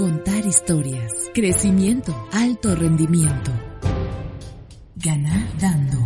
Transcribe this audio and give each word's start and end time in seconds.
Contar 0.00 0.46
historias. 0.46 1.12
Crecimiento. 1.34 2.26
Alto 2.32 2.74
rendimiento. 2.74 3.50
Ganar 4.96 5.58
dando. 5.58 5.98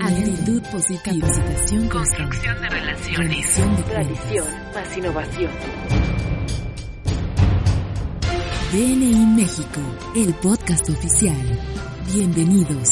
Actitud 0.00 0.62
positiva. 0.72 1.28
Capacitación. 1.28 1.88
Construcción 1.90 2.62
de 2.62 2.68
relaciones. 2.70 3.56
De 3.58 3.82
Tradición 3.82 4.46
más 4.74 4.96
innovación. 4.96 5.52
DNI 8.72 9.26
México, 9.36 9.80
el 10.16 10.32
podcast 10.36 10.88
oficial. 10.88 11.36
Bienvenidos. 12.10 12.88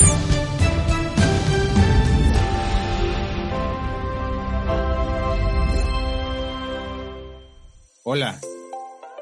Hola, 8.03 8.39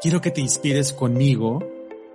quiero 0.01 0.21
que 0.21 0.31
te 0.31 0.41
inspires 0.41 0.93
conmigo 0.93 1.61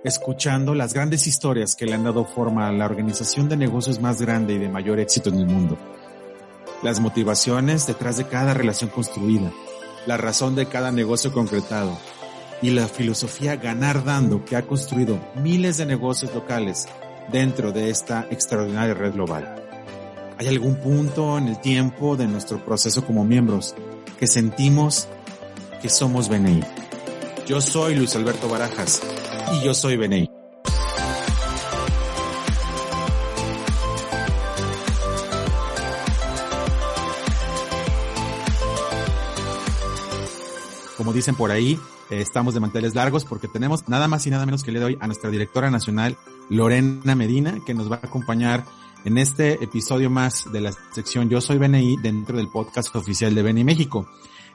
escuchando 0.04 0.74
las 0.74 0.92
grandes 0.92 1.26
historias 1.26 1.74
que 1.76 1.86
le 1.86 1.94
han 1.94 2.04
dado 2.04 2.24
forma 2.24 2.68
a 2.68 2.72
la 2.72 2.84
organización 2.84 3.48
de 3.48 3.56
negocios 3.56 4.00
más 4.00 4.20
grande 4.20 4.54
y 4.54 4.58
de 4.58 4.68
mayor 4.68 5.00
éxito 5.00 5.30
en 5.30 5.36
el 5.36 5.46
mundo. 5.46 5.78
Las 6.82 7.00
motivaciones 7.00 7.86
detrás 7.86 8.18
de 8.18 8.26
cada 8.26 8.52
relación 8.52 8.90
construida, 8.90 9.50
la 10.06 10.16
razón 10.16 10.54
de 10.54 10.66
cada 10.66 10.92
negocio 10.92 11.32
concretado 11.32 11.96
y 12.60 12.70
la 12.70 12.88
filosofía 12.88 13.56
ganar 13.56 14.04
dando 14.04 14.44
que 14.44 14.56
ha 14.56 14.62
construido 14.62 15.18
miles 15.42 15.78
de 15.78 15.86
negocios 15.86 16.34
locales 16.34 16.86
dentro 17.32 17.72
de 17.72 17.90
esta 17.90 18.26
extraordinaria 18.30 18.94
red 18.94 19.14
global. 19.14 19.62
¿Hay 20.36 20.48
algún 20.48 20.76
punto 20.76 21.38
en 21.38 21.48
el 21.48 21.60
tiempo 21.60 22.16
de 22.16 22.26
nuestro 22.26 22.62
proceso 22.64 23.06
como 23.06 23.24
miembros 23.24 23.74
que 24.18 24.26
sentimos 24.26 25.08
que 25.84 25.90
somos 25.90 26.30
BNI. 26.30 26.62
Yo 27.46 27.60
soy 27.60 27.94
Luis 27.94 28.16
Alberto 28.16 28.48
Barajas 28.48 29.02
y 29.52 29.64
yo 29.66 29.74
soy 29.74 29.98
BNI. 29.98 30.30
Como 40.96 41.12
dicen 41.12 41.34
por 41.34 41.50
ahí, 41.50 41.78
eh, 42.08 42.22
estamos 42.22 42.54
de 42.54 42.60
manteles 42.60 42.94
largos 42.94 43.26
porque 43.26 43.46
tenemos 43.46 43.90
nada 43.90 44.08
más 44.08 44.26
y 44.26 44.30
nada 44.30 44.46
menos 44.46 44.64
que 44.64 44.72
le 44.72 44.80
doy 44.80 44.96
a 44.98 45.06
nuestra 45.06 45.28
directora 45.28 45.70
nacional, 45.70 46.16
Lorena 46.48 47.14
Medina, 47.14 47.58
que 47.66 47.74
nos 47.74 47.92
va 47.92 47.96
a 47.96 48.06
acompañar 48.06 48.64
en 49.04 49.18
este 49.18 49.62
episodio 49.62 50.08
más 50.08 50.50
de 50.50 50.62
la 50.62 50.72
sección 50.94 51.28
Yo 51.28 51.42
Soy 51.42 51.58
BNI 51.58 51.98
dentro 51.98 52.38
del 52.38 52.48
podcast 52.48 52.96
oficial 52.96 53.34
de 53.34 53.42
BNI 53.42 53.64
México. 53.64 54.08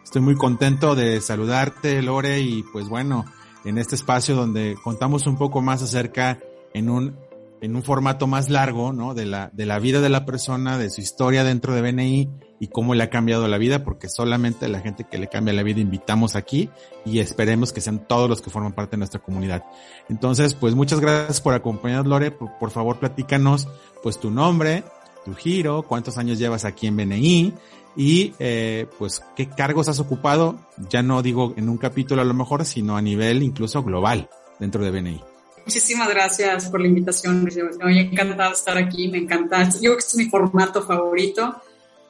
Estoy 0.04 0.22
muy 0.22 0.36
contento 0.36 0.96
de 0.96 1.22
saludarte, 1.22 2.02
Lore, 2.02 2.40
y 2.40 2.64
pues 2.64 2.90
bueno, 2.90 3.26
en 3.66 3.78
este 3.78 3.96
espacio 3.96 4.36
donde 4.36 4.76
contamos 4.84 5.28
un 5.28 5.38
poco 5.38 5.62
más 5.62 5.82
acerca 5.84 6.40
en 6.74 6.90
un, 6.90 7.18
en 7.62 7.76
un 7.76 7.84
formato 7.84 8.28
más 8.28 8.50
largo, 8.50 8.94
¿no? 8.94 9.14
De 9.14 9.26
la, 9.26 9.50
de 9.54 9.66
la 9.66 9.80
vida 9.80 10.02
de 10.02 10.10
la 10.10 10.26
persona, 10.26 10.78
de 10.78 10.90
su 10.90 11.02
historia 11.02 11.44
dentro 11.44 11.74
de 11.76 11.82
BNI 11.82 12.30
y 12.60 12.68
cómo 12.68 12.96
le 12.96 13.04
ha 13.04 13.10
cambiado 13.10 13.48
la 13.48 13.58
vida, 13.58 13.84
porque 13.84 14.10
solamente 14.10 14.68
la 14.68 14.80
gente 14.82 15.06
que 15.10 15.18
le 15.18 15.28
cambia 15.28 15.54
la 15.54 15.64
vida 15.64 15.80
invitamos 15.80 16.36
aquí 16.36 16.70
y 17.06 17.20
esperemos 17.20 17.72
que 17.72 17.82
sean 17.82 18.08
todos 18.08 18.30
los 18.30 18.42
que 18.42 18.50
forman 18.50 18.74
parte 18.74 18.92
de 18.92 19.00
nuestra 19.00 19.22
comunidad. 19.22 19.64
Entonces, 20.10 20.56
pues 20.56 20.76
muchas 20.76 21.00
gracias 21.00 21.42
por 21.42 21.54
acompañarnos, 21.54 22.08
Lore. 22.08 22.32
Por, 22.32 22.58
por 22.58 22.72
favor, 22.72 23.00
platícanos, 23.00 23.68
pues 24.04 24.20
tu 24.20 24.32
nombre, 24.32 24.84
tu 25.26 25.34
giro, 25.34 25.84
cuántos 25.84 26.18
años 26.18 26.40
llevas 26.40 26.66
aquí 26.66 26.88
en 26.88 26.98
BNI 26.98 27.54
y 27.96 28.34
eh, 28.40 28.88
pues 28.98 29.22
qué 29.36 29.50
cargos 29.50 29.90
has 29.90 30.00
ocupado, 30.00 30.60
ya 30.90 31.02
no 31.02 31.22
digo 31.22 31.54
en 31.58 31.70
un 31.70 31.78
capítulo 31.78 32.22
a 32.22 32.26
lo 32.26 32.34
mejor, 32.34 32.66
sino 32.66 32.96
a 32.96 33.02
nivel 33.02 33.44
incluso 33.44 33.84
global 33.84 34.30
dentro 34.60 34.84
de 34.84 34.92
BNI. 34.92 35.22
Muchísimas 35.66 36.10
gracias 36.10 36.70
por 36.70 36.82
la 36.82 36.88
invitación. 36.88 37.48
Me 37.84 38.02
encantado 38.02 38.54
estar 38.54 38.78
aquí, 38.78 39.08
me 39.08 39.20
encanta. 39.20 39.70
Yo 39.70 39.80
creo 39.80 39.94
que 39.94 40.00
este 40.00 40.12
es 40.20 40.26
mi 40.26 40.30
formato 40.30 40.82
favorito. 40.84 41.62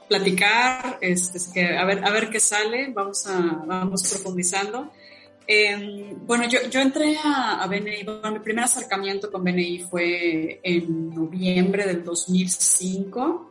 Platicar, 0.08 0.98
es, 1.02 1.36
es 1.36 1.48
que 1.48 1.78
a 1.78 1.86
ver, 1.86 2.04
a 2.04 2.10
ver 2.10 2.30
qué 2.30 2.40
sale, 2.40 2.92
vamos, 2.94 3.28
a, 3.28 3.64
vamos 3.66 4.10
profundizando. 4.10 4.92
Eh, 5.46 6.16
bueno, 6.26 6.48
yo, 6.48 6.60
yo 6.70 6.80
entré 6.80 7.18
a, 7.18 7.62
a 7.62 7.68
BNI, 7.68 8.04
bueno, 8.04 8.32
mi 8.32 8.40
primer 8.40 8.66
acercamiento 8.66 9.32
con 9.32 9.44
BNI 9.44 9.80
fue 9.80 10.60
en 10.64 11.14
noviembre 11.14 11.86
del 11.86 12.04
2005 12.04 13.49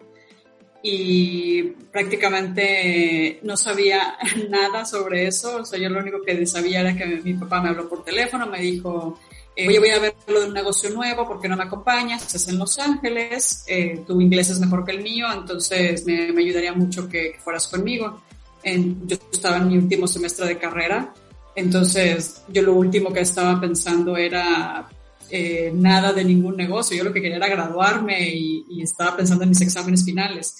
y 0.83 1.63
prácticamente 1.93 3.41
no 3.43 3.57
sabía 3.57 4.17
nada 4.49 4.85
sobre 4.85 5.27
eso. 5.27 5.57
O 5.57 5.65
sea, 5.65 5.79
yo 5.79 5.89
lo 5.89 6.01
único 6.01 6.23
que 6.23 6.47
sabía 6.47 6.81
era 6.81 6.97
que 6.97 7.07
mi 7.07 7.35
papá 7.35 7.61
me 7.61 7.71
habló 7.71 7.89
por 7.89 8.05
teléfono, 8.05 8.47
me 8.47 8.61
dijo, 8.61 9.19
eh, 9.57 9.69
oye, 9.69 9.79
voy 9.79 9.91
a 9.91 9.99
ver 9.99 10.15
lo 10.29 10.41
de 10.41 10.47
un 10.47 10.55
negocio 10.55 10.91
nuevo, 10.91 11.27
¿por 11.27 11.41
qué 11.41 11.49
no 11.49 11.57
me 11.57 11.65
acompañas? 11.65 12.33
Es 12.35 12.49
en 12.49 12.59
Los 12.59 12.79
Ángeles, 12.79 13.65
eh, 13.67 14.05
tu 14.07 14.21
inglés 14.21 14.51
es 14.51 14.61
mejor 14.61 14.85
que 14.85 14.93
el 14.93 15.03
mío, 15.03 15.27
entonces 15.33 16.07
me, 16.07 16.33
me 16.33 16.43
ayudaría 16.43 16.73
mucho 16.73 17.09
que, 17.09 17.33
que 17.33 17.39
fueras 17.41 17.67
conmigo. 17.67 18.23
En, 18.63 19.07
yo 19.07 19.17
estaba 19.33 19.57
en 19.57 19.69
mi 19.69 19.79
último 19.79 20.07
semestre 20.07 20.47
de 20.47 20.59
carrera, 20.59 21.13
entonces 21.55 22.45
yo 22.49 22.63
lo 22.63 22.75
último 22.75 23.13
que 23.13 23.21
estaba 23.21 23.61
pensando 23.61 24.17
era 24.17 24.89
eh, 25.31 25.71
nada 25.75 26.13
de 26.13 26.25
ningún 26.25 26.57
negocio. 26.57 26.97
Yo 26.97 27.05
lo 27.05 27.13
que 27.13 27.21
quería 27.21 27.37
era 27.37 27.49
graduarme 27.49 28.31
y, 28.35 28.65
y 28.71 28.83
estaba 28.83 29.17
pensando 29.17 29.45
en 29.45 29.51
mis 29.51 29.61
exámenes 29.61 30.05
finales. 30.05 30.57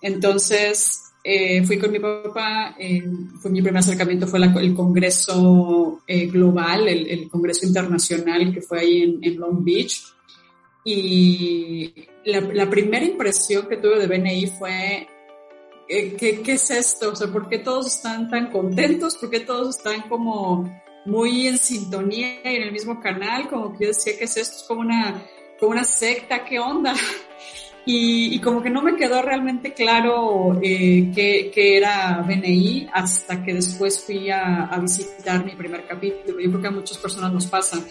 Entonces 0.00 1.12
eh, 1.24 1.64
fui 1.64 1.78
con 1.78 1.92
mi 1.92 2.00
papá, 2.00 2.74
eh, 2.76 3.02
fue 3.40 3.50
mi 3.50 3.62
primer 3.62 3.78
acercamiento 3.78 4.26
fue 4.26 4.40
la, 4.40 4.46
el 4.60 4.74
Congreso 4.74 6.02
eh, 6.04 6.26
Global, 6.26 6.88
el, 6.88 7.08
el, 7.08 7.28
Congreso 7.30 7.64
Internacional 7.64 8.52
que 8.52 8.60
fue 8.60 8.80
ahí 8.80 9.02
en, 9.02 9.18
en 9.22 9.36
Long 9.38 9.64
Beach. 9.64 10.02
Y 10.84 11.94
la, 12.24 12.40
la, 12.40 12.68
primera 12.68 13.04
impresión 13.04 13.68
que 13.68 13.76
tuve 13.76 14.00
de 14.00 14.08
BNI 14.08 14.46
fue, 14.48 15.06
eh, 15.88 16.16
¿qué, 16.18 16.42
¿qué 16.42 16.52
es 16.54 16.70
esto? 16.72 17.12
O 17.12 17.16
sea, 17.16 17.28
¿por 17.28 17.48
qué 17.48 17.60
todos 17.60 17.86
están 17.86 18.28
tan 18.28 18.50
contentos? 18.50 19.14
¿Por 19.14 19.30
qué 19.30 19.40
todos 19.40 19.76
están 19.76 20.08
como 20.08 20.68
muy 21.04 21.46
en 21.48 21.58
sintonía 21.58 22.40
y 22.44 22.56
en 22.56 22.62
el 22.62 22.72
mismo 22.72 23.00
canal, 23.00 23.48
como 23.48 23.72
que 23.72 23.84
yo 23.84 23.88
decía 23.88 24.16
que 24.16 24.24
es 24.24 24.36
esto, 24.36 24.56
es 24.56 24.62
como 24.62 24.80
una, 24.80 25.22
como 25.58 25.72
una 25.72 25.84
secta, 25.84 26.44
¿qué 26.44 26.58
onda? 26.58 26.94
Y, 27.84 28.36
y 28.36 28.38
como 28.38 28.62
que 28.62 28.70
no 28.70 28.80
me 28.80 28.94
quedó 28.94 29.22
realmente 29.22 29.74
claro 29.74 30.56
eh, 30.62 31.10
qué, 31.12 31.50
qué, 31.52 31.76
era 31.76 32.22
BNI 32.24 32.88
hasta 32.92 33.42
que 33.42 33.54
después 33.54 34.04
fui 34.04 34.30
a, 34.30 34.66
a, 34.66 34.78
visitar 34.78 35.44
mi 35.44 35.56
primer 35.56 35.84
capítulo. 35.84 36.38
Yo 36.38 36.48
creo 36.48 36.62
que 36.62 36.68
a 36.68 36.70
muchas 36.70 36.96
personas 36.98 37.32
nos 37.32 37.46
pasa 37.46 37.84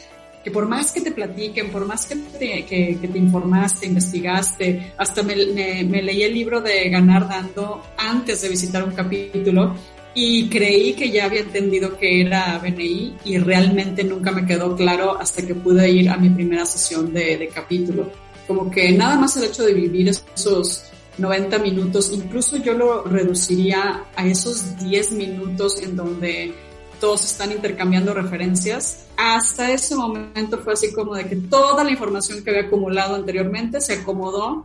que 0.43 0.49
por 0.49 0.67
más 0.67 0.91
que 0.91 1.01
te 1.01 1.11
platiquen, 1.11 1.71
por 1.71 1.85
más 1.85 2.05
que 2.05 2.15
te, 2.15 2.65
que, 2.65 2.97
que 2.99 3.07
te 3.07 3.17
informaste, 3.17 3.85
investigaste, 3.85 4.93
hasta 4.97 5.23
me, 5.23 5.35
me, 5.47 5.83
me 5.83 6.01
leí 6.01 6.23
el 6.23 6.33
libro 6.33 6.61
de 6.61 6.89
Ganar 6.89 7.27
Dando 7.27 7.83
antes 7.97 8.41
de 8.41 8.49
visitar 8.49 8.83
un 8.83 8.91
capítulo, 8.91 9.75
y 10.13 10.49
creí 10.49 10.93
que 10.93 11.09
ya 11.09 11.25
había 11.25 11.41
entendido 11.41 11.97
que 11.97 12.21
era 12.21 12.57
BNI 12.59 13.17
y 13.23 13.37
realmente 13.37 14.03
nunca 14.03 14.31
me 14.31 14.45
quedó 14.45 14.75
claro 14.75 15.17
hasta 15.17 15.45
que 15.45 15.55
pude 15.55 15.89
ir 15.89 16.09
a 16.09 16.17
mi 16.17 16.29
primera 16.29 16.65
sesión 16.65 17.13
de, 17.13 17.37
de 17.37 17.47
capítulo. 17.47 18.11
Como 18.47 18.69
que 18.69 18.91
nada 18.91 19.17
más 19.17 19.37
el 19.37 19.45
hecho 19.45 19.63
de 19.63 19.73
vivir 19.73 20.09
esos 20.09 20.83
90 21.17 21.59
minutos, 21.59 22.11
incluso 22.13 22.57
yo 22.57 22.73
lo 22.73 23.03
reduciría 23.03 24.03
a 24.15 24.27
esos 24.27 24.77
10 24.79 25.13
minutos 25.13 25.81
en 25.81 25.95
donde 25.95 26.53
todos 26.99 27.23
están 27.23 27.53
intercambiando 27.53 28.13
referencias. 28.13 29.05
Hasta 29.15 29.71
ese 29.71 29.95
momento 29.95 30.57
fue 30.59 30.73
así 30.73 30.91
como 30.93 31.15
de 31.15 31.25
que 31.25 31.37
toda 31.37 31.85
la 31.85 31.91
información 31.91 32.43
que 32.43 32.49
había 32.49 32.63
acumulado 32.63 33.15
anteriormente 33.15 33.79
se 33.79 33.93
acomodó 33.93 34.63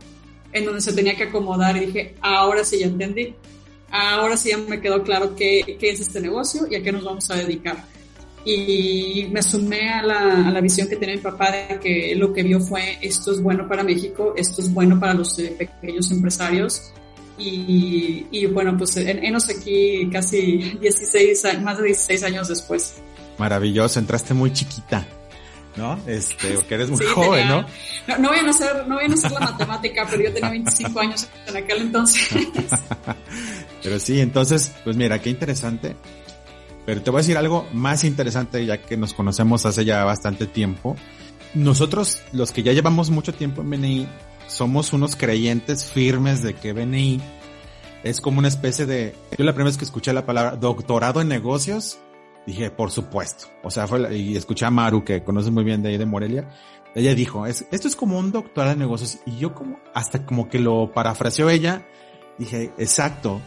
en 0.51 0.65
donde 0.65 0.81
se 0.81 0.93
tenía 0.93 1.15
que 1.15 1.23
acomodar 1.23 1.77
y 1.77 1.85
dije, 1.87 2.15
ahora 2.21 2.65
sí 2.65 2.79
ya 2.79 2.87
entendí 2.87 3.33
ahora 3.91 4.37
sí 4.37 4.49
ya 4.49 4.57
me 4.57 4.81
quedó 4.81 5.03
claro 5.03 5.35
qué, 5.35 5.77
qué, 5.79 5.89
es 5.89 5.99
este 5.99 6.19
negocio 6.19 6.67
y 6.69 6.75
a 6.75 6.83
qué 6.83 6.91
nos 6.91 7.03
vamos 7.03 7.29
a 7.31 7.35
dedicar. 7.35 7.85
Y 8.45 9.27
me 9.31 9.41
sumé 9.41 9.89
a 9.89 10.03
la, 10.03 10.47
a 10.47 10.51
la, 10.51 10.61
visión 10.61 10.87
que 10.87 10.95
tenía 10.95 11.15
mi 11.15 11.21
papá 11.21 11.51
de 11.51 11.79
que 11.79 12.15
lo 12.15 12.31
que 12.31 12.43
vio 12.43 12.61
fue 12.61 12.97
esto 13.01 13.33
es 13.33 13.41
bueno 13.41 13.67
para 13.67 13.83
México, 13.83 14.33
esto 14.37 14.61
es 14.61 14.73
bueno 14.73 14.97
para 14.97 15.13
los 15.13 15.37
eh, 15.39 15.53
pequeños 15.57 16.09
empresarios. 16.11 16.93
Y, 17.37 18.25
y 18.31 18.45
bueno, 18.47 18.75
pues 18.77 18.95
enos 18.97 19.49
aquí 19.49 20.09
casi 20.11 20.77
16, 20.79 21.61
más 21.61 21.77
de 21.77 21.87
16 21.87 22.23
años 22.23 22.47
después. 22.47 23.01
Maravilloso, 23.37 23.99
entraste 23.99 24.33
muy 24.33 24.53
chiquita. 24.53 25.05
¿no? 25.77 25.99
Este, 26.07 26.55
porque 26.55 26.75
eres 26.75 26.89
muy 26.89 26.99
sí, 26.99 27.05
joven, 27.13 27.41
tenía, 27.41 27.55
¿no? 27.55 27.61
¿no? 28.07 28.17
No 28.17 28.29
voy 28.29 28.39
a 28.39 28.53
ser, 28.53 28.87
no 28.87 28.95
voy 28.95 29.05
a 29.05 29.15
ser 29.15 29.31
la 29.31 29.39
matemática, 29.39 30.07
pero 30.09 30.23
yo 30.23 30.33
tenía 30.33 30.49
25 30.49 30.99
años 30.99 31.27
en 31.45 31.57
aquel 31.57 31.81
entonces. 31.83 32.27
pero 33.83 33.99
sí, 33.99 34.19
entonces, 34.19 34.71
pues 34.83 34.95
mira, 34.95 35.19
qué 35.21 35.29
interesante. 35.29 35.95
Pero 36.85 37.01
te 37.01 37.11
voy 37.11 37.19
a 37.19 37.21
decir 37.21 37.37
algo 37.37 37.67
más 37.73 38.03
interesante, 38.03 38.65
ya 38.65 38.81
que 38.81 38.95
nos 38.97 39.13
conocemos 39.13 39.65
hace 39.65 39.83
ya 39.83 40.03
bastante 40.05 40.47
tiempo. 40.47 40.95
Nosotros, 41.53 42.21
los 42.31 42.51
que 42.51 42.63
ya 42.63 42.73
llevamos 42.73 43.09
mucho 43.09 43.33
tiempo 43.33 43.61
en 43.61 43.69
BNI, 43.69 44.07
somos 44.47 44.93
unos 44.93 45.15
creyentes 45.15 45.85
firmes 45.85 46.43
de 46.43 46.53
que 46.53 46.73
BNI 46.73 47.19
es 48.03 48.21
como 48.21 48.39
una 48.39 48.47
especie 48.47 48.85
de, 48.85 49.15
yo 49.37 49.43
la 49.43 49.53
primera 49.53 49.69
vez 49.69 49.77
que 49.77 49.85
escuché 49.85 50.13
la 50.13 50.25
palabra 50.25 50.55
doctorado 50.55 51.19
en 51.19 51.27
negocios, 51.27 51.99
Dije, 52.47 52.71
por 52.71 52.91
supuesto. 52.91 53.47
O 53.61 53.69
sea, 53.69 53.87
fue 53.87 54.17
y 54.17 54.37
escuché 54.37 54.65
a 54.65 54.71
Maru, 54.71 55.03
que 55.03 55.21
conoce 55.21 55.51
muy 55.51 55.65
bien 55.65 55.83
de 55.83 55.89
ahí 55.89 55.97
de 55.97 56.05
Morelia. 56.05 56.47
Ella 56.95 57.13
dijo, 57.13 57.45
es, 57.45 57.67
esto 57.71 57.89
es 57.89 57.97
como 57.97 58.17
un 58.17 58.31
doctor 58.31 58.69
de 58.69 58.77
negocios. 58.77 59.19
Y 59.25 59.37
yo 59.37 59.53
como, 59.53 59.79
hasta 59.93 60.25
como 60.25 60.47
que 60.47 60.57
lo 60.57 60.93
parafraseó 60.93 61.49
ella, 61.49 61.85
dije, 62.37 62.71
exacto. 62.77 63.41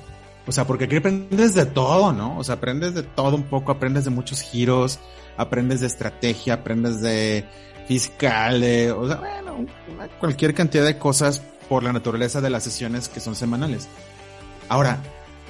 O 0.47 0.53
sea, 0.53 0.67
porque 0.67 0.85
aquí 0.85 0.97
aprendes 0.97 1.55
de 1.55 1.67
todo, 1.67 2.13
¿no? 2.13 2.39
O 2.39 2.45
sea, 2.45 2.57
aprendes 2.57 2.95
de 2.95 3.03
todo 3.03 3.37
un 3.37 3.45
poco, 3.45 3.73
aprendes 3.73 4.05
de 4.05 4.11
muchos 4.11 4.41
giros, 4.41 4.99
aprendes 5.37 5.81
de 5.81 5.87
estrategia, 5.87 6.55
aprendes 6.55 7.01
de 7.01 7.45
fiscal, 7.87 8.61
de, 8.61 8.93
o 8.93 9.07
sea, 9.07 9.17
bueno, 9.17 9.67
cualquier 10.19 10.55
cantidad 10.55 10.85
de 10.85 10.99
cosas 10.99 11.43
por 11.69 11.83
la 11.83 11.93
naturaleza 11.93 12.41
de 12.41 12.51
las 12.51 12.65
sesiones 12.65 13.09
que 13.09 13.21
son 13.21 13.35
semanales. 13.35 13.89
Ahora, 14.69 14.99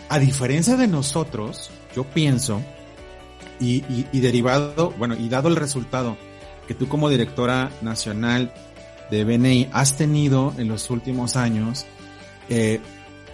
a 0.08 0.18
diferencia 0.18 0.76
de 0.76 0.86
nosotros, 0.86 1.70
yo 1.94 2.04
pienso, 2.04 2.60
y, 3.60 4.20
derivado, 4.20 4.94
bueno, 4.98 5.14
y 5.14 5.28
dado 5.28 5.48
el 5.48 5.56
resultado 5.56 6.16
que 6.66 6.74
tú 6.74 6.88
como 6.88 7.08
directora 7.08 7.70
nacional 7.82 8.52
de 9.10 9.24
BNI 9.24 9.68
has 9.72 9.96
tenido 9.96 10.54
en 10.56 10.68
los 10.68 10.88
últimos 10.90 11.36
años, 11.36 11.84
eh, 12.48 12.80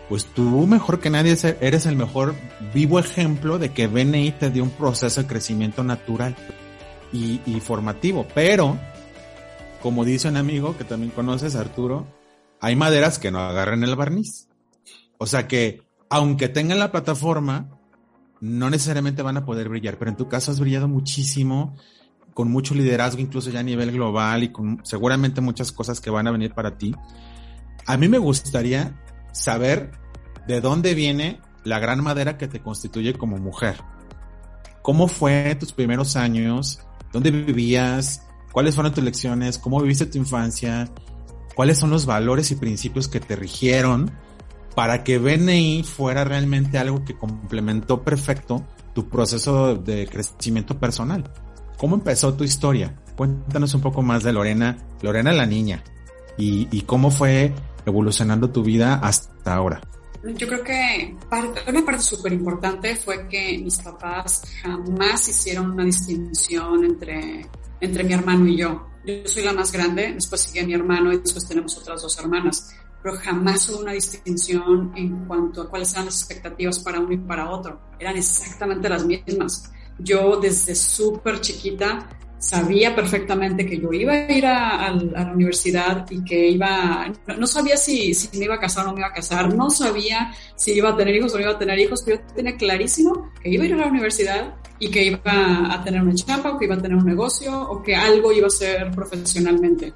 pues 0.08 0.26
tú 0.26 0.66
mejor 0.66 1.00
que 1.00 1.10
nadie 1.10 1.36
eres 1.60 1.86
el 1.86 1.96
mejor 1.96 2.34
vivo 2.72 2.98
ejemplo 2.98 3.58
de 3.58 3.70
que 3.70 3.88
BNI 3.88 4.32
te 4.32 4.50
dio 4.50 4.62
un 4.62 4.70
proceso 4.70 5.22
de 5.22 5.26
crecimiento 5.26 5.82
natural 5.82 6.36
y, 7.12 7.40
y 7.44 7.60
formativo. 7.60 8.26
Pero, 8.34 8.78
como 9.82 10.04
dice 10.04 10.28
un 10.28 10.36
amigo 10.36 10.76
que 10.76 10.84
también 10.84 11.10
conoces, 11.10 11.56
Arturo, 11.56 12.06
hay 12.60 12.76
maderas 12.76 13.18
que 13.18 13.30
no 13.30 13.40
agarran 13.40 13.82
el 13.82 13.96
barniz. 13.96 14.48
O 15.18 15.26
sea 15.26 15.48
que, 15.48 15.82
aunque 16.08 16.48
tengan 16.48 16.78
la 16.78 16.92
plataforma, 16.92 17.68
no 18.40 18.70
necesariamente 18.70 19.22
van 19.22 19.38
a 19.38 19.44
poder 19.44 19.68
brillar, 19.68 19.98
pero 19.98 20.10
en 20.10 20.16
tu 20.16 20.28
caso 20.28 20.52
has 20.52 20.60
brillado 20.60 20.88
muchísimo, 20.88 21.74
con 22.34 22.50
mucho 22.50 22.74
liderazgo, 22.74 23.20
incluso 23.20 23.50
ya 23.50 23.60
a 23.60 23.64
nivel 23.64 23.92
global 23.92 24.42
y 24.42 24.50
con 24.50 24.80
seguramente 24.84 25.40
muchas 25.40 25.72
cosas 25.72 26.00
que 26.00 26.10
van 26.10 26.28
a 26.28 26.30
venir 26.30 26.52
para 26.52 26.76
ti. 26.76 26.94
A 27.86 27.96
mí 27.96 28.08
me 28.08 28.18
gustaría 28.18 28.94
saber 29.36 29.92
de 30.46 30.60
dónde 30.60 30.94
viene 30.94 31.40
la 31.64 31.78
gran 31.78 32.02
madera 32.02 32.38
que 32.38 32.48
te 32.48 32.60
constituye 32.60 33.14
como 33.14 33.38
mujer. 33.38 33.76
¿Cómo 34.82 35.08
fue 35.08 35.56
tus 35.58 35.72
primeros 35.72 36.16
años? 36.16 36.80
¿Dónde 37.12 37.30
vivías? 37.30 38.22
¿Cuáles 38.52 38.74
fueron 38.74 38.94
tus 38.94 39.04
lecciones? 39.04 39.58
¿Cómo 39.58 39.80
viviste 39.80 40.06
tu 40.06 40.18
infancia? 40.18 40.88
¿Cuáles 41.54 41.78
son 41.78 41.90
los 41.90 42.06
valores 42.06 42.50
y 42.50 42.56
principios 42.56 43.08
que 43.08 43.20
te 43.20 43.36
rigieron 43.36 44.10
para 44.74 45.02
que 45.04 45.18
BNI 45.18 45.82
fuera 45.82 46.24
realmente 46.24 46.78
algo 46.78 47.04
que 47.04 47.16
complementó 47.16 48.02
perfecto 48.02 48.64
tu 48.94 49.08
proceso 49.08 49.74
de 49.74 50.06
crecimiento 50.06 50.78
personal? 50.78 51.30
¿Cómo 51.76 51.96
empezó 51.96 52.34
tu 52.34 52.44
historia? 52.44 52.94
Cuéntanos 53.16 53.74
un 53.74 53.80
poco 53.80 54.02
más 54.02 54.22
de 54.22 54.32
Lorena, 54.32 54.78
Lorena 55.02 55.32
la 55.32 55.46
niña, 55.46 55.82
y, 56.38 56.68
y 56.70 56.82
cómo 56.82 57.10
fue 57.10 57.52
evolucionando 57.86 58.50
tu 58.50 58.62
vida 58.62 58.96
hasta 58.96 59.54
ahora? 59.54 59.80
Yo 60.34 60.48
creo 60.48 60.64
que 60.64 61.16
una 61.68 61.84
parte 61.84 62.02
súper 62.02 62.32
importante 62.32 62.96
fue 62.96 63.28
que 63.28 63.58
mis 63.58 63.78
papás 63.78 64.42
jamás 64.60 65.28
hicieron 65.28 65.70
una 65.70 65.84
distinción 65.84 66.84
entre, 66.84 67.46
entre 67.80 68.04
mi 68.04 68.12
hermano 68.12 68.46
y 68.46 68.56
yo. 68.56 68.88
Yo 69.04 69.14
soy 69.24 69.44
la 69.44 69.52
más 69.52 69.70
grande, 69.70 70.14
después 70.14 70.40
sigue 70.40 70.66
mi 70.66 70.74
hermano 70.74 71.12
y 71.12 71.18
después 71.18 71.46
tenemos 71.46 71.78
otras 71.78 72.02
dos 72.02 72.18
hermanas, 72.18 72.74
pero 73.02 73.16
jamás 73.18 73.68
hubo 73.68 73.80
una 73.80 73.92
distinción 73.92 74.92
en 74.96 75.26
cuanto 75.26 75.62
a 75.62 75.70
cuáles 75.70 75.92
eran 75.92 76.06
las 76.06 76.20
expectativas 76.22 76.80
para 76.80 76.98
uno 76.98 77.12
y 77.12 77.18
para 77.18 77.48
otro. 77.48 77.80
Eran 78.00 78.16
exactamente 78.16 78.88
las 78.88 79.04
mismas. 79.04 79.70
Yo 79.98 80.40
desde 80.40 80.74
súper 80.74 81.40
chiquita 81.40 82.08
sabía 82.46 82.94
perfectamente 82.94 83.66
que 83.66 83.80
yo 83.80 83.92
iba 83.92 84.12
a 84.12 84.32
ir 84.32 84.46
a, 84.46 84.92
la 84.92 85.32
universidad 85.32 86.08
y 86.10 86.22
que 86.22 86.50
iba, 86.50 87.12
no, 87.36 87.46
sabía 87.46 87.76
si, 87.76 88.14
si, 88.14 88.38
me 88.38 88.44
iba 88.44 88.54
a 88.54 88.60
casar 88.60 88.84
o 88.84 88.88
no 88.88 88.94
me 88.94 89.00
iba 89.00 89.08
a 89.08 89.12
casar, 89.12 89.52
no 89.52 89.68
sabía 89.68 90.32
si 90.54 90.72
iba 90.72 90.90
a 90.90 90.96
tener 90.96 91.16
hijos 91.16 91.32
o 91.32 91.36
no 91.38 91.42
iba 91.42 91.52
a 91.52 91.58
tener 91.58 91.76
hijos, 91.80 92.02
pero 92.04 92.18
yo 92.18 92.34
tenía 92.36 92.56
clarísimo 92.56 93.32
que 93.42 93.50
iba 93.50 93.64
a 93.64 93.66
ir 93.66 93.74
a 93.74 93.78
la 93.78 93.86
universidad 93.88 94.54
y 94.78 94.88
que 94.90 95.06
iba 95.06 95.74
a 95.74 95.82
tener 95.82 96.00
una 96.02 96.14
chamba 96.14 96.52
o 96.52 96.58
que 96.58 96.66
iba 96.66 96.76
a 96.76 96.80
tener 96.80 96.96
un 96.96 97.04
negocio 97.04 97.68
o 97.68 97.82
que 97.82 97.96
algo 97.96 98.30
iba 98.30 98.46
a 98.46 98.50
ser 98.50 98.92
profesionalmente. 98.92 99.92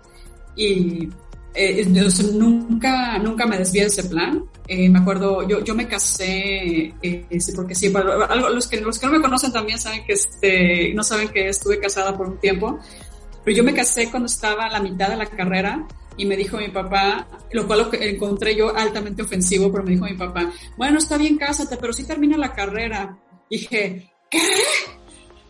Y 0.56 1.08
eh, 1.54 1.84
nunca, 2.32 3.18
nunca 3.18 3.46
me 3.46 3.58
desvié 3.58 3.82
de 3.82 3.88
ese 3.88 4.04
plan. 4.04 4.44
Eh, 4.66 4.88
me 4.88 5.00
acuerdo, 5.00 5.46
yo, 5.48 5.64
yo 5.64 5.74
me 5.74 5.88
casé, 5.88 6.94
eh, 7.02 7.26
porque 7.56 7.74
sí, 7.74 7.92
los, 7.92 8.68
que, 8.68 8.80
los 8.80 8.98
que 8.98 9.06
no 9.06 9.12
me 9.12 9.20
conocen 9.20 9.52
también 9.52 9.78
saben 9.78 10.04
que 10.04 10.12
este, 10.12 10.94
no 10.94 11.02
saben 11.02 11.28
que 11.28 11.48
estuve 11.48 11.80
casada 11.80 12.16
por 12.16 12.28
un 12.28 12.38
tiempo, 12.38 12.78
pero 13.44 13.56
yo 13.56 13.64
me 13.64 13.74
casé 13.74 14.10
cuando 14.10 14.26
estaba 14.26 14.66
a 14.66 14.70
la 14.70 14.80
mitad 14.80 15.08
de 15.08 15.16
la 15.16 15.26
carrera 15.26 15.88
y 16.16 16.24
me 16.24 16.36
dijo 16.36 16.56
mi 16.56 16.68
papá, 16.68 17.26
lo 17.52 17.66
cual 17.66 17.88
lo 17.90 18.00
encontré 18.00 18.54
yo 18.54 18.76
altamente 18.76 19.22
ofensivo, 19.22 19.72
pero 19.72 19.82
me 19.82 19.92
dijo 19.92 20.04
mi 20.04 20.14
papá, 20.14 20.52
bueno, 20.76 20.98
está 20.98 21.16
bien, 21.16 21.36
cásate, 21.36 21.76
pero 21.76 21.92
sí 21.92 22.04
termina 22.04 22.36
la 22.36 22.52
carrera. 22.52 23.18
dije, 23.50 24.12
¿qué? 24.30 24.38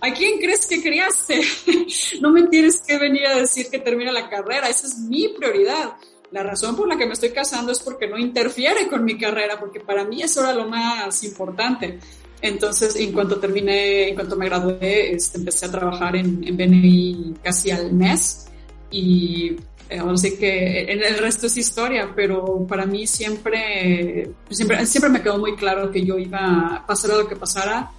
¿A 0.01 0.13
quién 0.13 0.39
crees 0.39 0.67
que 0.67 0.83
criaste? 0.83 1.41
no 2.21 2.31
me 2.31 2.45
tienes 2.45 2.81
que 2.81 2.99
venir 2.99 3.27
a 3.27 3.37
decir 3.37 3.69
que 3.71 3.79
termina 3.79 4.13
la 4.13 4.29
carrera, 4.29 4.69
esa 4.69 4.87
es 4.87 4.99
mi 4.99 5.29
prioridad. 5.29 5.95
La 6.31 6.43
razón 6.43 6.77
por 6.77 6.89
la 6.89 6.97
que 6.97 7.07
me 7.07 7.13
estoy 7.13 7.31
casando 7.31 7.73
es 7.73 7.81
porque 7.81 8.07
no 8.07 8.17
interfiere 8.17 8.89
con 8.89 9.05
mi 9.05 9.19
carrera, 9.19 9.59
porque 9.59 9.81
para 9.81 10.05
mí 10.05 10.23
eso 10.23 10.41
era 10.41 10.53
lo 10.55 10.69
más 10.69 11.23
importante. 11.25 11.99
Entonces, 12.41 12.97
en 12.97 13.13
cuanto 13.13 13.39
terminé, 13.39 14.09
en 14.09 14.15
cuanto 14.15 14.37
me 14.37 14.47
gradué, 14.47 15.13
este, 15.13 15.39
empecé 15.39 15.67
a 15.67 15.71
trabajar 15.71 16.17
en, 16.17 16.43
en 16.45 16.57
BNI 16.57 17.35
casi 17.43 17.71
al 17.71 17.93
mes 17.93 18.47
y 18.91 19.57
eh, 19.91 19.99
ahora 19.99 20.17
sí 20.17 20.37
que 20.39 20.83
el 20.85 21.19
resto 21.19 21.49
es 21.49 21.57
historia, 21.57 22.13
pero 22.15 22.65
para 22.67 22.87
mí 22.87 23.09
siempre, 23.09 24.31
siempre, 24.49 24.87
siempre 24.87 25.11
me 25.11 25.21
quedó 25.21 25.37
muy 25.39 25.57
claro 25.57 25.91
que 25.91 26.05
yo 26.05 26.17
iba 26.17 26.77
a 26.77 26.87
pasar 26.87 27.11
lo 27.11 27.29
que 27.29 27.35
pasara, 27.35 27.91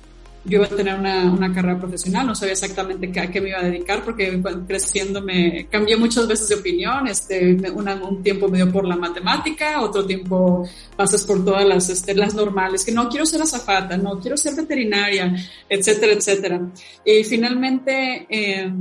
yo 0.43 0.57
iba 0.57 0.65
a 0.65 0.69
tener 0.69 0.97
una, 0.97 1.31
una 1.31 1.53
carrera 1.53 1.77
profesional, 1.77 2.25
no 2.25 2.35
sabía 2.35 2.53
exactamente 2.53 3.19
a 3.19 3.29
qué 3.29 3.39
me 3.39 3.49
iba 3.49 3.59
a 3.59 3.63
dedicar 3.63 4.03
porque 4.03 4.41
creciendo 4.67 5.21
me 5.21 5.67
cambié 5.69 5.95
muchas 5.97 6.27
veces 6.27 6.49
de 6.49 6.55
opinión, 6.55 7.07
este, 7.07 7.57
un 7.71 8.23
tiempo 8.23 8.47
me 8.47 8.57
dio 8.57 8.71
por 8.71 8.85
la 8.85 8.95
matemática, 8.95 9.81
otro 9.81 10.05
tiempo 10.05 10.67
pasas 10.95 11.25
por 11.25 11.45
todas 11.45 11.65
las, 11.65 11.89
este, 11.89 12.15
las 12.15 12.33
normales, 12.33 12.83
que 12.83 12.91
no 12.91 13.07
quiero 13.07 13.25
ser 13.25 13.41
azafata, 13.41 13.97
no 13.97 14.19
quiero 14.19 14.35
ser 14.35 14.55
veterinaria, 14.55 15.35
etcétera, 15.69 16.13
etcétera. 16.13 16.61
Y 17.05 17.23
finalmente, 17.23 18.25
eh, 18.27 18.71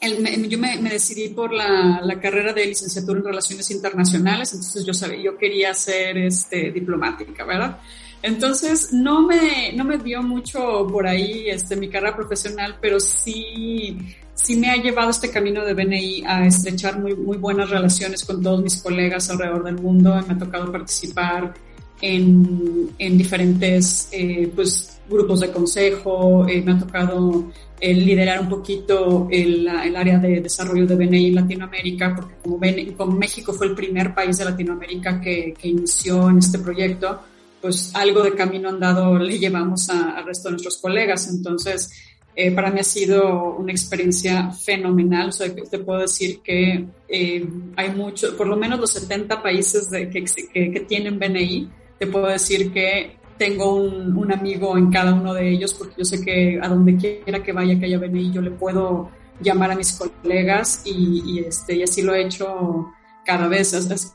el, 0.00 0.48
yo 0.48 0.58
me, 0.58 0.78
me, 0.78 0.90
decidí 0.90 1.28
por 1.28 1.52
la, 1.52 2.00
la, 2.02 2.18
carrera 2.18 2.52
de 2.52 2.66
licenciatura 2.66 3.20
en 3.20 3.26
Relaciones 3.26 3.70
Internacionales, 3.70 4.52
entonces 4.52 4.84
yo 4.84 4.92
sabía, 4.92 5.22
yo 5.22 5.38
quería 5.38 5.72
ser 5.74 6.18
este, 6.18 6.72
diplomática, 6.72 7.44
¿verdad? 7.44 7.78
Entonces, 8.22 8.92
no 8.92 9.22
me, 9.26 9.72
no 9.74 9.84
me 9.84 9.98
dio 9.98 10.22
mucho 10.22 10.86
por 10.90 11.06
ahí 11.06 11.48
este, 11.48 11.74
mi 11.74 11.88
carrera 11.88 12.14
profesional, 12.14 12.76
pero 12.80 13.00
sí, 13.00 13.98
sí 14.34 14.56
me 14.56 14.70
ha 14.70 14.76
llevado 14.76 15.10
este 15.10 15.30
camino 15.30 15.64
de 15.64 15.74
BNI 15.74 16.24
a 16.26 16.46
estrechar 16.46 17.00
muy, 17.00 17.14
muy 17.14 17.36
buenas 17.36 17.68
relaciones 17.68 18.24
con 18.24 18.40
todos 18.40 18.62
mis 18.62 18.80
colegas 18.80 19.28
alrededor 19.28 19.64
del 19.64 19.80
mundo. 19.80 20.14
Me 20.26 20.34
ha 20.34 20.38
tocado 20.38 20.70
participar 20.70 21.52
en, 22.00 22.90
en 22.98 23.18
diferentes 23.18 24.08
eh, 24.12 24.50
pues, 24.54 25.00
grupos 25.08 25.40
de 25.40 25.50
consejo, 25.50 26.46
eh, 26.48 26.62
me 26.62 26.72
ha 26.72 26.78
tocado 26.78 27.50
eh, 27.80 27.94
liderar 27.94 28.40
un 28.40 28.48
poquito 28.48 29.28
el, 29.30 29.66
el, 29.66 29.96
área 29.96 30.18
de 30.18 30.40
desarrollo 30.40 30.86
de 30.86 30.94
BNI 30.94 31.26
en 31.28 31.34
Latinoamérica, 31.34 32.14
porque 32.14 32.34
como, 32.42 32.58
BNI, 32.58 32.92
como 32.92 33.16
México 33.16 33.52
fue 33.52 33.66
el 33.66 33.74
primer 33.74 34.14
país 34.14 34.38
de 34.38 34.44
Latinoamérica 34.44 35.20
que, 35.20 35.54
que 35.58 35.68
inició 35.68 36.30
en 36.30 36.38
este 36.38 36.58
proyecto, 36.58 37.20
pues 37.62 37.94
algo 37.94 38.22
de 38.22 38.34
camino 38.34 38.68
andado 38.68 39.16
le 39.16 39.38
llevamos 39.38 39.88
al 39.88 40.26
resto 40.26 40.48
de 40.48 40.54
nuestros 40.54 40.78
colegas. 40.78 41.28
Entonces, 41.28 41.92
eh, 42.34 42.50
para 42.50 42.70
mí 42.70 42.80
ha 42.80 42.84
sido 42.84 43.54
una 43.54 43.70
experiencia 43.70 44.50
fenomenal. 44.50 45.28
O 45.28 45.32
sea, 45.32 45.54
te 45.54 45.78
puedo 45.78 46.00
decir 46.00 46.40
que 46.40 46.84
eh, 47.08 47.48
hay 47.76 47.90
mucho, 47.90 48.36
por 48.36 48.48
lo 48.48 48.56
menos 48.56 48.80
los 48.80 48.90
70 48.90 49.40
países 49.40 49.88
que, 49.88 50.84
tienen 50.88 51.18
BNI, 51.20 51.70
te 51.98 52.06
puedo 52.08 52.26
decir 52.26 52.72
que 52.72 53.16
tengo 53.38 53.74
un, 53.76 54.32
amigo 54.32 54.76
en 54.76 54.90
cada 54.90 55.14
uno 55.14 55.32
de 55.32 55.48
ellos, 55.48 55.72
porque 55.74 55.94
yo 55.98 56.04
sé 56.04 56.24
que 56.24 56.58
a 56.60 56.68
donde 56.68 56.96
quiera 56.96 57.42
que 57.42 57.52
vaya 57.52 57.78
que 57.78 57.86
haya 57.86 57.98
BNI, 57.98 58.32
yo 58.32 58.40
le 58.40 58.50
puedo 58.50 59.10
llamar 59.40 59.70
a 59.70 59.76
mis 59.76 59.92
colegas 59.92 60.82
y 60.84 61.40
este, 61.40 61.76
y 61.76 61.82
así 61.82 62.02
lo 62.02 62.14
he 62.14 62.22
hecho 62.22 62.92
cada 63.24 63.48
vez. 63.48 63.72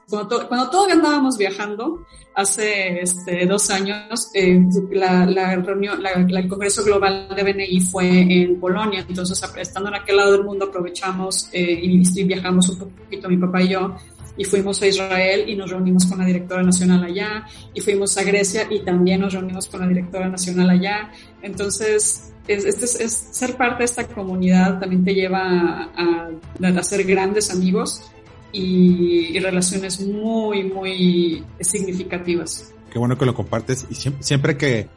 Cuando, 0.10 0.48
cuando 0.48 0.70
todavía 0.70 0.96
andábamos 0.96 1.38
viajando, 1.38 2.06
hace 2.36 3.02
este, 3.02 3.46
dos 3.48 3.70
años, 3.72 4.30
eh, 4.34 4.64
la, 4.92 5.26
la, 5.26 5.56
reunión, 5.56 6.02
la, 6.04 6.12
el 6.12 6.48
Congreso 6.48 6.84
Global 6.84 7.30
de 7.36 7.44
BNI 7.44 7.82
fue 7.82 8.08
en 8.08 8.60
Polonia, 8.60 9.04
entonces 9.08 9.42
estando 9.58 9.90
en 9.90 9.96
aquel 9.96 10.18
lado 10.18 10.34
del 10.34 10.44
mundo 10.44 10.66
aprovechamos 10.66 11.50
eh, 11.52 11.80
y, 11.82 12.04
y, 12.20 12.24
viajamos 12.26 12.70
un 12.70 12.78
poquito 12.78 13.28
mi 13.28 13.38
papá 13.38 13.64
y 13.64 13.70
yo 13.70 13.96
y 14.38 14.44
fuimos 14.44 14.82
a 14.84 14.88
Israel 14.88 15.50
y 15.50 15.56
nos 15.56 15.72
reunimos 15.72 16.06
con 16.06 16.20
la 16.20 16.26
directora 16.26 16.62
nacional 16.62 17.04
allá 17.04 17.46
y 17.74 17.82
fuimos 17.82 18.16
a 18.18 18.24
Grecia 18.24 18.68
y 18.70 18.82
también 18.82 19.22
nos 19.22 19.34
reunimos 19.34 19.68
con 19.68 19.82
la 19.82 19.88
directora 19.88 20.30
nacional 20.30 20.70
allá. 20.70 21.12
Entonces, 21.42 22.34
es, 22.48 22.66
es, 23.00 23.12
ser 23.12 23.58
parte 23.58 23.80
de 23.80 23.86
esta 23.86 24.08
comunidad 24.08 24.80
también 24.80 25.04
te 25.04 25.14
lleva 25.14 25.42
a, 25.42 26.30
a, 26.64 26.80
hacer 26.80 27.04
grandes 27.04 27.52
amigos 27.52 28.04
y, 28.58 29.40
relaciones 29.40 30.00
muy, 30.02 30.64
muy 30.64 31.44
significativas. 31.60 32.74
Qué 32.92 33.00
bueno 33.00 33.18
que 33.18 33.26
lo 33.26 33.34
compartes 33.34 33.86
y 33.90 33.96
siempre, 33.96 34.24
siempre 34.24 34.58
que, 34.58 34.88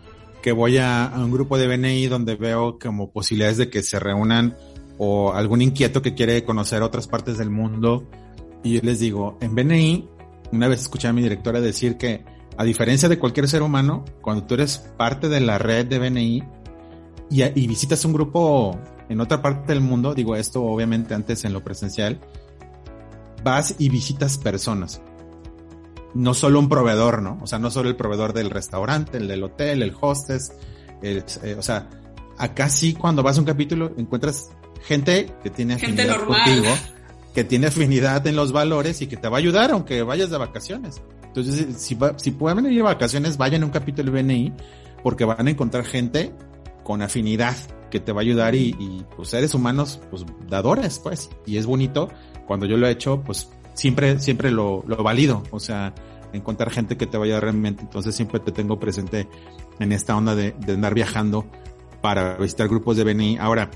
que 0.42 0.52
voy 0.52 0.78
a, 0.78 1.04
a, 1.06 1.24
un 1.24 1.30
grupo 1.30 1.58
de 1.58 1.66
BNI 1.66 2.06
donde 2.06 2.36
veo 2.36 2.78
como 2.78 3.10
posibilidades 3.10 3.58
de 3.58 3.70
que 3.70 3.82
se 3.82 3.98
reúnan 3.98 4.56
o 4.98 5.32
algún 5.32 5.62
inquieto 5.62 6.02
que 6.02 6.14
quiere 6.14 6.44
conocer 6.44 6.82
otras 6.82 7.06
partes 7.06 7.38
del 7.38 7.50
mundo, 7.50 8.06
y 8.62 8.74
yo 8.74 8.80
les 8.82 9.00
digo, 9.00 9.38
en 9.40 9.54
BNI, 9.54 10.08
una 10.52 10.68
vez 10.68 10.80
escuché 10.82 11.08
a 11.08 11.12
mi 11.12 11.22
directora 11.22 11.60
decir 11.60 11.96
que 11.96 12.24
a 12.56 12.64
diferencia 12.64 13.08
de 13.08 13.18
cualquier 13.18 13.48
ser 13.48 13.62
humano, 13.62 14.04
cuando 14.20 14.44
tú 14.44 14.54
eres 14.54 14.78
parte 14.98 15.28
de 15.28 15.40
la 15.40 15.56
red 15.56 15.86
de 15.86 15.98
BNI 15.98 16.42
y, 17.30 17.42
y 17.42 17.66
visitas 17.66 18.04
un 18.04 18.12
grupo 18.12 18.78
en 19.08 19.20
otra 19.20 19.40
parte 19.40 19.72
del 19.72 19.80
mundo, 19.80 20.14
digo 20.14 20.36
esto 20.36 20.62
obviamente 20.62 21.14
antes 21.14 21.44
en 21.44 21.54
lo 21.54 21.64
presencial, 21.64 22.20
vas 23.42 23.75
y 23.78 23.88
visitas 23.88 24.38
personas. 24.38 25.00
No 26.14 26.35
solo 26.35 26.59
un 26.59 26.68
proveedor, 26.68 27.23
¿no? 27.23 27.38
O 27.40 27.47
sea, 27.47 27.59
no 27.59 27.70
solo 27.70 27.88
el 27.88 27.97
proveedor 27.97 28.32
del 28.32 28.50
restaurante, 28.50 29.18
el 29.18 29.28
del 29.28 29.42
hotel, 29.44 29.82
el 29.82 29.94
hostess, 29.99 30.52
el, 31.02 31.25
eh, 31.42 31.56
o 31.59 31.62
sea, 31.62 31.88
acá 32.37 32.68
sí 32.68 32.94
cuando 32.94 33.23
vas 33.23 33.37
a 33.37 33.40
un 33.40 33.47
capítulo 33.47 33.92
encuentras 33.97 34.50
gente 34.82 35.32
que 35.42 35.50
tiene 35.50 35.75
afinidad 35.75 36.25
contigo, 36.25 36.68
que 37.35 37.44
tiene 37.44 37.68
afinidad 37.68 38.26
en 38.26 38.35
los 38.35 38.50
valores 38.50 39.02
y 39.02 39.06
que 39.06 39.16
te 39.16 39.28
va 39.28 39.37
a 39.37 39.40
ayudar 39.40 39.70
aunque 39.70 40.02
vayas 40.02 40.30
de 40.30 40.38
vacaciones. 40.38 41.00
Entonces, 41.23 41.76
si, 41.76 41.97
si 42.16 42.30
pueden 42.32 42.56
venir 42.56 42.78
de 42.78 42.82
vacaciones, 42.82 43.37
vayan 43.37 43.62
a 43.62 43.66
un 43.66 43.70
capítulo 43.70 44.11
de 44.11 44.23
BNI 44.23 44.52
porque 45.04 45.25
van 45.25 45.47
a 45.47 45.50
encontrar 45.50 45.85
gente 45.85 46.32
con 46.82 47.02
afinidad 47.02 47.56
que 47.90 48.00
te 48.00 48.12
va 48.12 48.20
a 48.20 48.23
ayudar 48.23 48.54
y, 48.54 48.76
y 48.78 49.04
pues 49.16 49.28
seres 49.28 49.54
humanos, 49.54 50.00
pues 50.11 50.25
dadores, 50.49 50.99
pues. 50.99 51.30
Y 51.47 51.56
es 51.56 51.66
bonito 51.66 52.09
cuando 52.47 52.66
yo 52.66 52.76
lo 52.76 52.87
he 52.87 52.90
hecho, 52.90 53.23
pues 53.23 53.50
siempre, 53.75 54.18
siempre 54.20 54.50
lo, 54.50 54.85
lo 54.87 55.02
valido. 55.02 55.42
O 55.50 55.61
sea, 55.61 55.94
encontrar 56.32 56.70
gente 56.70 56.97
que 56.97 57.06
te 57.06 57.18
vaya 57.18 57.40
realmente. 57.40 57.82
Entonces 57.82 58.14
siempre 58.14 58.40
te 58.40 58.52
tengo 58.52 58.78
presente 58.78 59.28
en 59.78 59.92
esta 59.92 60.16
onda 60.16 60.35
de, 60.35 60.52
de 60.52 60.73
andar 60.73 60.94
viajando 60.94 61.47
para 62.00 62.37
visitar 62.37 62.68
grupos 62.68 62.97
de 62.97 63.04
BNI. 63.04 63.38
Ahora, 63.38 63.70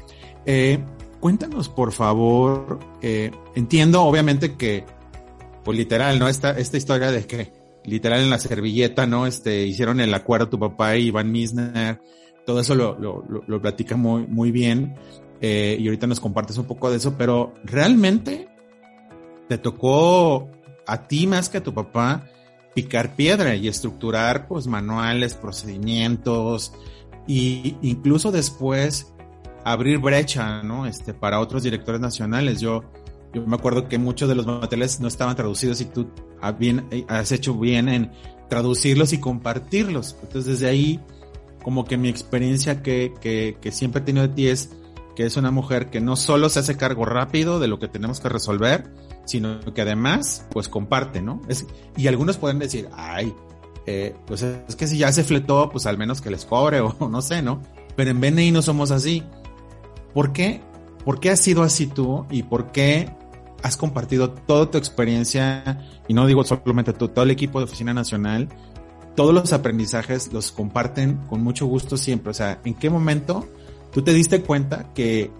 eh, 0.46 0.78
cuéntanos, 1.20 1.68
por 1.68 1.92
favor, 1.92 2.78
eh, 3.02 3.30
entiendo 3.54 4.02
obviamente 4.02 4.56
que, 4.56 4.84
pues 5.64 5.76
literal, 5.76 6.18
¿no? 6.18 6.28
Esta, 6.28 6.50
esta 6.52 6.76
historia 6.76 7.10
de 7.10 7.26
que 7.26 7.52
literal 7.84 8.20
en 8.20 8.30
la 8.30 8.38
servilleta, 8.38 9.06
¿no? 9.06 9.26
Este, 9.26 9.64
hicieron 9.66 10.00
el 10.00 10.12
acuerdo 10.14 10.48
tu 10.48 10.58
papá 10.58 10.96
y 10.96 11.06
Iván 11.06 11.30
Misner, 11.30 12.00
todo 12.46 12.60
eso 12.60 12.74
lo, 12.74 12.98
lo, 12.98 13.24
lo, 13.46 13.62
platica 13.62 13.96
muy, 13.96 14.26
muy 14.26 14.50
bien, 14.50 14.94
eh, 15.40 15.76
y 15.78 15.86
ahorita 15.86 16.06
nos 16.06 16.20
compartes 16.20 16.58
un 16.58 16.66
poco 16.66 16.90
de 16.90 16.98
eso, 16.98 17.16
pero 17.16 17.54
realmente 17.64 18.48
te 19.48 19.58
tocó 19.58 20.50
a 20.86 21.06
ti 21.06 21.26
más 21.26 21.48
que 21.48 21.58
a 21.58 21.62
tu 21.62 21.72
papá 21.72 22.28
picar 22.74 23.14
piedra 23.14 23.54
y 23.54 23.68
estructurar 23.68 24.48
pues 24.48 24.66
manuales, 24.66 25.34
procedimientos, 25.34 26.72
y 27.26 27.76
incluso 27.82 28.32
después 28.32 29.12
abrir 29.64 29.98
brecha, 29.98 30.62
¿no? 30.62 30.86
Este, 30.86 31.14
para 31.14 31.40
otros 31.40 31.62
directores 31.62 32.00
nacionales. 32.00 32.60
Yo, 32.60 32.84
yo 33.32 33.46
me 33.46 33.56
acuerdo 33.56 33.88
que 33.88 33.98
muchos 33.98 34.28
de 34.28 34.34
los 34.34 34.46
materiales 34.46 35.00
no 35.00 35.08
estaban 35.08 35.34
traducidos 35.34 35.80
y 35.80 35.86
tú 35.86 36.10
has 37.08 37.32
hecho 37.32 37.54
bien 37.54 37.88
en 37.88 38.10
traducirlos 38.48 39.12
y 39.12 39.18
compartirlos. 39.18 40.16
Entonces, 40.22 40.58
desde 40.58 40.68
ahí, 40.68 41.00
como 41.64 41.84
que 41.84 41.96
mi 41.96 42.08
experiencia 42.08 42.82
que, 42.82 43.14
que, 43.20 43.56
que 43.60 43.72
siempre 43.72 44.02
he 44.02 44.04
tenido 44.04 44.28
de 44.28 44.34
ti 44.34 44.48
es 44.48 44.70
que 45.16 45.24
es 45.24 45.36
una 45.36 45.50
mujer 45.50 45.90
que 45.90 46.00
no 46.00 46.14
solo 46.16 46.48
se 46.48 46.60
hace 46.60 46.76
cargo 46.76 47.04
rápido 47.04 47.58
de 47.58 47.68
lo 47.68 47.78
que 47.78 47.88
tenemos 47.88 48.20
que 48.20 48.28
resolver, 48.28 48.92
sino 49.24 49.60
que 49.60 49.82
además, 49.82 50.46
pues 50.50 50.68
comparte, 50.68 51.22
¿no? 51.22 51.40
Es, 51.48 51.66
y 51.96 52.06
algunos 52.06 52.36
pueden 52.36 52.58
decir, 52.58 52.88
ay, 52.92 53.34
eh, 53.86 54.14
pues 54.26 54.42
es 54.42 54.76
que 54.76 54.86
si 54.86 54.98
ya 54.98 55.12
se 55.12 55.24
fletó, 55.24 55.70
pues 55.70 55.86
al 55.86 55.98
menos 55.98 56.20
que 56.20 56.30
les 56.30 56.44
cobre 56.44 56.80
o 56.80 56.94
no 57.10 57.22
sé, 57.22 57.42
¿no? 57.42 57.62
Pero 57.96 58.10
en 58.10 58.20
BNI 58.20 58.50
no 58.50 58.60
somos 58.60 58.90
así. 58.90 59.22
¿Por 60.12 60.32
qué? 60.32 60.60
¿Por 61.04 61.20
qué 61.20 61.30
has 61.30 61.40
sido 61.40 61.62
así 61.62 61.86
tú 61.86 62.26
y 62.30 62.42
por 62.42 62.72
qué 62.72 63.08
has 63.64 63.78
compartido 63.78 64.30
toda 64.30 64.70
tu 64.70 64.76
experiencia, 64.76 65.80
y 66.06 66.12
no 66.12 66.26
digo 66.26 66.44
solamente 66.44 66.92
tú, 66.92 67.08
todo 67.08 67.24
el 67.24 67.30
equipo 67.30 67.60
de 67.60 67.64
Oficina 67.64 67.94
Nacional, 67.94 68.50
todos 69.14 69.32
los 69.32 69.52
aprendizajes 69.52 70.32
los 70.32 70.52
comparten 70.52 71.18
con 71.28 71.42
mucho 71.42 71.66
gusto 71.66 71.96
siempre. 71.96 72.30
O 72.30 72.34
sea, 72.34 72.60
¿en 72.64 72.74
qué 72.74 72.90
momento 72.90 73.48
tú 73.92 74.02
te 74.02 74.12
diste 74.12 74.42
cuenta 74.42 74.92
que, 74.94 75.30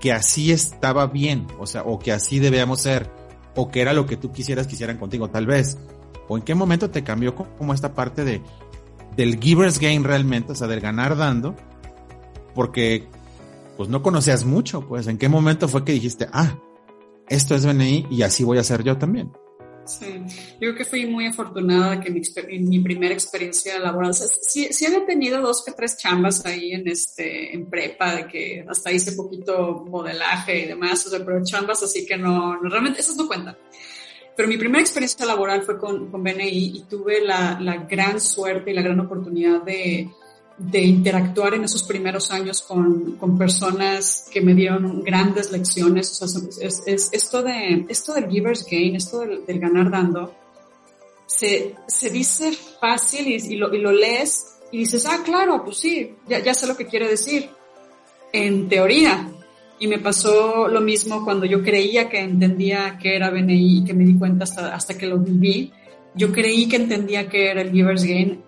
que 0.00 0.12
así 0.12 0.52
estaba 0.52 1.06
bien? 1.06 1.46
O 1.58 1.66
sea, 1.66 1.82
o 1.82 1.98
que 1.98 2.12
así 2.12 2.38
debíamos 2.38 2.82
ser, 2.82 3.10
o 3.54 3.70
que 3.70 3.80
era 3.80 3.92
lo 3.92 4.06
que 4.06 4.16
tú 4.16 4.32
quisieras 4.32 4.66
que 4.66 4.98
contigo, 4.98 5.30
tal 5.30 5.46
vez. 5.46 5.78
¿O 6.28 6.36
en 6.36 6.42
qué 6.42 6.54
momento 6.54 6.90
te 6.90 7.02
cambió 7.02 7.34
como 7.34 7.72
esta 7.72 7.94
parte 7.94 8.24
de, 8.24 8.42
del 9.16 9.40
giver's 9.40 9.78
gain 9.78 10.04
realmente, 10.04 10.52
o 10.52 10.54
sea, 10.54 10.68
del 10.68 10.80
ganar 10.80 11.16
dando? 11.16 11.56
Porque 12.54 13.08
pues 13.78 13.88
no 13.88 14.02
conocías 14.02 14.44
mucho, 14.44 14.86
pues 14.86 15.06
¿en 15.06 15.18
qué 15.18 15.28
momento 15.28 15.68
fue 15.68 15.84
que 15.84 15.92
dijiste, 15.92 16.26
ah, 16.32 16.58
esto 17.28 17.54
es 17.54 17.64
BNI 17.64 18.08
y 18.10 18.22
así 18.22 18.42
voy 18.42 18.58
a 18.58 18.62
hacer 18.62 18.82
yo 18.82 18.98
también? 18.98 19.32
Sí, 19.88 20.06
yo 20.52 20.58
creo 20.58 20.74
que 20.74 20.84
fui 20.84 21.06
muy 21.06 21.26
afortunada 21.26 21.98
que 21.98 22.08
en 22.08 22.68
mi 22.68 22.78
primera 22.80 23.14
experiencia 23.14 23.78
laboral, 23.78 24.12
sí, 24.14 24.68
sí 24.70 24.86
había 24.86 25.06
tenido 25.06 25.40
dos 25.40 25.64
que 25.64 25.72
tres 25.72 25.96
chambas 25.96 26.44
ahí 26.44 26.72
en 26.72 26.86
este, 26.86 27.54
en 27.54 27.70
prepa, 27.70 28.16
de 28.16 28.26
que 28.26 28.64
hasta 28.68 28.92
hice 28.92 29.12
poquito 29.12 29.86
modelaje 29.88 30.64
y 30.64 30.66
demás, 30.66 31.06
o 31.06 31.10
sea, 31.10 31.24
pero 31.24 31.42
chambas 31.42 31.82
así 31.82 32.04
que 32.04 32.18
no, 32.18 32.60
no 32.60 32.68
realmente, 32.68 33.00
esas 33.00 33.16
no 33.16 33.26
cuentan. 33.26 33.56
Pero 34.36 34.48
mi 34.48 34.58
primera 34.58 34.80
experiencia 34.80 35.24
laboral 35.26 35.62
fue 35.62 35.78
con, 35.78 36.10
con 36.10 36.22
BNI 36.22 36.76
y 36.76 36.84
tuve 36.88 37.22
la, 37.24 37.58
la 37.58 37.78
gran 37.78 38.20
suerte 38.20 38.70
y 38.70 38.74
la 38.74 38.82
gran 38.82 39.00
oportunidad 39.00 39.62
de, 39.62 40.10
de 40.58 40.82
interactuar 40.82 41.54
en 41.54 41.64
esos 41.64 41.84
primeros 41.84 42.30
años 42.32 42.62
con, 42.62 43.12
con 43.12 43.38
personas 43.38 44.28
que 44.30 44.40
me 44.40 44.54
dieron 44.54 45.02
grandes 45.02 45.52
lecciones. 45.52 46.20
Es, 46.60 46.82
es, 46.86 47.08
esto, 47.12 47.42
de, 47.42 47.86
esto 47.88 48.12
del 48.14 48.28
giver's 48.28 48.66
gain, 48.68 48.96
esto 48.96 49.20
del, 49.20 49.60
ganar 49.60 49.90
dando, 49.90 50.34
se, 51.26 51.76
se 51.86 52.10
dice 52.10 52.52
fácil 52.52 53.28
y, 53.28 53.34
y, 53.34 53.56
lo, 53.56 53.72
y, 53.72 53.78
lo, 53.78 53.92
lees 53.92 54.58
y 54.72 54.78
dices, 54.78 55.06
ah, 55.06 55.20
claro, 55.24 55.62
pues 55.64 55.78
sí, 55.78 56.16
ya, 56.28 56.40
ya 56.40 56.54
sé 56.54 56.66
lo 56.66 56.76
que 56.76 56.86
quiere 56.86 57.08
decir. 57.08 57.48
En 58.32 58.68
teoría. 58.68 59.30
Y 59.80 59.86
me 59.86 60.00
pasó 60.00 60.66
lo 60.66 60.80
mismo 60.80 61.24
cuando 61.24 61.46
yo 61.46 61.62
creía 61.62 62.08
que 62.08 62.18
entendía 62.18 62.98
que 63.00 63.14
era 63.14 63.30
BNI 63.30 63.78
y 63.78 63.84
que 63.84 63.94
me 63.94 64.04
di 64.04 64.18
cuenta 64.18 64.42
hasta, 64.42 64.74
hasta 64.74 64.98
que 64.98 65.06
lo 65.06 65.18
viví. 65.18 65.72
Yo 66.14 66.32
creí 66.32 66.68
que 66.68 66.76
entendía 66.76 67.28
que 67.28 67.48
era 67.48 67.62
el 67.62 67.70
giver's 67.70 68.02
gain 68.02 68.42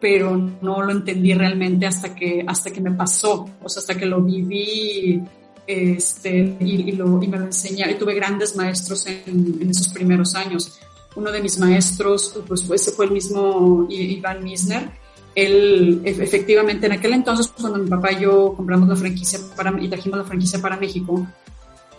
pero 0.00 0.36
no 0.36 0.82
lo 0.82 0.92
entendí 0.92 1.34
realmente 1.34 1.86
hasta 1.86 2.14
que, 2.14 2.44
hasta 2.46 2.70
que 2.70 2.80
me 2.80 2.92
pasó, 2.92 3.48
o 3.62 3.68
sea, 3.68 3.80
hasta 3.80 3.96
que 3.96 4.06
lo 4.06 4.22
viví 4.22 5.22
este, 5.66 6.56
y, 6.60 6.88
y, 6.88 6.92
lo, 6.92 7.22
y 7.22 7.28
me 7.28 7.38
lo 7.38 7.44
enseñaron. 7.44 7.94
Y 7.94 7.98
tuve 7.98 8.14
grandes 8.14 8.56
maestros 8.56 9.06
en, 9.06 9.58
en, 9.60 9.70
esos 9.70 9.88
primeros 9.88 10.34
años. 10.34 10.78
Uno 11.16 11.30
de 11.30 11.42
mis 11.42 11.58
maestros, 11.58 12.40
pues 12.46 12.68
ese 12.70 12.92
fue 12.92 13.06
el 13.06 13.12
mismo 13.12 13.86
Iván 13.90 14.42
Misner. 14.42 14.90
Él, 15.34 16.00
efectivamente, 16.04 16.86
en 16.86 16.92
aquel 16.92 17.12
entonces, 17.12 17.52
cuando 17.60 17.78
mi 17.78 17.88
papá 17.88 18.12
y 18.12 18.22
yo 18.22 18.54
compramos 18.56 18.88
la 18.88 18.96
franquicia 18.96 19.38
para, 19.54 19.80
y 19.80 19.88
trajimos 19.88 20.18
la 20.18 20.24
franquicia 20.24 20.60
para 20.60 20.76
México, 20.76 21.26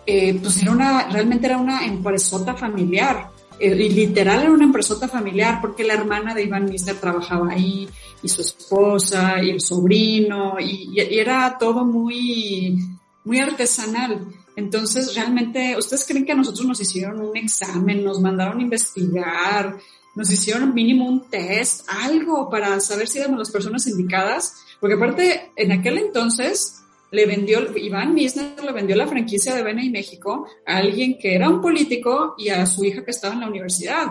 eh, 0.05 0.37
pues 0.41 0.61
era 0.61 0.71
una, 0.71 1.09
realmente 1.09 1.45
era 1.45 1.57
una 1.57 1.85
empresota 1.85 2.55
familiar 2.55 3.29
literal 3.59 4.43
era 4.43 4.51
una 4.51 4.63
empresota 4.63 5.07
familiar 5.07 5.59
porque 5.61 5.83
la 5.83 5.93
hermana 5.93 6.33
de 6.33 6.43
Iván 6.43 6.65
Mister 6.65 6.95
trabajaba 6.95 7.51
ahí 7.51 7.87
y 8.21 8.29
su 8.29 8.41
esposa 8.41 9.43
y 9.43 9.49
el 9.49 9.61
sobrino 9.61 10.55
y, 10.59 10.91
y, 10.93 11.19
era 11.19 11.57
todo 11.57 11.85
muy, 11.85 12.77
muy 13.23 13.39
artesanal. 13.39 14.27
Entonces, 14.55 15.15
realmente, 15.15 15.75
¿ustedes 15.77 16.05
creen 16.05 16.25
que 16.25 16.33
a 16.33 16.35
nosotros 16.35 16.65
nos 16.65 16.81
hicieron 16.81 17.21
un 17.21 17.37
examen, 17.37 18.03
nos 18.03 18.19
mandaron 18.19 18.59
a 18.59 18.63
investigar, 18.63 19.77
nos 20.15 20.29
hicieron 20.29 20.73
mínimo 20.73 21.07
un 21.07 21.29
test, 21.29 21.87
algo 21.87 22.49
para 22.49 22.79
saber 22.81 23.07
si 23.07 23.19
éramos 23.19 23.39
las 23.39 23.51
personas 23.51 23.87
indicadas? 23.87 24.55
Porque 24.79 24.95
aparte, 24.95 25.51
en 25.55 25.71
aquel 25.71 25.97
entonces, 25.97 26.81
le 27.11 27.25
vendió, 27.25 27.75
Iván 27.77 28.13
Misner 28.13 28.63
le 28.63 28.71
vendió 28.71 28.95
la 28.95 29.07
franquicia 29.07 29.55
de 29.55 29.83
y 29.83 29.89
México 29.89 30.47
a 30.65 30.77
alguien 30.77 31.17
que 31.17 31.35
era 31.35 31.49
un 31.49 31.61
político 31.61 32.35
y 32.37 32.49
a 32.49 32.65
su 32.65 32.83
hija 32.85 33.03
que 33.03 33.11
estaba 33.11 33.33
en 33.33 33.41
la 33.41 33.47
universidad. 33.47 34.07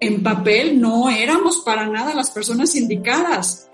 En 0.00 0.22
papel 0.22 0.80
no 0.80 1.08
éramos 1.08 1.62
para 1.64 1.86
nada 1.86 2.14
las 2.14 2.30
personas 2.30 2.74
indicadas. 2.74 3.70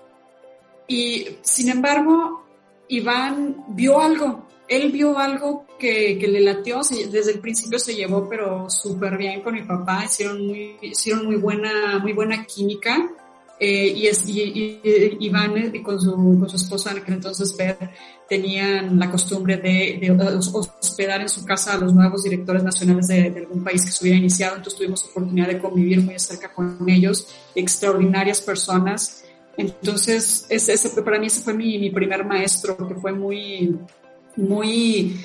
Y 0.87 1.27
sin 1.43 1.71
embargo, 1.71 2.45
Iván 2.89 3.65
vio 3.69 4.01
algo 4.01 4.51
él 4.71 4.93
vio 4.93 5.19
algo 5.19 5.67
que, 5.81 6.17
que 6.17 6.29
le 6.29 6.41
latió, 6.41 6.81
desde 7.11 7.33
el 7.33 7.41
principio 7.41 7.77
se 7.81 7.93
llevó 7.93 8.29
pero 8.29 8.71
súper 8.71 9.19
bien 9.19 9.43
con 9.43 9.55
mi 9.55 9.63
papá, 9.63 10.05
hicieron 10.05 10.47
muy, 10.47 10.77
hicieron 10.81 11.27
muy 11.27 11.35
buena, 11.37 11.99
muy 11.99 12.13
buena 12.13 12.47
química. 12.47 13.11
Eh, 13.63 13.93
y, 13.95 14.07
es, 14.07 14.27
y, 14.27 14.81
Iván 15.21 15.55
eh, 15.59 15.83
con 15.83 16.01
su, 16.01 16.13
con 16.15 16.49
su 16.49 16.57
esposa 16.57 16.93
en 16.93 16.99
aquel 16.99 17.17
entonces 17.17 17.55
tenían 18.27 18.99
la 18.99 19.11
costumbre 19.11 19.59
de, 19.59 19.99
de, 20.01 20.11
hospedar 20.13 21.21
en 21.21 21.29
su 21.29 21.45
casa 21.45 21.75
a 21.75 21.77
los 21.77 21.93
nuevos 21.93 22.23
directores 22.23 22.63
nacionales 22.63 23.09
de, 23.09 23.31
de, 23.31 23.41
algún 23.41 23.63
país 23.63 23.85
que 23.85 23.91
se 23.91 24.03
hubiera 24.03 24.19
iniciado, 24.19 24.57
entonces 24.57 24.79
tuvimos 24.79 25.05
oportunidad 25.05 25.49
de 25.49 25.59
convivir 25.59 26.01
muy 26.01 26.19
cerca 26.19 26.51
con 26.55 26.89
ellos, 26.89 27.29
extraordinarias 27.55 28.41
personas. 28.41 29.25
Entonces, 29.59 30.47
ese, 30.49 30.73
ese, 30.73 31.03
para 31.03 31.19
mí 31.19 31.27
ese 31.27 31.43
fue 31.43 31.53
mi, 31.53 31.79
mi 31.79 31.91
primer 31.91 32.25
maestro, 32.25 32.79
que 32.89 32.95
fue 32.95 33.13
muy, 33.13 33.77
muy, 34.37 35.21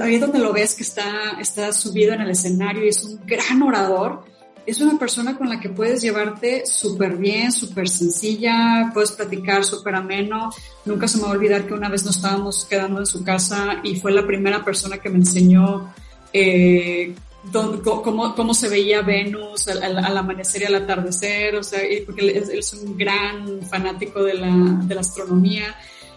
ahí 0.00 0.14
es 0.14 0.20
donde 0.22 0.38
lo 0.38 0.54
ves 0.54 0.74
que 0.74 0.84
está, 0.84 1.38
está 1.38 1.70
subido 1.74 2.14
en 2.14 2.22
el 2.22 2.30
escenario 2.30 2.82
y 2.82 2.88
es 2.88 3.04
un 3.04 3.20
gran 3.26 3.62
orador. 3.62 4.24
Es 4.68 4.82
una 4.82 4.98
persona 4.98 5.34
con 5.34 5.48
la 5.48 5.58
que 5.58 5.70
puedes 5.70 6.02
llevarte 6.02 6.66
súper 6.66 7.16
bien, 7.16 7.50
súper 7.52 7.88
sencilla, 7.88 8.90
puedes 8.92 9.12
platicar 9.12 9.64
súper 9.64 9.94
ameno. 9.94 10.50
Nunca 10.84 11.08
se 11.08 11.16
me 11.16 11.22
va 11.22 11.30
a 11.30 11.32
olvidar 11.32 11.66
que 11.66 11.72
una 11.72 11.88
vez 11.88 12.04
nos 12.04 12.16
estábamos 12.16 12.66
quedando 12.66 13.00
en 13.00 13.06
su 13.06 13.24
casa 13.24 13.80
y 13.82 13.98
fue 13.98 14.12
la 14.12 14.26
primera 14.26 14.62
persona 14.62 14.98
que 14.98 15.08
me 15.08 15.16
enseñó 15.16 15.90
eh, 16.34 17.14
cómo, 17.50 18.34
cómo, 18.34 18.52
se 18.52 18.68
veía 18.68 19.00
Venus 19.00 19.68
al, 19.68 19.96
amanecer 20.18 20.60
y 20.60 20.64
al 20.66 20.74
atardecer, 20.74 21.56
o 21.56 21.62
sea, 21.62 21.80
porque 22.04 22.20
él 22.20 22.36
es, 22.36 22.72
un 22.74 22.94
gran 22.94 23.62
fanático 23.70 24.22
de 24.22 24.34
la 24.34 25.00
astronomía 25.00 25.74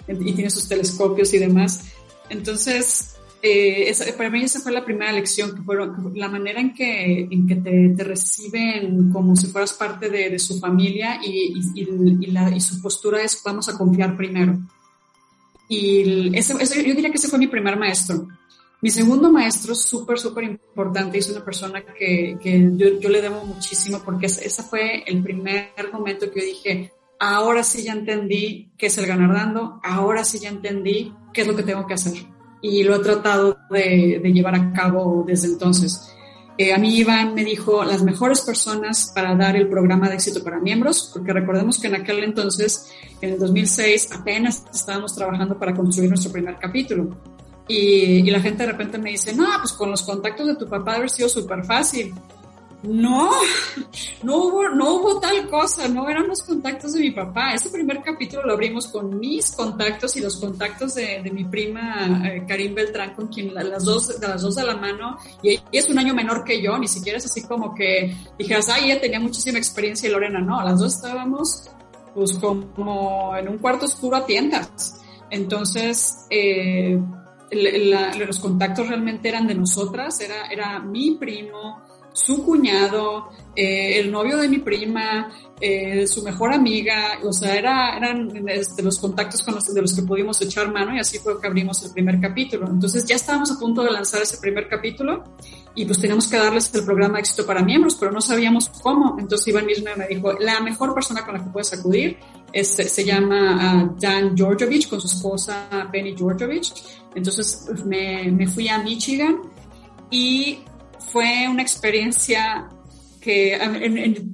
y 0.09 0.33
tiene 0.33 0.49
sus 0.49 0.67
telescopios 0.67 1.33
y 1.33 1.37
demás. 1.37 1.85
Entonces, 2.29 3.10
eh, 3.43 4.13
para 4.17 4.29
mí 4.29 4.43
esa 4.43 4.59
fue 4.59 4.71
la 4.71 4.83
primera 4.85 5.11
lección, 5.11 5.55
que 5.55 5.61
fueron 5.61 6.11
la 6.15 6.27
manera 6.27 6.59
en 6.59 6.73
que, 6.73 7.27
en 7.29 7.47
que 7.47 7.55
te, 7.55 7.89
te 7.89 8.03
reciben 8.03 9.11
como 9.11 9.35
si 9.35 9.47
fueras 9.47 9.73
parte 9.73 10.09
de, 10.09 10.29
de 10.29 10.39
su 10.39 10.59
familia 10.59 11.19
y, 11.23 11.53
y, 11.75 11.87
y, 12.21 12.25
la, 12.27 12.49
y, 12.49 12.59
su 12.59 12.81
postura 12.81 13.21
es 13.21 13.41
vamos 13.43 13.69
a 13.69 13.77
confiar 13.77 14.15
primero. 14.15 14.59
Y 15.67 16.37
ese, 16.37 16.53
ese, 16.59 16.85
yo 16.85 16.93
diría 16.93 17.09
que 17.09 17.17
ese 17.17 17.29
fue 17.29 17.39
mi 17.39 17.47
primer 17.47 17.77
maestro. 17.77 18.27
Mi 18.81 18.89
segundo 18.89 19.31
maestro, 19.31 19.75
súper, 19.75 20.19
súper 20.19 20.43
importante, 20.43 21.19
es 21.19 21.29
una 21.29 21.45
persona 21.45 21.83
que, 21.85 22.37
que 22.41 22.71
yo, 22.75 22.99
yo, 22.99 23.09
le 23.09 23.21
debo 23.21 23.45
muchísimo 23.45 24.01
porque 24.03 24.25
ese 24.25 24.63
fue 24.63 25.03
el 25.05 25.21
primer 25.21 25.71
momento 25.93 26.31
que 26.31 26.39
yo 26.39 26.45
dije, 26.47 26.91
ahora 27.19 27.63
sí 27.63 27.83
ya 27.83 27.93
entendí 27.93 28.71
qué 28.77 28.87
es 28.87 28.97
el 28.97 29.05
ganar 29.05 29.33
dando, 29.33 29.79
ahora 29.83 30.23
sí 30.23 30.39
ya 30.39 30.49
entendí 30.49 31.13
qué 31.31 31.41
es 31.41 31.47
lo 31.47 31.55
que 31.55 31.63
tengo 31.63 31.85
que 31.85 31.93
hacer. 31.93 32.13
Y 32.61 32.83
lo 32.83 32.95
he 32.95 32.99
tratado 32.99 33.57
de, 33.69 34.19
de 34.21 34.33
llevar 34.33 34.55
a 34.55 34.71
cabo 34.73 35.23
desde 35.27 35.47
entonces. 35.47 36.11
Eh, 36.57 36.73
a 36.73 36.77
mí 36.77 36.95
Iván 36.97 37.33
me 37.33 37.43
dijo 37.43 37.83
las 37.83 38.03
mejores 38.03 38.41
personas 38.41 39.11
para 39.15 39.35
dar 39.35 39.55
el 39.55 39.67
programa 39.67 40.09
de 40.09 40.15
éxito 40.15 40.43
para 40.43 40.59
miembros, 40.59 41.09
porque 41.13 41.33
recordemos 41.33 41.79
que 41.79 41.87
en 41.87 41.95
aquel 41.95 42.23
entonces, 42.23 42.91
en 43.21 43.33
el 43.33 43.39
2006, 43.39 44.11
apenas 44.11 44.65
estábamos 44.71 45.15
trabajando 45.15 45.57
para 45.57 45.73
construir 45.73 46.09
nuestro 46.09 46.31
primer 46.31 46.57
capítulo. 46.57 47.17
Y, 47.67 48.27
y 48.27 48.29
la 48.29 48.41
gente 48.41 48.63
de 48.63 48.71
repente 48.73 48.97
me 48.97 49.11
dice, 49.11 49.33
no, 49.33 49.47
pues 49.59 49.71
con 49.73 49.89
los 49.89 50.03
contactos 50.03 50.45
de 50.45 50.55
tu 50.55 50.67
papá 50.67 50.95
haber 50.95 51.09
sido 51.09 51.29
súper 51.29 51.63
fácil 51.63 52.13
no, 52.83 53.31
no 54.23 54.37
hubo, 54.37 54.69
no 54.69 54.95
hubo 54.95 55.19
tal 55.19 55.47
cosa, 55.47 55.87
no 55.87 56.09
eran 56.09 56.27
los 56.27 56.41
contactos 56.41 56.93
de 56.93 57.01
mi 57.01 57.11
papá. 57.11 57.53
Ese 57.53 57.69
primer 57.69 58.01
capítulo 58.01 58.43
lo 58.43 58.53
abrimos 58.53 58.87
con 58.87 59.19
mis 59.19 59.51
contactos 59.51 60.15
y 60.15 60.21
los 60.21 60.37
contactos 60.37 60.95
de, 60.95 61.21
de 61.21 61.31
mi 61.31 61.45
prima 61.45 62.21
eh, 62.25 62.43
Karim 62.47 62.73
Beltrán, 62.73 63.13
con 63.13 63.27
quien 63.27 63.53
las 63.53 63.83
dos, 63.83 64.19
de 64.19 64.27
las 64.27 64.41
dos 64.41 64.55
de 64.55 64.63
la 64.63 64.75
mano, 64.75 65.17
y 65.43 65.51
ella 65.51 65.61
es 65.71 65.89
un 65.89 65.99
año 65.99 66.13
menor 66.13 66.43
que 66.43 66.61
yo, 66.61 66.77
ni 66.77 66.87
siquiera 66.87 67.17
es 67.17 67.25
así 67.25 67.43
como 67.43 67.75
que 67.75 68.15
dijeras, 68.37 68.69
ay, 68.69 68.91
ella 68.91 69.01
tenía 69.01 69.19
muchísima 69.19 69.57
experiencia 69.57 70.09
y 70.09 70.11
Lorena 70.11 70.39
no, 70.39 70.63
las 70.63 70.79
dos 70.79 70.95
estábamos 70.95 71.69
pues 72.13 72.33
como 72.33 73.35
en 73.37 73.47
un 73.47 73.57
cuarto 73.57 73.85
oscuro 73.85 74.17
a 74.17 74.25
tiendas. 74.25 75.01
Entonces, 75.29 76.25
eh, 76.29 76.99
los 77.51 78.39
contactos 78.39 78.87
realmente 78.87 79.29
eran 79.29 79.47
de 79.47 79.55
nosotras, 79.55 80.19
era, 80.19 80.47
era 80.47 80.79
mi 80.79 81.11
primo, 81.11 81.81
su 82.13 82.43
cuñado, 82.43 83.29
eh, 83.55 83.99
el 83.99 84.11
novio 84.11 84.37
de 84.37 84.47
mi 84.47 84.59
prima, 84.59 85.29
eh, 85.59 86.07
su 86.07 86.23
mejor 86.23 86.53
amiga, 86.53 87.19
o 87.23 87.31
sea, 87.31 87.55
era, 87.55 87.95
eran 87.95 88.47
este, 88.49 88.81
los 88.81 88.99
contactos 88.99 89.43
con 89.43 89.55
los, 89.55 89.73
de 89.73 89.81
los 89.81 89.93
que 89.93 90.01
pudimos 90.01 90.41
echar 90.41 90.71
mano 90.71 90.95
y 90.95 90.99
así 90.99 91.19
fue 91.19 91.39
que 91.39 91.47
abrimos 91.47 91.83
el 91.83 91.91
primer 91.91 92.19
capítulo. 92.19 92.67
Entonces 92.67 93.05
ya 93.05 93.15
estábamos 93.15 93.51
a 93.51 93.59
punto 93.59 93.83
de 93.83 93.91
lanzar 93.91 94.21
ese 94.21 94.37
primer 94.37 94.67
capítulo 94.67 95.23
y 95.75 95.85
pues 95.85 95.99
teníamos 95.99 96.27
que 96.27 96.37
darles 96.37 96.73
el 96.73 96.83
programa 96.83 97.19
éxito 97.19 97.45
para 97.45 97.61
miembros, 97.61 97.95
pero 97.95 98.11
no 98.11 98.21
sabíamos 98.21 98.69
cómo. 98.81 99.17
Entonces 99.19 99.47
Iván 99.47 99.65
mismo 99.65 99.85
me 99.95 100.07
dijo, 100.07 100.33
la 100.33 100.59
mejor 100.61 100.93
persona 100.93 101.23
con 101.23 101.35
la 101.35 101.43
que 101.43 101.49
puedes 101.49 101.73
acudir 101.73 102.17
se 102.53 103.05
llama 103.05 103.57
ah, 103.61 103.95
Dan 103.99 104.35
Georgievich 104.35 104.89
con 104.89 104.99
su 104.99 105.07
esposa 105.07 105.87
Penny 105.91 106.15
Georgievich. 106.17 106.73
Entonces 107.15 107.67
me, 107.85 108.31
me 108.31 108.47
fui 108.47 108.67
a 108.67 108.79
Michigan 108.79 109.41
y 110.09 110.65
fue 111.11 111.47
una 111.49 111.61
experiencia 111.61 112.69
que, 113.21 113.57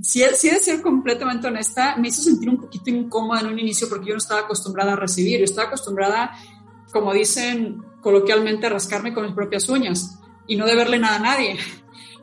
si, 0.02 0.22
de 0.22 0.36
ser 0.36 0.82
completamente 0.82 1.48
honesta, 1.48 1.98
me 1.98 2.08
hizo 2.08 2.22
sentir 2.22 2.50
un 2.50 2.58
poquito 2.58 2.90
incómoda 2.90 3.42
en 3.42 3.48
un 3.48 3.60
inicio 3.60 3.90
porque 3.90 4.08
yo 4.08 4.14
no 4.14 4.20
estaba 4.20 4.42
acostumbrada 4.42 4.94
a 4.94 4.96
recibir, 4.96 5.40
yo 5.40 5.46
estaba 5.46 5.68
acostumbrada, 5.68 6.32
como 6.92 7.14
dicen 7.14 7.84
coloquialmente, 8.02 8.68
a 8.68 8.70
rascarme 8.70 9.14
con 9.14 9.26
mis 9.26 9.34
propias 9.34 9.68
uñas 9.68 10.20
y 10.48 10.56
no 10.56 10.66
deberle 10.66 11.00
nada 11.00 11.18
a 11.18 11.20
nadie. 11.20 11.58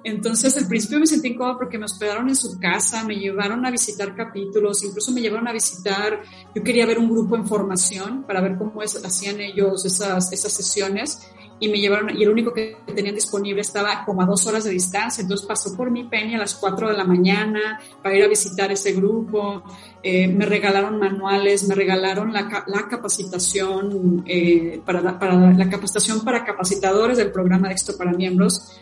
Entonces, 0.04 0.56
al 0.58 0.68
principio 0.68 1.00
me 1.00 1.06
sentí 1.06 1.28
incómoda 1.28 1.56
porque 1.56 1.78
me 1.78 1.86
hospedaron 1.86 2.28
en 2.28 2.36
su 2.36 2.58
casa, 2.58 3.04
me 3.04 3.16
llevaron 3.16 3.64
a 3.64 3.70
visitar 3.70 4.14
capítulos, 4.14 4.84
incluso 4.84 5.12
me 5.12 5.22
llevaron 5.22 5.48
a 5.48 5.52
visitar, 5.52 6.20
yo 6.54 6.62
quería 6.62 6.84
ver 6.84 6.98
un 6.98 7.10
grupo 7.10 7.36
en 7.36 7.46
formación 7.46 8.24
para 8.26 8.42
ver 8.42 8.56
cómo 8.58 8.82
hacían 8.82 9.40
ellos 9.40 9.84
esas, 9.84 10.30
esas 10.30 10.52
sesiones 10.52 11.26
y 11.60 11.68
me 11.68 11.78
llevaron, 11.78 12.16
y 12.16 12.22
el 12.22 12.30
único 12.30 12.52
que 12.52 12.76
tenían 12.94 13.14
disponible 13.14 13.60
estaba 13.60 14.04
como 14.04 14.22
a 14.22 14.26
dos 14.26 14.46
horas 14.46 14.64
de 14.64 14.70
distancia, 14.70 15.22
entonces 15.22 15.46
pasó 15.46 15.76
por 15.76 15.90
mi 15.90 16.04
Penny 16.04 16.34
a 16.34 16.38
las 16.38 16.54
cuatro 16.54 16.88
de 16.88 16.96
la 16.96 17.04
mañana 17.04 17.80
para 18.02 18.16
ir 18.16 18.24
a 18.24 18.28
visitar 18.28 18.70
ese 18.72 18.92
grupo, 18.92 19.62
eh, 20.02 20.26
me 20.28 20.46
regalaron 20.46 20.98
manuales, 20.98 21.66
me 21.68 21.74
regalaron 21.74 22.32
la, 22.32 22.64
la 22.66 22.88
capacitación, 22.88 24.24
eh, 24.26 24.80
para, 24.84 25.00
la, 25.00 25.18
para 25.18 25.52
la 25.52 25.68
capacitación 25.68 26.24
para 26.24 26.44
capacitadores 26.44 27.18
del 27.18 27.30
programa 27.30 27.68
de 27.68 27.74
éxito 27.74 27.96
para 27.96 28.12
miembros, 28.12 28.76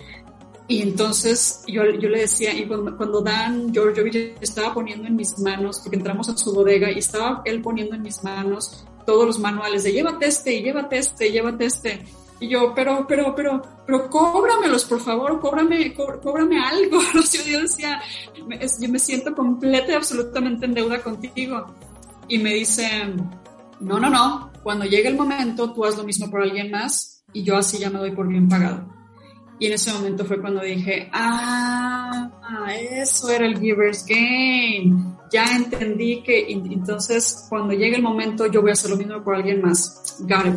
y 0.69 0.81
entonces 0.81 1.65
yo, 1.67 1.85
yo 1.85 2.09
le 2.09 2.21
decía, 2.21 2.55
y 2.55 2.67
cuando, 2.67 2.97
cuando 2.97 3.21
Dan 3.21 3.73
Georgievich 3.75 4.37
estaba 4.41 4.73
poniendo 4.73 5.07
en 5.07 5.17
mis 5.17 5.39
manos, 5.39 5.81
porque 5.81 5.97
entramos 5.97 6.29
a 6.31 6.37
su 6.37 6.55
bodega 6.55 6.91
y 6.91 6.99
estaba 6.99 7.43
él 7.45 7.61
poniendo 7.61 7.95
en 7.95 8.03
mis 8.03 8.25
manos 8.25 8.87
todos 9.05 9.27
los 9.27 9.39
manuales 9.39 9.83
de 9.85 9.93
llévate 9.93 10.27
este, 10.27 10.63
llévate 10.63 10.99
este, 10.99 11.31
llévate 11.31 11.65
este, 11.67 12.05
y 12.43 12.49
yo, 12.49 12.73
pero, 12.75 13.07
pero, 13.07 13.33
pero, 13.37 13.63
pero 13.87 14.11
cóbramelos, 14.11 14.85
por 14.87 14.99
favor, 14.99 15.39
cóbrame, 15.39 15.95
cóbrame 15.95 16.59
algo. 16.59 16.99
Yo 17.15 17.61
decía, 17.61 18.03
yo 18.35 18.89
me 18.89 18.99
siento 18.99 19.33
completa 19.33 19.93
y 19.93 19.95
absolutamente 19.95 20.67
en 20.67 20.75
deuda 20.75 21.01
contigo. 21.01 21.73
Y 22.27 22.39
me 22.39 22.55
dicen, 22.55 23.31
no, 23.79 24.01
no, 24.01 24.11
no, 24.11 24.51
cuando 24.65 24.85
llegue 24.87 25.09
el 25.09 25.17
momento, 25.17 25.73
tú 25.73 25.85
haz 25.85 25.97
lo 25.97 26.03
mismo 26.03 26.29
por 26.29 26.43
alguien 26.43 26.73
más 26.73 27.23
y 27.33 27.45
yo 27.45 27.57
así 27.57 27.79
ya 27.79 27.91
me 27.91 28.01
doy 28.01 28.11
por 28.11 28.27
bien 28.27 28.49
pagado. 28.49 28.93
Y 29.61 29.67
en 29.67 29.75
ese 29.75 29.93
momento 29.93 30.25
fue 30.25 30.41
cuando 30.41 30.63
dije, 30.63 31.09
ah, 31.13 32.29
eso 32.77 33.29
era 33.31 33.47
el 33.47 33.61
Giver's 33.61 34.05
Game. 34.05 35.17
Ya 35.31 35.55
entendí 35.55 36.25
que 36.25 36.51
entonces 36.51 37.47
cuando 37.49 37.73
llegue 37.73 37.95
el 37.95 38.03
momento 38.03 38.47
yo 38.47 38.63
voy 38.63 38.71
a 38.71 38.73
hacer 38.73 38.91
lo 38.91 38.97
mismo 38.97 39.23
por 39.23 39.37
alguien 39.37 39.63
más. 39.63 40.17
Got 40.29 40.57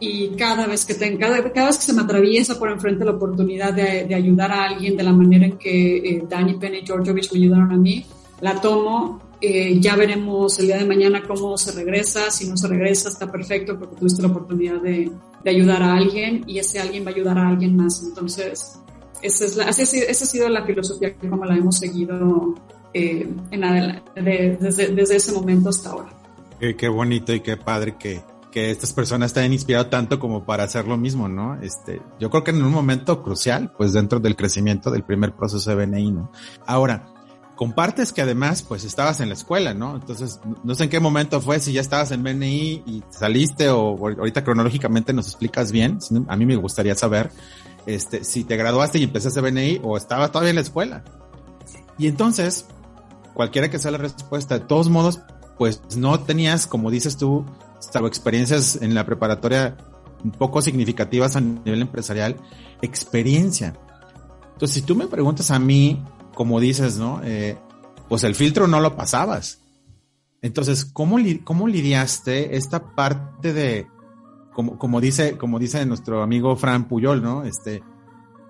y 0.00 0.30
cada 0.30 0.66
vez 0.66 0.86
que 0.86 0.94
tenga, 0.94 1.28
cada, 1.28 1.52
cada, 1.52 1.66
vez 1.66 1.76
que 1.76 1.84
se 1.84 1.92
me 1.92 2.02
atraviesa 2.02 2.58
por 2.58 2.70
enfrente 2.70 3.04
la 3.04 3.12
oportunidad 3.12 3.74
de, 3.74 4.06
de 4.06 4.14
ayudar 4.14 4.50
a 4.50 4.64
alguien 4.64 4.96
de 4.96 5.02
la 5.02 5.12
manera 5.12 5.44
en 5.44 5.58
que 5.58 5.98
eh, 5.98 6.24
Danny 6.26 6.54
Penny 6.54 6.78
y 6.78 6.86
Georgievich 6.86 7.30
me 7.32 7.38
ayudaron 7.38 7.70
a 7.70 7.76
mí, 7.76 8.04
la 8.40 8.60
tomo. 8.60 9.30
Eh, 9.42 9.78
ya 9.80 9.96
veremos 9.96 10.58
el 10.58 10.66
día 10.66 10.76
de 10.76 10.84
mañana 10.84 11.22
cómo 11.26 11.56
se 11.56 11.72
regresa. 11.72 12.30
Si 12.30 12.48
no 12.48 12.56
se 12.56 12.68
regresa, 12.68 13.08
está 13.08 13.30
perfecto 13.30 13.78
porque 13.78 13.96
tuviste 13.96 14.22
la 14.22 14.28
oportunidad 14.28 14.80
de, 14.80 15.10
de 15.42 15.50
ayudar 15.50 15.82
a 15.82 15.94
alguien 15.94 16.44
y 16.46 16.58
ese 16.58 16.78
alguien 16.78 17.04
va 17.04 17.10
a 17.10 17.14
ayudar 17.14 17.38
a 17.38 17.48
alguien 17.48 17.76
más. 17.76 18.02
Entonces, 18.02 18.78
esa, 19.22 19.44
es 19.44 19.56
la, 19.56 19.64
esa, 19.64 19.82
esa 19.82 20.24
ha 20.24 20.28
sido 20.28 20.48
la 20.48 20.64
filosofía 20.64 21.14
como 21.14 21.44
la 21.44 21.56
hemos 21.56 21.78
seguido 21.78 22.54
eh, 22.94 23.28
en 23.50 23.64
adelante, 23.64 24.20
de, 24.20 24.56
desde, 24.60 24.88
desde 24.88 25.16
ese 25.16 25.32
momento 25.32 25.68
hasta 25.68 25.90
ahora. 25.90 26.10
Qué, 26.58 26.76
qué 26.76 26.88
bonito 26.88 27.32
y 27.32 27.40
qué 27.40 27.56
padre 27.56 27.96
que, 27.98 28.20
que 28.50 28.70
estas 28.70 28.92
personas 28.92 29.32
te 29.32 29.40
hayan 29.40 29.52
inspirado 29.52 29.86
tanto 29.86 30.18
como 30.18 30.44
para 30.44 30.64
hacer 30.64 30.86
lo 30.86 30.96
mismo, 30.96 31.28
¿no? 31.28 31.60
Este, 31.60 32.02
yo 32.18 32.30
creo 32.30 32.44
que 32.44 32.50
en 32.50 32.62
un 32.62 32.72
momento 32.72 33.22
crucial, 33.22 33.72
pues 33.76 33.92
dentro 33.92 34.20
del 34.20 34.36
crecimiento 34.36 34.90
del 34.90 35.04
primer 35.04 35.34
proceso 35.34 35.70
de 35.70 35.76
BNI, 35.76 36.10
¿no? 36.12 36.32
Ahora, 36.66 37.06
compartes 37.60 38.12
que 38.12 38.22
además, 38.22 38.62
pues 38.62 38.84
estabas 38.84 39.20
en 39.20 39.28
la 39.28 39.34
escuela, 39.34 39.74
¿no? 39.74 39.96
Entonces, 39.96 40.40
no 40.64 40.74
sé 40.74 40.84
en 40.84 40.90
qué 40.90 40.98
momento 40.98 41.40
fue, 41.40 41.60
si 41.60 41.72
ya 41.72 41.80
estabas 41.80 42.10
en 42.10 42.22
BNI 42.22 42.82
y 42.86 43.04
saliste 43.10 43.68
o 43.68 43.96
ahorita 43.98 44.42
cronológicamente 44.42 45.12
nos 45.12 45.26
explicas 45.26 45.70
bien. 45.70 45.98
A 46.28 46.36
mí 46.36 46.46
me 46.46 46.56
gustaría 46.56 46.94
saber, 46.94 47.30
este, 47.86 48.24
si 48.24 48.44
te 48.44 48.56
graduaste 48.56 48.98
y 48.98 49.04
empezaste 49.04 49.40
BNI 49.40 49.80
o 49.82 49.96
estabas 49.96 50.32
todavía 50.32 50.50
en 50.50 50.56
la 50.56 50.62
escuela. 50.62 51.04
Y 51.98 52.06
entonces, 52.06 52.66
cualquiera 53.34 53.68
que 53.68 53.78
sea 53.78 53.90
la 53.90 53.98
respuesta, 53.98 54.58
de 54.58 54.64
todos 54.64 54.88
modos, 54.88 55.20
pues 55.58 55.82
no 55.98 56.18
tenías, 56.20 56.66
como 56.66 56.90
dices 56.90 57.18
tú, 57.18 57.44
salvo 57.90 58.08
experiencias 58.08 58.78
en 58.80 58.94
la 58.94 59.04
preparatoria 59.04 59.76
poco 60.38 60.62
significativas 60.62 61.36
a 61.36 61.40
nivel 61.40 61.82
empresarial, 61.82 62.36
experiencia. 62.82 63.74
Entonces, 64.52 64.74
si 64.74 64.82
tú 64.82 64.94
me 64.94 65.06
preguntas 65.06 65.50
a 65.50 65.58
mí, 65.58 66.04
como 66.34 66.60
dices, 66.60 66.98
¿no? 66.98 67.20
Eh, 67.24 67.58
pues 68.08 68.24
el 68.24 68.34
filtro 68.34 68.66
no 68.66 68.80
lo 68.80 68.96
pasabas. 68.96 69.60
Entonces, 70.42 70.84
¿cómo, 70.84 71.16
cómo 71.44 71.68
lidiaste 71.68 72.56
esta 72.56 72.94
parte 72.94 73.52
de, 73.52 73.86
como, 74.52 74.78
como 74.78 75.00
dice, 75.00 75.36
como 75.36 75.58
dice 75.58 75.84
nuestro 75.86 76.22
amigo 76.22 76.56
Fran 76.56 76.88
Puyol, 76.88 77.22
¿no? 77.22 77.44
Este, 77.44 77.82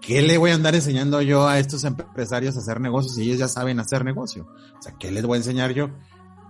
¿qué 0.00 0.22
le 0.22 0.38
voy 0.38 0.50
a 0.50 0.54
andar 0.54 0.74
enseñando 0.74 1.20
yo 1.22 1.46
a 1.48 1.58
estos 1.58 1.84
empresarios 1.84 2.56
a 2.56 2.60
hacer 2.60 2.80
negocios 2.80 3.14
si 3.14 3.22
ellos 3.22 3.38
ya 3.38 3.48
saben 3.48 3.80
hacer 3.80 4.04
negocio? 4.04 4.48
O 4.78 4.82
sea, 4.82 4.94
¿qué 4.98 5.10
les 5.10 5.24
voy 5.24 5.36
a 5.36 5.38
enseñar 5.38 5.72
yo? 5.72 5.90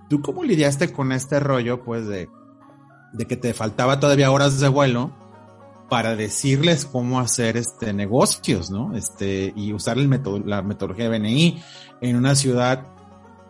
¿Tú 0.08 0.22
cómo 0.22 0.44
lidiaste 0.44 0.92
con 0.92 1.12
este 1.12 1.40
rollo, 1.40 1.82
pues, 1.84 2.06
de, 2.06 2.28
de 3.12 3.26
que 3.26 3.36
te 3.36 3.54
faltaba 3.54 4.00
todavía 4.00 4.30
horas 4.30 4.60
de 4.60 4.68
vuelo 4.68 5.12
para 5.88 6.14
decirles 6.14 6.86
cómo 6.86 7.18
hacer 7.20 7.56
este 7.56 7.92
negocios, 7.92 8.70
¿no? 8.70 8.94
Este, 8.96 9.52
y 9.56 9.72
usar 9.72 9.98
el 9.98 10.08
método, 10.08 10.38
la 10.38 10.62
metodología 10.62 11.10
de 11.10 11.18
BNI 11.18 11.62
en 12.00 12.16
una 12.16 12.36
ciudad, 12.36 12.86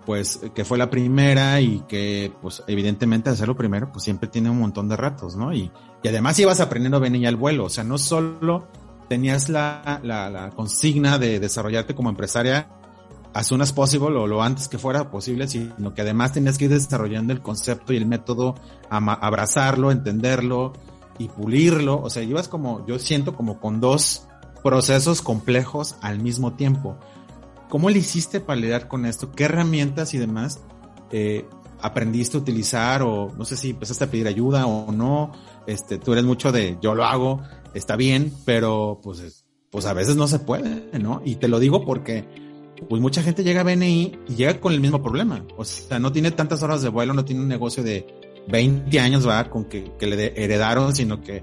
pues, 0.07 0.41
que 0.55 0.65
fue 0.65 0.79
la 0.79 0.89
primera 0.89 1.61
y 1.61 1.81
que, 1.87 2.33
pues, 2.41 2.65
evidentemente 2.67 3.29
hacerlo 3.29 3.57
primero, 3.57 3.93
pues 3.93 4.05
siempre 4.05 4.29
tiene 4.29 4.49
un 4.49 4.59
montón 4.59 4.89
de 4.89 4.97
ratos, 4.97 5.37
¿no? 5.37 5.53
Y, 5.53 5.71
y 6.03 6.09
además 6.09 6.39
ibas 6.39 6.61
aprendiendo 6.61 6.99
BNI 6.99 7.27
al 7.27 7.37
vuelo, 7.37 7.67
o 7.67 7.69
sea, 7.69 7.85
no 7.85 7.99
solo 7.99 8.69
tenías 9.09 9.51
la, 9.51 10.01
la, 10.03 10.31
la 10.31 10.51
consigna 10.51 11.19
de 11.19 11.41
desarrollarte 11.41 11.95
como 11.95 12.09
empresaria 12.09 12.69
as 13.33 13.47
soon 13.47 13.63
as 13.63 13.73
possible 13.73 14.17
o 14.17 14.27
lo 14.27 14.43
antes 14.43 14.69
que 14.69 14.79
fuera 14.79 15.11
posible, 15.11 15.49
sino 15.49 15.95
que 15.95 16.03
además 16.03 16.33
tenías 16.33 16.59
que 16.59 16.65
ir 16.67 16.71
desarrollando 16.71 17.33
el 17.33 17.41
concepto 17.43 17.93
y 17.93 17.97
el 17.97 18.07
método, 18.07 18.55
abrazarlo, 18.91 19.91
entenderlo, 19.91 20.73
y 21.21 21.29
pulirlo. 21.29 22.01
O 22.03 22.11
sea, 22.11 22.25
llevas 22.25 22.49
como, 22.49 22.85
yo 22.87 22.99
siento 22.99 23.37
como 23.37 23.61
con 23.61 23.81
dos 23.81 24.27
procesos 24.65 25.21
complejos 25.21 25.97
al 26.01 26.19
mismo 26.19 26.55
tiempo. 26.55 26.97
¿Cómo 27.69 27.91
le 27.91 27.99
hiciste 27.99 28.41
para 28.41 28.59
lidiar 28.59 28.89
con 28.89 29.05
esto? 29.05 29.31
¿Qué 29.31 29.45
herramientas 29.45 30.15
y 30.15 30.19
demás 30.19 30.61
eh, 31.13 31.47
aprendiste 31.81 32.39
a 32.39 32.41
utilizar? 32.41 33.03
O 33.03 33.33
no 33.37 33.45
sé 33.45 33.57
si 33.57 33.71
empezaste 33.71 34.05
a 34.05 34.11
pedir 34.11 34.27
ayuda 34.27 34.67
o 34.67 34.91
no. 34.93 35.33
Este, 35.67 35.99
tú 35.99 36.13
eres 36.13 36.25
mucho 36.25 36.53
de 36.53 36.79
yo 36.81 36.95
lo 36.95 37.05
hago, 37.05 37.43
está 37.75 37.97
bien, 37.97 38.33
pero 38.47 39.01
pues, 39.03 39.45
pues 39.71 39.85
a 39.85 39.93
veces 39.93 40.17
no 40.17 40.27
se 40.27 40.39
puede, 40.39 40.99
¿no? 40.99 41.21
Y 41.23 41.37
te 41.37 41.49
lo 41.49 41.61
digo 41.61 41.85
porque 41.85 42.50
pues 42.89 43.01
mucha 43.01 43.23
gente 43.23 43.45
llega 43.45 43.61
a 43.61 43.65
BNI 43.65 44.19
y 44.29 44.35
llega 44.35 44.61
con 44.61 44.73
el 44.73 44.81
mismo 44.81 45.03
problema. 45.03 45.45
O 45.57 45.65
sea, 45.65 45.99
no 45.99 46.13
tiene 46.13 46.31
tantas 46.31 46.63
horas 46.63 46.83
de 46.83 46.89
vuelo, 46.89 47.15
no 47.15 47.25
tiene 47.25 47.43
un 47.43 47.49
negocio 47.49 47.83
de 47.83 48.07
20 48.49 49.01
años, 49.01 49.27
va, 49.29 49.49
con 49.49 49.65
que, 49.65 49.93
le 50.01 50.43
heredaron, 50.43 50.95
sino 50.95 51.21
que 51.21 51.43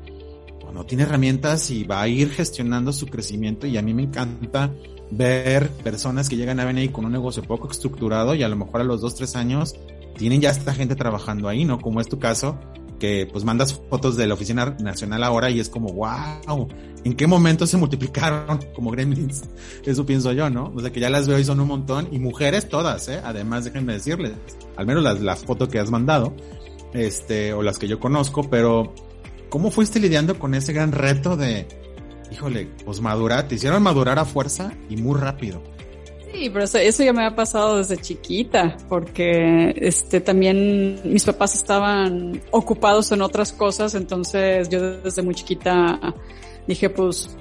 no 0.73 0.85
tiene 0.85 1.03
herramientas 1.03 1.71
y 1.71 1.85
va 1.85 2.01
a 2.01 2.07
ir 2.07 2.29
gestionando 2.29 2.91
su 2.91 3.07
crecimiento 3.07 3.65
y 3.65 3.77
a 3.77 3.81
mí 3.81 3.93
me 3.93 4.03
encanta 4.03 4.71
ver 5.09 5.69
personas 5.69 6.27
que 6.27 6.35
llegan 6.35 6.59
a 6.59 6.65
BNI 6.65 6.89
con 6.89 7.05
un 7.05 7.11
negocio 7.11 7.41
poco 7.41 7.71
estructurado 7.71 8.35
y 8.35 8.43
a 8.43 8.49
lo 8.49 8.57
mejor 8.57 8.81
a 8.81 8.83
los 8.83 9.01
2, 9.01 9.15
3 9.15 9.35
años 9.37 9.75
tienen 10.17 10.41
ya 10.41 10.49
esta 10.49 10.73
gente 10.73 10.95
trabajando 10.95 11.47
ahí, 11.47 11.63
¿no? 11.63 11.79
Como 11.79 12.01
es 12.01 12.07
tu 12.07 12.19
caso, 12.19 12.59
que 12.99 13.27
pues 13.31 13.43
mandas 13.43 13.79
fotos 13.89 14.17
de 14.17 14.27
la 14.27 14.33
oficina 14.33 14.75
nacional 14.79 15.23
ahora 15.23 15.49
y 15.49 15.59
es 15.59 15.69
como, 15.69 15.89
wow, 15.89 16.67
¿en 17.03 17.13
qué 17.15 17.27
momento 17.27 17.67
se 17.67 17.77
multiplicaron 17.77 18.59
como 18.73 18.91
gremlins? 18.91 19.43
Eso 19.85 20.05
pienso 20.05 20.31
yo, 20.31 20.49
¿no? 20.49 20.71
O 20.75 20.79
sea 20.79 20.91
que 20.91 20.99
ya 20.99 21.09
las 21.09 21.27
veo 21.27 21.39
y 21.39 21.43
son 21.43 21.59
un 21.59 21.67
montón 21.67 22.09
y 22.11 22.19
mujeres 22.19 22.67
todas, 22.69 23.07
¿eh? 23.09 23.21
Además, 23.23 23.65
déjenme 23.65 23.93
decirles, 23.93 24.33
al 24.75 24.85
menos 24.85 25.03
las, 25.03 25.21
las 25.21 25.43
fotos 25.43 25.69
que 25.69 25.79
has 25.79 25.91
mandado, 25.91 26.33
este, 26.93 27.53
o 27.53 27.63
las 27.63 27.77
que 27.77 27.87
yo 27.87 27.99
conozco, 27.99 28.49
pero 28.49 28.93
¿cómo 29.49 29.71
fuiste 29.71 29.99
lidiando 29.99 30.39
con 30.39 30.53
ese 30.53 30.73
gran 30.73 30.91
reto 30.91 31.37
de, 31.37 31.67
híjole, 32.31 32.69
pues 32.85 33.01
madurar, 33.01 33.47
te 33.47 33.55
hicieron 33.55 33.83
madurar 33.83 34.19
a 34.19 34.25
fuerza 34.25 34.73
y 34.89 34.97
muy 34.97 35.19
rápido? 35.19 35.61
Sí, 36.37 36.51
pero 36.51 36.65
eso, 36.65 37.03
ya 37.03 37.13
me 37.13 37.25
ha 37.25 37.35
pasado 37.35 37.77
desde 37.77 37.97
chiquita, 37.97 38.77
porque 38.87 39.73
este 39.75 40.21
también 40.21 40.99
mis 41.03 41.25
papás 41.25 41.55
estaban 41.55 42.43
ocupados 42.51 43.11
en 43.11 43.23
otras 43.23 43.51
cosas, 43.51 43.95
entonces 43.95 44.69
yo 44.69 44.99
desde 44.99 45.23
muy 45.23 45.33
chiquita 45.33 45.99
dije, 46.67 46.91
pues 46.91 47.35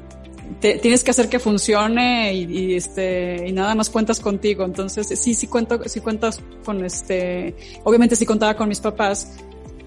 tienes 0.61 1.05
que 1.05 1.11
hacer 1.11 1.29
que 1.29 1.39
funcione 1.39 2.33
y, 2.33 2.75
este 2.75 3.47
y 3.47 3.53
nada 3.53 3.75
más 3.75 3.91
cuentas 3.91 4.19
contigo. 4.19 4.65
Entonces 4.65 5.09
sí 5.09 5.35
sí 5.35 5.47
cuento 5.47 5.79
sí 5.87 6.01
cuentas 6.01 6.41
con 6.65 6.83
este 6.85 7.55
obviamente 7.85 8.17
sí 8.17 8.25
contaba 8.25 8.55
con 8.55 8.69
mis 8.69 8.81
papás 8.81 9.37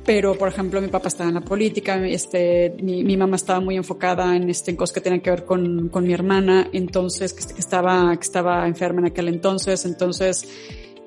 pero 0.06 0.36
por 0.36 0.48
ejemplo 0.48 0.82
mi 0.82 0.88
papá 0.88 1.08
estaba 1.10 1.30
en 1.30 1.36
la 1.36 1.42
política 1.42 1.96
este 2.08 2.76
mi, 2.82 3.04
mi 3.04 3.18
mamá 3.18 3.36
estaba 3.36 3.60
muy 3.60 3.76
enfocada 3.76 4.36
en 4.36 4.50
este 4.50 4.72
en 4.72 4.78
cosas 4.78 4.94
que 4.94 5.02
tenían 5.02 5.22
que 5.22 5.30
ver 5.30 5.46
con, 5.46 5.90
con 5.90 6.06
mi 6.06 6.14
hermana 6.14 6.70
entonces 6.74 7.34
que, 7.34 7.54
que, 7.54 7.60
estaba 7.60 8.16
que 8.16 8.24
estaba 8.24 8.68
enferma 8.68 9.02
en 9.02 9.08
aquel 9.08 9.28
entonces 9.28 9.86
entonces 9.86 10.48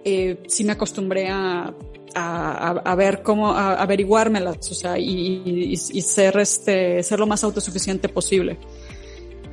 eh, 0.04 0.42
sí 0.46 0.64
me 0.64 0.72
acostumbré 0.72 1.28
a 1.28 1.74
a, 2.14 2.68
a, 2.70 2.94
ver 2.94 3.22
cómo 3.22 3.52
a, 3.52 3.74
averiguármelas, 3.74 4.70
o 4.70 4.74
sea, 4.74 4.98
y, 4.98 5.42
y, 5.44 5.72
y, 5.72 6.00
ser 6.02 6.36
este, 6.38 7.02
ser 7.02 7.18
lo 7.18 7.26
más 7.26 7.42
autosuficiente 7.42 8.10
posible. 8.10 8.58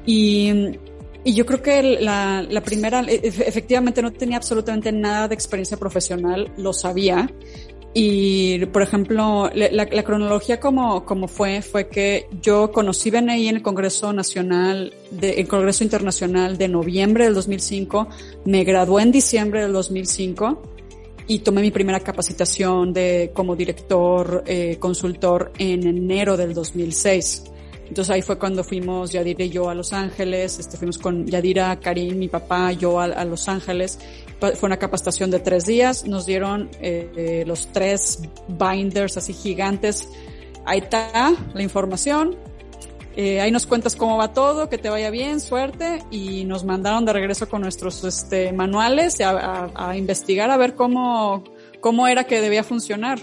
Y, 0.06 0.52
y 1.23 1.34
yo 1.34 1.45
creo 1.45 1.62
que 1.62 1.84
la, 1.84 2.45
la, 2.49 2.62
primera, 2.62 3.02
e, 3.02 3.19
efectivamente 3.23 4.02
no 4.02 4.12
tenía 4.12 4.38
absolutamente 4.38 4.91
nada 4.91 5.28
de 5.28 5.36
experiencia 5.36 5.78
profesional, 5.78 6.52
lo 6.58 6.73
sabía. 6.73 7.32
Y, 7.93 8.65
por 8.67 8.84
ejemplo, 8.84 9.49
la, 9.54 9.69
la, 9.71 10.04
cronología 10.04 10.60
como, 10.60 11.06
como 11.06 11.28
fue, 11.28 11.63
fue 11.63 11.88
que 11.88 12.28
yo 12.41 12.71
conocí 12.71 13.10
BNI 13.10 13.47
en 13.47 13.56
el 13.58 13.62
Congreso 13.63 14.13
Nacional, 14.13 14.93
de, 15.10 15.32
el 15.32 15.47
Congreso 15.47 15.84
Internacional 15.84 16.58
de 16.58 16.67
noviembre 16.67 17.23
del 17.23 17.34
2005, 17.34 18.08
me 18.45 18.63
gradué 18.63 19.02
en 19.02 19.12
diciembre 19.12 19.62
del 19.63 19.73
2005 19.73 20.62
y 21.25 21.39
tomé 21.39 21.62
mi 21.62 21.71
primera 21.71 21.99
capacitación 21.99 22.93
de, 22.93 23.32
como 23.34 23.56
director 23.56 24.43
eh, 24.45 24.78
consultor 24.80 25.52
en 25.58 25.88
enero 25.88 26.38
del 26.38 26.54
2006. 26.54 27.43
Entonces 27.89 28.13
ahí 28.13 28.21
fue 28.21 28.38
cuando 28.38 28.63
fuimos 28.63 29.12
Yadira 29.12 29.43
y 29.43 29.49
yo 29.49 29.67
a 29.67 29.73
Los 29.73 29.93
Ángeles, 29.93 30.60
este, 30.60 30.78
fuimos 30.78 30.99
con 30.99 31.25
Yadira, 31.25 31.80
Karim, 31.80 32.17
mi 32.17 32.28
papá, 32.28 32.71
yo 32.71 32.99
a, 32.99 33.25
Los 33.25 33.47
Ángeles. 33.49 33.99
Fue 34.39 34.67
una 34.67 34.78
capacitación 34.78 35.32
de 35.32 35.39
tres 35.39 35.65
días, 35.65 36.06
nos 36.06 36.25
dieron 36.25 36.69
eh, 36.82 37.12
eh, 37.15 37.43
los 37.45 37.67
tres 37.73 38.21
binders 38.47 39.17
así 39.17 39.34
gigantes. 39.34 40.08
Ahí 40.65 40.80
está 40.80 41.34
la 41.54 41.62
información, 41.62 42.38
eh, 43.17 43.41
ahí 43.41 43.52
nos 43.52 43.67
cuentas 43.67 43.95
cómo 43.95 44.17
va 44.17 44.34
todo, 44.34 44.69
que 44.69 44.78
te 44.78 44.89
vaya 44.89 45.10
bien, 45.10 45.41
suerte, 45.41 46.04
y 46.10 46.45
nos 46.45 46.63
mandaron 46.63 47.06
de 47.06 47.12
regreso 47.12 47.49
con 47.49 47.62
nuestros 47.62 48.04
este, 48.04 48.54
manuales 48.54 49.19
a, 49.19 49.32
a, 49.32 49.89
a 49.89 49.97
investigar 49.97 50.52
a 50.52 50.58
ver 50.58 50.75
cómo, 50.75 51.43
cómo 51.82 52.08
era 52.08 52.23
que 52.23 52.39
debía 52.39 52.63
funcionar. 52.63 53.19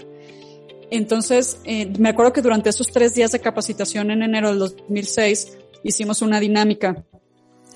Entonces, 0.89 1.59
eh, 1.65 1.91
me 1.99 2.09
acuerdo 2.09 2.31
que 2.33 2.41
durante 2.41 2.69
esos 2.69 2.87
tres 2.87 3.13
días 3.13 3.31
de 3.31 3.39
capacitación 3.39 4.11
en 4.11 4.23
enero 4.23 4.49
del 4.49 4.59
2006 4.59 5.57
hicimos 5.83 6.21
una 6.21 6.39
dinámica 6.39 7.03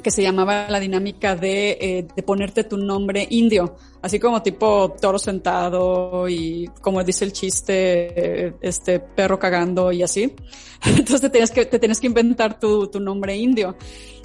que 0.01 0.11
se 0.11 0.21
llamaba 0.21 0.67
la 0.69 0.79
dinámica 0.79 1.35
de, 1.35 1.71
eh, 1.79 2.07
de 2.15 2.23
ponerte 2.23 2.63
tu 2.63 2.77
nombre 2.77 3.27
indio, 3.29 3.75
así 4.01 4.19
como 4.19 4.41
tipo 4.41 4.95
toro 4.99 5.19
sentado 5.19 6.27
y 6.27 6.69
como 6.81 7.03
dice 7.03 7.25
el 7.25 7.33
chiste, 7.33 8.45
eh, 8.47 8.53
este 8.61 8.99
perro 8.99 9.39
cagando 9.39 9.91
y 9.91 10.03
así. 10.03 10.33
Entonces 10.85 11.21
te 11.21 11.29
tienes 11.29 11.51
que, 11.51 11.65
te 11.65 11.79
tienes 11.79 11.99
que 11.99 12.07
inventar 12.07 12.59
tu, 12.59 12.87
tu 12.87 12.99
nombre 12.99 13.35
indio. 13.35 13.75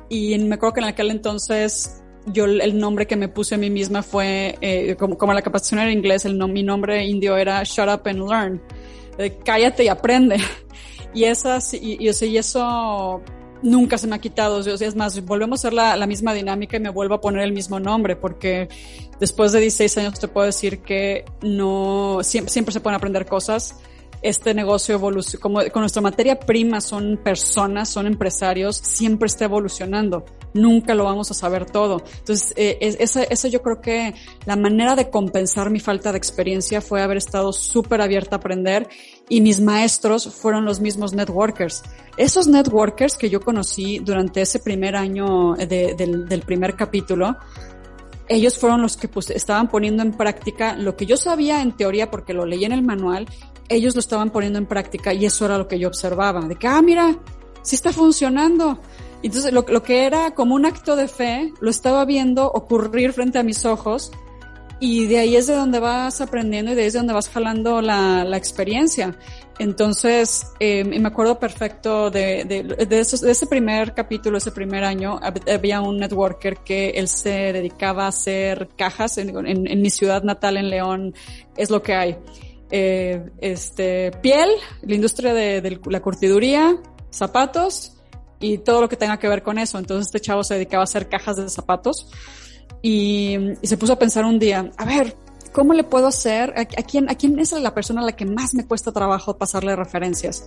Y 0.08 0.38
me 0.38 0.54
acuerdo 0.54 0.74
que 0.74 0.80
en 0.80 0.86
aquel 0.86 1.10
entonces 1.10 2.02
yo 2.32 2.44
el 2.44 2.78
nombre 2.78 3.06
que 3.06 3.16
me 3.16 3.28
puse 3.28 3.54
a 3.54 3.58
mí 3.58 3.70
misma 3.70 4.02
fue, 4.02 4.56
eh, 4.60 4.96
como, 4.96 5.16
como 5.16 5.32
la 5.32 5.42
capacitación 5.42 5.80
era 5.80 5.90
en 5.90 5.98
inglés, 5.98 6.24
el 6.24 6.36
mi 6.48 6.62
nombre 6.62 7.04
indio 7.04 7.36
era 7.36 7.62
Shut 7.62 7.88
Up 7.88 8.02
and 8.06 8.28
Learn. 8.28 8.62
Eh, 9.18 9.38
cállate 9.44 9.84
y 9.84 9.88
aprende. 9.88 10.36
Y 11.14 11.24
esas, 11.24 11.72
y, 11.72 11.96
y, 11.98 12.10
y, 12.10 12.36
eso 12.36 13.22
nunca 13.66 13.98
se 13.98 14.06
me 14.06 14.16
ha 14.16 14.18
quitado. 14.18 14.56
O 14.56 14.62
sea, 14.62 14.88
es 14.88 14.96
más, 14.96 15.22
volvemos 15.24 15.58
a 15.58 15.68
hacer 15.68 15.74
la, 15.74 15.96
la, 15.96 16.06
misma 16.06 16.32
dinámica 16.32 16.76
y 16.76 16.80
me 16.80 16.90
vuelvo 16.90 17.16
a 17.16 17.20
poner 17.20 17.42
el 17.42 17.52
mismo 17.52 17.78
nombre, 17.80 18.16
porque 18.16 18.68
después 19.20 19.52
de 19.52 19.60
16 19.60 19.98
años 19.98 20.18
te 20.18 20.28
puedo 20.28 20.46
decir 20.46 20.80
que 20.80 21.24
no, 21.42 22.20
siempre, 22.22 22.52
siempre 22.52 22.72
se 22.72 22.80
pueden 22.80 22.96
aprender 22.96 23.26
cosas 23.26 23.76
este 24.22 24.54
negocio 24.54 24.94
evoluciona, 24.94 25.42
como 25.42 25.58
con 25.70 25.82
nuestra 25.82 26.02
materia 26.02 26.38
prima 26.38 26.80
son 26.80 27.18
personas, 27.22 27.88
son 27.88 28.06
empresarios, 28.06 28.76
siempre 28.76 29.26
está 29.26 29.44
evolucionando. 29.44 30.24
Nunca 30.54 30.94
lo 30.94 31.04
vamos 31.04 31.30
a 31.30 31.34
saber 31.34 31.66
todo. 31.66 32.02
Entonces, 32.18 32.54
eh, 32.56 32.78
esa, 32.80 33.22
esa 33.24 33.48
yo 33.48 33.62
creo 33.62 33.80
que 33.80 34.14
la 34.46 34.56
manera 34.56 34.96
de 34.96 35.10
compensar 35.10 35.70
mi 35.70 35.80
falta 35.80 36.12
de 36.12 36.18
experiencia 36.18 36.80
fue 36.80 37.02
haber 37.02 37.18
estado 37.18 37.52
súper 37.52 38.00
abierta 38.00 38.36
a 38.36 38.38
aprender 38.38 38.88
y 39.28 39.40
mis 39.40 39.60
maestros 39.60 40.32
fueron 40.34 40.64
los 40.64 40.80
mismos 40.80 41.12
networkers. 41.12 41.82
Esos 42.16 42.46
networkers 42.48 43.16
que 43.16 43.28
yo 43.28 43.40
conocí 43.40 43.98
durante 43.98 44.40
ese 44.40 44.58
primer 44.58 44.96
año 44.96 45.54
de, 45.54 45.94
del, 45.94 46.26
del 46.26 46.40
primer 46.42 46.74
capítulo, 46.74 47.36
ellos 48.28 48.58
fueron 48.58 48.82
los 48.82 48.96
que 48.96 49.08
pues, 49.08 49.30
estaban 49.30 49.68
poniendo 49.68 50.02
en 50.02 50.12
práctica 50.12 50.74
lo 50.74 50.96
que 50.96 51.06
yo 51.06 51.16
sabía 51.16 51.62
en 51.62 51.76
teoría 51.76 52.10
porque 52.10 52.32
lo 52.32 52.44
leí 52.44 52.64
en 52.64 52.72
el 52.72 52.82
manual, 52.82 53.26
ellos 53.68 53.94
lo 53.94 54.00
estaban 54.00 54.30
poniendo 54.30 54.58
en 54.58 54.66
práctica 54.66 55.12
y 55.12 55.24
eso 55.24 55.44
era 55.44 55.58
lo 55.58 55.68
que 55.68 55.78
yo 55.78 55.88
observaba, 55.88 56.40
de 56.40 56.56
que, 56.56 56.66
ah, 56.66 56.82
mira, 56.82 57.16
sí 57.62 57.74
está 57.74 57.92
funcionando. 57.92 58.78
Entonces, 59.22 59.52
lo, 59.52 59.64
que 59.64 60.06
era 60.06 60.34
como 60.34 60.54
un 60.54 60.66
acto 60.66 60.94
de 60.94 61.08
fe, 61.08 61.52
lo 61.60 61.70
estaba 61.70 62.04
viendo 62.04 62.46
ocurrir 62.46 63.12
frente 63.12 63.38
a 63.38 63.42
mis 63.42 63.64
ojos 63.64 64.12
y 64.78 65.06
de 65.06 65.18
ahí 65.18 65.36
es 65.36 65.46
de 65.46 65.56
donde 65.56 65.80
vas 65.80 66.20
aprendiendo 66.20 66.72
y 66.72 66.74
de 66.74 66.82
ahí 66.82 66.86
es 66.88 66.92
de 66.92 66.98
donde 67.00 67.14
vas 67.14 67.28
jalando 67.28 67.80
la, 67.80 68.24
la 68.24 68.36
experiencia. 68.36 69.18
Entonces, 69.58 70.52
eh, 70.60 70.84
me 70.84 71.08
acuerdo 71.08 71.40
perfecto 71.40 72.10
de, 72.10 72.44
de, 72.44 72.62
de, 72.62 73.00
esos, 73.00 73.22
de, 73.22 73.30
ese 73.30 73.46
primer 73.46 73.94
capítulo, 73.94 74.36
ese 74.36 74.52
primer 74.52 74.84
año, 74.84 75.18
había 75.50 75.80
un 75.80 75.98
networker 75.98 76.58
que 76.58 76.90
él 76.90 77.08
se 77.08 77.52
dedicaba 77.54 78.04
a 78.04 78.08
hacer 78.08 78.68
cajas 78.76 79.16
en, 79.16 79.30
en, 79.46 79.66
en 79.66 79.82
mi 79.82 79.88
ciudad 79.88 80.22
natal, 80.22 80.58
en 80.58 80.68
León, 80.68 81.14
es 81.56 81.70
lo 81.70 81.82
que 81.82 81.94
hay. 81.94 82.18
Eh, 82.70 83.30
este, 83.38 84.10
piel, 84.22 84.48
la 84.82 84.94
industria 84.94 85.32
de, 85.32 85.60
de 85.60 85.80
la 85.86 86.00
curtiduría, 86.00 86.76
zapatos 87.10 87.92
y 88.40 88.58
todo 88.58 88.80
lo 88.80 88.88
que 88.88 88.96
tenga 88.96 89.18
que 89.18 89.28
ver 89.28 89.42
con 89.42 89.58
eso. 89.58 89.78
Entonces 89.78 90.06
este 90.06 90.20
chavo 90.20 90.42
se 90.44 90.54
dedicaba 90.54 90.82
a 90.82 90.84
hacer 90.84 91.08
cajas 91.08 91.36
de 91.36 91.48
zapatos 91.48 92.08
y, 92.82 93.36
y 93.62 93.66
se 93.66 93.76
puso 93.76 93.92
a 93.92 93.98
pensar 93.98 94.24
un 94.24 94.38
día, 94.38 94.70
a 94.76 94.84
ver, 94.84 95.16
¿cómo 95.52 95.72
le 95.72 95.84
puedo 95.84 96.08
hacer? 96.08 96.54
¿A, 96.56 96.62
a, 96.62 96.82
quién, 96.82 97.08
¿A 97.08 97.14
quién 97.14 97.38
es 97.38 97.52
la 97.52 97.72
persona 97.74 98.02
a 98.02 98.04
la 98.04 98.12
que 98.12 98.26
más 98.26 98.54
me 98.54 98.66
cuesta 98.66 98.92
trabajo 98.92 99.38
pasarle 99.38 99.74
referencias? 99.76 100.46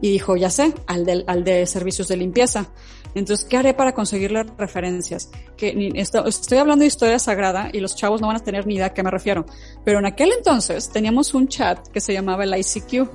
Y 0.00 0.12
dijo, 0.12 0.36
ya 0.36 0.48
sé, 0.50 0.72
al 0.86 1.04
de, 1.04 1.24
al 1.26 1.42
de 1.42 1.66
servicios 1.66 2.06
de 2.06 2.16
limpieza. 2.16 2.68
Entonces, 3.14 3.46
¿qué 3.46 3.56
haré 3.56 3.74
para 3.74 3.92
conseguirle 3.92 4.44
referencias? 4.56 5.30
Que 5.56 5.92
esto, 5.94 6.26
estoy 6.26 6.58
hablando 6.58 6.82
de 6.82 6.88
historia 6.88 7.18
sagrada 7.18 7.70
y 7.72 7.80
los 7.80 7.96
chavos 7.96 8.20
no 8.20 8.28
van 8.28 8.36
a 8.36 8.40
tener 8.40 8.66
ni 8.66 8.74
idea 8.74 8.86
a 8.86 8.94
qué 8.94 9.02
me 9.02 9.10
refiero. 9.10 9.46
Pero 9.84 9.98
en 9.98 10.06
aquel 10.06 10.32
entonces 10.32 10.90
teníamos 10.90 11.34
un 11.34 11.48
chat 11.48 11.88
que 11.88 12.00
se 12.00 12.12
llamaba 12.12 12.44
el 12.44 12.54
ICQ. 12.56 13.08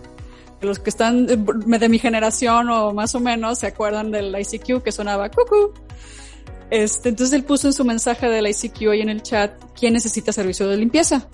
Los 0.62 0.80
que 0.80 0.90
están 0.90 1.26
de 1.26 1.90
mi 1.90 2.00
generación 2.00 2.70
o 2.70 2.94
más 2.94 3.16
o 3.16 3.20
menos 3.20 3.60
se 3.60 3.68
acuerdan 3.68 4.12
del 4.12 4.36
ICQ 4.40 4.82
que 4.82 4.92
sonaba 4.92 5.30
cucú. 5.30 5.74
Este, 6.70 7.10
entonces 7.10 7.34
él 7.34 7.44
puso 7.44 7.68
en 7.68 7.74
su 7.74 7.86
mensaje 7.86 8.28
del 8.30 8.48
ICQ 8.48 8.90
ahí 8.90 9.02
en 9.02 9.10
el 9.10 9.22
chat, 9.22 9.52
¿quién 9.80 9.94
necesita 9.94 10.32
servicio 10.32 10.68
de 10.68 10.78
limpieza? 10.78 11.28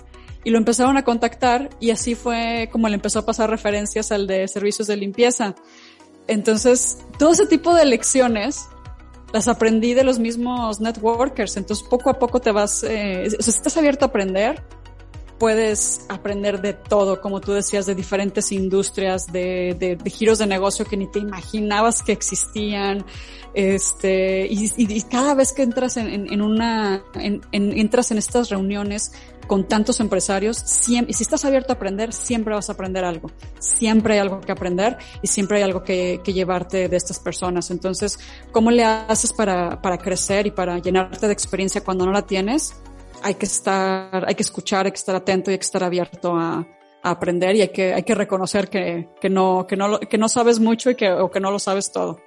Y 0.44 0.50
lo 0.50 0.58
empezaron 0.58 0.98
a 0.98 1.02
contactar 1.02 1.70
y 1.80 1.90
así 1.90 2.14
fue 2.14 2.68
como 2.70 2.88
le 2.88 2.94
empezó 2.94 3.20
a 3.20 3.26
pasar 3.26 3.48
referencias 3.48 4.12
al 4.12 4.26
de 4.26 4.48
servicios 4.48 4.86
de 4.86 4.96
limpieza. 4.96 5.54
Entonces, 6.30 6.98
todo 7.18 7.32
ese 7.32 7.46
tipo 7.46 7.74
de 7.74 7.84
lecciones 7.84 8.68
las 9.32 9.48
aprendí 9.48 9.94
de 9.94 10.04
los 10.04 10.20
mismos 10.20 10.80
networkers. 10.80 11.56
Entonces, 11.56 11.86
poco 11.86 12.08
a 12.08 12.18
poco 12.18 12.40
te 12.40 12.52
vas, 12.52 12.84
eh, 12.84 13.28
si 13.38 13.50
estás 13.50 13.76
abierto 13.76 14.04
a 14.04 14.08
aprender, 14.08 14.62
puedes 15.40 16.04
aprender 16.08 16.60
de 16.60 16.72
todo, 16.72 17.20
como 17.20 17.40
tú 17.40 17.52
decías, 17.52 17.84
de 17.86 17.96
diferentes 17.96 18.52
industrias, 18.52 19.26
de, 19.32 19.98
giros 20.06 20.38
de 20.38 20.46
negocio 20.46 20.84
que 20.84 20.96
ni 20.96 21.10
te 21.10 21.18
imaginabas 21.18 22.02
que 22.02 22.12
existían. 22.12 23.04
Este, 23.52 24.46
y, 24.48 24.70
y 24.76 25.02
cada 25.02 25.34
vez 25.34 25.52
que 25.52 25.62
entras 25.62 25.96
en, 25.96 26.08
en, 26.08 26.32
en 26.32 26.42
una, 26.42 27.02
en, 27.14 27.42
entras 27.50 28.12
en 28.12 28.18
estas 28.18 28.50
reuniones 28.50 29.12
con 29.50 29.66
tantos 29.66 29.98
empresarios, 29.98 30.58
siempre, 30.58 31.10
y 31.10 31.14
si 31.14 31.24
estás 31.24 31.44
abierto 31.44 31.72
a 31.72 31.74
aprender, 31.74 32.12
siempre 32.12 32.54
vas 32.54 32.68
a 32.68 32.74
aprender 32.74 33.04
algo. 33.04 33.32
Siempre 33.58 34.14
hay 34.14 34.20
algo 34.20 34.40
que 34.40 34.52
aprender 34.52 34.96
y 35.22 35.26
siempre 35.26 35.56
hay 35.56 35.64
algo 35.64 35.82
que, 35.82 36.20
que 36.22 36.32
llevarte 36.32 36.88
de 36.88 36.96
estas 36.96 37.18
personas. 37.18 37.72
Entonces, 37.72 38.20
¿cómo 38.52 38.70
le 38.70 38.84
haces 38.84 39.32
para, 39.32 39.82
para 39.82 39.98
crecer 39.98 40.46
y 40.46 40.52
para 40.52 40.78
llenarte 40.78 41.26
de 41.26 41.32
experiencia 41.32 41.82
cuando 41.82 42.06
no 42.06 42.12
la 42.12 42.22
tienes? 42.22 42.76
hay 43.24 43.34
que 43.34 43.46
estar, 43.46 44.24
hay 44.24 44.34
que 44.36 44.42
escuchar, 44.44 44.86
hay 44.86 44.92
que 44.92 44.98
estar 44.98 45.16
atento 45.16 45.50
y 45.50 45.52
hay 45.54 45.58
que 45.58 45.64
estar 45.64 45.82
abierto 45.82 46.36
a, 46.36 46.66
a 47.02 47.10
aprender 47.10 47.56
y 47.56 47.62
hay 47.62 47.68
que, 47.70 47.92
hay 47.92 48.04
que 48.04 48.14
reconocer 48.14 48.70
que, 48.70 49.08
que 49.20 49.28
no, 49.28 49.66
que 49.66 49.76
no, 49.76 49.98
que 49.98 50.16
no 50.16 50.28
sabes 50.28 50.60
mucho 50.60 50.90
y 50.90 50.94
que, 50.94 51.10
o 51.10 51.28
que 51.28 51.40
no 51.40 51.50
lo 51.50 51.58
sabes 51.58 51.90
todo. 51.90 52.20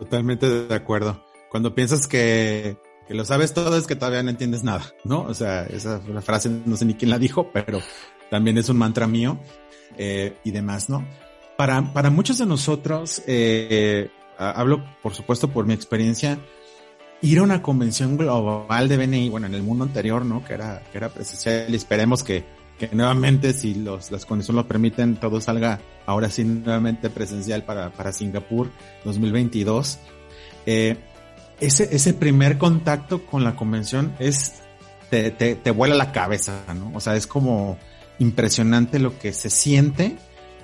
Totalmente 0.00 0.48
de 0.48 0.74
acuerdo. 0.74 1.24
Cuando 1.50 1.72
piensas 1.72 2.08
que, 2.08 2.76
que 3.06 3.14
lo 3.14 3.24
sabes 3.24 3.52
todo 3.54 3.76
es 3.76 3.86
que 3.86 3.96
todavía 3.96 4.22
no 4.22 4.30
entiendes 4.30 4.64
nada, 4.64 4.92
¿no? 5.04 5.22
O 5.22 5.34
sea, 5.34 5.64
esa 5.64 6.00
frase 6.22 6.50
no 6.64 6.76
sé 6.76 6.84
ni 6.84 6.94
quién 6.94 7.10
la 7.10 7.18
dijo, 7.18 7.50
pero 7.52 7.80
también 8.30 8.58
es 8.58 8.68
un 8.68 8.78
mantra 8.78 9.06
mío 9.06 9.38
eh, 9.96 10.36
y 10.44 10.50
demás, 10.50 10.88
¿no? 10.88 11.06
Para, 11.56 11.92
para 11.92 12.10
muchos 12.10 12.38
de 12.38 12.46
nosotros, 12.46 13.22
eh, 13.26 14.10
hablo 14.38 14.84
por 15.02 15.14
supuesto 15.14 15.48
por 15.48 15.66
mi 15.66 15.74
experiencia, 15.74 16.38
ir 17.20 17.38
a 17.38 17.42
una 17.42 17.62
convención 17.62 18.16
global 18.16 18.88
de 18.88 18.96
BNI, 18.96 19.28
bueno, 19.28 19.46
en 19.46 19.54
el 19.54 19.62
mundo 19.62 19.84
anterior, 19.84 20.24
¿no? 20.24 20.44
Que 20.44 20.54
era, 20.54 20.82
que 20.90 20.98
era 20.98 21.08
presencial 21.08 21.66
y 21.70 21.76
esperemos 21.76 22.22
que, 22.22 22.44
que 22.78 22.88
nuevamente, 22.92 23.52
si 23.52 23.74
los, 23.74 24.10
las 24.10 24.26
condiciones 24.26 24.64
lo 24.64 24.68
permiten, 24.68 25.16
todo 25.16 25.40
salga 25.40 25.80
ahora 26.06 26.28
sí 26.28 26.44
nuevamente 26.44 27.10
presencial 27.10 27.64
para, 27.64 27.90
para 27.90 28.12
Singapur 28.12 28.70
2022. 29.04 29.98
Eh, 30.66 30.96
ese, 31.60 31.94
ese 31.94 32.14
primer 32.14 32.58
contacto 32.58 33.24
con 33.26 33.44
la 33.44 33.56
convención 33.56 34.14
es, 34.18 34.62
te, 35.10 35.30
te, 35.30 35.54
te 35.54 35.70
vuela 35.70 35.94
la 35.94 36.12
cabeza, 36.12 36.64
¿no? 36.74 36.92
O 36.94 37.00
sea, 37.00 37.16
es 37.16 37.26
como 37.26 37.78
impresionante 38.18 38.98
lo 38.98 39.18
que 39.18 39.32
se 39.32 39.50
siente, 39.50 40.16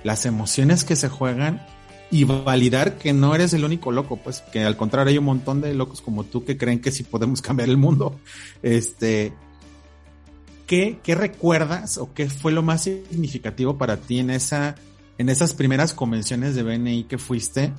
las 0.03 0.25
emociones 0.25 0.83
que 0.83 0.95
se 0.95 1.09
juegan 1.09 1.65
y 2.09 2.25
validar 2.25 2.97
que 2.97 3.13
no 3.13 3.33
eres 3.33 3.53
el 3.53 3.63
único 3.63 3.91
loco, 3.91 4.17
pues 4.17 4.41
que 4.51 4.63
al 4.63 4.75
contrario 4.75 5.11
hay 5.11 5.17
un 5.17 5.25
montón 5.25 5.61
de 5.61 5.73
locos 5.73 6.01
como 6.01 6.25
tú 6.25 6.43
que 6.43 6.57
creen 6.57 6.81
que 6.81 6.91
sí 6.91 7.03
podemos 7.03 7.41
cambiar 7.43 7.69
el 7.69 7.77
mundo. 7.77 8.19
Este, 8.61 9.33
¿qué, 10.67 10.99
qué 11.01 11.15
recuerdas 11.15 11.97
o 11.97 12.13
qué 12.13 12.29
fue 12.29 12.51
lo 12.51 12.63
más 12.63 12.83
significativo 12.83 13.77
para 13.77 13.97
ti 13.97 14.19
en 14.19 14.29
esa, 14.29 14.75
en 15.17 15.29
esas 15.29 15.53
primeras 15.53 15.93
convenciones 15.93 16.55
de 16.55 16.63
BNI 16.63 17.05
que 17.05 17.17
fuiste, 17.17 17.73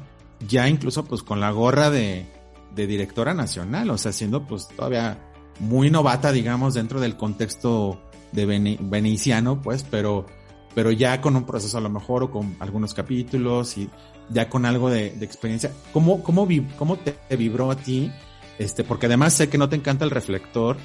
ya 0.49 0.69
incluso 0.69 1.05
pues 1.05 1.23
con 1.23 1.39
la 1.41 1.51
gorra 1.51 1.91
de, 1.91 2.27
de 2.75 2.87
directora 2.87 3.35
nacional, 3.35 3.91
o 3.91 3.99
sea, 3.99 4.13
siendo 4.13 4.47
pues 4.47 4.69
todavía 4.69 5.19
muy 5.61 5.91
novata, 5.91 6.33
digamos, 6.33 6.75
dentro 6.75 7.01
del 7.01 7.17
contexto 7.17 8.01
de 8.33 8.47
veneciano, 8.81 9.61
pues, 9.61 9.85
pero, 9.89 10.27
pero 10.75 10.91
ya 10.91 11.21
con 11.21 11.37
un 11.37 11.45
proceso 11.45 11.79
a 11.79 11.83
lo 11.83 11.91
mejor 11.91 12.25
o 12.25 12.31
con 12.31 12.57
algunos 12.61 12.95
capítulos 12.95 13.77
y 13.77 13.91
ya 14.31 14.49
con 14.49 14.65
algo 14.65 14.91
de, 14.91 15.11
de 15.11 15.25
experiencia. 15.25 15.71
¿Cómo, 15.93 16.23
cómo, 16.23 16.49
¿Cómo 16.79 16.97
te 16.97 17.37
vibró 17.37 17.71
a 17.71 17.77
ti? 17.77 18.11
Este, 18.59 18.85
porque 18.85 19.07
además 19.07 19.35
sé 19.35 19.49
que 19.49 19.59
no 19.59 19.69
te 19.69 19.77
encanta 19.77 20.05
el 20.05 20.11
reflector, 20.11 20.77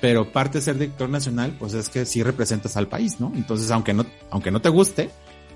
pero 0.00 0.32
parte 0.32 0.58
de 0.58 0.62
ser 0.62 0.78
director 0.78 1.08
nacional, 1.08 1.56
pues 1.58 1.74
es 1.74 1.88
que 1.88 2.04
sí 2.04 2.22
representas 2.22 2.76
al 2.76 2.88
país, 2.88 3.20
¿no? 3.20 3.32
Entonces, 3.34 3.70
aunque 3.70 3.94
no, 3.94 4.04
aunque 4.30 4.50
no 4.50 4.60
te 4.60 4.68
guste, 4.68 5.10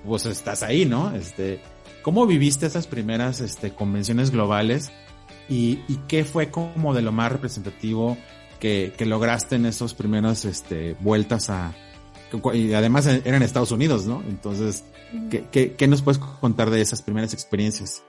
pues 0.04 0.26
estás 0.26 0.62
ahí, 0.62 0.84
¿no? 0.84 1.14
Este, 1.14 1.60
¿cómo 2.02 2.26
viviste 2.26 2.66
esas 2.66 2.86
primeras, 2.86 3.40
este, 3.40 3.72
convenciones 3.72 4.30
globales? 4.30 4.90
Y, 5.48 5.80
y 5.88 6.00
qué 6.08 6.24
fue 6.24 6.50
como 6.50 6.92
de 6.94 7.02
lo 7.02 7.12
más 7.12 7.30
representativo 7.30 8.16
que, 8.58 8.92
que 8.96 9.06
lograste 9.06 9.56
en 9.56 9.66
esos 9.66 9.94
primeros, 9.94 10.44
este, 10.44 10.96
vueltas 11.00 11.50
a, 11.50 11.74
y 12.52 12.72
además 12.72 13.06
eran 13.06 13.42
Estados 13.42 13.70
Unidos, 13.70 14.06
¿no? 14.06 14.22
Entonces, 14.28 14.84
¿qué, 15.30 15.44
qué, 15.50 15.74
qué 15.74 15.86
nos 15.86 16.02
puedes 16.02 16.18
contar 16.18 16.70
de 16.70 16.80
esas 16.80 17.02
primeras 17.02 17.32
experiencias? 17.32 18.02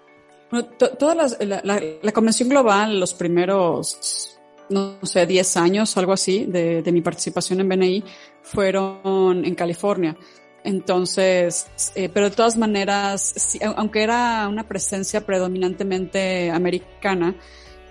Bueno, 0.49 0.67
todas 0.67 1.15
las, 1.15 1.37
la, 1.45 1.61
la, 1.63 1.81
la, 2.01 2.11
convención 2.11 2.49
global, 2.49 2.99
los 2.99 3.13
primeros, 3.13 4.37
no 4.69 4.97
sé, 5.03 5.25
10 5.25 5.57
años, 5.57 5.97
algo 5.97 6.13
así, 6.13 6.45
de, 6.45 6.81
de 6.81 6.91
mi 6.91 7.01
participación 7.01 7.59
en 7.59 7.69
BNI, 7.69 8.03
fueron 8.41 9.45
en 9.45 9.55
California. 9.55 10.15
Entonces, 10.63 11.67
eh, 11.95 12.09
pero 12.13 12.29
de 12.29 12.35
todas 12.35 12.57
maneras, 12.57 13.57
aunque 13.75 14.03
era 14.03 14.47
una 14.49 14.67
presencia 14.67 15.25
predominantemente 15.25 16.51
americana, 16.51 17.35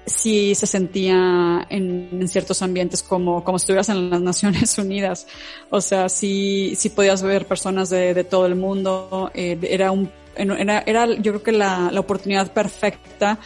sí 0.07 0.55
se 0.55 0.66
sentía 0.66 1.66
en, 1.68 2.09
en, 2.12 2.29
ciertos 2.29 2.62
ambientes 2.62 3.02
como, 3.02 3.42
como 3.42 3.59
si 3.59 3.64
estuvieras 3.64 3.88
en 3.88 4.11
las 4.11 4.20
Naciones 4.33 4.79
Unidas. 4.79 5.26
O 5.70 5.81
sea, 5.81 6.09
sí, 6.09 6.74
sí 6.76 6.90
podías 6.90 7.22
ver 7.22 7.46
personas 7.46 7.90
de, 7.90 8.14
de 8.14 8.24
todo 8.24 8.46
el 8.46 8.55
mundo. 8.55 9.31
Eh, 9.35 9.59
era 9.62 9.90
un, 9.90 10.11
era, 10.37 10.81
era 10.87 11.07
yo 11.07 11.33
creo 11.33 11.42
que 11.42 11.52
la, 11.52 11.90
la 11.92 12.00
oportunidad 12.00 12.52
perfecta 12.52 13.38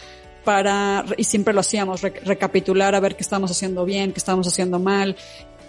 para, 0.44 1.04
y 1.16 1.24
siempre 1.24 1.54
lo 1.54 1.60
hacíamos, 1.60 2.02
re, 2.02 2.14
recapitular 2.24 2.94
a 2.94 3.00
ver 3.00 3.16
qué 3.16 3.22
estábamos 3.22 3.50
haciendo 3.50 3.84
bien, 3.84 4.12
qué 4.12 4.18
estábamos 4.18 4.46
haciendo 4.46 4.78
mal. 4.78 5.16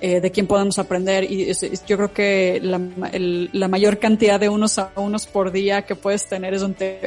Eh, 0.01 0.19
de 0.19 0.31
quién 0.31 0.47
podemos 0.47 0.79
aprender. 0.79 1.23
Y 1.23 1.53
yo 1.87 1.95
creo 1.97 2.11
que 2.11 2.59
la, 2.61 3.67
mayor 3.67 3.99
cantidad 3.99 4.39
de 4.39 4.49
unos 4.49 4.79
a 4.79 4.91
unos 4.95 5.27
por 5.27 5.51
día 5.51 5.83
que 5.83 5.95
puedes 5.95 6.27
tener 6.27 6.53
es 6.53 6.61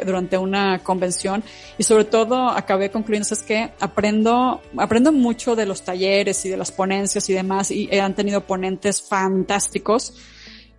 durante, 0.07 0.39
una 0.39 0.79
convención. 0.79 1.43
Y 1.77 1.83
sobre 1.83 2.05
todo, 2.05 2.49
acabé 2.49 2.91
concluyendo, 2.91 3.29
es 3.31 3.43
que 3.43 3.71
aprendo, 3.81 4.63
aprendo 4.77 5.13
mucho 5.13 5.57
de 5.57 5.67
los 5.67 5.83
talleres 5.83 6.45
y 6.47 6.49
de 6.49 6.57
las 6.57 6.71
ponencias 6.71 7.29
y 7.29 7.33
demás, 7.35 7.71
y 7.71 7.91
han 7.99 8.15
tenido 8.15 8.41
ponentes 8.43 9.03
fantásticos. 9.03 10.15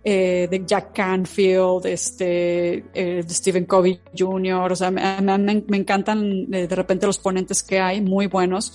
Eh, 0.08 0.46
de 0.48 0.62
Jack 0.64 0.92
Canfield, 0.92 1.84
este, 1.84 2.84
eh, 2.94 3.24
de 3.26 3.34
Stephen 3.34 3.64
Covey 3.64 4.00
Jr., 4.16 4.70
o 4.70 4.76
sea, 4.76 4.92
me, 4.92 5.64
encantan 5.72 6.46
eh, 6.54 6.68
de 6.68 6.76
repente 6.76 7.08
los 7.08 7.18
ponentes 7.18 7.64
que 7.64 7.80
hay, 7.80 8.00
muy 8.00 8.28
buenos, 8.28 8.74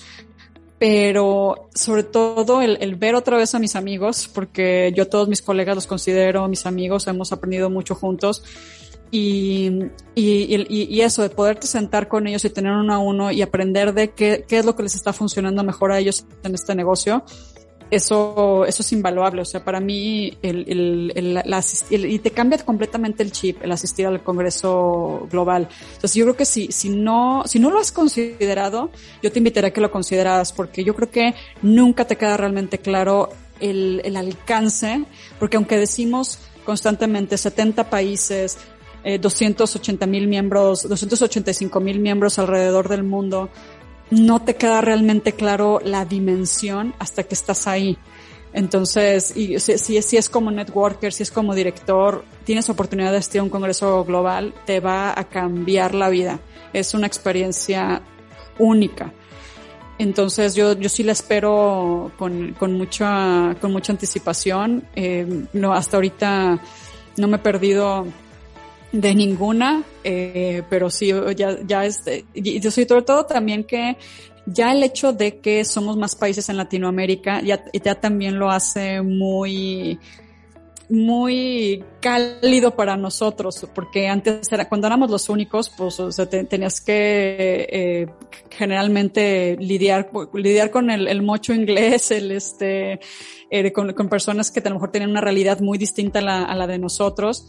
pero 0.82 1.70
sobre 1.76 2.02
todo 2.02 2.64
el, 2.64 2.80
el, 2.82 2.96
ver 2.96 3.14
otra 3.14 3.38
vez 3.38 3.54
a 3.54 3.60
mis 3.60 3.76
amigos, 3.76 4.28
porque 4.34 4.92
yo 4.96 5.08
todos 5.08 5.30
mis 5.30 5.44
colegas 5.44 5.76
los 5.76 5.86
considero 5.86 6.48
mis 6.48 6.66
amigos, 6.66 7.06
hemos 7.06 7.32
aprendido 7.32 7.70
mucho 7.70 7.94
juntos. 7.94 8.44
Y, 9.12 9.70
y, 10.16 10.66
y, 10.68 11.02
eso, 11.02 11.22
de 11.22 11.30
poderte 11.30 11.68
sentar 11.68 12.08
con 12.08 12.26
ellos 12.26 12.44
y 12.46 12.50
tener 12.50 12.72
uno 12.72 12.96
a 12.96 12.98
uno 12.98 13.32
y 13.32 13.44
aprender 13.44 13.94
de 13.94 14.10
qué, 14.10 14.44
qué 14.48 14.58
es 14.58 14.66
lo 14.66 14.76
que 14.76 14.82
les 14.82 14.96
está 14.96 15.14
funcionando 15.14 15.64
mejor 15.64 15.92
a 15.92 16.00
ellos 16.00 16.26
en 16.42 16.56
este 16.56 16.74
negocio, 16.74 17.26
eso, 17.92 18.66
eso 18.66 18.82
es 18.82 18.92
invaluable. 18.94 19.42
O 19.42 19.46
sea, 19.46 19.64
para 19.64 19.80
mí, 19.80 20.38
el, 20.42 20.66
el, 20.68 21.14
el, 21.16 21.38
el, 21.90 22.06
y 22.06 22.20
te 22.20 22.32
cambia 22.32 22.58
completamente 22.60 23.22
el 23.22 23.32
chip, 23.32 23.62
el 23.62 23.72
asistir 23.72 24.08
al 24.08 24.24
Congreso 24.24 25.28
Global. 25.30 25.68
Entonces, 25.94 26.16
yo 26.16 26.26
creo 26.26 26.38
que 26.38 26.46
si, 26.46 26.72
si 26.72 26.90
no, 26.90 27.44
si 27.46 27.60
no 27.60 27.70
lo 27.70 27.80
has 27.80 27.92
considerado, 27.92 28.90
yo 29.22 29.32
te 29.32 29.40
invitaría 29.40 29.68
a 29.68 29.74
que 29.74 29.82
lo 29.82 29.92
consideras, 29.92 30.54
porque 30.54 30.84
yo 30.84 30.96
creo 30.96 31.12
que 31.12 31.36
nunca 31.62 32.06
te 32.06 32.16
queda 32.16 32.38
realmente 32.38 32.80
claro 32.80 33.30
el, 33.60 34.02
el 34.06 34.16
alcance, 34.16 35.04
porque 35.38 35.58
aunque 35.58 35.78
decimos 35.78 36.40
constantemente 36.64 37.38
70 37.38 37.90
países, 37.90 38.58
eh, 39.04 39.18
280 39.18 40.06
mil 40.06 40.28
miembros, 40.28 40.88
285 40.88 41.80
mil 41.80 42.00
miembros 42.00 42.38
alrededor 42.38 42.88
del 42.88 43.04
mundo, 43.04 43.50
no 44.12 44.42
te 44.42 44.56
queda 44.56 44.82
realmente 44.82 45.34
claro 45.34 45.80
la 45.84 46.06
dimensión 46.06 46.94
hasta 47.00 47.24
que 47.24 47.34
estás 47.34 47.66
ahí. 47.68 47.98
Entonces, 48.54 49.36
y 49.36 49.60
si, 49.60 49.78
si, 49.78 50.18
es 50.18 50.30
como 50.30 50.52
networker, 50.52 51.14
si 51.14 51.24
es 51.24 51.32
como 51.32 51.56
director, 51.56 52.26
tienes 52.44 52.70
oportunidad 52.70 53.12
de 53.12 53.18
asistir 53.18 53.40
a 53.40 53.44
un 53.44 53.50
congreso 53.50 54.04
global, 54.04 54.54
te 54.66 54.82
va 54.82 55.18
a 55.18 55.24
cambiar 55.24 55.96
la 55.96 56.10
vida. 56.10 56.40
Es 56.74 56.94
una 56.94 57.08
experiencia 57.08 58.02
única. 58.60 59.14
Entonces 59.98 60.56
yo, 60.56 60.74
yo 60.74 60.90
sí 60.90 61.04
la 61.04 61.14
espero 61.14 62.12
con, 62.18 62.54
con 62.54 62.74
mucha, 62.74 63.56
con 63.62 63.72
mucha 63.72 63.94
anticipación. 63.94 64.86
Eh, 64.96 65.46
no, 65.54 65.74
hasta 65.74 65.96
ahorita 65.96 66.60
no 67.18 67.28
me 67.28 67.38
he 67.38 67.40
perdido 67.40 68.06
de 68.92 69.16
ninguna, 69.16 69.84
eh, 70.04 70.64
pero 70.70 70.90
sí, 70.90 71.12
ya, 71.36 71.58
ya 71.66 71.86
este, 71.86 72.26
y 72.34 72.62
sobre 72.62 73.04
todo 73.04 73.26
también 73.26 73.64
que 73.64 73.98
ya 74.46 74.72
el 74.74 74.84
hecho 74.84 75.14
de 75.14 75.40
que 75.40 75.64
somos 75.64 75.98
más 75.98 76.16
países 76.16 76.50
en 76.50 76.58
Latinoamérica 76.58 77.42
ya, 77.42 77.64
ya 77.72 77.96
también 77.96 78.38
lo 78.38 78.50
hace 78.50 79.02
muy, 79.02 80.00
muy 80.90 81.86
cálido 82.02 82.76
para 82.76 82.98
nosotros, 82.98 83.66
porque 83.74 84.10
antes 84.10 84.52
era, 84.52 84.68
cuando 84.68 84.88
éramos 84.88 85.10
los 85.10 85.30
únicos, 85.30 85.70
pues 85.70 86.00
o 86.02 86.12
sea, 86.12 86.28
tenías 86.28 86.82
que 86.82 87.68
eh, 87.72 88.08
generalmente 88.50 89.56
lidiar, 89.58 90.10
lidiar 90.34 90.70
con 90.70 90.90
el, 90.90 91.08
el 91.08 91.22
mocho 91.22 91.54
inglés, 91.54 92.12
el 92.12 92.32
este, 92.32 93.00
eh, 93.50 93.72
con, 93.72 93.94
con, 93.94 94.10
personas 94.10 94.52
que 94.52 94.60
a 94.60 94.70
lo 94.70 94.76
mejor 94.76 94.92
tienen 94.92 95.12
una 95.12 95.22
realidad 95.22 95.62
muy 95.62 95.78
distinta 95.78 96.20
a 96.20 96.24
la, 96.24 96.44
a 96.44 96.56
la 96.56 96.68
de 96.68 96.78
nosotros 96.78 97.48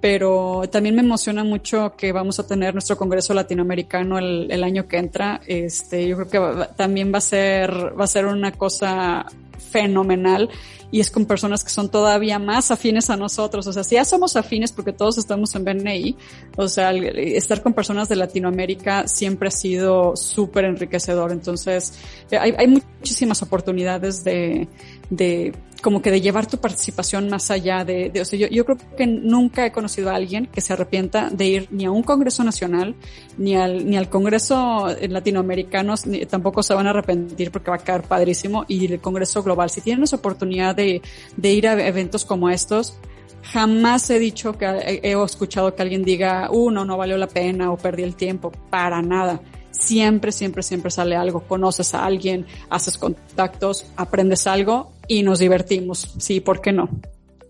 pero 0.00 0.62
también 0.70 0.94
me 0.94 1.02
emociona 1.02 1.42
mucho 1.42 1.94
que 1.96 2.12
vamos 2.12 2.38
a 2.38 2.46
tener 2.46 2.72
nuestro 2.72 2.96
Congreso 2.96 3.34
Latinoamericano 3.34 4.18
el, 4.18 4.62
año 4.62 4.86
que 4.86 4.98
entra. 4.98 5.40
Este, 5.46 6.06
yo 6.06 6.16
creo 6.16 6.28
que 6.28 6.38
va, 6.38 6.68
también 6.68 7.12
va 7.12 7.18
a 7.18 7.22
ser, 7.22 7.98
va 7.98 8.04
a 8.04 8.08
ser 8.08 8.26
una 8.26 8.52
cosa 8.52 9.26
fenomenal 9.58 10.48
y 10.90 11.00
es 11.00 11.10
con 11.10 11.26
personas 11.26 11.64
que 11.64 11.70
son 11.70 11.90
todavía 11.90 12.38
más 12.38 12.70
afines 12.70 13.10
a 13.10 13.16
nosotros. 13.16 13.66
O 13.66 13.72
sea, 13.72 13.84
si 13.84 13.96
ya 13.96 14.04
somos 14.04 14.36
afines 14.36 14.72
porque 14.72 14.92
todos 14.92 15.18
estamos 15.18 15.54
en 15.54 15.64
BNI, 15.64 16.16
o 16.56 16.68
sea, 16.68 16.92
estar 16.92 17.62
con 17.62 17.74
personas 17.74 18.08
de 18.08 18.16
Latinoamérica 18.16 19.06
siempre 19.06 19.48
ha 19.48 19.50
sido 19.50 20.16
súper 20.16 20.64
enriquecedor. 20.64 21.32
Entonces, 21.32 21.98
hay, 22.30 22.54
hay 22.56 22.68
muchísimas 22.68 23.42
oportunidades 23.42 24.24
de, 24.24 24.68
de 25.10 25.52
como 25.82 26.02
que 26.02 26.10
de 26.10 26.20
llevar 26.20 26.46
tu 26.46 26.58
participación 26.58 27.28
más 27.28 27.50
allá 27.50 27.84
de, 27.84 28.10
de 28.10 28.20
o 28.20 28.24
sea, 28.24 28.38
yo, 28.38 28.48
yo, 28.48 28.64
creo 28.64 28.78
que 28.96 29.06
nunca 29.06 29.64
he 29.64 29.72
conocido 29.72 30.10
a 30.10 30.16
alguien 30.16 30.46
que 30.46 30.60
se 30.60 30.72
arrepienta 30.72 31.30
de 31.30 31.46
ir 31.46 31.68
ni 31.70 31.84
a 31.84 31.90
un 31.90 32.02
congreso 32.02 32.42
nacional, 32.42 32.96
ni 33.36 33.54
al, 33.54 33.88
ni 33.88 33.96
al 33.96 34.08
congreso 34.08 34.88
latinoamericano, 35.08 35.94
ni, 36.06 36.26
tampoco 36.26 36.62
se 36.62 36.74
van 36.74 36.86
a 36.86 36.90
arrepentir 36.90 37.50
porque 37.50 37.70
va 37.70 37.76
a 37.76 37.84
quedar 37.84 38.02
padrísimo, 38.02 38.64
y 38.66 38.86
el 38.86 39.00
congreso 39.00 39.42
global. 39.42 39.70
Si 39.70 39.80
tienes 39.80 40.12
oportunidad 40.12 40.74
de, 40.74 41.00
de 41.36 41.52
ir 41.52 41.68
a 41.68 41.86
eventos 41.86 42.24
como 42.24 42.50
estos, 42.50 42.98
jamás 43.42 44.10
he 44.10 44.18
dicho 44.18 44.58
que 44.58 44.66
he, 44.66 45.12
he 45.12 45.24
escuchado 45.24 45.74
que 45.74 45.82
alguien 45.82 46.02
diga, 46.02 46.50
uh, 46.50 46.70
no, 46.70 46.84
no 46.84 46.96
valió 46.96 47.16
la 47.16 47.28
pena 47.28 47.70
o 47.70 47.76
perdí 47.76 48.02
el 48.02 48.16
tiempo, 48.16 48.50
para 48.68 49.00
nada 49.00 49.40
siempre, 49.70 50.32
siempre, 50.32 50.64
siempre 50.64 50.90
sale 50.90 51.14
algo. 51.14 51.40
Conoces 51.40 51.94
a 51.94 52.04
alguien, 52.04 52.46
haces 52.68 52.98
contactos, 52.98 53.86
aprendes 53.96 54.48
algo 54.48 54.97
y 55.08 55.22
nos 55.22 55.40
divertimos. 55.40 56.14
Sí, 56.18 56.40
¿por 56.40 56.60
qué 56.60 56.72
no? 56.72 56.88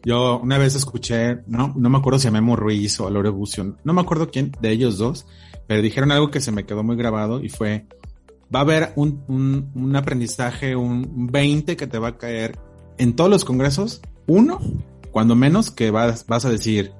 Yo 0.04 0.38
una 0.38 0.58
vez 0.58 0.74
escuché, 0.74 1.40
no, 1.46 1.74
no 1.76 1.90
me 1.90 1.98
acuerdo 1.98 2.18
si 2.18 2.28
a 2.28 2.30
Memo 2.30 2.56
Ruiz 2.56 2.98
o 3.00 3.06
a 3.06 3.10
Lore 3.10 3.30
Bución, 3.30 3.76
no 3.84 3.92
me 3.92 4.00
acuerdo 4.00 4.30
quién 4.30 4.52
de 4.60 4.70
ellos 4.70 4.96
dos, 4.96 5.26
pero 5.66 5.82
dijeron 5.82 6.12
algo 6.12 6.30
que 6.30 6.40
se 6.40 6.52
me 6.52 6.64
quedó 6.64 6.82
muy 6.82 6.96
grabado 6.96 7.42
y 7.42 7.48
fue, 7.48 7.86
va 8.54 8.60
a 8.60 8.62
haber 8.62 8.92
un, 8.94 9.22
un, 9.28 9.70
un 9.74 9.96
aprendizaje, 9.96 10.76
un 10.76 11.26
20 11.30 11.76
que 11.76 11.86
te 11.86 11.98
va 11.98 12.08
a 12.08 12.16
caer 12.16 12.58
en 12.96 13.16
todos 13.16 13.28
los 13.28 13.44
congresos, 13.44 14.00
uno, 14.26 14.60
cuando 15.10 15.34
menos 15.34 15.70
que 15.70 15.90
vas, 15.90 16.26
vas 16.26 16.44
a 16.44 16.50
decir, 16.50 16.92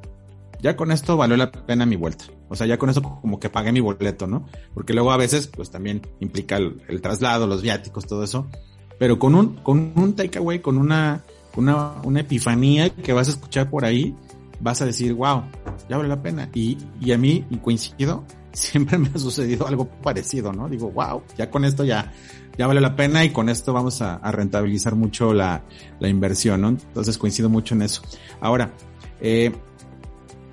ya 0.61 0.77
con 0.77 0.91
esto 0.91 1.17
valió 1.17 1.37
la 1.37 1.53
pena 1.53 1.87
mi 1.87 1.97
vuelta. 1.97 2.25
O 2.49 2.57
sea, 2.57 2.67
ya 2.67 2.79
con 2.79 2.91
eso 2.91 3.03
como 3.03 3.39
que 3.39 3.51
pagué 3.51 3.73
mi 3.73 3.81
boleto, 3.81 4.27
¿no? 4.27 4.47
Porque 4.75 4.95
luego 4.95 5.13
a 5.13 5.17
veces, 5.17 5.47
pues 5.47 5.71
también 5.71 6.03
implica 6.19 6.57
el 6.57 7.01
traslado, 7.01 7.47
los 7.47 7.63
viáticos, 7.63 8.07
todo 8.07 8.25
eso. 8.25 8.49
Pero 8.99 9.19
con 9.19 9.35
un, 9.35 9.57
con 9.57 9.93
un 9.95 10.15
takeaway, 10.15 10.61
con 10.61 10.77
una, 10.77 11.23
una, 11.57 12.01
una 12.03 12.21
epifanía 12.21 12.91
que 12.91 13.13
vas 13.13 13.29
a 13.29 13.31
escuchar 13.33 13.71
por 13.71 13.85
ahí, 13.85 14.15
vas 14.61 14.83
a 14.83 14.87
decir, 14.87 15.15
wow, 15.15 15.43
ya 15.89 15.97
vale 15.97 16.09
la 16.09 16.21
pena. 16.21 16.49
Y, 16.55 16.79
y 17.01 17.13
a 17.13 17.19
mí, 17.19 17.45
y 17.51 17.57
coincido, 17.59 18.25
siempre 18.53 18.99
me 18.99 19.09
ha 19.15 19.19
sucedido 19.19 19.67
algo 19.67 19.89
parecido, 19.89 20.53
¿no? 20.53 20.69
Digo, 20.69 20.91
wow, 20.91 21.23
ya 21.37 21.51
con 21.51 21.65
esto 21.65 21.85
ya, 21.85 22.13
ya 22.57 22.67
vale 22.67 22.81
la 22.81 22.97
pena 22.97 23.25
y 23.25 23.31
con 23.31 23.49
esto 23.49 23.73
vamos 23.73 24.03
a, 24.03 24.19
rentabilizar 24.33 24.95
mucho 24.95 25.33
la, 25.33 25.63
la 26.01 26.09
inversión, 26.09 26.61
¿no? 26.61 26.69
Entonces 26.69 27.19
coincido 27.19 27.49
mucho 27.49 27.75
en 27.75 27.83
eso. 27.83 28.03
Ahora, 28.41 28.73
eh, 29.21 29.53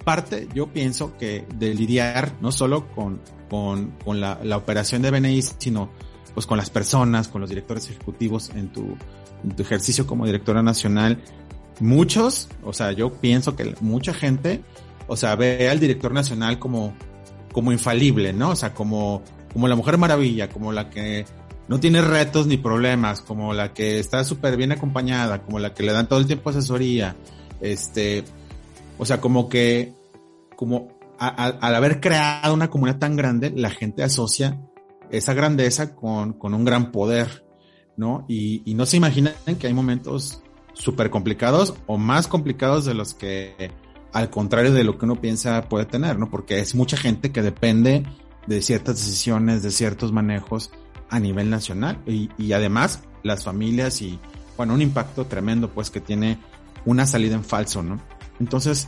parte, 0.03 0.47
yo 0.53 0.67
pienso 0.67 1.17
que 1.17 1.47
de 1.55 1.73
lidiar 1.73 2.34
no 2.41 2.51
solo 2.51 2.88
con, 2.91 3.21
con, 3.49 3.91
con 4.03 4.21
la, 4.21 4.39
la, 4.43 4.58
operación 4.58 5.01
de 5.01 5.12
BNI, 5.12 5.41
sino 5.41 5.89
pues 6.36 6.45
con 6.45 6.58
las 6.58 6.69
personas, 6.69 7.30
con 7.30 7.41
los 7.41 7.50
directores 7.50 7.89
ejecutivos 7.89 8.52
en 8.54 8.67
tu, 8.67 8.98
en 9.43 9.56
tu 9.56 9.63
ejercicio 9.63 10.06
como 10.06 10.26
directora 10.26 10.62
nacional. 10.62 11.24
Muchos, 11.80 12.50
o 12.63 12.74
sea, 12.74 12.91
yo 12.91 13.13
pienso 13.13 13.56
que 13.56 13.74
mucha 13.80 14.13
gente, 14.13 14.62
o 15.08 15.15
sea, 15.15 15.36
ve 15.36 15.69
al 15.69 15.80
director 15.80 16.13
nacional 16.13 16.60
como, 16.60 16.93
como 17.54 17.71
infalible, 17.71 18.34
¿no? 18.34 18.50
O 18.50 18.56
sea, 18.56 18.74
como, 18.74 19.24
como 19.54 19.69
la 19.69 19.76
mujer 19.76 19.98
maravilla, 19.98 20.50
como 20.50 20.74
la 20.74 20.89
que 20.89 21.26
no 21.69 21.80
tiene 21.80 22.02
retos 22.02 22.48
ni 22.48 22.58
problemas, 22.58 23.21
como 23.21 23.54
la 23.54 23.74
que 23.74 23.98
está 24.00 24.24
súper 24.26 24.58
bien 24.58 24.74
acompañada, 24.74 25.41
como 25.41 25.58
la 25.58 25.74
que 25.74 25.84
le 25.84 25.93
dan 25.93 26.08
todo 26.08 26.19
el 26.19 26.28
tiempo 26.28 26.50
asesoría, 26.50 27.15
este, 27.62 28.26
o 28.98 29.06
sea, 29.06 29.21
como 29.21 29.48
que, 29.48 29.93
como 30.58 30.89
al 31.17 31.76
haber 31.76 32.02
creado 32.02 32.54
una 32.54 32.69
comunidad 32.69 33.00
tan 33.00 33.15
grande, 33.15 33.54
la 33.56 33.69
gente 33.69 34.04
asocia 34.04 34.60
esa 35.12 35.34
grandeza 35.34 35.96
con, 35.96 36.34
con 36.34 36.54
un 36.54 36.65
gran 36.65 36.91
poder, 36.91 37.46
¿no? 37.98 38.26
Y, 38.28 38.62
y 38.65 38.74
no 38.74 38.86
se 38.86 38.98
imaginan 38.98 39.34
que 39.60 39.68
hay 39.68 39.74
momentos 39.74 40.41
súper 40.74 41.10
complicados 41.10 41.74
o 41.88 41.98
más 41.98 42.28
complicados 42.28 42.86
de 42.86 42.94
los 42.94 43.13
que, 43.13 43.72
al 44.13 44.30
contrario 44.30 44.74
de 44.74 44.84
lo 44.84 44.98
que 44.98 45.06
uno 45.06 45.20
piensa, 45.20 45.68
puede 45.70 45.86
tener, 45.86 46.20
¿no? 46.20 46.30
Porque 46.30 46.60
es 46.60 46.76
mucha 46.76 46.98
gente 46.98 47.32
que 47.32 47.41
depende 47.41 48.06
de 48.48 48.62
ciertas 48.62 48.96
decisiones, 48.96 49.63
de 49.63 49.72
ciertos 49.72 50.12
manejos 50.12 50.72
a 51.10 51.20
nivel 51.20 51.50
nacional 51.50 52.02
y, 52.06 52.30
y 52.38 52.54
además 52.54 53.04
las 53.24 53.44
familias 53.44 54.02
y, 54.02 54.20
bueno, 54.58 54.74
un 54.74 54.82
impacto 54.82 55.26
tremendo, 55.26 55.72
pues, 55.72 55.89
que 55.89 56.00
tiene 56.00 56.39
una 56.86 57.06
salida 57.06 57.36
en 57.36 57.44
falso, 57.44 57.82
¿no? 57.82 57.99
Entonces, 58.39 58.88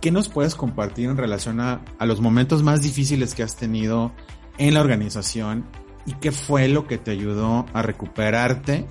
¿qué 0.00 0.10
nos 0.10 0.28
puedes 0.28 0.54
compartir 0.54 1.08
en 1.08 1.16
relación 1.16 1.60
a, 1.60 1.82
a, 1.98 2.06
los 2.06 2.20
momentos 2.20 2.62
más 2.62 2.82
difíciles 2.82 3.34
que 3.34 3.42
has 3.42 3.56
tenido 3.56 4.12
en 4.58 4.74
la 4.74 4.80
organización 4.80 5.64
y 6.06 6.14
qué 6.14 6.32
fue 6.32 6.68
lo 6.68 6.86
que 6.86 6.98
te 6.98 7.12
ayudó 7.12 7.66
a 7.72 7.82
recuperarte 7.82 8.86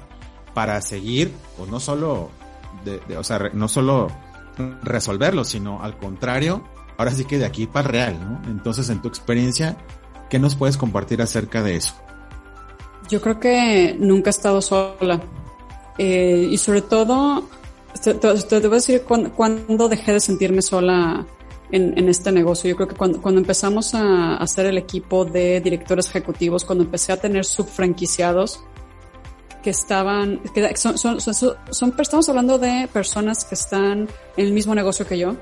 para 0.53 0.81
seguir, 0.81 1.33
pues 1.57 1.69
no 1.69 1.79
solo, 1.79 2.29
o 3.17 3.23
sea, 3.23 3.39
no 3.53 3.67
solo 3.67 4.09
resolverlo, 4.83 5.43
sino 5.43 5.81
al 5.81 5.97
contrario, 5.97 6.63
ahora 6.97 7.11
sí 7.11 7.25
que 7.25 7.37
de 7.37 7.45
aquí 7.45 7.67
para 7.67 7.87
real, 7.87 8.19
¿no? 8.19 8.49
Entonces, 8.49 8.89
en 8.89 9.01
tu 9.01 9.07
experiencia, 9.07 9.77
¿qué 10.29 10.39
nos 10.39 10.55
puedes 10.55 10.77
compartir 10.77 11.21
acerca 11.21 11.63
de 11.63 11.75
eso? 11.75 11.93
Yo 13.09 13.21
creo 13.21 13.39
que 13.39 13.95
nunca 13.99 14.29
he 14.29 14.31
estado 14.31 14.61
sola. 14.61 15.21
Eh, 15.97 16.47
y 16.49 16.57
sobre 16.57 16.81
todo, 16.81 17.49
te, 18.01 18.13
te, 18.13 18.27
voy 18.59 18.71
a 18.71 18.75
decir 18.75 19.03
cuándo, 19.03 19.89
dejé 19.89 20.13
de 20.13 20.19
sentirme 20.19 20.61
sola 20.61 21.25
en, 21.71 21.97
en, 21.97 22.09
este 22.09 22.31
negocio. 22.31 22.69
Yo 22.69 22.75
creo 22.75 22.87
que 22.87 22.95
cuando, 22.95 23.21
cuando 23.21 23.39
empezamos 23.39 23.93
a, 23.93 24.37
hacer 24.37 24.65
el 24.65 24.77
equipo 24.77 25.25
de 25.25 25.61
directores 25.61 26.09
ejecutivos, 26.09 26.65
cuando 26.65 26.83
empecé 26.83 27.11
a 27.11 27.17
tener 27.17 27.45
subfranquiciados 27.45 28.63
que 29.63 29.69
estaban, 29.69 30.39
que 30.53 30.75
son, 30.75 30.97
son, 30.97 31.21
son, 31.21 31.95
estamos 31.99 32.27
hablando 32.29 32.57
de 32.57 32.89
personas 32.91 33.45
que 33.45 33.55
están 33.55 34.07
en 34.37 34.45
el 34.45 34.51
mismo 34.53 34.73
negocio 34.73 35.05
que 35.05 35.17
yo, 35.17 35.35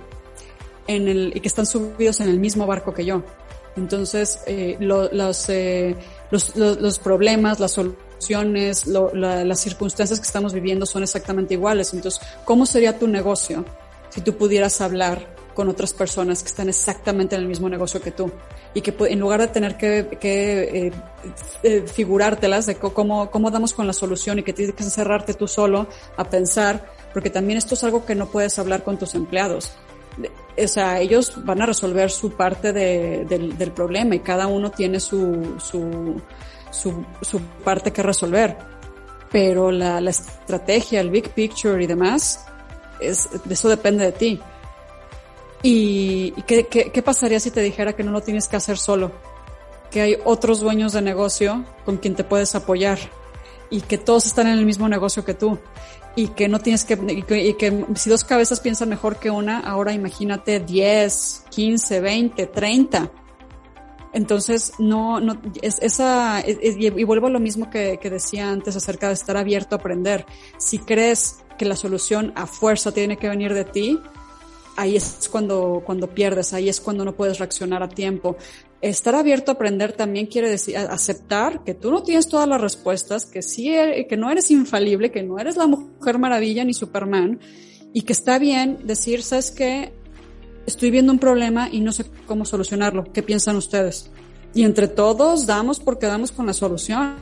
en 0.88 1.07
el, 1.07 1.32
y 1.36 1.39
que 1.39 1.47
están 1.47 1.65
subidos 1.65 2.19
en 2.19 2.30
el 2.30 2.39
mismo 2.39 2.65
barco 2.65 2.93
que 2.93 3.05
yo. 3.05 3.23
Entonces, 3.77 4.39
eh, 4.45 4.75
lo, 4.80 5.09
los, 5.13 5.47
eh, 5.49 5.95
los, 6.32 6.55
los, 6.57 6.82
los, 6.82 6.99
problemas, 6.99 7.59
las 7.59 7.71
soluciones, 7.71 8.88
lo, 8.88 9.13
la, 9.13 9.45
las 9.45 9.59
circunstancias 9.61 10.19
que 10.19 10.25
estamos 10.25 10.53
viviendo 10.53 10.86
son 10.86 11.03
exactamente 11.03 11.53
iguales. 11.53 11.93
Entonces, 11.93 12.21
¿cómo 12.43 12.65
sería 12.65 12.99
tu 12.99 13.07
negocio 13.07 13.63
si 14.09 14.21
tú 14.21 14.36
pudieras 14.36 14.82
hablar 14.82 15.39
con 15.60 15.68
otras 15.68 15.91
personas 15.91 16.41
que 16.41 16.47
están 16.47 16.70
exactamente 16.70 17.36
en 17.36 17.41
el 17.41 17.47
mismo 17.49 17.68
negocio 17.68 17.99
que 17.99 18.12
tú? 18.12 18.32
Y 18.74 18.80
que 18.80 18.95
en 19.12 19.20
lugar 19.20 19.41
de 19.41 19.47
tener 19.47 19.76
que, 19.76 20.18
que 20.22 20.88
eh, 20.88 20.91
eh, 21.64 21.84
figurártelas 21.86 22.66
de 22.66 22.76
cómo, 22.76 23.30
cómo 23.30 23.51
damos 23.51 23.74
con 23.74 23.86
la 23.86 23.91
solución 23.91 24.39
y 24.39 24.43
que 24.43 24.53
tienes 24.53 24.74
que 24.74 24.86
encerrarte 24.86 25.34
tú 25.34 25.49
solo 25.49 25.89
a 26.16 26.24
pensar, 26.24 26.89
porque 27.14 27.30
también 27.30 27.57
esto 27.57 27.74
es 27.74 27.84
algo 27.84 28.05
que 28.05 28.16
no 28.16 28.28
puedes 28.28 28.57
hablar 28.57 28.86
con 28.86 28.97
tus 28.97 29.16
empleados 29.16 29.74
o 30.64 30.68
sea, 30.68 31.01
ellos 31.01 31.34
van 31.43 31.62
a 31.62 31.66
resolver 31.66 32.10
su 32.10 32.32
parte 32.32 32.72
de, 32.72 33.26
del, 33.26 33.57
del, 33.57 33.72
problema 33.74 34.16
y 34.16 34.20
cada 34.20 34.47
uno 34.47 34.72
tiene 34.72 35.01
su, 35.01 35.55
su, 35.60 36.22
su, 36.72 37.05
su 37.22 37.41
parte 37.66 37.91
que 37.91 38.01
resolver. 38.01 38.57
Pero 39.30 39.72
la, 39.72 39.99
la, 39.99 40.10
estrategia, 40.10 41.01
el 41.01 41.10
big 41.10 41.30
picture 41.30 41.84
y 41.84 41.88
demás, 41.88 42.45
es, 42.99 43.30
eso 43.49 43.70
depende 43.70 44.05
de 44.05 44.12
ti. 44.12 44.41
¿Y, 45.62 46.32
qué, 46.47 46.68
qué, 46.68 46.91
qué 46.91 47.01
pasaría 47.01 47.39
si 47.39 47.51
te 47.51 47.62
dijera 47.62 47.93
que 47.93 48.03
no 48.03 48.12
lo 48.12 48.22
tienes 48.22 48.47
que 48.47 48.55
hacer 48.55 48.78
solo? 48.78 49.12
Que 49.91 50.01
hay 50.01 50.18
otros 50.24 50.60
dueños 50.60 50.93
de 50.93 51.01
negocio 51.01 51.66
con 51.86 51.97
quien 51.97 52.16
te 52.16 52.24
puedes 52.24 52.55
apoyar 52.55 52.99
y 53.70 53.82
que 53.82 53.97
todos 53.97 54.26
están 54.26 54.47
en 54.47 54.57
el 54.57 54.66
mismo 54.66 54.88
negocio 54.88 55.26
que 55.26 55.34
tú 55.34 55.60
y 56.16 56.30
que 56.30 56.47
no 56.47 56.60
tienes 56.60 56.86
que 56.86 56.97
y, 57.07 57.53
que, 57.53 57.86
si 57.95 58.10
dos 58.10 58.24
cabezas 58.24 58.60
piensan 58.60 58.89
mejor 58.89 59.18
que 59.18 59.30
una, 59.30 59.60
ahora 59.60 59.93
imagínate 59.93 60.60
10, 60.60 61.45
15, 61.49 61.99
20, 61.99 62.45
30. 62.47 63.12
Entonces, 64.12 64.74
no, 64.80 65.20
no, 65.20 65.39
es, 65.62 65.78
esa, 65.82 66.39
es, 66.39 66.57
y, 66.62 66.88
y, 66.88 67.03
vuelvo 67.03 67.28
a 67.28 67.30
lo 67.30 67.39
mismo 67.39 67.70
que, 67.70 67.99
que 68.01 68.10
decía 68.10 68.49
antes 68.49 68.76
acerca 68.76 69.07
de 69.07 69.14
estar 69.14 69.38
abierto 69.38 69.76
a 69.76 69.80
aprender. 69.80 70.26
Si 70.57 70.80
crees 70.80 71.43
que 71.60 71.66
la 71.66 71.76
solución 71.76 72.34
a 72.36 72.47
fuerza 72.47 72.91
tiene 72.91 73.18
que 73.18 73.30
venir 73.30 73.53
de 73.53 73.66
ti, 73.66 73.99
ahí 74.80 74.95
es 74.95 75.27
cuando, 75.30 75.84
cuando 75.86 76.07
pierdes, 76.07 76.53
ahí 76.53 76.69
es 76.69 76.80
cuando 76.80 77.03
no 77.03 77.15
puedes 77.15 77.38
reaccionar 77.38 77.84
a 77.84 77.89
tiempo. 77.89 78.38
Estar 78.82 79.13
abierto 79.13 79.51
a 79.51 79.55
aprender 79.55 79.91
también 79.91 80.25
quiere 80.27 80.49
decir 80.49 80.77
aceptar 80.77 81.65
que 81.65 81.73
tú 81.73 81.91
no 81.91 82.01
tienes 82.01 82.30
todas 82.30 82.47
las 82.47 82.61
respuestas, 82.61 83.25
que 83.25 83.41
sí, 83.41 83.69
e, 83.75 84.07
que 84.07 84.15
no 84.15 84.32
eres 84.32 84.49
infalible, 84.51 85.11
que 85.11 85.21
no 85.21 85.38
eres 85.38 85.57
la 85.57 85.67
mujer 85.67 86.17
maravilla 86.17 86.63
ni 86.63 86.73
Superman 86.73 87.39
y 87.93 88.03
que 88.03 88.13
está 88.13 88.39
bien 88.39 88.80
decir, 88.86 89.21
sabes 89.21 89.51
qué, 89.51 89.91
estoy 90.65 90.91
viendo 90.91 91.11
un 91.11 91.19
problema 91.19 91.67
y 91.69 91.82
no 91.82 91.91
sé 91.91 92.05
cómo 92.25 92.45
solucionarlo. 92.45 93.11
¿Qué 93.11 93.21
piensan 93.21 93.57
ustedes? 93.57 94.09
Y 94.53 94.63
entre 94.63 94.88
todos 94.88 95.45
damos 95.45 95.82
porque 95.82 96.05
damos 96.05 96.32
con 96.32 96.45
la 96.45 96.53
solución. 96.53 97.17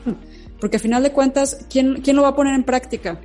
Porque 0.60 0.76
al 0.76 0.82
final 0.82 1.02
de 1.02 1.12
cuentas, 1.12 1.66
¿quién, 1.68 2.02
quién 2.02 2.16
lo 2.16 2.22
va 2.22 2.28
a 2.28 2.36
poner 2.36 2.54
en 2.54 2.64
práctica? 2.64 3.20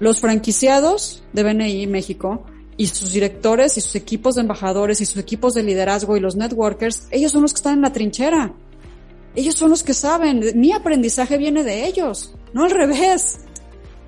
Los 0.00 0.20
franquiciados 0.20 1.22
de 1.32 1.42
BNI 1.42 1.86
México 1.86 2.44
y 2.76 2.86
sus 2.88 3.12
directores 3.12 3.76
y 3.78 3.80
sus 3.80 3.94
equipos 3.94 4.34
de 4.34 4.42
embajadores 4.42 5.00
y 5.00 5.06
sus 5.06 5.16
equipos 5.16 5.54
de 5.54 5.62
liderazgo 5.62 6.16
y 6.16 6.20
los 6.20 6.36
networkers, 6.36 7.08
ellos 7.10 7.32
son 7.32 7.42
los 7.42 7.52
que 7.52 7.58
están 7.58 7.74
en 7.74 7.82
la 7.82 7.92
trinchera. 7.92 8.54
Ellos 9.34 9.54
son 9.54 9.70
los 9.70 9.82
que 9.82 9.94
saben. 9.94 10.42
Mi 10.54 10.72
aprendizaje 10.72 11.36
viene 11.38 11.62
de 11.62 11.86
ellos, 11.86 12.34
no 12.52 12.64
al 12.64 12.70
revés. 12.70 13.40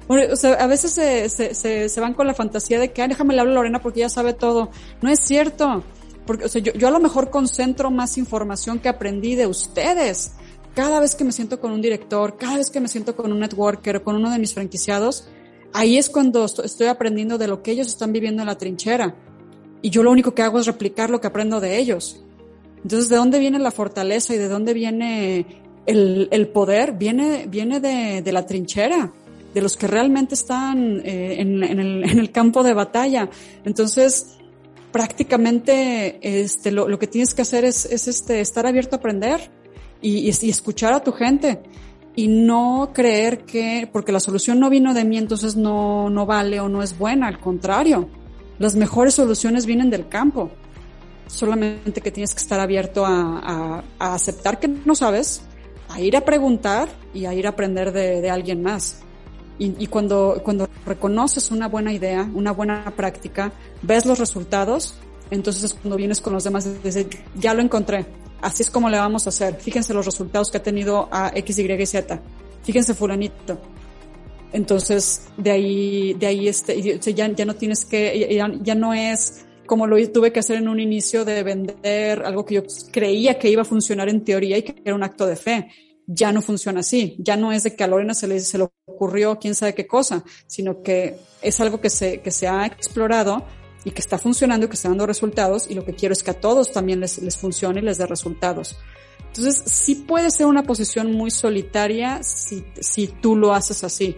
O 0.09 0.37
sea, 0.37 0.55
a 0.55 0.67
veces 0.67 0.93
se, 0.93 1.29
se, 1.29 1.55
se, 1.55 1.89
se 1.89 2.01
van 2.01 2.15
con 2.15 2.27
la 2.27 2.33
fantasía 2.33 2.81
de 2.81 2.93
que, 2.93 3.03
ah, 3.03 3.09
déjame 3.09 3.35
le 3.35 3.41
hablo 3.41 3.53
a 3.53 3.55
Lorena 3.57 3.83
porque 3.83 4.01
ya 4.01 4.09
sabe 4.09 4.33
todo. 4.33 4.71
No 5.03 5.11
es 5.11 5.21
cierto. 5.21 5.85
Porque, 6.27 6.47
o 6.47 6.49
sea, 6.49 6.63
yo, 6.63 6.73
yo 6.73 6.89
a 6.89 6.91
lo 6.91 7.01
mejor 7.01 7.31
concentro 7.31 7.91
más 7.91 8.17
información 8.17 8.79
que 8.79 8.89
aprendí 8.89 9.35
de 9.35 9.47
ustedes. 9.47 10.33
Cada 10.75 11.01
vez 11.01 11.15
que 11.15 11.25
me 11.25 11.33
siento 11.33 11.61
con 11.61 11.73
un 11.73 11.83
director, 11.83 12.39
cada 12.39 12.57
vez 12.57 12.71
que 12.71 12.81
me 12.81 12.89
siento 12.89 13.17
con 13.17 13.33
un 13.33 13.41
networker 13.41 14.03
con 14.03 14.17
uno 14.17 14.31
de 14.31 14.39
mis 14.39 14.55
franquiciados, 14.55 15.29
ahí 15.73 15.99
es 15.99 16.09
cuando 16.09 16.45
estoy 16.45 16.87
aprendiendo 16.87 17.39
de 17.39 17.49
lo 17.49 17.63
que 17.63 17.73
ellos 17.73 17.89
están 17.89 18.13
viviendo 18.13 18.43
en 18.43 18.47
la 18.47 18.59
trinchera. 18.59 19.15
Y 19.83 19.91
yo 19.91 20.03
lo 20.03 20.11
único 20.11 20.35
que 20.35 20.43
hago 20.43 20.59
es 20.59 20.67
replicar 20.67 21.11
lo 21.11 21.21
que 21.21 21.29
aprendo 21.29 21.61
de 21.61 21.79
ellos. 21.79 22.25
Entonces, 22.83 23.09
¿de 23.09 23.17
dónde 23.17 23.39
viene 23.39 23.59
la 23.59 23.71
fortaleza 23.71 24.35
y 24.35 24.39
de 24.39 24.49
dónde 24.49 24.75
viene 24.75 25.47
el, 25.87 26.49
poder? 26.49 26.93
Viene, 26.93 27.47
viene 27.49 27.81
de, 27.81 28.33
la 28.33 28.47
trinchera, 28.47 29.13
de 29.55 29.63
los 29.63 29.77
que 29.77 29.87
realmente 29.87 30.35
están 30.35 31.01
eh, 31.05 31.41
en, 31.41 31.63
el, 31.63 32.31
campo 32.33 32.63
de 32.63 32.75
batalla. 32.75 33.29
Entonces, 33.65 34.39
prácticamente 34.91 36.19
este, 36.23 36.73
lo, 36.73 36.99
que 36.99 37.07
tienes 37.07 37.35
que 37.35 37.43
hacer 37.43 37.65
es, 37.65 37.85
es 37.85 38.09
este, 38.09 38.41
estar 38.41 38.67
abierto 38.67 38.97
a 38.97 38.99
aprender 38.99 39.51
y 40.01 40.29
escuchar 40.29 40.93
a 40.93 41.03
tu 41.03 41.11
gente 41.11 41.61
y 42.19 42.27
no 42.27 42.91
creer 42.93 43.45
que 43.45 43.89
porque 43.93 44.11
la 44.11 44.19
solución 44.19 44.59
no 44.59 44.71
vino 44.71 44.93
de 44.93 45.05
mí 45.05 45.19
entonces 45.19 45.55
no, 45.55 46.11
no 46.11 46.27
vale 46.27 46.59
o 46.59 46.69
no 46.69 46.83
es 46.83 46.99
buena, 46.99 47.29
al 47.29 47.39
contrario, 47.39 48.09
las 48.59 48.75
mejores 48.75 49.15
soluciones 49.15 49.67
vienen 49.67 49.89
del 49.89 50.09
campo. 50.09 50.51
Solamente 51.29 52.01
que 52.01 52.11
tienes 52.11 52.35
que 52.35 52.41
estar 52.41 52.59
abierto 52.59 53.07
a, 53.07 53.85
a, 54.01 54.15
aceptar 54.15 54.59
que 54.59 54.67
no 54.67 54.97
sabes, 54.97 55.43
a 55.89 56.01
ir 56.01 56.17
a 56.17 56.25
preguntar 56.25 56.89
y 57.15 57.27
a 57.27 57.35
ir 57.35 57.47
a 57.47 57.51
aprender 57.51 57.93
de, 57.93 58.21
de 58.21 58.31
alguien 58.31 58.65
más. 58.65 59.03
Y, 59.61 59.87
cuando, 59.87 60.41
cuando 60.43 60.69
reconoces 60.87 61.53
una 61.53 61.69
buena 61.69 61.93
idea, 61.93 62.29
una 62.35 62.51
buena 62.51 62.93
práctica, 62.97 63.53
ves 63.83 64.07
los 64.07 64.19
resultados, 64.19 64.97
entonces 65.31 65.63
es 65.63 65.75
cuando 65.75 65.97
vienes 65.97 66.21
con 66.21 66.33
los 66.33 66.43
demás 66.43 66.83
dices, 66.83 67.07
ya 67.37 67.55
lo 67.55 67.63
encontré, 67.63 68.07
así 68.41 68.63
es 68.63 68.71
como 68.71 68.89
le 68.89 68.99
vamos 68.99 69.27
a 69.27 69.31
hacer. 69.31 69.57
Fíjense 69.57 69.95
los 69.95 70.05
resultados 70.05 70.51
que 70.51 70.59
ha 70.59 70.63
tenido 70.63 71.09
a 71.11 71.33
X, 71.35 71.59
Y 71.59 71.73
y 71.73 71.87
Z. 71.87 72.21
Fíjense 72.63 72.95
fulanito. 72.95 73.59
Entonces, 74.53 75.29
de 75.37 75.51
ahí, 75.51 76.15
de 76.15 76.27
ahí 76.27 76.49
este, 76.49 76.81
ya, 77.15 77.29
ya 77.29 77.45
no 77.45 77.55
tienes 77.55 77.85
que, 77.85 78.35
ya, 78.35 78.51
ya 78.63 78.75
no 78.75 78.95
es 78.95 79.45
como 79.67 79.87
lo 79.87 79.97
tuve 80.11 80.33
que 80.33 80.41
hacer 80.41 80.57
en 80.57 80.69
un 80.69 80.81
inicio 80.81 81.25
de 81.25 81.43
vender 81.43 82.23
algo 82.25 82.45
que 82.45 82.55
yo 82.55 82.63
creía 82.91 83.39
que 83.39 83.51
iba 83.51 83.63
a 83.63 83.67
funcionar 83.67 84.09
en 84.09 84.25
teoría 84.25 84.57
y 84.57 84.63
que 84.63 84.83
era 84.85 84.97
un 84.97 85.05
acto 85.05 85.27
de 85.27 85.37
fe. 85.37 85.69
Ya 86.07 86.33
no 86.33 86.41
funciona 86.41 86.81
así. 86.81 87.17
Ya 87.19 87.37
no 87.37 87.53
es 87.53 87.65
de 87.65 87.77
que 87.77 87.85
a 87.85 87.87
Lorena 87.87 88.15
se 88.15 88.27
le, 88.27 88.41
se 88.41 88.57
le 88.57 88.67
ocurrió 88.87 89.39
quién 89.39 89.55
sabe 89.55 89.75
qué 89.75 89.87
cosa, 89.87 90.25
sino 90.47 90.83
que 90.83 91.17
es 91.43 91.61
algo 91.61 91.81
que 91.81 91.91
se, 91.91 92.23
que 92.23 92.31
se 92.31 92.49
ha 92.49 92.65
explorado 92.65 93.45
y 93.89 93.91
que 93.91 94.03
está 94.03 94.19
funcionando 94.19 94.67
y 94.67 94.69
que 94.69 94.75
está 94.75 94.91
dando 94.91 95.07
resultados 95.07 95.67
y 95.71 95.75
lo 95.75 95.83
que 95.83 95.95
quiero 95.95 96.13
es 96.13 96.23
que 96.23 96.31
a 96.31 96.39
todos 96.39 96.73
también 96.73 97.01
les, 97.01 97.17
les 97.23 97.39
funcione 97.39 97.81
y 97.81 97.83
les 97.83 97.97
dé 97.97 98.07
resultados. 98.07 98.77
Entonces, 99.29 99.63
sí 99.65 99.95
puede 99.95 100.31
ser 100.31 100.45
una 100.45 100.63
posición 100.63 101.11
muy 101.13 101.31
solitaria 101.31 102.23
si, 102.23 102.67
si 102.81 103.07
tú 103.07 103.35
lo 103.35 103.55
haces 103.55 103.85
así. 103.85 104.15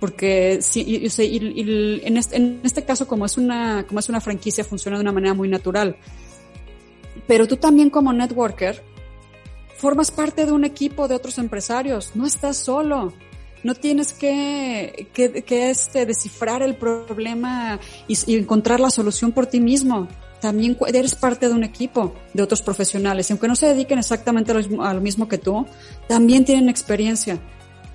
Porque 0.00 0.58
si, 0.62 0.80
y, 0.80 1.06
y, 1.06 1.60
y, 1.62 2.00
en, 2.04 2.16
este, 2.16 2.36
en 2.36 2.60
este 2.64 2.84
caso, 2.84 3.06
como 3.06 3.24
es, 3.24 3.38
una, 3.38 3.86
como 3.86 4.00
es 4.00 4.08
una 4.08 4.20
franquicia, 4.20 4.64
funciona 4.64 4.96
de 4.96 5.02
una 5.02 5.12
manera 5.12 5.32
muy 5.32 5.48
natural. 5.48 5.96
Pero 7.28 7.46
tú 7.46 7.56
también 7.56 7.90
como 7.90 8.12
networker 8.12 8.82
formas 9.76 10.10
parte 10.10 10.44
de 10.44 10.50
un 10.50 10.64
equipo 10.64 11.06
de 11.06 11.14
otros 11.14 11.38
empresarios, 11.38 12.16
no 12.16 12.26
estás 12.26 12.56
solo 12.56 13.12
no 13.64 13.74
tienes 13.74 14.12
que, 14.12 15.08
que, 15.12 15.42
que 15.42 15.70
este, 15.70 16.06
descifrar 16.06 16.62
el 16.62 16.76
problema 16.76 17.80
y, 18.06 18.36
encontrar 18.36 18.78
la 18.78 18.90
solución 18.90 19.32
por 19.32 19.46
ti 19.46 19.58
mismo. 19.58 20.06
También 20.40 20.76
eres 20.86 21.14
parte 21.14 21.48
de 21.48 21.54
un 21.54 21.64
equipo 21.64 22.14
de 22.34 22.42
otros 22.42 22.60
profesionales. 22.60 23.30
Aunque 23.30 23.48
no 23.48 23.56
se 23.56 23.66
dediquen 23.66 23.98
exactamente 23.98 24.52
a 24.52 24.92
lo, 24.92 25.00
mismo 25.00 25.26
que 25.26 25.38
tú, 25.38 25.66
también 26.06 26.44
tienen 26.44 26.68
experiencia. 26.68 27.40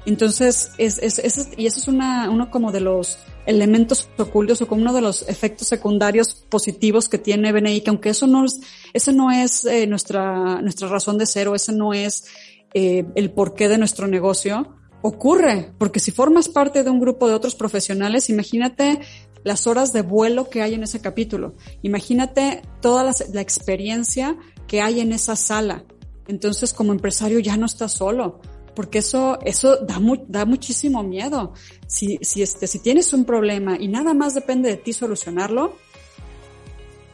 Entonces, 0.07 0.71
es, 0.79 0.97
es, 0.97 1.19
es, 1.19 1.49
y 1.55 1.67
eso 1.67 1.79
es 1.79 1.87
una, 1.87 2.31
uno 2.31 2.49
como 2.49 2.71
de 2.71 2.79
los 2.79 3.19
elementos 3.45 4.09
ocultos 4.17 4.61
o 4.61 4.67
como 4.67 4.81
uno 4.81 4.93
de 4.93 5.01
los 5.01 5.27
efectos 5.29 5.67
secundarios 5.67 6.33
positivos 6.33 7.07
que 7.07 7.19
tiene 7.19 7.51
BNI, 7.51 7.81
que 7.81 7.91
aunque 7.91 8.09
eso 8.09 8.25
no 8.25 8.45
es, 8.45 8.59
eso 8.93 9.11
no 9.11 9.29
es 9.29 9.65
eh, 9.65 9.85
nuestra, 9.85 10.61
nuestra 10.63 10.87
razón 10.87 11.19
de 11.19 11.27
ser 11.27 11.47
o 11.47 11.53
ese 11.53 11.73
no 11.73 11.93
es 11.93 12.25
eh, 12.73 13.05
el 13.13 13.31
porqué 13.31 13.67
de 13.67 13.77
nuestro 13.77 14.07
negocio, 14.07 14.78
ocurre, 15.01 15.71
porque 15.77 15.99
si 15.99 16.11
formas 16.11 16.49
parte 16.49 16.83
de 16.83 16.89
un 16.89 16.99
grupo 16.99 17.27
de 17.27 17.33
otros 17.33 17.55
profesionales, 17.55 18.29
imagínate 18.29 18.99
las 19.43 19.67
horas 19.67 19.93
de 19.93 20.01
vuelo 20.01 20.49
que 20.49 20.61
hay 20.61 20.73
en 20.73 20.83
ese 20.83 21.01
capítulo, 21.01 21.55
imagínate 21.81 22.61
toda 22.81 23.03
la, 23.03 23.41
experiencia 23.41 24.37
que 24.67 24.81
hay 24.81 24.99
en 24.99 25.13
esa 25.13 25.35
sala. 25.35 25.85
Entonces, 26.27 26.73
como 26.73 26.91
empresario 26.91 27.39
ya 27.39 27.57
no 27.57 27.65
estás 27.65 27.93
solo, 27.93 28.39
porque 28.75 28.99
eso, 28.99 29.39
eso 29.43 29.77
da, 29.77 29.99
da 30.27 30.45
muchísimo 30.45 31.01
miedo. 31.03 31.53
Si, 31.87 32.19
si, 32.21 32.43
este, 32.43 32.67
si 32.67 32.79
tienes 32.79 33.13
un 33.13 33.25
problema 33.25 33.77
y 33.79 33.87
nada 33.87 34.13
más 34.13 34.35
depende 34.35 34.69
de 34.69 34.77
ti 34.77 34.93
solucionarlo, 34.93 35.75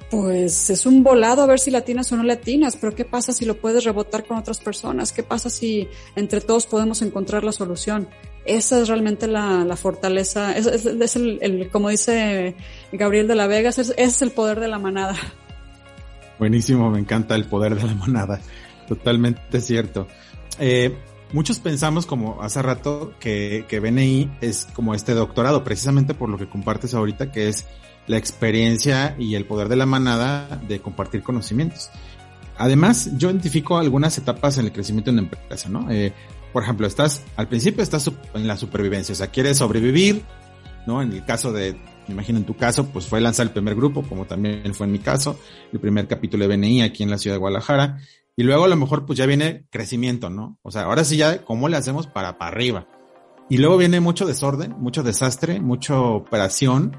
pues 0.09 0.69
es 0.69 0.85
un 0.85 1.03
volado 1.03 1.41
a 1.41 1.45
ver 1.47 1.59
si 1.59 1.71
latinas 1.71 2.11
o 2.11 2.17
no 2.17 2.23
latinas, 2.23 2.77
pero 2.77 2.95
¿qué 2.95 3.05
pasa 3.05 3.33
si 3.33 3.45
lo 3.45 3.55
puedes 3.57 3.83
rebotar 3.83 4.25
con 4.25 4.37
otras 4.37 4.59
personas? 4.59 5.11
¿Qué 5.11 5.23
pasa 5.23 5.49
si 5.49 5.87
entre 6.15 6.41
todos 6.41 6.67
podemos 6.67 7.01
encontrar 7.01 7.43
la 7.43 7.51
solución? 7.51 8.07
Esa 8.45 8.81
es 8.81 8.87
realmente 8.87 9.27
la, 9.27 9.65
la 9.65 9.75
fortaleza, 9.75 10.55
es, 10.55 10.67
es, 10.67 10.85
es 10.85 11.15
el, 11.15 11.69
como 11.71 11.89
dice 11.89 12.55
Gabriel 12.91 13.27
de 13.27 13.35
la 13.35 13.47
Vega, 13.47 13.69
es, 13.69 13.93
es 13.97 14.21
el 14.21 14.31
poder 14.31 14.59
de 14.59 14.67
la 14.67 14.77
manada. 14.77 15.15
Buenísimo, 16.37 16.91
me 16.91 16.99
encanta 16.99 17.33
el 17.35 17.45
poder 17.45 17.75
de 17.75 17.87
la 17.87 17.95
manada, 17.95 18.39
totalmente 18.87 19.59
cierto. 19.61 20.07
Eh, 20.59 20.95
muchos 21.33 21.57
pensamos, 21.59 22.05
como 22.05 22.43
hace 22.43 22.61
rato, 22.61 23.13
que, 23.19 23.65
que 23.67 23.79
BNI 23.79 24.29
es 24.41 24.67
como 24.73 24.93
este 24.93 25.13
doctorado, 25.13 25.63
precisamente 25.63 26.13
por 26.13 26.29
lo 26.29 26.37
que 26.37 26.47
compartes 26.47 26.93
ahorita, 26.93 27.31
que 27.31 27.47
es 27.47 27.65
la 28.07 28.17
experiencia 28.17 29.15
y 29.17 29.35
el 29.35 29.45
poder 29.45 29.69
de 29.69 29.75
la 29.75 29.85
manada 29.85 30.61
de 30.67 30.79
compartir 30.79 31.23
conocimientos. 31.23 31.89
Además, 32.57 33.09
yo 33.17 33.29
identifico 33.29 33.77
algunas 33.77 34.17
etapas 34.17 34.57
en 34.57 34.65
el 34.65 34.71
crecimiento 34.71 35.11
de 35.11 35.19
una 35.19 35.27
empresa, 35.27 35.69
¿no? 35.69 35.91
Eh, 35.91 36.13
por 36.53 36.63
ejemplo, 36.63 36.87
estás, 36.87 37.23
al 37.35 37.49
principio 37.49 37.83
estás 37.83 38.09
en 38.33 38.47
la 38.47 38.55
supervivencia, 38.55 39.13
o 39.13 39.15
sea, 39.15 39.27
quieres 39.27 39.57
sobrevivir, 39.57 40.23
¿no? 40.87 41.01
En 41.01 41.11
el 41.11 41.25
caso 41.25 41.51
de, 41.51 41.73
me 42.07 42.13
imagino 42.13 42.39
en 42.39 42.45
tu 42.45 42.55
caso, 42.55 42.87
pues 42.87 43.07
fue 43.07 43.19
lanzar 43.19 43.47
el 43.47 43.51
primer 43.51 43.75
grupo, 43.75 44.03
como 44.03 44.25
también 44.25 44.73
fue 44.73 44.85
en 44.85 44.93
mi 44.93 44.99
caso, 44.99 45.37
el 45.73 45.79
primer 45.79 46.07
capítulo 46.07 46.47
de 46.47 46.55
BNI 46.55 46.83
aquí 46.83 47.03
en 47.03 47.09
la 47.09 47.17
ciudad 47.17 47.35
de 47.35 47.39
Guadalajara, 47.39 47.97
y 48.37 48.43
luego 48.43 48.65
a 48.65 48.67
lo 48.69 48.75
mejor 48.77 49.05
pues 49.05 49.17
ya 49.17 49.25
viene 49.25 49.65
crecimiento, 49.69 50.29
¿no? 50.29 50.57
O 50.61 50.71
sea, 50.71 50.83
ahora 50.83 51.03
sí 51.03 51.17
ya, 51.17 51.43
¿cómo 51.43 51.67
le 51.67 51.75
hacemos 51.75 52.07
para, 52.07 52.37
para 52.37 52.51
arriba? 52.51 52.87
Y 53.49 53.57
luego 53.57 53.77
viene 53.77 53.99
mucho 53.99 54.25
desorden, 54.25 54.75
mucho 54.79 55.03
desastre, 55.03 55.59
mucha 55.59 55.99
operación, 55.99 56.95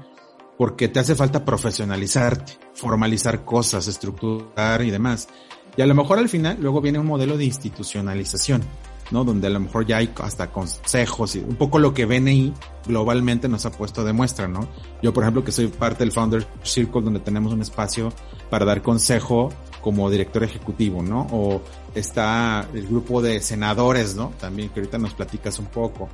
porque 0.57 0.87
te 0.87 0.99
hace 0.99 1.15
falta 1.15 1.45
profesionalizarte, 1.45 2.57
formalizar 2.73 3.45
cosas, 3.45 3.87
estructurar 3.87 4.81
y 4.81 4.89
demás. 4.89 5.27
Y 5.75 5.81
a 5.81 5.85
lo 5.85 5.93
mejor 5.93 6.17
al 6.17 6.29
final 6.29 6.57
luego 6.59 6.81
viene 6.81 6.97
un 6.97 7.05
modelo 7.05 7.37
de 7.37 7.45
institucionalización, 7.45 8.63
¿no? 9.11 9.23
Donde 9.23 9.45
a 9.45 9.51
lo 9.51 9.59
mejor 9.59 9.85
ya 9.85 9.97
hay 9.97 10.11
hasta 10.21 10.51
consejos 10.51 11.35
y 11.35 11.39
un 11.39 11.55
poco 11.55 11.77
lo 11.77 11.93
que 11.93 12.05
BNI 12.05 12.53
globalmente 12.87 13.47
nos 13.47 13.67
ha 13.67 13.71
puesto 13.71 14.03
de 14.03 14.13
muestra, 14.13 14.47
¿no? 14.47 14.67
Yo, 15.03 15.13
por 15.13 15.23
ejemplo, 15.23 15.43
que 15.43 15.51
soy 15.51 15.67
parte 15.67 15.99
del 15.99 16.11
Founder 16.11 16.47
Circle, 16.63 17.01
donde 17.01 17.19
tenemos 17.19 17.53
un 17.53 17.61
espacio 17.61 18.11
para 18.49 18.65
dar 18.65 18.81
consejo 18.81 19.49
como 19.81 20.09
director 20.09 20.43
ejecutivo, 20.43 21.03
¿no? 21.03 21.27
O 21.31 21.61
está 21.93 22.67
el 22.73 22.87
grupo 22.87 23.21
de 23.21 23.39
senadores, 23.39 24.15
¿no? 24.15 24.33
También 24.39 24.69
que 24.69 24.79
ahorita 24.79 24.97
nos 24.97 25.13
platicas 25.13 25.59
un 25.59 25.67
poco. 25.67 26.09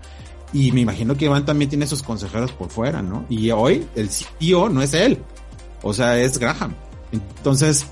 Y 0.54 0.72
me 0.72 0.82
imagino 0.82 1.18
que 1.18 1.26
Iván 1.26 1.46
también 1.46 1.70
tiene 1.70 1.88
sus 1.88 2.04
consejeros 2.04 2.52
por 2.52 2.70
fuera, 2.70 3.02
¿no? 3.02 3.26
Y 3.28 3.50
hoy 3.50 3.88
el 3.96 4.10
CEO 4.10 4.70
no 4.70 4.84
es 4.84 4.94
él, 4.94 5.18
o 5.82 5.94
sea, 5.94 6.20
es 6.20 6.38
Graham. 6.38 6.76
Entonces, 7.12 7.88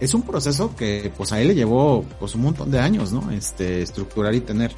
es 0.00 0.14
un 0.14 0.22
proceso 0.22 0.74
que 0.76 1.12
pues 1.16 1.32
a 1.32 1.40
él 1.40 1.48
le 1.48 1.54
llevó 1.54 2.04
pues 2.18 2.34
un 2.34 2.42
montón 2.42 2.70
de 2.70 2.80
años, 2.80 3.12
¿no? 3.12 3.30
Este, 3.30 3.82
estructurar 3.82 4.34
y 4.34 4.40
tener. 4.40 4.74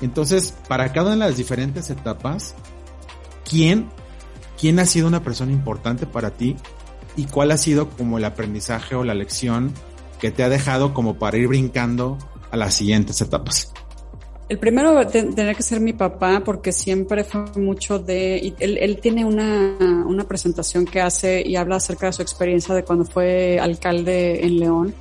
Entonces, 0.00 0.54
para 0.68 0.92
cada 0.92 1.12
una 1.14 1.24
de 1.24 1.30
las 1.30 1.38
diferentes 1.38 1.90
etapas, 1.90 2.54
¿quién, 3.48 3.88
quién 4.58 4.78
ha 4.78 4.86
sido 4.86 5.06
una 5.06 5.22
persona 5.22 5.52
importante 5.52 6.06
para 6.06 6.30
ti 6.30 6.56
y 7.16 7.24
cuál 7.24 7.50
ha 7.52 7.56
sido 7.56 7.88
como 7.90 8.18
el 8.18 8.24
aprendizaje 8.24 8.94
o 8.94 9.04
la 9.04 9.14
lección 9.14 9.72
que 10.20 10.30
te 10.30 10.42
ha 10.42 10.48
dejado 10.48 10.94
como 10.94 11.18
para 11.18 11.36
ir 11.36 11.48
brincando 11.48 12.18
a 12.50 12.56
las 12.56 12.74
siguientes 12.74 13.20
etapas? 13.20 13.72
El 14.48 14.58
primero 14.58 15.06
tendría 15.06 15.54
que 15.54 15.62
ser 15.62 15.80
mi 15.80 15.92
papá 15.92 16.42
porque 16.44 16.72
siempre 16.72 17.24
fue 17.24 17.44
mucho 17.56 17.98
de, 17.98 18.54
él, 18.58 18.76
él, 18.78 19.00
tiene 19.00 19.24
una, 19.24 20.04
una 20.06 20.24
presentación 20.24 20.84
que 20.84 21.00
hace 21.00 21.42
y 21.46 21.56
habla 21.56 21.76
acerca 21.76 22.06
de 22.06 22.12
su 22.12 22.22
experiencia 22.22 22.74
de 22.74 22.84
cuando 22.84 23.04
fue 23.04 23.58
alcalde 23.58 24.44
en 24.44 24.58
León, 24.58 24.94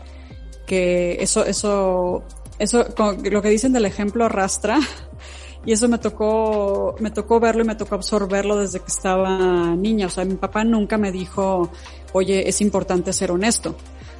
que 0.66 1.18
eso, 1.20 1.44
eso, 1.46 2.24
eso, 2.60 2.86
lo 3.30 3.42
que 3.42 3.50
dicen 3.50 3.74
del 3.74 3.86
ejemplo 3.86 4.24
arrastra 4.24 4.80
y 5.66 5.74
eso 5.74 5.90
me 5.90 5.98
tocó, 5.98 6.96
me 7.00 7.12
tocó 7.12 7.40
verlo 7.40 7.64
y 7.64 7.68
me 7.68 7.76
tocó 7.76 7.96
absorberlo 7.96 8.56
desde 8.56 8.80
que 8.80 8.88
estaba 8.88 9.76
niña. 9.76 10.08
O 10.08 10.10
sea, 10.10 10.24
mi 10.24 10.36
papá 10.36 10.64
nunca 10.64 10.98
me 10.98 11.12
dijo, 11.12 11.70
oye, 12.14 12.48
es 12.48 12.62
importante 12.62 13.12
ser 13.12 13.32
honesto, 13.32 13.76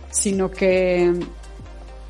sino 0.10 0.52
que 0.52 1.14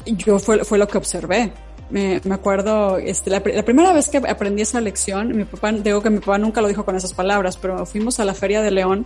yo 0.05 0.39
fue, 0.39 0.64
fue 0.64 0.80
lo 0.80 0.88
que 0.88 0.97
observé 0.97 1.53
me, 1.91 2.21
me 2.23 2.35
acuerdo, 2.35 2.97
este, 2.97 3.29
la, 3.29 3.41
primera 3.41 3.93
vez 3.93 4.09
que 4.09 4.17
aprendí 4.17 4.61
esa 4.61 4.81
lección, 4.81 5.35
mi 5.35 5.45
papá, 5.45 5.71
digo 5.71 6.01
que 6.01 6.09
mi 6.09 6.19
papá 6.19 6.37
nunca 6.37 6.61
lo 6.61 6.67
dijo 6.67 6.85
con 6.85 6.95
esas 6.95 7.13
palabras, 7.13 7.57
pero 7.57 7.85
fuimos 7.85 8.19
a 8.19 8.25
la 8.25 8.33
Feria 8.33 8.61
de 8.61 8.71
León 8.71 9.05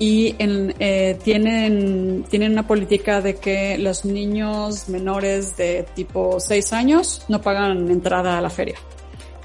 y 0.00 0.34
eh, 0.38 1.18
tienen, 1.22 2.24
tienen 2.30 2.52
una 2.52 2.66
política 2.66 3.20
de 3.20 3.36
que 3.36 3.76
los 3.76 4.06
niños 4.06 4.88
menores 4.88 5.58
de 5.58 5.86
tipo 5.94 6.40
6 6.40 6.72
años 6.72 7.22
no 7.28 7.42
pagan 7.42 7.90
entrada 7.90 8.38
a 8.38 8.40
la 8.40 8.48
feria. 8.48 8.76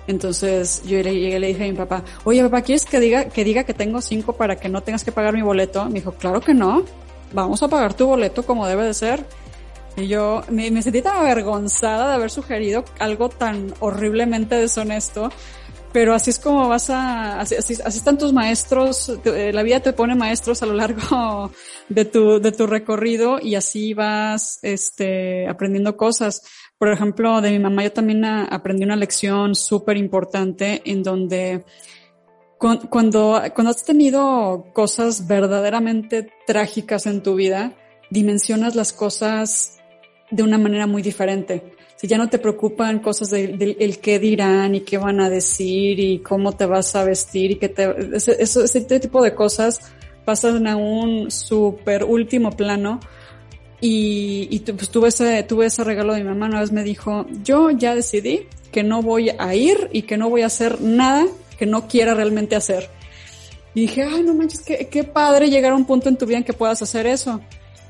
Entonces 0.08 0.82
yo 0.86 1.01
le, 1.03 1.12
dije 1.12 1.64
a 1.66 1.68
mi 1.68 1.74
papá, 1.74 2.03
oye 2.24 2.41
papá, 2.41 2.62
¿quieres 2.62 2.86
que 2.86 3.01
diga, 3.01 3.26
que 3.26 3.43
diga 3.43 3.66
que 3.66 3.74
tengo 3.74 3.99
5 4.01 4.34
para 4.34 4.56
que 4.56 4.70
no 4.70 4.82
tengas 4.82 5.03
que 5.03 5.12
pagar 5.12 5.34
mi 5.34 5.41
boleto? 5.41 5.86
Me 5.86 5.95
dijo, 5.95 6.14
claro 6.14 6.39
que 6.39 6.53
no, 6.53 6.86
vamos 7.34 7.62
a 7.62 7.68
pagar 7.68 7.93
tu 7.93 8.08
boleto 8.08 8.43
como 8.43 8.66
debe 8.66 8.86
de 8.86 8.93
ser. 8.93 9.26
Y 9.98 10.08
yo 10.08 10.43
me, 10.50 10.82
sentí 10.82 11.02
tan 11.02 11.18
avergonzada 11.18 12.10
de 12.10 12.16
haber 12.16 12.30
sugerido 12.30 12.84
algo 13.00 13.30
tan 13.30 13.74
horriblemente 13.80 14.56
deshonesto. 14.56 15.30
Pero 15.93 16.14
así 16.14 16.30
es 16.30 16.39
como 16.39 16.68
vas 16.68 16.89
a, 16.89 17.39
así, 17.39 17.56
así, 17.56 17.74
están 17.74 18.18
tus 18.18 18.34
maestros, 18.34 19.18
te, 19.24 19.54
la 19.54 19.64
vida 19.64 19.80
te 19.80 19.93
pone 19.93 20.14
maestros 20.14 20.62
a 20.62 20.66
lo 20.66 20.74
largo 20.74 21.52
de 21.89 22.04
tu, 22.04 22.41
de 22.41 22.52
tu 22.52 22.68
recorrido 22.68 23.39
y 23.41 23.56
así 23.56 23.93
vas, 23.93 24.60
este, 24.62 25.48
aprendiendo 25.48 25.96
cosas. 25.96 26.41
Por 26.78 26.89
ejemplo, 26.89 27.39
de 27.39 27.52
mi 27.52 27.60
mamá 27.60 27.84
yo 27.84 27.93
también 27.93 28.26
aprendí 28.26 28.84
una 28.84 28.98
lección 28.98 29.56
súper 29.56 29.96
importante 29.96 30.82
en 30.84 31.02
donde 31.02 31.64
cuando, 32.60 33.41
cuando 33.54 33.70
has 33.70 33.84
tenido 33.86 34.66
cosas 34.74 35.28
verdaderamente 35.28 36.30
trágicas 36.46 37.06
en 37.06 37.24
tu 37.24 37.36
vida, 37.36 37.74
dimensionas 38.10 38.76
las 38.76 38.91
cosas 38.91 39.80
de 40.32 40.44
una 40.44 40.58
manera 40.58 40.88
muy 40.88 41.02
diferente. 41.02 41.64
Si 41.96 42.08
ya 42.08 42.18
no 42.18 42.30
te 42.30 42.40
preocupan 42.40 43.00
cosas 43.00 43.30
del 43.30 43.58
de, 43.58 43.78
el 43.80 44.00
qué 44.00 44.20
dirán 44.20 44.76
y 44.76 44.82
qué 44.82 44.98
van 44.98 45.22
a 45.22 45.30
decir 45.30 46.00
y 46.00 46.20
cómo 46.20 46.52
te 46.52 46.66
vas 46.66 46.96
a 46.96 47.04
vestir 47.04 47.52
y 47.52 47.56
que 47.56 47.70
te, 47.70 47.90
ese, 48.16 48.42
ese 48.42 49.00
tipo 49.00 49.24
de 49.24 49.34
cosas 49.34 49.94
pasan 50.26 50.68
a 50.68 50.76
un 50.76 51.32
super 51.32 52.04
último 52.04 52.52
plano. 52.52 53.00
Y, 53.80 54.48
y 54.50 54.60
pues, 54.60 54.90
tuve 54.90 55.10
ese, 55.10 55.44
tuve 55.44 55.68
ese 55.68 55.84
regalo 55.84 56.14
de 56.14 56.24
mi 56.24 56.30
mamá. 56.30 56.48
Una 56.48 56.62
vez 56.62 56.72
me 56.72 56.84
dijo, 56.84 57.28
yo 57.44 57.70
ya 57.70 57.96
decidí 57.96 58.48
que 58.72 58.84
no 58.84 59.02
voy 59.02 59.30
a 59.38 59.56
ir 59.56 59.90
y 59.94 60.02
que 60.02 60.18
no 60.18 60.30
voy 60.30 60.42
a 60.42 60.48
hacer 60.48 60.82
nada 60.82 61.26
que 61.58 61.66
no 61.66 61.88
quiera 61.88 62.14
realmente 62.14 62.56
hacer. 62.56 62.90
Y 63.74 63.82
dije, 63.82 64.04
ay, 64.04 64.24
no 64.24 64.34
manches, 64.34 64.62
qué, 64.62 64.88
qué 64.90 65.04
padre 65.04 65.50
llegar 65.50 65.72
a 65.72 65.76
un 65.76 65.86
punto 65.86 66.10
en 66.10 66.18
tu 66.18 66.26
vida 66.26 66.38
en 66.38 66.44
que 66.44 66.54
puedas 66.54 66.82
hacer 66.82 67.06
eso. 67.08 67.42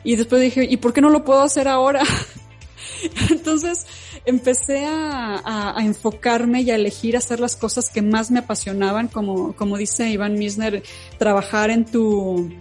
Y 0.05 0.15
después 0.15 0.39
dije, 0.39 0.65
¿y 0.69 0.77
por 0.77 0.93
qué 0.93 1.01
no 1.01 1.09
lo 1.09 1.25
puedo 1.25 1.41
hacer 1.41 1.67
ahora? 1.67 2.03
Entonces 3.31 3.87
empecé 4.23 4.85
a, 4.85 5.41
a, 5.43 5.79
a, 5.79 5.83
enfocarme 5.83 6.61
y 6.61 6.69
a 6.69 6.75
elegir 6.75 7.17
hacer 7.17 7.39
las 7.39 7.55
cosas 7.55 7.89
que 7.89 8.03
más 8.03 8.29
me 8.29 8.39
apasionaban, 8.39 9.07
como, 9.07 9.55
como 9.55 9.77
dice 9.77 10.07
Iván 10.09 10.35
Misner, 10.35 10.83
trabajar 11.17 11.71
en 11.71 11.85
tu, 11.85 12.53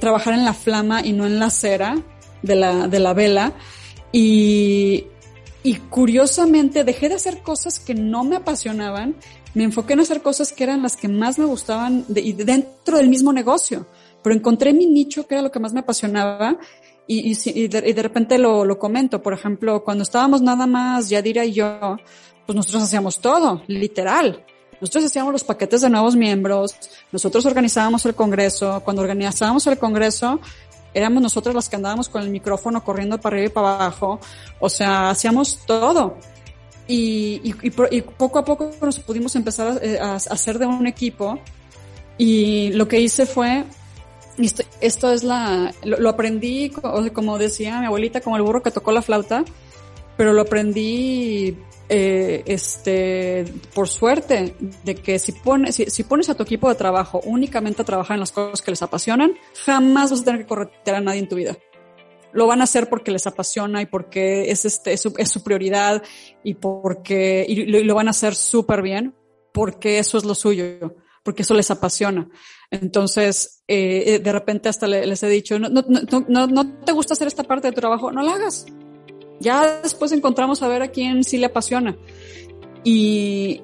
trabajar 0.00 0.34
en 0.34 0.44
la 0.44 0.52
flama 0.52 1.06
y 1.06 1.12
no 1.12 1.26
en 1.26 1.38
la 1.38 1.50
cera 1.50 2.02
de 2.42 2.56
la, 2.56 2.88
de 2.88 2.98
la 2.98 3.14
vela. 3.14 3.52
Y, 4.10 5.06
y 5.62 5.74
curiosamente 5.76 6.82
dejé 6.82 7.08
de 7.08 7.14
hacer 7.14 7.42
cosas 7.42 7.78
que 7.78 7.94
no 7.94 8.24
me 8.24 8.34
apasionaban, 8.34 9.14
me 9.54 9.62
enfoqué 9.62 9.92
en 9.92 10.00
hacer 10.00 10.22
cosas 10.22 10.52
que 10.52 10.64
eran 10.64 10.82
las 10.82 10.96
que 10.96 11.06
más 11.06 11.38
me 11.38 11.44
gustaban 11.44 12.04
de, 12.08 12.20
y 12.20 12.32
dentro 12.32 12.96
del 12.96 13.08
mismo 13.08 13.32
negocio 13.32 13.86
pero 14.22 14.34
encontré 14.34 14.72
mi 14.72 14.86
nicho 14.86 15.26
que 15.26 15.34
era 15.34 15.42
lo 15.42 15.50
que 15.50 15.58
más 15.58 15.72
me 15.72 15.80
apasionaba 15.80 16.58
y, 17.10 17.32
y, 17.32 17.64
y, 17.64 17.66
de, 17.66 17.88
y 17.88 17.92
de, 17.92 18.02
repente 18.02 18.38
lo, 18.38 18.64
lo, 18.64 18.78
comento. 18.78 19.20
Por 19.20 19.32
ejemplo, 19.32 19.82
cuando 19.82 20.04
estábamos 20.04 20.42
nada 20.42 20.64
más 20.68 21.08
Yadira 21.08 21.44
y 21.44 21.52
yo, 21.52 21.96
pues 22.46 22.54
nosotros 22.54 22.84
hacíamos 22.84 23.20
todo, 23.20 23.64
literal. 23.66 24.44
Nosotros 24.80 25.06
hacíamos 25.06 25.32
los 25.32 25.42
paquetes 25.42 25.80
de 25.80 25.90
nuevos 25.90 26.14
miembros, 26.14 26.76
nosotros 27.10 27.44
organizábamos 27.46 28.06
el 28.06 28.14
congreso, 28.14 28.80
cuando 28.84 29.02
organizábamos 29.02 29.66
el 29.66 29.76
congreso, 29.76 30.38
éramos 30.94 31.20
nosotros 31.20 31.52
las 31.52 31.68
que 31.68 31.74
andábamos 31.74 32.08
con 32.08 32.22
el 32.22 32.30
micrófono 32.30 32.84
corriendo 32.84 33.20
para 33.20 33.34
arriba 33.34 33.50
y 33.50 33.54
para 33.54 33.74
abajo, 33.74 34.20
o 34.60 34.68
sea, 34.68 35.10
hacíamos 35.10 35.66
todo. 35.66 36.16
y, 36.86 37.40
y, 37.44 38.02
poco 38.02 38.38
a 38.38 38.44
poco 38.44 38.70
nos 38.80 39.00
pudimos 39.00 39.34
empezar 39.34 39.80
a, 40.00 40.14
hacer 40.14 40.60
de 40.60 40.66
un 40.66 40.86
equipo 40.86 41.40
y 42.18 42.70
lo 42.74 42.86
que 42.86 43.00
hice 43.00 43.26
fue 43.26 43.64
esto, 44.80 45.12
es 45.12 45.24
la, 45.24 45.72
lo, 45.84 46.08
aprendí, 46.08 46.70
como 46.70 47.38
decía 47.38 47.80
mi 47.80 47.86
abuelita, 47.86 48.20
como 48.20 48.36
el 48.36 48.42
burro 48.42 48.62
que 48.62 48.70
tocó 48.70 48.92
la 48.92 49.02
flauta, 49.02 49.44
pero 50.16 50.32
lo 50.32 50.42
aprendí 50.42 51.56
eh, 51.92 52.44
este, 52.46 53.52
por 53.74 53.88
suerte, 53.88 54.54
de 54.84 54.94
que 54.94 55.18
si 55.18 55.32
pones, 55.32 55.74
si, 55.74 56.04
pones 56.04 56.30
a 56.30 56.36
tu 56.36 56.44
equipo 56.44 56.68
de 56.68 56.76
trabajo 56.76 57.20
únicamente 57.24 57.82
a 57.82 57.84
trabajar 57.84 58.14
en 58.14 58.20
las 58.20 58.30
cosas 58.30 58.62
que 58.62 58.70
les 58.70 58.80
apasionan, 58.80 59.34
jamás 59.64 60.12
vas 60.12 60.20
a 60.20 60.24
tener 60.24 60.42
que 60.42 60.46
corretear 60.46 60.98
a 60.98 61.00
nadie 61.00 61.18
en 61.18 61.28
tu 61.28 61.34
vida. 61.34 61.58
Lo 62.32 62.46
van 62.46 62.60
a 62.60 62.64
hacer 62.64 62.88
porque 62.88 63.10
les 63.10 63.26
apasiona 63.26 63.82
y 63.82 63.86
porque 63.86 64.52
es, 64.52 64.64
este, 64.64 64.92
es, 64.92 65.00
su, 65.00 65.42
prioridad 65.42 66.00
y 66.44 66.54
porque, 66.54 67.44
y 67.48 67.64
lo, 67.64 67.94
van 67.96 68.06
a 68.06 68.12
hacer 68.12 68.36
súper 68.36 68.82
bien 68.82 69.16
porque 69.52 69.98
eso 69.98 70.16
es 70.16 70.24
lo 70.24 70.36
suyo, 70.36 70.94
porque 71.24 71.42
eso 71.42 71.54
les 71.54 71.72
apasiona. 71.72 72.28
Entonces, 72.70 73.59
eh, 73.72 74.18
de 74.18 74.32
repente 74.32 74.68
hasta 74.68 74.86
les 74.86 75.22
he 75.22 75.28
dicho, 75.28 75.58
no, 75.58 75.68
no, 75.68 75.82
no, 76.28 76.46
no 76.46 76.72
te 76.84 76.92
gusta 76.92 77.14
hacer 77.14 77.28
esta 77.28 77.44
parte 77.44 77.68
de 77.68 77.72
tu 77.72 77.80
trabajo, 77.80 78.10
no 78.10 78.22
la 78.22 78.34
hagas 78.34 78.66
ya 79.40 79.80
después 79.80 80.12
encontramos 80.12 80.62
a 80.62 80.68
ver 80.68 80.82
a 80.82 80.88
quién 80.88 81.24
sí 81.24 81.38
le 81.38 81.46
apasiona. 81.46 81.96
Y, 82.84 83.62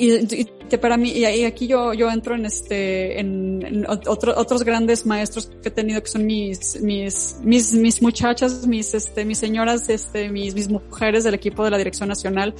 y, 0.00 0.76
para 0.78 0.96
mí, 0.96 1.10
y 1.10 1.44
aquí 1.44 1.66
yo, 1.66 1.92
yo 1.92 2.10
entro 2.10 2.34
en 2.34 2.46
este, 2.46 3.20
en, 3.20 3.84
otros 3.86 4.64
grandes 4.64 5.04
maestros 5.04 5.50
que 5.62 5.68
he 5.68 5.70
tenido 5.70 6.02
que 6.02 6.08
son 6.08 6.24
mis, 6.24 6.80
mis, 6.80 7.36
mis, 7.42 7.74
mis 7.74 8.00
muchachas, 8.00 8.66
mis, 8.66 8.94
este, 8.94 9.24
mis 9.24 9.38
señoras, 9.38 9.88
este, 9.88 10.30
mis, 10.30 10.54
mis 10.54 10.70
mujeres 10.70 11.24
del 11.24 11.34
equipo 11.34 11.64
de 11.64 11.70
la 11.70 11.78
Dirección 11.78 12.08
Nacional. 12.08 12.54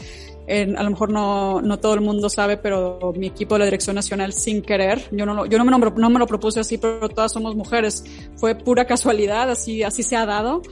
a 0.49 0.83
lo 0.83 0.91
mejor 0.91 1.11
no, 1.11 1.63
no 1.63 1.79
todo 1.79 1.95
el 1.95 2.01
mundo 2.01 2.29
sabe, 2.29 2.57
pero 2.57 3.13
mi 3.17 3.29
equipo 3.29 3.55
de 3.55 3.61
la 3.61 3.65
Dirección 3.65 3.97
Nacional 3.97 4.33
sin 4.33 4.61
querer, 4.61 5.03
yo 5.11 5.25
no, 5.25 5.47
yo 5.47 5.57
no 5.57 5.65
me, 5.65 5.71
lo, 5.71 5.79
no 5.91 6.11
me 6.11 6.19
lo 6.19 6.27
propuse 6.27 6.61
así, 6.61 6.77
pero 6.77 7.09
todas 7.09 7.33
somos 7.33 7.57
mujeres. 7.57 8.05
Fue 8.37 8.55
pura 8.55 8.85
casualidad, 8.85 9.51
así, 9.51 9.83
así 9.83 10.03
se 10.03 10.17
ha 10.17 10.27
dado 10.27 10.63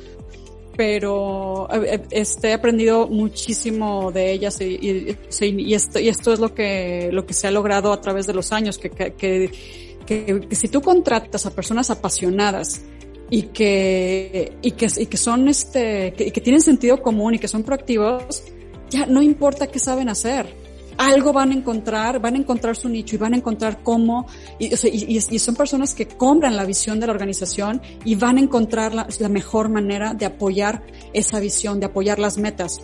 pero 0.78 1.68
eh, 1.72 1.94
eh, 1.94 2.02
este, 2.12 2.50
he 2.50 2.52
aprendido 2.52 3.08
muchísimo 3.08 4.12
de 4.12 4.30
ellas 4.30 4.60
y, 4.60 5.16
esto, 5.72 5.98
y 5.98 6.08
esto 6.08 6.32
es 6.32 6.38
lo 6.38 6.54
que, 6.54 7.10
lo 7.12 7.26
que 7.26 7.34
se 7.34 7.48
ha 7.48 7.50
logrado 7.50 7.92
a 7.92 8.00
través 8.00 8.28
de 8.28 8.32
los 8.32 8.52
años, 8.52 8.78
que, 8.78 8.88
que, 8.90 9.12
que, 9.12 9.50
que 10.06 10.54
si 10.54 10.68
tú 10.68 10.80
contratas 10.80 11.46
a 11.46 11.50
personas 11.50 11.90
apasionadas 11.90 12.82
y 13.28 13.42
que, 13.42 14.52
y 14.62 14.70
que, 14.70 14.86
y 14.98 15.06
que 15.06 15.16
son 15.16 15.48
este, 15.48 16.12
que, 16.12 16.30
que 16.30 16.40
tienen 16.40 16.60
sentido 16.60 17.02
común 17.02 17.34
y 17.34 17.40
que 17.40 17.48
son 17.48 17.64
proactivos, 17.64 18.44
ya 18.88 19.04
no 19.06 19.20
importa 19.20 19.66
qué 19.66 19.80
saben 19.80 20.08
hacer 20.08 20.46
algo 20.98 21.32
van 21.32 21.52
a 21.52 21.54
encontrar, 21.54 22.20
van 22.20 22.34
a 22.34 22.38
encontrar 22.38 22.76
su 22.76 22.88
nicho 22.88 23.14
y 23.14 23.18
van 23.18 23.32
a 23.32 23.36
encontrar 23.36 23.82
cómo, 23.82 24.26
y, 24.58 25.38
son 25.38 25.54
personas 25.54 25.94
que 25.94 26.06
compran 26.06 26.56
la 26.56 26.64
visión 26.64 27.00
de 27.00 27.06
la 27.06 27.12
organización 27.12 27.80
y 28.04 28.16
van 28.16 28.36
a 28.36 28.40
encontrar 28.40 28.92
la, 28.94 29.28
mejor 29.28 29.68
manera 29.68 30.12
de 30.12 30.26
apoyar 30.26 30.82
esa 31.12 31.38
visión, 31.38 31.78
de 31.80 31.86
apoyar 31.86 32.18
las 32.18 32.36
metas. 32.36 32.80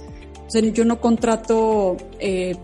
yo 0.73 0.85
no 0.85 1.01
contrato 1.01 1.97
eh, 2.21 2.57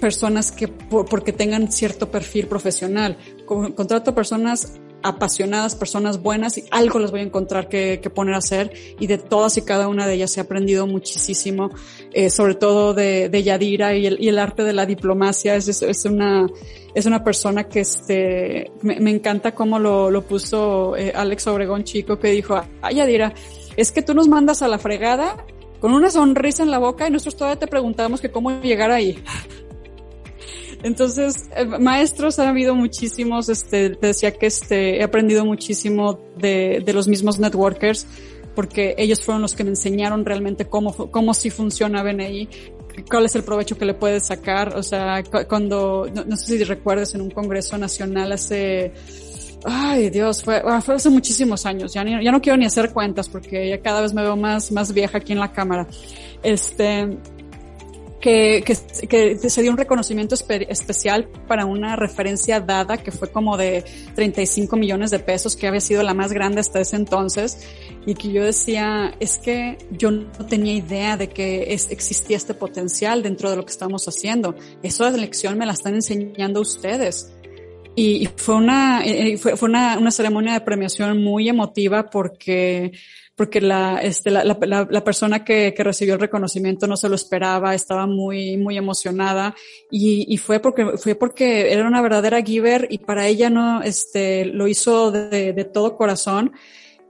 personas 0.00 0.50
que 0.50 0.68
porque 0.68 1.32
tengan 1.32 1.70
cierto 1.70 2.10
perfil 2.10 2.46
profesional, 2.46 3.18
contrato 3.46 4.14
personas 4.14 4.80
apasionadas, 5.04 5.76
personas 5.76 6.22
buenas 6.22 6.56
y 6.56 6.64
algo 6.70 6.98
les 6.98 7.10
voy 7.10 7.20
a 7.20 7.22
encontrar 7.24 7.68
que, 7.68 8.00
poner 8.14 8.34
a 8.34 8.38
hacer 8.38 8.72
y 8.98 9.06
de 9.06 9.18
todas 9.18 9.56
y 9.58 9.62
cada 9.62 9.86
una 9.86 10.06
de 10.06 10.14
ellas 10.14 10.36
he 10.38 10.40
aprendido 10.40 10.86
muchísimo, 10.86 11.70
eh, 12.12 12.30
sobre 12.30 12.54
todo 12.54 12.94
de, 12.94 13.28
de 13.28 13.42
Yadira 13.42 13.94
y 13.94 14.06
el, 14.06 14.16
y 14.18 14.28
el, 14.28 14.38
arte 14.38 14.64
de 14.64 14.72
la 14.72 14.86
diplomacia. 14.86 15.56
Es, 15.56 15.82
es, 15.82 16.04
una, 16.06 16.46
es 16.94 17.04
una 17.04 17.22
persona 17.22 17.64
que 17.64 17.80
este, 17.80 18.72
me, 18.80 19.10
encanta 19.10 19.54
cómo 19.54 19.78
lo, 19.78 20.10
lo 20.10 20.22
puso 20.22 20.96
eh, 20.96 21.12
Alex 21.14 21.46
Obregón 21.48 21.84
Chico 21.84 22.18
que 22.18 22.30
dijo, 22.30 22.58
ay 22.80 22.96
Yadira, 22.96 23.34
es 23.76 23.92
que 23.92 24.00
tú 24.00 24.14
nos 24.14 24.26
mandas 24.26 24.62
a 24.62 24.68
la 24.68 24.78
fregada 24.78 25.44
con 25.80 25.92
una 25.92 26.10
sonrisa 26.10 26.62
en 26.62 26.70
la 26.70 26.78
boca 26.78 27.06
y 27.06 27.10
nosotros 27.10 27.36
todavía 27.36 27.58
te 27.58 27.66
preguntamos 27.66 28.22
que 28.22 28.30
cómo 28.30 28.62
llegar 28.62 28.90
ahí. 28.90 29.22
Entonces, 30.84 31.48
eh, 31.56 31.64
maestros 31.64 32.38
ha 32.38 32.50
habido 32.50 32.74
muchísimos, 32.74 33.48
este, 33.48 33.90
te 33.96 34.08
decía 34.08 34.32
que 34.32 34.44
este, 34.44 34.98
he 34.98 35.02
aprendido 35.02 35.42
muchísimo 35.46 36.20
de, 36.36 36.82
de 36.84 36.92
los 36.92 37.08
mismos 37.08 37.38
networkers, 37.38 38.06
porque 38.54 38.94
ellos 38.98 39.24
fueron 39.24 39.40
los 39.40 39.54
que 39.54 39.64
me 39.64 39.70
enseñaron 39.70 40.26
realmente 40.26 40.66
cómo, 40.66 40.92
cómo 41.10 41.32
sí 41.32 41.48
funciona 41.48 42.02
BNI, 42.02 42.48
cuál 43.10 43.24
es 43.24 43.34
el 43.34 43.44
provecho 43.44 43.78
que 43.78 43.86
le 43.86 43.94
puedes 43.94 44.26
sacar. 44.26 44.76
O 44.76 44.82
sea, 44.82 45.22
cuando, 45.48 46.06
no, 46.26 46.36
sé 46.36 46.58
si 46.58 46.64
recuerdes 46.64 47.14
en 47.14 47.22
un 47.22 47.30
congreso 47.30 47.78
nacional 47.78 48.32
hace, 48.32 48.92
ay 49.64 50.10
Dios, 50.10 50.42
fue, 50.42 50.62
ah, 50.66 50.82
fue 50.82 50.96
hace 50.96 51.08
muchísimos 51.08 51.64
años, 51.64 51.94
ya, 51.94 52.04
ya 52.04 52.30
no 52.30 52.42
quiero 52.42 52.58
ni 52.58 52.66
hacer 52.66 52.92
cuentas 52.92 53.30
porque 53.30 53.70
ya 53.70 53.80
cada 53.80 54.02
vez 54.02 54.12
me 54.12 54.20
veo 54.22 54.36
más, 54.36 54.70
más 54.70 54.92
vieja 54.92 55.16
aquí 55.16 55.32
en 55.32 55.40
la 55.40 55.50
cámara. 55.50 55.88
Este, 56.42 57.08
que, 58.24 58.64
que, 59.06 59.50
se 59.50 59.60
dio 59.60 59.70
un 59.70 59.76
reconocimiento 59.76 60.34
especial 60.34 61.28
para 61.46 61.66
una 61.66 61.94
referencia 61.94 62.58
dada 62.58 62.96
que 62.96 63.10
fue 63.12 63.30
como 63.30 63.58
de 63.58 63.84
35 64.14 64.76
millones 64.76 65.10
de 65.10 65.18
pesos, 65.18 65.56
que 65.56 65.66
había 65.66 65.82
sido 65.82 66.02
la 66.02 66.14
más 66.14 66.32
grande 66.32 66.60
hasta 66.60 66.80
ese 66.80 66.96
entonces, 66.96 67.68
y 68.06 68.14
que 68.14 68.32
yo 68.32 68.42
decía, 68.42 69.14
es 69.20 69.36
que 69.36 69.76
yo 69.90 70.10
no 70.10 70.46
tenía 70.48 70.72
idea 70.72 71.18
de 71.18 71.28
que 71.28 71.74
existía 71.74 72.38
este 72.38 72.54
potencial 72.54 73.22
dentro 73.22 73.50
de 73.50 73.56
lo 73.56 73.66
que 73.66 73.72
estamos 73.72 74.08
haciendo. 74.08 74.54
De 74.80 75.18
lección 75.18 75.58
me 75.58 75.66
la 75.66 75.74
están 75.74 75.94
enseñando 75.94 76.62
ustedes. 76.62 77.33
Y, 77.96 78.28
fue 78.36 78.56
una, 78.56 79.02
fue, 79.38 79.56
fue 79.56 79.68
una, 79.68 79.98
una 79.98 80.10
ceremonia 80.10 80.54
de 80.54 80.60
premiación 80.60 81.22
muy 81.22 81.48
emotiva 81.48 82.10
porque 82.10 82.92
porque 83.36 83.60
la, 83.60 83.98
este, 84.00 84.30
la, 84.30 84.44
la, 84.44 84.86
la 84.88 85.04
persona 85.04 85.44
que, 85.44 85.74
que, 85.74 85.82
recibió 85.82 86.14
el 86.14 86.20
reconocimiento 86.20 86.86
no 86.86 86.96
se 86.96 87.08
lo 87.08 87.16
esperaba, 87.16 87.74
estaba 87.74 88.06
muy, 88.06 88.56
muy 88.56 88.76
emocionada 88.76 89.54
y, 89.90 90.32
y, 90.32 90.36
fue 90.38 90.60
porque, 90.60 90.96
fue 90.98 91.16
porque 91.16 91.72
era 91.72 91.86
una 91.86 92.00
verdadera 92.00 92.40
giver 92.42 92.86
y 92.90 92.98
para 92.98 93.26
ella 93.26 93.50
no, 93.50 93.82
este, 93.82 94.44
lo 94.44 94.68
hizo 94.68 95.10
de, 95.10 95.52
de 95.52 95.64
todo 95.64 95.96
corazón 95.96 96.52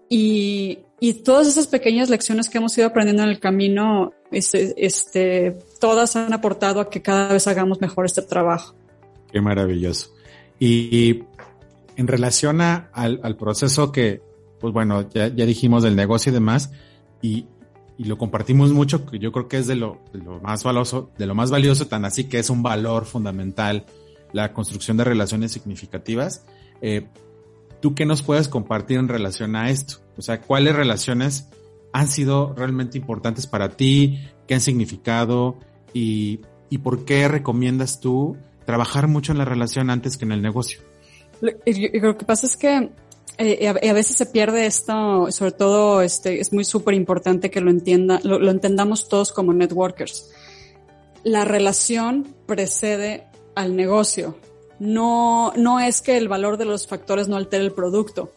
y, 0.08 0.78
y 0.98 1.12
todas 1.14 1.46
esas 1.46 1.66
pequeñas 1.66 2.08
lecciones 2.08 2.48
que 2.48 2.56
hemos 2.56 2.76
ido 2.78 2.86
aprendiendo 2.86 3.24
en 3.24 3.28
el 3.28 3.38
camino, 3.38 4.14
este, 4.30 4.74
este, 4.78 5.58
todas 5.78 6.16
han 6.16 6.32
aportado 6.32 6.80
a 6.80 6.88
que 6.88 7.02
cada 7.02 7.32
vez 7.32 7.46
hagamos 7.46 7.80
mejor 7.82 8.06
este 8.06 8.22
trabajo. 8.22 8.74
Qué 9.30 9.42
maravilloso. 9.42 10.13
Y, 10.58 11.24
en 11.96 12.08
relación 12.08 12.60
a, 12.60 12.90
al, 12.92 13.36
proceso 13.36 13.92
que, 13.92 14.20
pues 14.60 14.72
bueno, 14.72 15.08
ya, 15.10 15.28
ya 15.28 15.46
dijimos 15.46 15.84
del 15.84 15.94
negocio 15.94 16.30
y 16.30 16.34
demás, 16.34 16.72
y, 17.22 17.46
y, 17.96 18.04
lo 18.04 18.18
compartimos 18.18 18.72
mucho, 18.72 19.06
que 19.06 19.18
yo 19.18 19.30
creo 19.30 19.46
que 19.46 19.58
es 19.58 19.66
de 19.66 19.76
lo, 19.76 20.00
de 20.12 20.18
lo 20.18 20.40
más 20.40 20.64
valioso, 20.64 21.10
de 21.16 21.26
lo 21.26 21.34
más 21.34 21.50
valioso, 21.50 21.86
tan 21.86 22.04
así 22.04 22.24
que 22.24 22.38
es 22.38 22.50
un 22.50 22.62
valor 22.62 23.04
fundamental 23.04 23.86
la 24.34 24.52
construcción 24.52 24.96
de 24.96 25.04
relaciones 25.04 25.52
significativas. 25.52 26.44
Eh, 26.82 27.06
¿Tú 27.80 27.94
qué 27.94 28.04
nos 28.04 28.22
puedes 28.22 28.48
compartir 28.48 28.98
en 28.98 29.08
relación 29.08 29.54
a 29.54 29.70
esto? 29.70 29.98
O 30.16 30.22
sea, 30.22 30.40
¿cuáles 30.40 30.74
relaciones 30.74 31.48
han 31.92 32.08
sido 32.08 32.52
realmente 32.54 32.98
importantes 32.98 33.46
para 33.46 33.76
ti? 33.76 34.18
¿Qué 34.48 34.54
han 34.54 34.60
significado? 34.60 35.56
¿Y, 35.92 36.40
y 36.68 36.78
por 36.78 37.04
qué 37.04 37.28
recomiendas 37.28 38.00
tú 38.00 38.36
trabajar 38.64 39.08
mucho 39.08 39.32
en 39.32 39.38
la 39.38 39.44
relación 39.44 39.90
antes 39.90 40.16
que 40.16 40.24
en 40.24 40.32
el 40.32 40.42
negocio? 40.42 40.80
Lo, 41.40 41.52
lo 41.52 42.16
que 42.16 42.24
pasa 42.24 42.46
es 42.46 42.56
que 42.56 42.90
eh, 43.36 43.66
a, 43.68 43.92
veces 43.92 44.16
se 44.16 44.26
pierde 44.26 44.66
esto, 44.66 45.30
sobre 45.32 45.50
todo 45.50 46.02
este, 46.02 46.40
es 46.40 46.52
muy 46.52 46.64
súper 46.64 46.94
importante 46.94 47.50
que 47.50 47.60
lo, 47.60 47.70
entienda, 47.70 48.20
lo, 48.22 48.48
entendamos 48.50 49.08
todos 49.08 49.32
como 49.32 49.52
networkers. 49.52 50.30
La 51.24 51.44
relación 51.44 52.34
precede 52.46 53.26
al 53.56 53.74
negocio. 53.74 54.38
No, 54.78 55.52
no 55.56 55.80
es 55.80 56.00
que 56.00 56.16
el 56.16 56.28
valor 56.28 56.58
de 56.58 56.64
los 56.64 56.86
factores 56.86 57.26
no 57.26 57.36
altere 57.36 57.64
el 57.64 57.72
producto. 57.72 58.32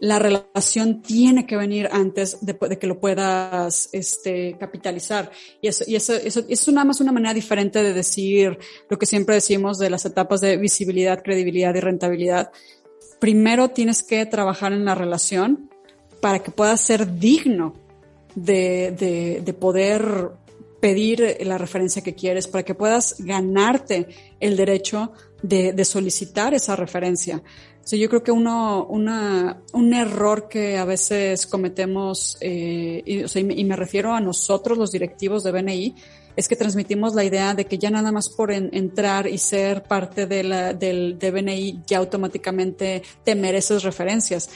La 0.00 0.18
relación 0.18 1.02
tiene 1.02 1.46
que 1.46 1.56
venir 1.56 1.88
antes 1.92 2.38
de, 2.40 2.56
que 2.78 2.86
lo 2.86 2.98
puedas 2.98 3.88
este, 3.92 4.56
capitalizar. 4.58 5.30
Y, 5.60 5.68
eso, 5.68 5.84
y 5.86 5.94
eso, 5.94 6.14
eso, 6.14 6.44
es 6.48 6.68
nada 6.68 6.86
más 6.86 7.00
una 7.00 7.12
manera 7.12 7.34
diferente 7.34 7.82
de 7.82 7.92
decir 7.92 8.58
lo 8.88 8.98
que 8.98 9.06
siempre 9.06 9.34
decimos 9.34 9.78
de 9.78 9.90
las 9.90 10.04
etapas 10.06 10.40
de 10.40 10.56
visibilidad, 10.56 11.22
credibilidad 11.22 11.74
y 11.74 11.80
rentabilidad 11.80 12.50
primero 13.20 13.68
tienes 13.68 14.02
que 14.02 14.26
trabajar 14.26 14.72
en 14.72 14.84
la 14.84 14.96
relación 14.96 15.70
para 16.20 16.40
que 16.40 16.50
puedas 16.50 16.80
ser 16.80 17.18
digno 17.18 17.74
de, 18.34 19.42
de, 19.44 19.52
poder 19.52 20.30
pedir 20.80 21.36
la 21.42 21.58
referencia 21.58 22.02
que 22.02 22.14
quieres, 22.14 22.48
para 22.48 22.64
que 22.64 22.74
puedas 22.74 23.16
ganarte 23.18 24.08
el 24.40 24.56
derecho 24.56 25.12
de, 25.42 25.72
de 25.72 25.84
solicitar 25.84 26.54
esa 26.54 26.74
referencia. 26.76 27.42
Yo 27.96 28.08
creo 28.08 28.22
que 28.22 28.30
uno, 28.30 28.86
una, 28.86 29.62
un 29.72 29.94
error 29.94 30.48
que 30.48 30.78
a 30.78 30.84
veces 30.84 31.46
cometemos, 31.46 32.38
eh, 32.40 33.02
y, 33.04 33.64
me 33.64 33.76
refiero 33.76 34.12
a 34.12 34.20
nosotros 34.20 34.78
los 34.78 34.92
directivos 34.92 35.42
de 35.42 35.52
BNI, 35.52 35.94
es 36.36 36.46
que 36.46 36.56
transmitimos 36.56 37.14
la 37.14 37.24
idea 37.24 37.54
de 37.54 37.64
que 37.64 37.78
ya 37.78 37.90
nada 37.90 38.12
más 38.12 38.28
por 38.28 38.52
entrar 38.52 39.26
y 39.26 39.38
ser 39.38 39.82
parte 39.82 40.26
de 40.26 40.44
la, 40.44 40.72
del 40.72 41.18
de 41.18 41.30
BNI 41.30 41.82
ya 41.86 41.98
automáticamente 41.98 43.02
te 43.24 43.34
mereces 43.34 43.82
referencias. 43.82 44.50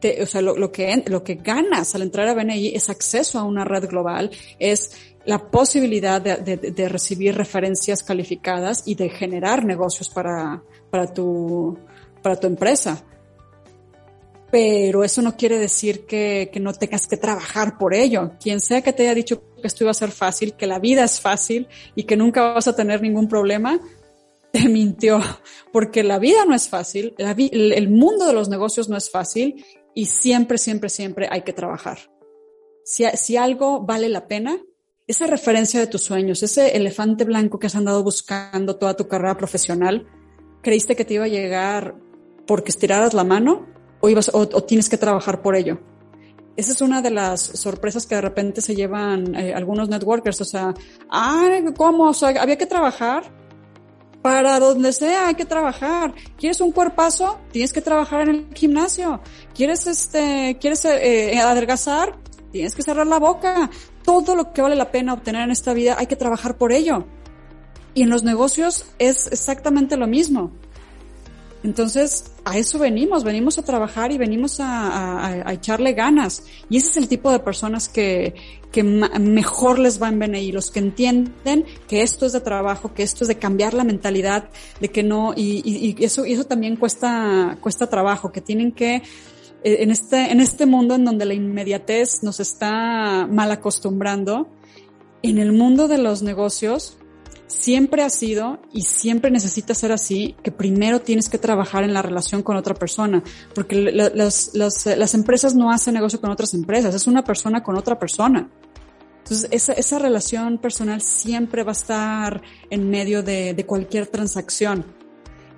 Te, 0.00 0.22
o 0.22 0.26
sea, 0.26 0.40
lo, 0.40 0.56
lo, 0.56 0.72
que, 0.72 1.04
lo 1.06 1.22
que 1.22 1.34
ganas 1.34 1.94
al 1.94 2.02
entrar 2.02 2.26
a 2.28 2.34
BNI 2.34 2.68
es 2.74 2.88
acceso 2.88 3.38
a 3.38 3.44
una 3.44 3.64
red 3.64 3.86
global, 3.88 4.30
es 4.58 4.90
la 5.26 5.50
posibilidad 5.50 6.20
de, 6.20 6.36
de, 6.36 6.56
de 6.56 6.88
recibir 6.88 7.36
referencias 7.36 8.02
calificadas 8.02 8.82
y 8.86 8.94
de 8.94 9.10
generar 9.10 9.64
negocios 9.64 10.08
para, 10.08 10.62
para 10.90 11.12
tu, 11.12 11.78
para 12.22 12.36
tu 12.36 12.46
empresa 12.46 13.04
pero 14.50 15.04
eso 15.04 15.22
no 15.22 15.36
quiere 15.36 15.58
decir 15.58 16.06
que, 16.06 16.50
que, 16.52 16.60
no 16.60 16.72
tengas 16.72 17.06
que 17.06 17.16
trabajar 17.16 17.78
por 17.78 17.94
ello. 17.94 18.32
Quien 18.42 18.60
sea 18.60 18.82
que 18.82 18.92
te 18.92 19.04
haya 19.04 19.14
dicho 19.14 19.42
que 19.60 19.66
esto 19.66 19.84
iba 19.84 19.92
a 19.92 19.94
ser 19.94 20.10
fácil, 20.10 20.54
que 20.54 20.66
la 20.66 20.78
vida 20.78 21.04
es 21.04 21.20
fácil 21.20 21.68
y 21.94 22.02
que 22.04 22.16
nunca 22.16 22.52
vas 22.52 22.66
a 22.66 22.74
tener 22.74 23.00
ningún 23.00 23.28
problema, 23.28 23.80
te 24.52 24.68
mintió, 24.68 25.20
porque 25.72 26.02
la 26.02 26.18
vida 26.18 26.44
no 26.44 26.54
es 26.54 26.68
fácil, 26.68 27.14
la 27.18 27.34
vi 27.34 27.50
el 27.52 27.88
mundo 27.88 28.26
de 28.26 28.32
los 28.32 28.48
negocios 28.48 28.88
no 28.88 28.96
es 28.96 29.08
fácil 29.10 29.64
y 29.94 30.06
siempre, 30.06 30.58
siempre, 30.58 30.88
siempre 30.88 31.28
hay 31.30 31.42
que 31.42 31.52
trabajar. 31.52 31.98
Si, 32.84 33.04
si 33.14 33.36
algo 33.36 33.82
vale 33.82 34.08
la 34.08 34.26
pena, 34.26 34.60
esa 35.06 35.28
referencia 35.28 35.78
de 35.78 35.86
tus 35.86 36.02
sueños, 36.02 36.42
ese 36.42 36.76
elefante 36.76 37.24
blanco 37.24 37.60
que 37.60 37.68
has 37.68 37.76
andado 37.76 38.02
buscando 38.02 38.76
toda 38.76 38.96
tu 38.96 39.06
carrera 39.06 39.36
profesional, 39.36 40.08
creíste 40.62 40.96
que 40.96 41.04
te 41.04 41.14
iba 41.14 41.26
a 41.26 41.28
llegar 41.28 41.94
porque 42.50 42.72
estiraras 42.72 43.14
la 43.14 43.22
mano 43.22 43.64
o, 44.00 44.08
ibas, 44.08 44.28
o, 44.34 44.44
tienes 44.64 44.88
que 44.88 44.98
trabajar 44.98 45.40
por 45.40 45.54
ello. 45.54 45.78
Esa 46.56 46.72
es 46.72 46.80
una 46.80 47.00
de 47.00 47.12
las 47.12 47.40
sorpresas 47.40 48.06
que 48.06 48.16
de 48.16 48.22
repente 48.22 48.60
se 48.60 48.74
llevan 48.74 49.36
eh, 49.36 49.54
algunos 49.54 49.88
networkers. 49.88 50.40
O 50.40 50.44
sea, 50.44 50.74
ay, 51.08 51.62
¿cómo? 51.76 52.08
O 52.08 52.12
sea, 52.12 52.30
había 52.42 52.58
que 52.58 52.66
trabajar. 52.66 53.22
Para 54.20 54.58
donde 54.58 54.92
sea 54.92 55.28
hay 55.28 55.36
que 55.36 55.44
trabajar. 55.44 56.12
¿Quieres 56.36 56.60
un 56.60 56.72
cuerpazo? 56.72 57.38
Tienes 57.52 57.72
que 57.72 57.82
trabajar 57.82 58.22
en 58.22 58.28
el 58.30 58.46
gimnasio. 58.52 59.20
¿Quieres 59.54 59.86
este, 59.86 60.58
quieres 60.60 60.84
eh, 60.86 61.38
adelgazar? 61.38 62.18
Tienes 62.50 62.74
que 62.74 62.82
cerrar 62.82 63.06
la 63.06 63.20
boca. 63.20 63.70
Todo 64.02 64.34
lo 64.34 64.52
que 64.52 64.60
vale 64.60 64.74
la 64.74 64.90
pena 64.90 65.12
obtener 65.12 65.42
en 65.42 65.52
esta 65.52 65.72
vida 65.72 65.94
hay 65.96 66.08
que 66.08 66.16
trabajar 66.16 66.58
por 66.58 66.72
ello. 66.72 67.04
Y 67.94 68.02
en 68.02 68.10
los 68.10 68.24
negocios 68.24 68.86
es 68.98 69.28
exactamente 69.28 69.96
lo 69.96 70.08
mismo. 70.08 70.50
Entonces, 71.62 72.32
a 72.44 72.56
eso 72.56 72.78
venimos, 72.78 73.22
venimos 73.22 73.58
a 73.58 73.62
trabajar 73.62 74.12
y 74.12 74.18
venimos 74.18 74.60
a, 74.60 74.88
a, 74.88 75.48
a, 75.48 75.52
echarle 75.52 75.92
ganas. 75.92 76.44
Y 76.70 76.78
ese 76.78 76.90
es 76.90 76.96
el 76.96 77.08
tipo 77.08 77.30
de 77.30 77.38
personas 77.38 77.88
que, 77.88 78.34
que 78.72 78.82
mejor 78.82 79.78
les 79.78 80.00
va 80.00 80.08
en 80.08 80.18
BNI, 80.18 80.52
los 80.52 80.70
que 80.70 80.78
entienden 80.78 81.66
que 81.86 82.02
esto 82.02 82.24
es 82.24 82.32
de 82.32 82.40
trabajo, 82.40 82.94
que 82.94 83.02
esto 83.02 83.24
es 83.24 83.28
de 83.28 83.36
cambiar 83.36 83.74
la 83.74 83.84
mentalidad, 83.84 84.48
de 84.80 84.88
que 84.90 85.02
no, 85.02 85.34
y, 85.36 85.60
y, 85.64 85.96
y 85.98 86.04
eso, 86.04 86.24
y 86.24 86.32
eso 86.32 86.44
también 86.44 86.76
cuesta, 86.76 87.58
cuesta 87.60 87.88
trabajo, 87.88 88.32
que 88.32 88.40
tienen 88.40 88.72
que, 88.72 88.96
eh, 88.96 89.02
en 89.62 89.90
este, 89.90 90.32
en 90.32 90.40
este 90.40 90.64
mundo 90.64 90.94
en 90.94 91.04
donde 91.04 91.26
la 91.26 91.34
inmediatez 91.34 92.22
nos 92.22 92.40
está 92.40 93.26
mal 93.30 93.50
acostumbrando, 93.50 94.48
en 95.22 95.38
el 95.38 95.52
mundo 95.52 95.88
de 95.88 95.98
los 95.98 96.22
negocios, 96.22 96.96
siempre 97.50 98.02
ha 98.02 98.10
sido 98.10 98.60
y 98.72 98.82
siempre 98.82 99.30
necesita 99.30 99.74
ser 99.74 99.92
así, 99.92 100.36
que 100.42 100.52
primero 100.52 101.00
tienes 101.00 101.28
que 101.28 101.36
trabajar 101.36 101.82
en 101.82 101.92
la 101.92 102.00
relación 102.00 102.42
con 102.42 102.56
otra 102.56 102.74
persona, 102.74 103.22
porque 103.54 103.76
las, 103.76 104.54
las, 104.54 104.86
las 104.86 105.14
empresas 105.14 105.54
no 105.54 105.70
hacen 105.70 105.94
negocio 105.94 106.20
con 106.20 106.30
otras 106.30 106.54
empresas, 106.54 106.94
es 106.94 107.06
una 107.06 107.24
persona 107.24 107.62
con 107.62 107.76
otra 107.76 107.98
persona. 107.98 108.48
Entonces, 109.18 109.48
esa, 109.50 109.72
esa 109.72 109.98
relación 109.98 110.58
personal 110.58 111.00
siempre 111.00 111.62
va 111.62 111.72
a 111.72 111.72
estar 111.72 112.42
en 112.70 112.88
medio 112.88 113.22
de, 113.22 113.52
de 113.52 113.66
cualquier 113.66 114.06
transacción. 114.06 114.86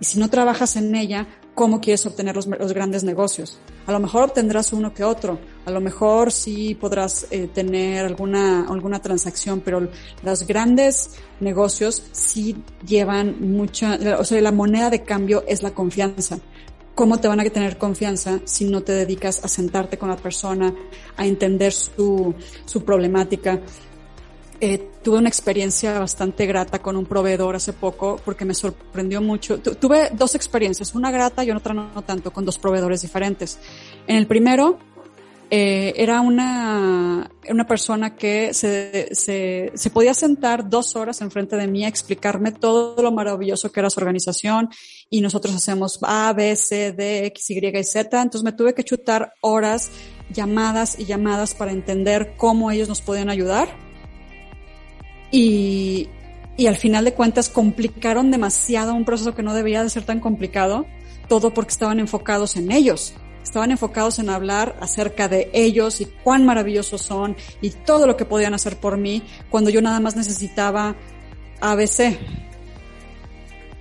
Y 0.00 0.04
si 0.04 0.18
no 0.18 0.28
trabajas 0.28 0.76
en 0.76 0.94
ella, 0.94 1.28
cómo 1.54 1.80
quieres 1.80 2.06
obtener 2.06 2.34
los, 2.34 2.46
grandes 2.46 3.04
negocios. 3.04 3.58
A 3.86 3.92
lo 3.92 4.00
mejor 4.00 4.24
obtendrás 4.24 4.72
uno 4.72 4.94
que 4.94 5.04
otro, 5.04 5.38
a 5.66 5.70
lo 5.70 5.80
mejor 5.80 6.32
sí 6.32 6.74
podrás 6.74 7.26
eh, 7.30 7.48
tener 7.52 8.06
alguna, 8.06 8.66
alguna 8.68 9.00
transacción, 9.00 9.60
pero 9.60 9.88
los 10.22 10.46
grandes 10.46 11.16
negocios 11.40 12.02
sí 12.12 12.56
llevan 12.86 13.36
mucha, 13.40 13.98
o 14.18 14.24
sea, 14.24 14.40
la 14.40 14.52
moneda 14.52 14.90
de 14.90 15.02
cambio 15.02 15.44
es 15.46 15.62
la 15.62 15.72
confianza. 15.72 16.38
¿Cómo 16.94 17.18
te 17.18 17.28
van 17.28 17.40
a 17.40 17.44
tener 17.44 17.78
confianza 17.78 18.40
si 18.44 18.66
no 18.66 18.82
te 18.82 18.92
dedicas 18.92 19.42
a 19.44 19.48
sentarte 19.48 19.96
con 19.96 20.10
la 20.10 20.16
persona, 20.16 20.74
a 21.16 21.26
entender 21.26 21.72
su, 21.72 22.34
su 22.66 22.84
problemática? 22.84 23.60
Eh, 24.64 24.78
tuve 25.02 25.18
una 25.18 25.28
experiencia 25.28 25.98
bastante 25.98 26.46
grata 26.46 26.78
con 26.78 26.96
un 26.96 27.04
proveedor 27.04 27.56
hace 27.56 27.72
poco 27.72 28.20
porque 28.24 28.44
me 28.44 28.54
sorprendió 28.54 29.20
mucho. 29.20 29.58
Tu, 29.58 29.74
tuve 29.74 30.10
dos 30.12 30.36
experiencias, 30.36 30.94
una 30.94 31.10
grata 31.10 31.42
y 31.42 31.50
otra 31.50 31.74
no, 31.74 31.90
no, 31.92 32.02
tanto, 32.02 32.32
con 32.32 32.44
dos 32.44 32.58
proveedores 32.60 33.02
diferentes. 33.02 33.58
En 34.06 34.14
el 34.14 34.28
primero, 34.28 34.78
eh, 35.50 35.94
era 35.96 36.20
una, 36.20 37.28
una 37.50 37.66
persona 37.66 38.14
que 38.14 38.54
se, 38.54 39.12
se, 39.16 39.72
se 39.74 39.90
podía 39.90 40.14
sentar 40.14 40.70
dos 40.70 40.94
horas 40.94 41.20
enfrente 41.22 41.56
de 41.56 41.66
mí 41.66 41.84
a 41.84 41.88
explicarme 41.88 42.52
todo 42.52 43.02
lo 43.02 43.10
maravilloso 43.10 43.72
que 43.72 43.80
era 43.80 43.90
su 43.90 43.98
organización 43.98 44.70
y 45.10 45.22
nosotros 45.22 45.56
hacemos 45.56 45.98
A, 46.02 46.32
B, 46.34 46.54
C, 46.54 46.92
D, 46.92 47.26
X, 47.26 47.50
Y 47.50 47.66
y 47.66 47.82
Z. 47.82 48.22
Entonces 48.22 48.44
me 48.44 48.52
tuve 48.52 48.74
que 48.74 48.84
chutar 48.84 49.32
horas, 49.40 49.90
llamadas 50.32 51.00
y 51.00 51.04
llamadas 51.04 51.52
para 51.52 51.72
entender 51.72 52.34
cómo 52.36 52.70
ellos 52.70 52.88
nos 52.88 53.00
podían 53.00 53.28
ayudar 53.28 53.90
y, 55.32 56.08
y 56.56 56.66
al 56.68 56.76
final 56.76 57.04
de 57.04 57.14
cuentas 57.14 57.48
complicaron 57.48 58.30
demasiado 58.30 58.94
un 58.94 59.04
proceso 59.04 59.34
que 59.34 59.42
no 59.42 59.54
debía 59.54 59.82
de 59.82 59.90
ser 59.90 60.04
tan 60.04 60.20
complicado, 60.20 60.86
todo 61.28 61.52
porque 61.52 61.72
estaban 61.72 61.98
enfocados 61.98 62.56
en 62.56 62.70
ellos. 62.70 63.14
Estaban 63.42 63.72
enfocados 63.72 64.20
en 64.20 64.30
hablar 64.30 64.76
acerca 64.80 65.28
de 65.28 65.50
ellos 65.52 66.00
y 66.00 66.06
cuán 66.06 66.46
maravillosos 66.46 67.02
son 67.02 67.36
y 67.60 67.70
todo 67.70 68.06
lo 68.06 68.16
que 68.16 68.24
podían 68.24 68.54
hacer 68.54 68.76
por 68.76 68.96
mí 68.96 69.22
cuando 69.50 69.68
yo 69.70 69.82
nada 69.82 69.98
más 69.98 70.14
necesitaba 70.14 70.94
ABC. 71.60 72.18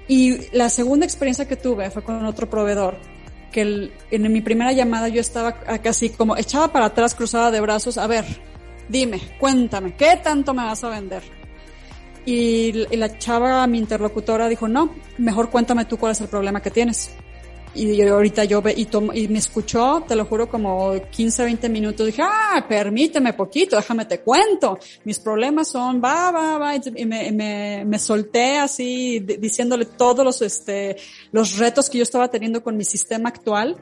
Y 0.07 0.49
la 0.55 0.69
segunda 0.69 1.05
experiencia 1.05 1.47
que 1.47 1.55
tuve 1.55 1.91
fue 1.91 2.03
con 2.03 2.25
otro 2.25 2.49
proveedor, 2.49 2.97
que 3.51 3.91
en 4.09 4.33
mi 4.33 4.41
primera 4.41 4.71
llamada 4.71 5.07
yo 5.09 5.21
estaba 5.21 5.53
casi 5.53 6.09
como 6.09 6.35
echaba 6.35 6.71
para 6.71 6.85
atrás, 6.85 7.13
cruzada 7.13 7.51
de 7.51 7.61
brazos, 7.61 7.97
a 7.97 8.07
ver, 8.07 8.25
dime, 8.89 9.21
cuéntame, 9.39 9.95
¿qué 9.95 10.19
tanto 10.21 10.53
me 10.53 10.63
vas 10.63 10.83
a 10.83 10.89
vender? 10.89 11.40
Y, 12.25 12.71
la 12.95 13.17
chava, 13.17 13.65
mi 13.67 13.79
interlocutora, 13.79 14.47
dijo, 14.47 14.67
no, 14.67 14.93
mejor 15.17 15.49
cuéntame 15.49 15.85
tú 15.85 15.97
cuál 15.97 16.11
es 16.11 16.21
el 16.21 16.27
problema 16.27 16.61
que 16.61 16.71
tienes. 16.71 17.11
Y 17.73 18.01
ahorita 18.01 18.43
yo 18.43 18.61
ve, 18.61 18.73
y, 18.75 18.87
y 19.13 19.27
me 19.29 19.39
escuchó, 19.39 20.03
te 20.05 20.15
lo 20.15 20.25
juro, 20.25 20.49
como 20.49 20.93
15, 21.09 21.45
20 21.45 21.69
minutos. 21.69 22.05
Dije, 22.05 22.21
ah, 22.21 22.65
permíteme 22.67 23.31
poquito, 23.33 23.77
déjame 23.77 24.05
te 24.05 24.19
cuento. 24.19 24.77
Mis 25.05 25.19
problemas 25.19 25.69
son, 25.69 26.01
va, 26.03 26.31
va, 26.31 26.57
va. 26.57 26.75
Y 26.75 27.05
me, 27.05 27.31
me, 27.31 27.85
me 27.85 27.99
solté 27.99 28.57
así, 28.57 29.19
diciéndole 29.19 29.85
todos 29.85 30.25
los, 30.25 30.41
este, 30.41 30.97
los 31.31 31.57
retos 31.57 31.89
que 31.89 31.99
yo 31.99 32.03
estaba 32.03 32.27
teniendo 32.27 32.61
con 32.61 32.75
mi 32.75 32.83
sistema 32.83 33.29
actual 33.29 33.77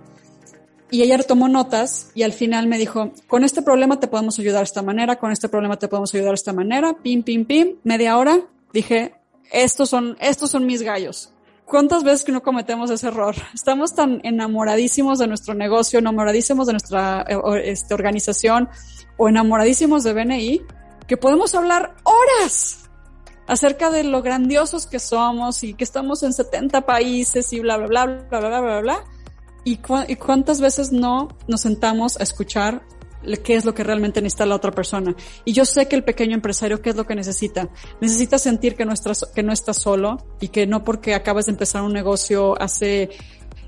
y 0.92 1.04
ella 1.04 1.18
tomó 1.20 1.48
notas 1.48 2.12
y 2.16 2.24
al 2.24 2.34
final 2.34 2.68
me 2.68 2.78
dijo, 2.78 3.12
con 3.28 3.44
este 3.44 3.62
problema 3.62 4.00
te 4.00 4.08
podemos 4.08 4.40
ayudar 4.40 4.62
de 4.62 4.66
esta 4.66 4.82
manera, 4.82 5.18
con 5.18 5.32
este 5.32 5.50
problema 5.50 5.78
te 5.78 5.88
podemos 5.88 6.14
ayudar 6.14 6.32
de 6.32 6.36
esta 6.36 6.54
manera, 6.54 6.96
pim, 7.02 7.24
pim, 7.24 7.46
pim, 7.46 7.76
media 7.84 8.18
hora, 8.18 8.40
dije, 8.74 9.16
estos 9.52 9.90
son, 9.90 10.18
estos 10.20 10.52
son 10.52 10.66
mis 10.66 10.82
gallos. 10.82 11.34
¿Cuántas 11.66 12.04
veces 12.04 12.24
que 12.24 12.32
no 12.32 12.42
cometemos 12.42 12.90
ese 12.90 13.08
error? 13.08 13.36
Estamos 13.54 13.94
tan 13.94 14.22
enamoradísimos 14.24 15.20
de 15.20 15.28
nuestro 15.28 15.54
negocio, 15.54 16.00
enamoradísimos 16.00 16.66
de 16.66 16.74
nuestra 16.74 17.24
eh, 17.30 17.38
este, 17.66 17.94
organización 17.94 18.70
o 19.18 19.30
enamoradísimos 19.30 20.04
de 20.04 20.14
BNI 20.14 20.62
que 21.06 21.18
podemos 21.18 21.54
hablar 21.54 21.96
horas 22.04 22.90
acerca 23.46 23.92
de 23.92 24.04
lo 24.04 24.24
grandiosos 24.24 24.88
que 24.88 25.00
somos 25.00 25.64
y 25.64 25.76
que 25.76 25.84
estamos 25.84 26.24
en 26.24 26.34
70 26.34 26.82
países 26.88 27.54
y 27.54 27.60
bla, 27.60 27.78
bla, 27.78 27.88
bla, 27.88 28.06
bla, 28.06 28.40
bla, 28.40 28.50
bla, 28.50 28.60
bla, 28.62 28.82
bla 28.82 29.06
¿Y, 29.70 29.78
cu 29.78 29.97
y 30.07 30.15
cuántas 30.15 30.61
veces 30.61 30.91
no 30.91 31.28
nos 31.47 31.61
sentamos 31.61 32.20
a 32.20 32.24
escuchar 32.24 32.82
qué 33.43 33.55
es 33.55 33.65
lo 33.65 33.76
que 33.76 33.84
realmente 33.84 34.20
necesita 34.20 34.47
la 34.47 34.55
otra 34.55 34.72
persona. 34.72 35.15
Y 35.45 35.53
yo 35.53 35.63
sé 35.63 35.88
que 35.88 35.95
el 35.95 36.03
pequeño 36.03 36.34
empresario, 36.34 36.82
¿qué 36.82 36.89
es 36.89 36.95
lo 36.95 37.05
que 37.05 37.13
necesita? 37.13 37.70
Necesita 38.01 38.39
sentir 38.39 38.76
que 38.76 38.86
no, 38.86 38.93
estás, 38.93 39.30
que 39.36 39.43
no 39.43 39.51
está 39.51 39.74
solo 39.74 40.26
y 40.39 40.47
que 40.47 40.65
no 40.65 40.84
porque 40.84 41.13
acabas 41.13 41.45
de 41.45 41.51
empezar 41.51 41.84
un 41.84 41.93
negocio 41.93 42.59
hace 42.59 43.09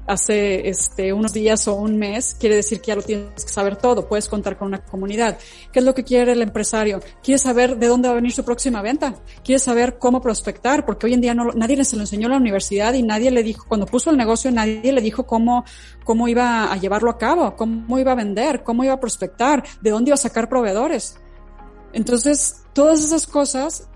hace 0.07 0.67
este, 0.67 1.13
unos 1.13 1.33
días 1.33 1.67
o 1.67 1.75
un 1.75 1.97
mes, 1.97 2.35
quiere 2.39 2.55
decir 2.55 2.81
que 2.81 2.87
ya 2.87 2.95
lo 2.95 3.01
tienes 3.01 3.45
que 3.45 3.51
saber 3.51 3.75
todo, 3.75 4.07
puedes 4.07 4.27
contar 4.27 4.57
con 4.57 4.67
una 4.67 4.83
comunidad. 4.83 5.37
¿Qué 5.71 5.79
es 5.79 5.85
lo 5.85 5.93
que 5.93 6.03
quiere 6.03 6.33
el 6.33 6.41
empresario? 6.41 7.01
Quiere 7.23 7.37
saber 7.37 7.77
de 7.77 7.87
dónde 7.87 8.07
va 8.07 8.13
a 8.13 8.15
venir 8.15 8.31
su 8.31 8.43
próxima 8.43 8.81
venta, 8.81 9.15
quiere 9.43 9.59
saber 9.59 9.97
cómo 9.97 10.21
prospectar, 10.21 10.85
porque 10.85 11.05
hoy 11.05 11.13
en 11.13 11.21
día 11.21 11.33
no, 11.33 11.51
nadie 11.53 11.83
se 11.85 11.95
lo 11.95 12.01
enseñó 12.01 12.27
en 12.27 12.31
la 12.31 12.37
universidad 12.37 12.93
y 12.93 13.03
nadie 13.03 13.31
le 13.31 13.43
dijo, 13.43 13.65
cuando 13.67 13.85
puso 13.85 14.09
el 14.09 14.17
negocio, 14.17 14.51
nadie 14.51 14.91
le 14.91 15.01
dijo 15.01 15.25
cómo, 15.25 15.65
cómo 16.03 16.27
iba 16.27 16.71
a 16.71 16.75
llevarlo 16.77 17.09
a 17.09 17.17
cabo, 17.17 17.55
cómo 17.55 17.99
iba 17.99 18.11
a 18.11 18.15
vender, 18.15 18.63
cómo 18.63 18.83
iba 18.83 18.93
a 18.93 18.99
prospectar, 18.99 19.63
de 19.81 19.89
dónde 19.89 20.09
iba 20.09 20.15
a 20.15 20.17
sacar 20.17 20.49
proveedores. 20.49 21.19
Entonces, 21.93 22.63
todas 22.73 23.03
esas 23.03 23.27
cosas 23.27 23.87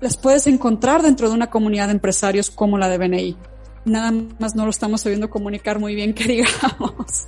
las 0.00 0.16
puedes 0.16 0.46
encontrar 0.46 1.02
dentro 1.02 1.28
de 1.28 1.34
una 1.34 1.50
comunidad 1.50 1.86
de 1.86 1.92
empresarios 1.92 2.50
como 2.50 2.78
la 2.78 2.88
de 2.88 2.98
BNI. 2.98 3.36
Nada 3.84 4.12
más 4.38 4.54
no 4.54 4.64
lo 4.64 4.70
estamos 4.70 5.02
sabiendo 5.02 5.30
comunicar 5.30 5.78
muy 5.78 5.94
bien, 5.94 6.14
que 6.14 6.24
digamos. 6.24 7.26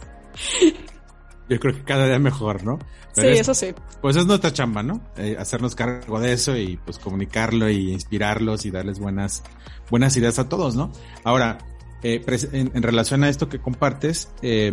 Yo 1.48 1.60
creo 1.60 1.74
que 1.74 1.84
cada 1.84 2.06
día 2.06 2.18
mejor, 2.18 2.64
¿no? 2.64 2.78
sí, 3.12 3.26
eso 3.26 3.54
sí. 3.54 3.72
Pues 4.02 4.16
es 4.16 4.26
nuestra 4.26 4.52
chamba, 4.52 4.82
¿no? 4.82 5.00
Eh, 5.16 5.36
hacernos 5.38 5.74
cargo 5.74 6.20
de 6.20 6.32
eso 6.32 6.56
y 6.56 6.76
pues 6.76 6.98
comunicarlo 6.98 7.70
y 7.70 7.92
inspirarlos 7.92 8.66
y 8.66 8.70
darles 8.70 8.98
buenas, 8.98 9.42
buenas 9.88 10.16
ideas 10.16 10.38
a 10.38 10.48
todos, 10.48 10.74
¿no? 10.74 10.90
Ahora, 11.24 11.58
eh, 12.02 12.22
en, 12.52 12.82
relación 12.82 13.24
a 13.24 13.28
esto 13.28 13.48
que 13.48 13.60
compartes, 13.60 14.28
eh, 14.42 14.72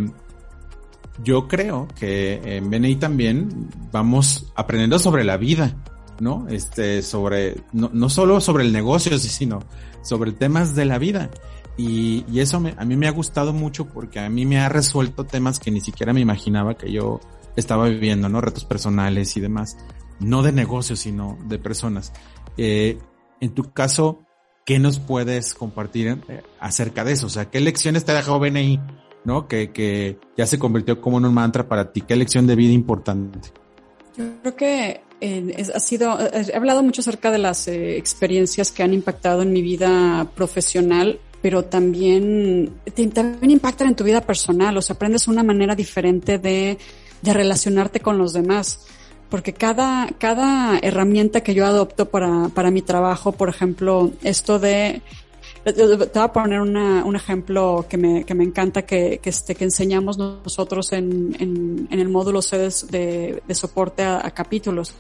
yo 1.24 1.48
creo 1.48 1.88
que 2.00 2.42
en 2.44 2.70
BNI 2.70 2.96
también 2.96 3.70
vamos 3.92 4.52
aprendiendo 4.56 4.98
sobre 4.98 5.24
la 5.24 5.38
vida, 5.38 5.76
¿no? 6.20 6.48
Este, 6.50 7.04
sobre, 7.04 7.56
no, 7.72 7.92
no 7.94 8.10
solo 8.10 8.42
sobre 8.42 8.64
el 8.64 8.74
negocio, 8.74 9.18
sino 9.20 9.60
sobre 10.02 10.32
temas 10.32 10.76
de 10.76 10.86
la 10.86 10.98
vida. 10.98 11.30
Y, 11.78 12.26
y 12.32 12.40
eso 12.40 12.60
me, 12.60 12.76
a 12.78 12.86
mí 12.86 12.96
me 12.96 13.08
ha 13.08 13.12
gustado 13.12 13.54
mucho 13.54 13.86
porque 13.86 14.20
a 14.20 14.30
mí 14.30 14.46
me 14.46 14.60
ha 14.60 14.70
resuelto 14.70 15.24
temas 15.26 15.60
que 15.60 15.72
ni 15.72 15.82
siquiera 15.82 16.14
me 16.14 16.22
imaginaba 16.22 16.76
que 16.76 16.92
yo 16.92 17.20
estaba 17.56 17.88
viviendo, 17.88 18.30
¿no? 18.30 18.42
Retos 18.42 18.66
personales 18.66 19.36
y 19.38 19.42
demás. 19.42 19.78
No 20.20 20.44
de 20.44 20.52
negocios, 20.52 21.00
sino 21.00 21.38
de 21.48 21.60
personas. 21.60 22.14
Eh, 22.58 22.98
en 23.40 23.54
tu 23.54 23.72
caso, 23.72 24.24
¿qué 24.66 24.80
nos 24.80 25.00
puedes 25.00 25.54
compartir 25.54 26.20
eh, 26.28 26.44
acerca 26.60 27.04
de 27.04 27.14
eso? 27.14 27.28
O 27.28 27.30
sea, 27.30 27.50
¿qué 27.50 27.60
lecciones 27.60 28.06
te 28.06 28.12
ha 28.12 28.16
dejado 28.16 28.40
BNI, 28.40 28.80
¿no? 29.26 29.48
Que, 29.48 29.72
que 29.72 30.20
ya 30.38 30.46
se 30.46 30.60
convirtió 30.60 31.02
como 31.02 31.18
en 31.18 31.26
un 31.26 31.34
mantra 31.34 31.68
para 31.68 31.92
ti. 31.92 32.02
¿Qué 32.02 32.16
lección 32.16 32.48
de 32.48 32.56
vida 32.56 32.74
importante? 32.74 33.40
Yo 34.16 34.26
creo 34.42 34.56
que 34.56 35.02
eh, 35.22 35.66
ha 35.74 35.80
sido, 35.80 36.18
he 36.20 36.56
hablado 36.56 36.84
mucho 36.84 37.02
acerca 37.02 37.32
de 37.32 37.40
las 37.40 37.68
experiencias 37.68 38.72
que 38.72 38.84
han 38.84 38.94
impactado 38.94 39.42
en 39.42 39.52
mi 39.52 39.62
vida 39.62 40.30
profesional, 40.36 41.20
pero 41.44 41.66
también, 41.66 42.72
también 43.14 43.52
impactan 43.52 43.90
en 43.90 43.96
tu 43.98 44.06
vida 44.06 44.22
personal, 44.22 44.78
o 44.78 44.82
sea, 44.82 44.96
aprendes 44.96 45.28
una 45.28 45.44
manera 45.44 45.76
diferente 45.76 46.40
de, 46.40 46.78
de 47.22 47.34
relacionarte 47.34 48.00
con 48.00 48.18
los 48.18 48.32
demás. 48.32 48.88
Porque 49.30 49.52
cada, 49.52 50.08
cada 50.20 50.80
herramienta 50.80 51.42
que 51.42 51.54
yo 51.54 51.66
adopto 51.66 52.08
para, 52.08 52.48
para 52.48 52.72
mi 52.72 52.82
trabajo, 52.82 53.34
por 53.34 53.50
ejemplo, 53.50 54.14
esto 54.24 54.58
de 54.58 55.02
te 55.66 55.84
voy 55.84 56.08
a 56.16 56.32
poner 56.32 56.62
una, 56.62 57.04
un 57.04 57.18
ejemplo 57.18 57.86
que 57.90 57.98
me, 57.98 58.24
que 58.24 58.36
me 58.36 58.46
encanta 58.46 58.84
que, 58.84 59.20
que, 59.22 59.30
este, 59.30 59.54
que 59.54 59.66
enseñamos 59.66 60.18
nosotros 60.18 60.94
en, 60.94 61.36
en, 61.40 61.90
en 61.92 62.00
el 62.00 62.08
módulo 62.08 62.42
C 62.42 62.58
de, 62.90 63.44
de 63.46 63.56
soporte 63.56 64.04
a, 64.04 64.26
a, 64.26 64.32
capítulos, 64.32 64.94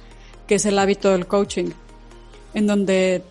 que 0.45 0.55
es 0.55 0.65
el 0.65 0.77
hábito 0.77 1.09
del 1.11 1.25
coaching, 1.25 1.69
en 2.53 2.67
donde 2.67 3.23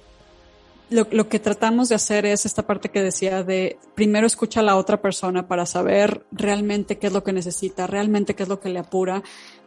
lo, 0.92 1.06
lo, 1.10 1.28
que 1.28 1.38
tratamos 1.38 1.88
de 1.88 1.94
hacer 1.94 2.26
es 2.26 2.46
esta 2.46 2.66
parte 2.66 2.90
que 2.90 3.02
decía 3.02 3.42
de 3.42 3.78
primero 3.94 4.26
escucha 4.26 4.60
a 4.60 4.62
la 4.62 4.76
otra 4.76 5.00
persona 5.00 5.48
para 5.48 5.66
saber 5.66 6.24
realmente 6.32 6.98
qué 6.98 7.08
es 7.08 7.12
lo 7.12 7.24
que 7.24 7.32
necesita, 7.32 7.86
realmente 7.86 8.34
qué 8.34 8.44
es 8.44 8.48
lo 8.48 8.60
que 8.60 8.68
le 8.68 8.78
apura 8.78 9.22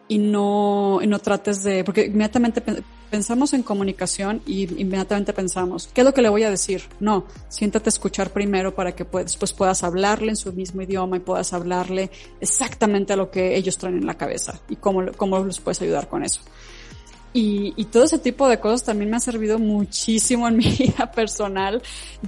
y 0.08 0.20
no, 0.20 1.00
y 1.02 1.08
no 1.08 1.20
trates 1.20 1.64
de, 1.64 1.84
porque 1.84 2.06
inmediatamente 2.06 2.62
pensamos 3.10 3.54
en 3.54 3.64
comunicación 3.64 4.42
y 4.46 4.64
inmediatamente 4.82 5.34
pensamos, 5.34 5.90
¿qué 5.94 6.02
es 6.02 6.06
lo 6.06 6.14
que 6.14 6.22
le 6.22 6.30
voy 6.30 6.44
a 6.44 6.50
decir? 6.50 6.84
No, 7.00 7.26
siéntate 7.50 7.88
a 7.88 7.92
escuchar 7.92 8.30
primero 8.32 8.76
para 8.76 8.96
que 8.96 9.04
después 9.04 9.54
puedas 9.54 9.84
hablarle 9.84 10.30
en 10.30 10.36
su 10.36 10.54
mismo 10.54 10.82
idioma 10.82 11.18
y 11.18 11.22
puedas 11.22 11.54
hablarle 11.54 12.12
exactamente 12.40 13.14
a 13.14 13.16
lo 13.16 13.32
que 13.32 13.56
ellos 13.56 13.78
traen 13.78 13.98
en 13.98 14.06
la 14.06 14.16
cabeza 14.16 14.60
y 14.70 14.76
cómo, 14.76 15.12
cómo 15.18 15.40
los 15.40 15.60
puedes 15.60 15.82
ayudar 15.82 16.08
con 16.08 16.24
eso. 16.24 16.42
Y, 17.38 17.74
y, 17.76 17.84
todo 17.84 18.06
ese 18.06 18.18
tipo 18.18 18.48
de 18.48 18.62
cosas 18.62 18.86
también 18.86 19.10
me 19.10 19.18
ha 19.18 19.20
servido 19.20 19.60
muchísimo 19.60 20.48
en 20.48 20.56
mi 20.62 20.70
vida 20.70 21.12
personal, 21.12 21.82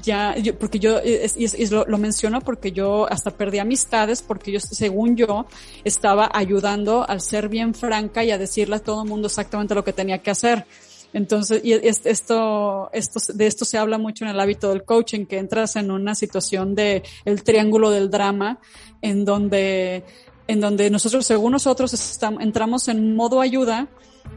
ya, 0.03 0.35
yo, 0.35 0.59
porque 0.59 0.79
yo, 0.79 0.99
y, 1.01 1.45
y 1.45 1.67
lo, 1.67 1.85
lo, 1.85 1.97
menciono 1.97 2.41
porque 2.41 2.73
yo 2.73 3.09
hasta 3.09 3.31
perdí 3.31 3.59
amistades 3.59 4.21
porque 4.21 4.51
yo, 4.51 4.59
según 4.59 5.15
yo, 5.15 5.45
estaba 5.85 6.29
ayudando 6.33 7.07
al 7.07 7.21
ser 7.21 7.47
bien 7.47 7.73
franca 7.73 8.25
y 8.25 8.31
a 8.31 8.37
decirle 8.37 8.75
a 8.75 8.79
todo 8.79 9.03
el 9.03 9.07
mundo 9.07 9.27
exactamente 9.27 9.73
lo 9.75 9.85
que 9.85 9.93
tenía 9.93 10.21
que 10.21 10.31
hacer. 10.31 10.65
Entonces, 11.13 11.61
y 11.63 11.71
esto, 11.71 12.89
esto, 12.91 13.19
de 13.33 13.47
esto 13.47 13.63
se 13.63 13.77
habla 13.77 13.97
mucho 13.97 14.25
en 14.25 14.31
el 14.31 14.39
hábito 14.41 14.71
del 14.71 14.83
coaching, 14.83 15.25
que 15.25 15.37
entras 15.37 15.77
en 15.77 15.89
una 15.89 16.15
situación 16.15 16.75
de 16.75 17.03
el 17.23 17.43
triángulo 17.43 17.91
del 17.91 18.09
drama, 18.09 18.59
en 19.01 19.23
donde, 19.23 20.03
en 20.47 20.59
donde 20.59 20.89
nosotros, 20.89 21.25
según 21.25 21.53
nosotros, 21.53 21.93
estamos, 21.93 22.43
entramos 22.43 22.89
en 22.89 23.15
modo 23.15 23.39
ayuda, 23.39 23.87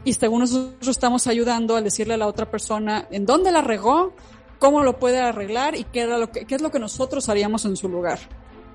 y 0.03 0.13
según 0.13 0.39
nosotros 0.41 0.87
estamos 0.87 1.27
ayudando 1.27 1.75
al 1.75 1.83
decirle 1.83 2.15
a 2.15 2.17
la 2.17 2.27
otra 2.27 2.49
persona 2.49 3.07
en 3.11 3.25
dónde 3.25 3.51
la 3.51 3.61
regó, 3.61 4.13
cómo 4.59 4.83
lo 4.83 4.99
puede 4.99 5.19
arreglar 5.19 5.75
y 5.75 5.83
qué, 5.85 6.01
era 6.01 6.17
lo 6.17 6.31
que, 6.31 6.45
qué 6.45 6.55
es 6.55 6.61
lo 6.61 6.71
que 6.71 6.79
nosotros 6.79 7.29
haríamos 7.29 7.65
en 7.65 7.75
su 7.75 7.89
lugar. 7.89 8.19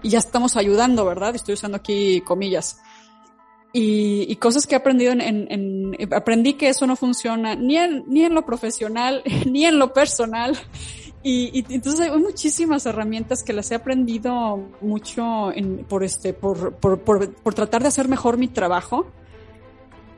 Y 0.03 0.11
ya 0.11 0.19
estamos 0.19 0.57
ayudando, 0.57 1.05
¿verdad? 1.05 1.35
Estoy 1.35 1.55
usando 1.55 1.77
aquí 1.77 2.21
comillas. 2.21 2.81
Y, 3.73 4.27
y 4.29 4.37
cosas 4.37 4.67
que 4.67 4.75
he 4.75 4.79
aprendido 4.79 5.13
en, 5.13 5.21
en, 5.21 5.47
en, 5.51 6.15
aprendí 6.15 6.55
que 6.55 6.69
eso 6.69 6.87
no 6.87 6.97
funciona 6.97 7.55
ni 7.55 7.77
en, 7.77 8.05
ni 8.07 8.25
en 8.25 8.35
lo 8.35 8.47
profesional, 8.47 9.23
ni 9.47 9.65
en 9.65 9.79
lo 9.79 9.93
personal. 9.93 10.57
Y, 11.23 11.51
y, 11.53 11.75
entonces 11.75 12.01
hay 12.01 12.17
muchísimas 12.19 12.87
herramientas 12.87 13.43
que 13.43 13.53
las 13.53 13.71
he 13.73 13.75
aprendido 13.75 14.59
mucho 14.81 15.53
en, 15.53 15.85
por 15.85 16.05
este, 16.05 16.33
por, 16.33 16.77
por, 16.77 17.01
por, 17.01 17.35
por 17.35 17.55
tratar 17.55 17.83
de 17.83 17.89
hacer 17.89 18.07
mejor 18.07 18.39
mi 18.39 18.49
trabajo 18.49 19.07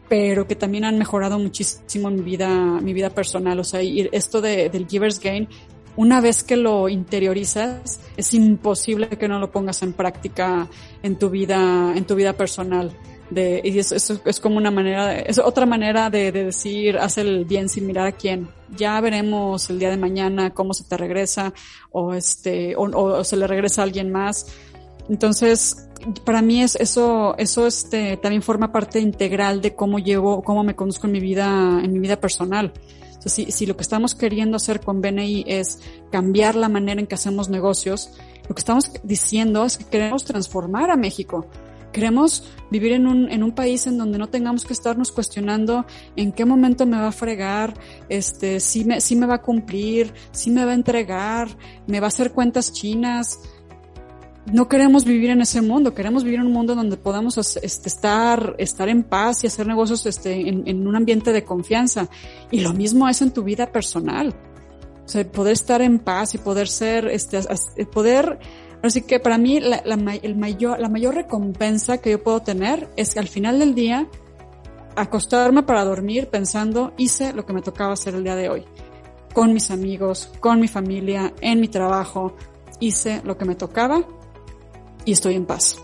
pero 0.09 0.47
que 0.47 0.57
también 0.57 0.85
han 0.85 0.99
mejorado 0.99 1.39
muchísimo 1.39 2.11
mi 2.11 2.23
vida, 2.23 2.49
mi 2.49 2.93
vida 2.93 3.11
personal. 3.11 3.59
O 3.61 3.65
sea, 3.65 3.83
y 3.83 4.09
esto 4.13 4.41
de, 4.41 4.71
del 4.71 4.87
Giver's 4.87 5.21
Gain, 5.21 5.49
una 5.97 6.21
vez 6.21 6.45
que 6.45 6.57
lo 6.57 6.89
interiorizas, 6.89 8.01
es 8.17 8.35
imposible 8.35 9.09
que 9.09 9.29
no 9.29 9.39
lo 9.39 9.51
pongas 9.51 9.83
en 9.83 9.93
práctica 9.93 10.69
en 11.03 11.19
tu 11.19 11.29
vida, 11.29 11.93
en 11.95 12.05
tu 12.05 12.15
vida 12.15 12.33
personal. 12.35 12.97
De, 13.31 13.61
y 13.63 13.79
eso, 13.79 13.95
eso 13.95 14.19
es 14.25 14.41
como 14.41 14.57
una 14.57 14.71
manera, 14.71 15.19
es 15.19 15.39
otra 15.39 15.67
manera 15.67 16.09
de, 16.09 16.33
de, 16.33 16.45
decir, 16.45 16.97
haz 16.97 17.19
el 17.19 17.45
bien 17.45 17.69
sin 17.69 17.87
mirar 17.87 18.07
a 18.07 18.13
quién. 18.13 18.49
Ya 18.75 18.99
veremos 19.01 19.69
el 19.69 19.79
día 19.79 19.91
de 19.91 19.99
mañana 19.99 20.55
cómo 20.55 20.73
se 20.73 20.85
te 20.85 20.97
regresa 20.97 21.53
o 21.91 22.15
este, 22.15 22.75
o, 22.77 22.85
o 22.85 23.25
se 23.25 23.37
le 23.37 23.47
regresa 23.47 23.83
a 23.83 23.85
alguien 23.85 24.11
más. 24.11 24.47
Entonces, 25.09 25.88
para 26.25 26.43
mí 26.43 26.63
es 26.63 26.77
eso, 26.77 27.37
eso 27.39 27.67
este, 27.67 28.17
también 28.17 28.43
forma 28.43 28.73
parte 28.73 29.01
integral 29.01 29.61
de 29.61 29.75
cómo 29.75 29.99
llevo, 29.99 30.43
cómo 30.43 30.65
me 30.65 30.75
conozco 30.75 31.07
en 31.07 31.13
mi 31.13 31.21
vida, 31.21 31.81
en 31.83 31.93
mi 31.93 31.99
vida 31.99 32.21
personal. 32.21 32.73
Si, 33.25 33.51
si 33.51 33.67
lo 33.67 33.77
que 33.77 33.83
estamos 33.83 34.15
queriendo 34.15 34.57
hacer 34.57 34.81
con 34.81 35.03
BNI 35.03 35.45
es 35.47 35.81
cambiar 36.11 36.55
la 36.55 36.69
manera 36.69 37.01
en 37.01 37.07
que 37.07 37.15
hacemos 37.15 37.51
negocios, 37.51 38.11
lo 38.49 38.55
que 38.55 38.61
estamos 38.61 38.91
diciendo 39.03 39.65
es 39.65 39.77
que 39.77 39.85
queremos 39.85 40.25
transformar 40.25 40.91
a 40.91 40.97
México. 40.97 41.47
Queremos 41.93 42.45
vivir 42.71 42.93
en 42.93 43.07
un, 43.07 43.31
en 43.31 43.43
un 43.43 43.53
país 43.53 43.87
en 43.87 43.99
donde 43.99 44.19
no 44.19 44.29
tengamos 44.29 44.65
que 44.65 44.73
estarnos 44.73 45.11
cuestionando 45.11 45.87
en 46.17 46.33
qué 46.33 46.45
momento 46.45 46.87
me 46.87 46.99
va 46.99 47.09
a 47.09 47.13
fregar, 47.13 47.75
este, 48.09 48.61
si 48.61 48.85
me, 48.85 49.01
si 49.01 49.17
me 49.17 49.27
va 49.27 49.37
a 49.37 49.43
cumplir, 49.43 50.13
si 50.31 50.51
me 50.51 50.65
va 50.65 50.73
a 50.73 50.75
entregar, 50.75 51.49
me 51.87 52.01
va 52.01 52.07
a 52.07 52.09
hacer 52.09 52.33
cuentas 52.33 52.73
chinas, 52.73 53.41
no 54.53 54.69
queremos 54.69 55.05
vivir 55.05 55.31
en 55.31 55.41
ese 55.41 55.63
mundo, 55.63 55.95
queremos 55.95 56.25
vivir 56.25 56.41
en 56.41 56.47
un 56.47 56.53
mundo 56.53 56.75
donde 56.75 56.97
podamos 56.97 57.37
este, 57.39 57.89
estar, 57.89 58.55
estar 58.59 58.89
en 58.89 59.03
paz 59.03 59.45
y 59.45 59.47
hacer 59.47 59.67
negocios 59.67 60.07
este, 60.07 60.49
en, 60.49 60.87
un 60.87 60.97
ambiente 60.97 61.33
de 61.33 61.45
confianza. 61.45 62.09
Y 62.51 62.61
lo 62.61 62.73
mismo 62.73 63.09
es 63.09 63.23
en 63.23 63.33
tu 63.33 63.43
vida 63.43 63.71
personal. 63.71 64.35
O 65.05 65.09
sea, 65.09 65.31
poder 65.31 65.55
estar 65.55 65.83
en 65.83 65.99
paz 65.99 66.35
y 66.35 66.39
poder 66.39 66.69
ser, 66.69 67.09
este, 67.09 67.41
poder, 67.87 68.39
así 68.83 69.03
que 69.03 69.21
para 69.21 69.39
mí 69.39 69.61
la, 69.61 69.97
mayor, 69.97 70.79
la 70.79 70.89
mayor 70.89 71.15
recompensa 71.15 71.99
que 71.99 72.11
yo 72.11 72.23
puedo 72.23 72.41
tener 72.41 72.89
es 72.97 73.15
que 73.15 73.21
al 73.21 73.29
final 73.29 73.59
del 73.59 73.75
día 73.75 74.07
acostarme 74.97 75.63
para 75.63 75.85
dormir 75.85 76.29
pensando 76.29 76.93
hice 76.99 77.33
lo 77.33 77.47
que 77.47 77.53
me 77.53 77.63
tocaba 77.63 77.95
hacer 77.95 78.15
el 78.15 78.25
día 78.25 78.37
de 78.37 78.51
hoy. 78.51 78.65
Con 79.33 79.53
mis 79.53 79.71
amigos, 79.71 80.31
con 80.41 80.61
mi 80.61 80.69
familia, 80.69 81.33
en 81.41 81.61
mi 81.61 81.69
trabajo, 81.69 82.35
hice 82.81 83.23
lo 83.25 83.39
que 83.39 83.45
me 83.45 83.55
tocaba 83.55 84.05
y 85.09 85.13
estoy 85.13 85.37
en 85.37 85.47
paz. 85.47 85.79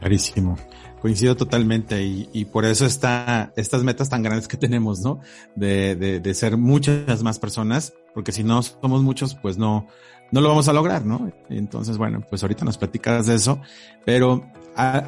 Clarísimo. 0.00 0.56
Coincido 1.02 1.36
totalmente 1.36 2.02
y, 2.02 2.30
y, 2.32 2.46
por 2.46 2.64
eso 2.64 2.86
está 2.86 3.52
estas 3.54 3.84
metas 3.84 4.08
tan 4.08 4.22
grandes 4.22 4.48
que 4.48 4.56
tenemos, 4.66 5.00
¿no? 5.00 5.20
De, 5.54 5.94
de, 5.94 6.34
ser 6.34 6.56
muchas 6.56 7.22
más 7.22 7.38
personas, 7.38 7.92
porque 8.14 8.32
si 8.32 8.42
no 8.42 8.62
somos 8.62 9.02
muchos, 9.02 9.34
pues 9.34 9.58
no, 9.58 9.86
no 10.32 10.40
lo 10.40 10.48
vamos 10.48 10.68
a 10.68 10.72
lograr, 10.72 11.04
¿no? 11.04 11.30
Entonces, 11.50 11.98
bueno, 11.98 12.24
pues 12.28 12.42
ahorita 12.42 12.64
nos 12.64 12.78
platicas 12.78 13.26
de 13.26 13.34
eso, 13.34 13.60
pero 14.06 14.46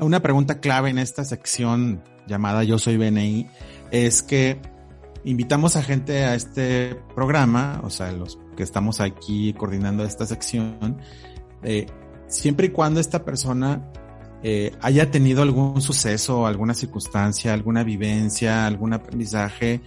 una 0.03 0.21
pregunta 0.21 0.61
clave 0.61 0.91
en 0.91 0.99
esta 0.99 1.25
sección 1.25 2.03
llamada 2.27 2.65
Yo 2.65 2.79
Soy 2.79 2.99
BNI 2.99 3.49
es 3.93 4.23
que 4.23 4.61
invitamos 5.25 5.75
a 5.77 5.83
gente 5.83 6.25
a 6.25 6.35
este 6.35 6.97
programa, 7.15 7.81
o 7.83 7.89
sea, 7.89 8.13
los 8.13 8.39
que 8.59 8.63
estamos 8.63 9.01
aquí 9.01 9.55
coordinando 9.55 10.05
esta 10.05 10.27
sección, 10.27 10.99
eh, 11.63 11.87
siempre 12.31 12.68
y 12.68 12.70
cuando 12.70 13.01
esta 13.01 13.24
persona 13.24 13.93
eh, 14.43 14.72
haya 14.81 15.11
tenido 15.11 15.43
algún 15.43 15.83
suceso, 15.83 16.47
alguna 16.47 16.72
circunstancia, 16.72 17.53
alguna 17.53 17.85
vivencia, 17.85 18.66
algún 18.66 18.95
aprendizaje 18.95 19.83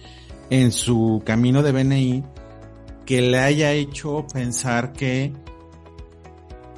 en 0.50 0.70
su 0.70 1.22
camino 1.24 1.62
de 1.62 1.72
BNI 1.72 2.24
que 3.04 3.20
le 3.20 3.38
haya 3.38 3.72
hecho 3.72 4.26
pensar 4.32 4.92
que 4.92 5.32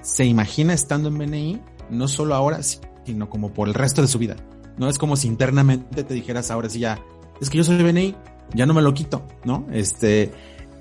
se 0.02 0.24
imagina 0.24 0.72
estando 0.72 1.08
en 1.08 1.18
BNI, 1.18 1.60
no 1.90 2.08
solo 2.08 2.34
ahora, 2.34 2.60
sino 2.62 3.28
como 3.28 3.52
por 3.52 3.68
el 3.68 3.74
resto 3.74 4.02
de 4.02 4.08
su 4.08 4.18
vida. 4.18 4.36
No 4.78 4.88
es 4.88 4.98
como 4.98 5.16
si 5.16 5.28
internamente 5.28 6.04
te 6.04 6.14
dijeras 6.14 6.50
ahora 6.50 6.68
sí 6.68 6.80
ya, 6.80 6.98
es 7.40 7.50
que 7.50 7.58
yo 7.58 7.64
soy 7.64 7.82
BNI, 7.82 8.14
ya 8.54 8.66
no 8.66 8.74
me 8.74 8.82
lo 8.82 8.94
quito, 8.94 9.26
¿no? 9.44 9.66
Este, 9.72 10.32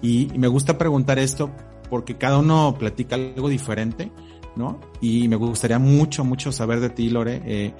y, 0.02 0.28
me 0.38 0.48
gusta 0.48 0.78
preguntar 0.78 1.20
esto 1.20 1.50
porque 1.90 2.18
cada 2.18 2.38
uno 2.38 2.76
platica 2.78 3.16
algo 3.16 3.50
diferente, 3.50 4.12
¿no? 4.56 4.80
Y 5.02 5.28
me 5.28 5.36
gustaría 5.36 5.80
mucho, 5.80 6.24
mucho 6.24 6.52
saber 6.52 6.80
de 6.80 6.90
ti, 6.90 7.10
Lore, 7.10 7.42
eh, 7.46 7.74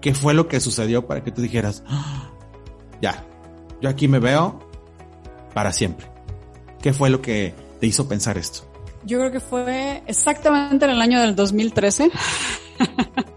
qué 0.00 0.14
fue 0.14 0.34
lo 0.34 0.48
que 0.48 0.60
sucedió 0.60 1.06
para 1.06 1.22
que 1.22 1.32
tú 1.32 1.42
dijeras, 1.42 1.82
¡Ah! 1.88 2.30
ya, 3.00 3.24
yo 3.80 3.88
aquí 3.88 4.08
me 4.08 4.18
veo 4.18 4.60
para 5.54 5.72
siempre. 5.72 6.06
¿Qué 6.80 6.92
fue 6.92 7.10
lo 7.10 7.20
que 7.20 7.54
te 7.80 7.86
hizo 7.86 8.08
pensar 8.08 8.38
esto? 8.38 8.60
Yo 9.04 9.18
creo 9.18 9.32
que 9.32 9.40
fue 9.40 10.02
exactamente 10.06 10.84
en 10.84 10.90
el 10.92 11.00
año 11.00 11.20
del 11.20 11.34
2013. 11.34 12.10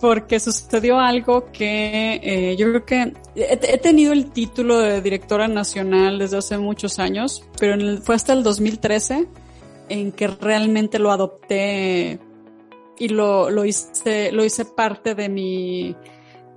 porque 0.00 0.40
sucedió 0.40 0.98
algo 0.98 1.52
que 1.52 2.20
eh, 2.22 2.56
yo 2.56 2.68
creo 2.68 2.84
que 2.86 3.12
he, 3.36 3.78
tenido 3.78 4.12
el 4.12 4.30
título 4.30 4.78
de 4.78 5.02
directora 5.02 5.46
nacional 5.46 6.18
desde 6.18 6.38
hace 6.38 6.58
muchos 6.58 6.98
años, 6.98 7.44
pero 7.58 7.76
fue 8.00 8.14
hasta 8.14 8.32
el 8.32 8.42
2013 8.42 9.28
en 9.90 10.12
que 10.12 10.28
realmente 10.28 10.98
lo 10.98 11.10
adopté 11.10 12.18
y 12.98 13.08
lo, 13.08 13.50
lo 13.50 13.64
hice, 13.64 14.30
lo 14.30 14.44
hice 14.44 14.64
parte 14.64 15.14
de 15.14 15.28
mi, 15.28 15.96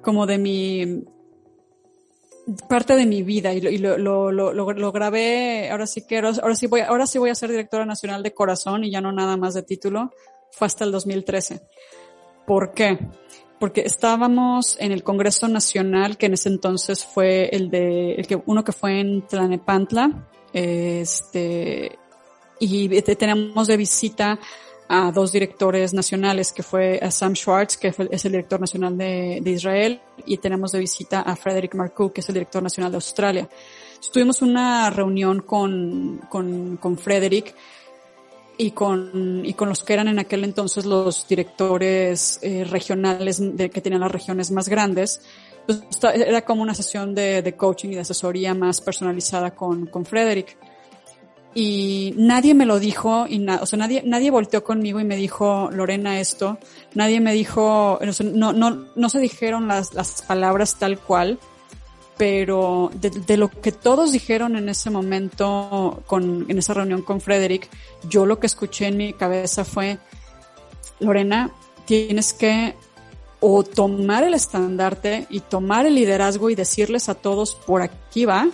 como 0.02 0.26
de 0.26 0.38
mi, 0.38 1.04
parte 2.70 2.96
de 2.96 3.06
mi 3.06 3.24
vida 3.24 3.54
y 3.54 3.78
lo, 3.78 3.98
lo, 3.98 4.32
lo, 4.32 4.92
grabé, 4.92 5.70
ahora 5.72 5.88
sí 5.88 6.06
que, 6.06 6.20
ahora 6.20 6.56
sí 6.56 6.68
voy, 6.68 6.82
ahora 6.82 7.08
sí 7.08 7.18
voy 7.18 7.30
a 7.30 7.36
ser 7.36 7.50
directora 7.50 7.86
nacional 7.86 8.22
de 8.22 8.34
corazón 8.34 8.84
y 8.84 8.92
ya 8.92 9.02
no 9.02 9.12
nada 9.12 9.38
más 9.38 9.54
de 9.54 9.64
título, 9.64 10.12
fue 10.52 10.68
hasta 10.68 10.84
el 10.84 10.92
2013. 10.92 11.62
¿Por 12.46 12.74
qué? 12.74 13.00
Porque 13.60 13.82
estábamos 13.82 14.78
en 14.80 14.92
el 14.92 15.04
Congreso 15.04 15.48
Nacional, 15.48 16.18
que 16.18 16.26
en 16.26 16.34
ese 16.34 16.50
entonces 16.50 17.06
fue 17.06 17.50
el 17.54 17.70
de, 17.70 18.16
el 18.16 18.28
que, 18.28 18.42
uno 18.46 18.64
que 18.64 18.74
fue 18.74 19.00
en 19.00 19.26
Tlanepantla, 19.26 20.28
este, 20.52 21.98
y 22.64 23.01
tenemos 23.01 23.68
de 23.68 23.78
visita 23.78 24.39
a 24.88 25.11
dos 25.11 25.32
directores 25.32 25.93
nacionales, 25.93 26.51
que 26.51 26.64
fue 26.64 26.99
a 27.01 27.09
Sam 27.09 27.36
Schwartz, 27.36 27.78
que 27.78 27.88
es 27.88 28.26
el 28.26 28.32
director 28.32 28.59
nacional 28.59 28.97
de, 28.97 29.39
de 29.41 29.51
Israel, 29.51 30.01
y 30.26 30.38
tenemos 30.38 30.72
de 30.72 30.80
visita 30.80 31.22
a 31.22 31.36
Frederick 31.36 31.74
Marcoux, 31.76 32.14
que 32.14 32.22
es 32.22 32.30
el 32.30 32.34
director 32.34 32.61
nacional 32.61 32.91
de 32.91 32.97
Australia. 32.97 33.49
Tuvimos 34.11 34.41
una 34.41 34.89
reunión 34.89 35.41
con, 35.41 36.22
con, 36.30 36.78
con 36.78 36.97
Frederick 36.97 37.55
y 38.57 38.72
con, 38.72 39.41
y 39.43 39.53
con 39.53 39.70
los 39.70 39.84
que 39.84 39.93
eran 39.93 40.09
en 40.09 40.20
aquel 40.20 40.43
entonces 40.43 40.86
los 40.86 41.28
directores 41.28 42.39
eh, 42.41 42.64
regionales 42.66 43.38
de, 43.39 43.70
que 43.70 43.82
tenían 43.82 44.01
las 44.01 44.11
regiones 44.11 44.51
más 44.51 44.68
grandes. 44.70 45.22
Pues, 45.66 45.82
era 46.14 46.43
como 46.43 46.61
una 46.61 46.76
sesión 46.76 47.16
de, 47.16 47.41
de, 47.41 47.55
coaching 47.55 47.89
y 47.89 47.95
de 47.95 48.01
asesoría 48.01 48.53
más 48.53 48.82
personalizada 48.82 49.55
con, 49.55 49.88
con 49.88 50.05
Frederick 50.05 50.57
y 51.56 52.14
nadie 52.18 52.54
me 52.54 52.66
lo 52.66 52.80
dijo 52.80 53.28
y 53.28 53.39
nada, 53.39 53.62
o 53.62 53.66
sea, 53.66 53.78
nadie, 53.78 54.01
nadie 54.06 54.32
volteó 54.32 54.64
conmigo 54.64 54.99
y 54.99 55.04
me 55.04 55.16
dijo, 55.16 55.70
Lorena, 55.72 56.20
esto, 56.20 56.58
nadie 56.95 57.20
me 57.22 57.34
dijo, 57.34 57.99
no, 58.24 58.54
no, 58.54 58.86
no 58.95 59.10
se 59.10 59.20
dijeron 59.20 59.68
las, 59.68 59.93
las 59.93 60.24
palabras 60.24 60.78
tal 60.80 60.97
cual, 60.97 61.38
pero 62.18 62.91
de, 62.95 63.10
de, 63.10 63.38
lo 63.38 63.49
que 63.49 63.72
todos 63.72 64.12
dijeron 64.12 64.56
en 64.56 64.70
ese 64.70 64.89
momento, 64.89 66.04
con, 66.08 66.45
en 66.49 66.58
esa 66.58 66.74
reunión 66.74 67.04
con 67.04 67.22
Frederick, 67.22 67.70
yo 68.10 68.26
lo 68.26 68.39
que 68.39 68.47
escuché 68.47 68.88
en 68.88 68.97
mi 68.97 69.14
cabeza 69.14 69.64
fue, 69.64 69.99
Lorena, 70.99 71.51
tienes 71.86 72.34
que 72.34 72.76
o 73.45 73.64
tomar 73.64 74.24
el 74.24 74.34
estandarte 74.34 75.28
y 75.30 75.41
tomar 75.41 75.86
el 75.86 75.95
liderazgo 75.95 76.49
y 76.49 76.56
decirles 76.56 77.10
a 77.10 77.16
todos 77.16 77.56
por 77.56 77.82
aquí 77.82 78.26
va, 78.26 78.47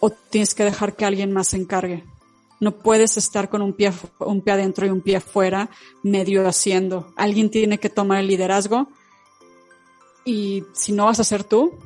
o 0.00 0.10
tienes 0.10 0.54
que 0.54 0.64
dejar 0.64 0.94
que 0.94 1.06
alguien 1.06 1.32
más 1.32 1.48
se 1.48 1.56
encargue. 1.56 2.04
No 2.62 2.78
puedes 2.78 3.16
estar 3.16 3.48
con 3.48 3.60
un 3.60 3.72
pie, 3.72 3.92
un 4.20 4.40
pie 4.40 4.52
adentro 4.52 4.86
y 4.86 4.90
un 4.90 5.00
pie 5.00 5.16
afuera, 5.16 5.68
medio 6.04 6.46
haciendo. 6.46 7.12
Alguien 7.16 7.50
tiene 7.50 7.78
que 7.78 7.90
tomar 7.90 8.20
el 8.20 8.28
liderazgo 8.28 8.86
y 10.24 10.62
si 10.72 10.92
no 10.92 11.06
vas 11.06 11.18
a 11.18 11.24
ser 11.24 11.42
tú, 11.42 11.76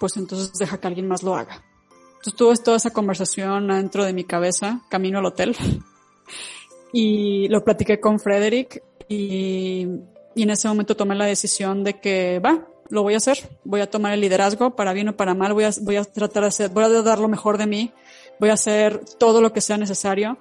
pues 0.00 0.16
entonces 0.16 0.58
deja 0.58 0.80
que 0.80 0.86
alguien 0.86 1.06
más 1.06 1.22
lo 1.22 1.36
haga. 1.36 1.62
Entonces 2.12 2.34
tuve 2.34 2.56
toda 2.56 2.78
esa 2.78 2.94
conversación 2.94 3.68
dentro 3.68 4.06
de 4.06 4.14
mi 4.14 4.24
cabeza, 4.24 4.80
camino 4.88 5.18
al 5.18 5.26
hotel, 5.26 5.54
y 6.94 7.46
lo 7.48 7.62
platiqué 7.62 8.00
con 8.00 8.18
Frederick 8.18 8.82
y, 9.08 9.86
y 10.34 10.42
en 10.44 10.48
ese 10.48 10.66
momento 10.66 10.96
tomé 10.96 11.14
la 11.14 11.26
decisión 11.26 11.84
de 11.84 12.00
que 12.00 12.38
va, 12.38 12.66
lo 12.88 13.02
voy 13.02 13.12
a 13.12 13.18
hacer, 13.18 13.38
voy 13.64 13.82
a 13.82 13.90
tomar 13.90 14.14
el 14.14 14.22
liderazgo, 14.22 14.76
para 14.76 14.94
bien 14.94 15.10
o 15.10 15.14
para 15.14 15.34
mal, 15.34 15.52
voy 15.52 15.64
a, 15.64 15.70
voy 15.82 15.96
a 15.96 16.04
tratar 16.04 16.44
de 16.44 16.48
hacer, 16.48 16.70
voy 16.70 16.84
a 16.84 16.88
dar 17.02 17.18
lo 17.18 17.28
mejor 17.28 17.58
de 17.58 17.66
mí, 17.66 17.92
voy 18.42 18.50
a 18.50 18.54
hacer 18.54 19.04
todo 19.20 19.40
lo 19.40 19.52
que 19.52 19.60
sea 19.60 19.76
necesario. 19.76 20.36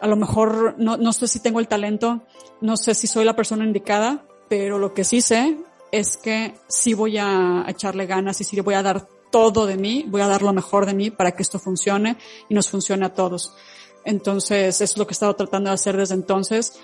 A 0.00 0.06
lo 0.06 0.14
mejor 0.14 0.76
no, 0.78 0.96
no 0.96 1.12
sé 1.12 1.26
si 1.26 1.40
tengo 1.40 1.58
el 1.58 1.66
talento, 1.66 2.22
no 2.60 2.76
sé 2.76 2.94
si 2.94 3.08
soy 3.08 3.24
la 3.24 3.34
persona 3.34 3.64
indicada, 3.64 4.22
pero 4.48 4.78
lo 4.78 4.94
que 4.94 5.02
sí 5.02 5.20
sé 5.20 5.56
es 5.90 6.16
que 6.16 6.54
sí 6.68 6.94
voy 6.94 7.18
a 7.18 7.64
echarle 7.66 8.06
ganas 8.06 8.40
y 8.40 8.44
sí 8.44 8.60
voy 8.60 8.74
a 8.74 8.82
dar 8.84 9.08
todo 9.32 9.66
de 9.66 9.76
mí, 9.76 10.04
voy 10.06 10.20
a 10.20 10.28
dar 10.28 10.42
lo 10.42 10.52
mejor 10.52 10.86
de 10.86 10.94
mí 10.94 11.10
para 11.10 11.32
que 11.32 11.42
esto 11.42 11.58
funcione 11.58 12.16
y 12.48 12.54
nos 12.54 12.70
funcione 12.70 13.04
a 13.04 13.12
todos. 13.12 13.52
Entonces, 14.04 14.80
es 14.80 14.96
lo 14.96 15.04
que 15.04 15.10
he 15.10 15.18
estado 15.18 15.34
tratando 15.34 15.70
de 15.70 15.74
hacer 15.74 15.96
desde 15.96 16.14
entonces. 16.14 16.78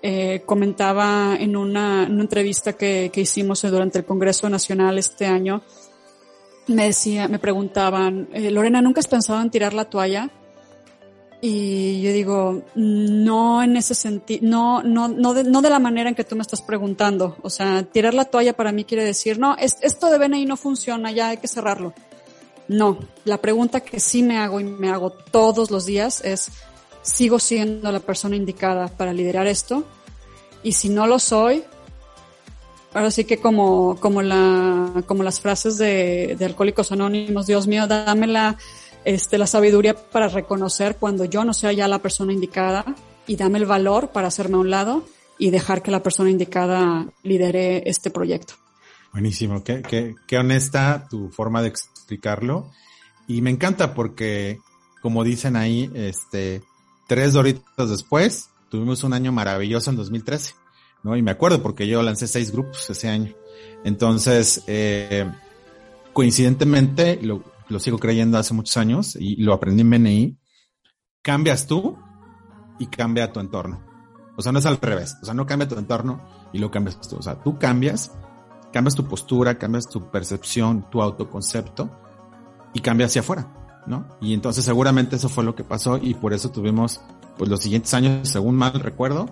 Eh, 0.00 0.44
comentaba 0.46 1.34
en 1.40 1.56
una, 1.56 2.04
en 2.04 2.12
una 2.12 2.22
entrevista 2.22 2.74
que, 2.74 3.10
que, 3.12 3.22
hicimos 3.22 3.62
durante 3.62 3.98
el 3.98 4.04
Congreso 4.04 4.48
Nacional 4.48 4.96
este 4.96 5.26
año 5.26 5.60
me 6.68 6.84
decía, 6.84 7.28
me 7.28 7.38
preguntaban, 7.38 8.28
eh, 8.32 8.50
Lorena, 8.50 8.80
¿nunca 8.80 9.00
has 9.00 9.08
pensado 9.08 9.40
en 9.40 9.50
tirar 9.50 9.74
la 9.74 9.86
toalla? 9.86 10.30
Y 11.40 12.00
yo 12.02 12.12
digo, 12.12 12.64
no 12.74 13.62
en 13.62 13.76
ese 13.76 13.94
sentido, 13.94 14.40
no, 14.42 14.82
no, 14.82 15.08
no 15.08 15.34
de, 15.34 15.44
no 15.44 15.62
de 15.62 15.70
la 15.70 15.78
manera 15.78 16.08
en 16.08 16.16
que 16.16 16.24
tú 16.24 16.34
me 16.34 16.42
estás 16.42 16.62
preguntando. 16.62 17.36
O 17.42 17.50
sea, 17.50 17.84
tirar 17.84 18.14
la 18.14 18.24
toalla 18.24 18.54
para 18.54 18.72
mí 18.72 18.84
quiere 18.84 19.04
decir, 19.04 19.38
no, 19.38 19.56
es, 19.56 19.76
esto 19.82 20.10
de 20.10 20.18
BNI 20.18 20.46
no 20.46 20.56
funciona, 20.56 21.12
ya 21.12 21.28
hay 21.28 21.36
que 21.36 21.48
cerrarlo. 21.48 21.94
No, 22.66 22.98
la 23.24 23.38
pregunta 23.38 23.80
que 23.80 24.00
sí 24.00 24.22
me 24.22 24.36
hago 24.36 24.60
y 24.60 24.64
me 24.64 24.90
hago 24.90 25.10
todos 25.10 25.70
los 25.70 25.86
días 25.86 26.22
es, 26.24 26.50
¿sigo 27.02 27.38
siendo 27.38 27.90
la 27.92 28.00
persona 28.00 28.36
indicada 28.36 28.88
para 28.88 29.12
liderar 29.12 29.46
esto? 29.46 29.84
Y 30.62 30.72
si 30.72 30.88
no 30.88 31.06
lo 31.06 31.18
soy, 31.18 31.64
ahora 32.98 33.10
sí 33.12 33.24
que 33.24 33.38
como, 33.38 33.96
como 34.00 34.22
la, 34.22 35.04
las 35.08 35.40
frases 35.40 35.78
de, 35.78 36.36
Alcohólicos 36.40 36.90
Anónimos, 36.90 37.46
Dios 37.46 37.66
mío, 37.66 37.86
dame 37.86 38.26
la, 38.26 38.56
este, 39.04 39.38
la 39.38 39.46
sabiduría 39.46 39.94
para 39.94 40.28
reconocer 40.28 40.96
cuando 40.96 41.24
yo 41.24 41.44
no 41.44 41.54
sea 41.54 41.72
ya 41.72 41.86
la 41.86 42.00
persona 42.00 42.32
indicada 42.32 42.84
y 43.26 43.36
dame 43.36 43.58
el 43.58 43.66
valor 43.66 44.10
para 44.10 44.28
hacerme 44.28 44.56
a 44.56 44.58
un 44.58 44.70
lado 44.70 45.04
y 45.38 45.50
dejar 45.50 45.82
que 45.82 45.92
la 45.92 46.02
persona 46.02 46.30
indicada 46.30 47.06
lidere 47.22 47.88
este 47.88 48.10
proyecto. 48.10 48.54
Buenísimo, 49.12 49.62
qué, 49.62 49.82
qué, 49.82 50.16
qué 50.26 50.38
honesta 50.38 51.06
tu 51.08 51.30
forma 51.30 51.62
de 51.62 51.68
explicarlo. 51.68 52.70
Y 53.28 53.42
me 53.42 53.50
encanta 53.50 53.94
porque, 53.94 54.58
como 55.02 55.22
dicen 55.22 55.54
ahí, 55.54 55.88
este, 55.94 56.62
tres 57.06 57.32
doritos 57.32 57.90
después, 57.90 58.50
tuvimos 58.70 59.04
un 59.04 59.12
año 59.12 59.30
maravilloso 59.30 59.90
en 59.90 59.96
2013. 59.96 60.54
¿No? 61.08 61.16
Y 61.16 61.22
me 61.22 61.30
acuerdo 61.30 61.62
porque 61.62 61.86
yo 61.86 62.02
lancé 62.02 62.26
seis 62.26 62.52
grupos 62.52 62.88
ese 62.90 63.08
año. 63.08 63.34
Entonces, 63.82 64.62
eh, 64.66 65.30
coincidentemente, 66.12 67.18
lo, 67.22 67.42
lo, 67.68 67.80
sigo 67.80 67.98
creyendo 67.98 68.36
hace 68.36 68.52
muchos 68.52 68.76
años 68.76 69.16
y 69.16 69.42
lo 69.42 69.54
aprendí 69.54 69.80
en 69.80 69.90
BNI, 69.90 70.38
cambias 71.22 71.66
tú 71.66 71.96
y 72.78 72.86
cambia 72.86 73.32
tu 73.32 73.40
entorno. 73.40 73.82
O 74.36 74.42
sea, 74.42 74.52
no 74.52 74.58
es 74.58 74.66
al 74.66 74.76
revés. 74.80 75.16
O 75.22 75.24
sea, 75.24 75.34
no 75.34 75.46
cambia 75.46 75.66
tu 75.66 75.76
entorno 75.76 76.20
y 76.52 76.58
lo 76.58 76.70
cambias 76.70 77.00
tú. 77.00 77.16
O 77.16 77.22
sea, 77.22 77.42
tú 77.42 77.58
cambias, 77.58 78.12
cambias 78.72 78.94
tu 78.94 79.04
postura, 79.04 79.58
cambias 79.58 79.88
tu 79.88 80.10
percepción, 80.10 80.88
tu 80.90 81.00
autoconcepto 81.00 81.90
y 82.74 82.80
cambias 82.80 83.10
hacia 83.10 83.22
afuera, 83.22 83.82
¿no? 83.86 84.06
Y 84.20 84.34
entonces 84.34 84.64
seguramente 84.64 85.16
eso 85.16 85.28
fue 85.28 85.44
lo 85.44 85.54
que 85.54 85.64
pasó 85.64 85.98
y 85.98 86.14
por 86.14 86.34
eso 86.34 86.50
tuvimos, 86.50 87.00
pues 87.36 87.50
los 87.50 87.60
siguientes 87.60 87.94
años, 87.94 88.28
según 88.28 88.56
mal 88.56 88.74
recuerdo, 88.74 89.26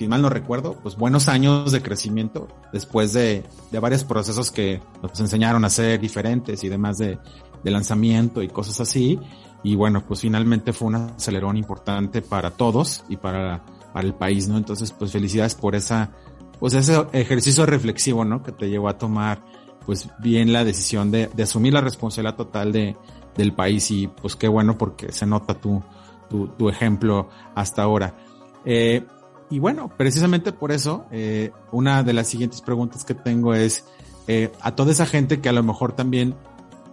si 0.00 0.08
mal 0.08 0.22
no 0.22 0.30
recuerdo, 0.30 0.78
pues 0.82 0.96
buenos 0.96 1.28
años 1.28 1.72
de 1.72 1.82
crecimiento 1.82 2.48
después 2.72 3.12
de, 3.12 3.44
de 3.70 3.78
varios 3.80 4.02
procesos 4.02 4.50
que 4.50 4.80
nos 5.02 5.20
enseñaron 5.20 5.62
a 5.66 5.68
ser 5.68 6.00
diferentes 6.00 6.64
y 6.64 6.70
demás 6.70 6.96
de, 6.96 7.18
de 7.62 7.70
lanzamiento 7.70 8.42
y 8.42 8.48
cosas 8.48 8.80
así. 8.80 9.20
Y 9.62 9.74
bueno, 9.74 10.02
pues 10.08 10.22
finalmente 10.22 10.72
fue 10.72 10.88
un 10.88 10.94
acelerón 10.94 11.58
importante 11.58 12.22
para 12.22 12.50
todos 12.50 13.04
y 13.10 13.18
para, 13.18 13.62
para 13.92 14.06
el 14.06 14.14
país, 14.14 14.48
¿no? 14.48 14.56
Entonces, 14.56 14.90
pues 14.90 15.12
felicidades 15.12 15.54
por 15.54 15.74
esa, 15.74 16.12
pues 16.58 16.72
ese 16.72 17.04
ejercicio 17.12 17.66
reflexivo, 17.66 18.24
¿no? 18.24 18.42
Que 18.42 18.52
te 18.52 18.70
llevó 18.70 18.88
a 18.88 18.96
tomar, 18.96 19.44
pues 19.84 20.08
bien 20.18 20.50
la 20.50 20.64
decisión 20.64 21.10
de, 21.10 21.26
de 21.26 21.42
asumir 21.42 21.74
la 21.74 21.82
responsabilidad 21.82 22.36
total 22.36 22.72
de, 22.72 22.96
del 23.36 23.52
país 23.52 23.90
y 23.90 24.06
pues 24.06 24.34
qué 24.34 24.48
bueno 24.48 24.78
porque 24.78 25.12
se 25.12 25.26
nota 25.26 25.52
tu, 25.52 25.82
tu, 26.30 26.46
tu 26.46 26.70
ejemplo 26.70 27.28
hasta 27.54 27.82
ahora. 27.82 28.16
Eh, 28.64 29.04
y 29.50 29.58
bueno, 29.58 29.90
precisamente 29.96 30.52
por 30.52 30.70
eso, 30.70 31.06
eh, 31.10 31.50
una 31.72 32.02
de 32.04 32.12
las 32.12 32.28
siguientes 32.28 32.60
preguntas 32.60 33.04
que 33.04 33.14
tengo 33.14 33.54
es 33.54 33.84
eh, 34.28 34.52
a 34.60 34.76
toda 34.76 34.92
esa 34.92 35.06
gente 35.06 35.40
que 35.40 35.48
a 35.48 35.52
lo 35.52 35.64
mejor 35.64 35.92
también 35.92 36.36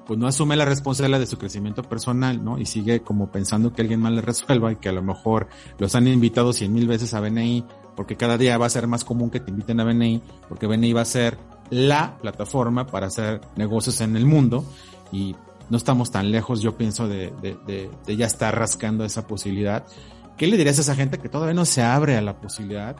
pues 0.07 0.17
no 0.17 0.25
asume 0.25 0.55
la 0.55 0.65
responsabilidad 0.65 1.19
de 1.19 1.27
su 1.27 1.37
crecimiento 1.37 1.83
personal, 1.83 2.43
¿no? 2.43 2.57
Y 2.57 2.65
sigue 2.65 3.01
como 3.01 3.29
pensando 3.29 3.73
que 3.73 3.81
alguien 3.81 3.99
más 3.99 4.13
le 4.13 4.21
resuelva 4.21 4.71
y 4.71 4.77
que 4.77 4.87
a 4.89 4.93
lo 4.93 5.03
mejor 5.03 5.47
los 5.77 5.93
han 5.95 6.07
invitado 6.07 6.53
cien 6.53 6.73
mil 6.73 6.87
veces 6.87 7.13
a 7.13 7.19
BNI, 7.19 7.65
porque 7.95 8.15
cada 8.15 8.37
día 8.37 8.57
va 8.57 8.65
a 8.65 8.69
ser 8.69 8.87
más 8.87 9.03
común 9.03 9.29
que 9.29 9.41
te 9.41 9.51
inviten 9.51 9.81
a 9.81 9.83
BNI, 9.83 10.23
porque 10.47 10.65
BNI 10.65 10.93
va 10.93 11.01
a 11.01 11.05
ser 11.05 11.37
la 11.69 12.17
plataforma 12.21 12.87
para 12.87 13.07
hacer 13.07 13.41
negocios 13.57 13.99
en 13.99 14.15
el 14.15 14.25
mundo 14.25 14.63
y 15.11 15.35
no 15.69 15.75
estamos 15.75 16.09
tan 16.09 16.31
lejos, 16.31 16.61
yo 16.61 16.77
pienso, 16.77 17.09
de, 17.09 17.33
de, 17.41 17.57
de, 17.67 17.89
de 18.05 18.15
ya 18.15 18.25
estar 18.25 18.57
rascando 18.57 19.03
esa 19.03 19.27
posibilidad. 19.27 19.85
¿Qué 20.37 20.47
le 20.47 20.57
dirías 20.57 20.77
a 20.77 20.81
esa 20.81 20.95
gente 20.95 21.17
que 21.17 21.29
todavía 21.29 21.53
no 21.53 21.65
se 21.65 21.81
abre 21.81 22.15
a 22.15 22.21
la 22.21 22.39
posibilidad 22.39 22.95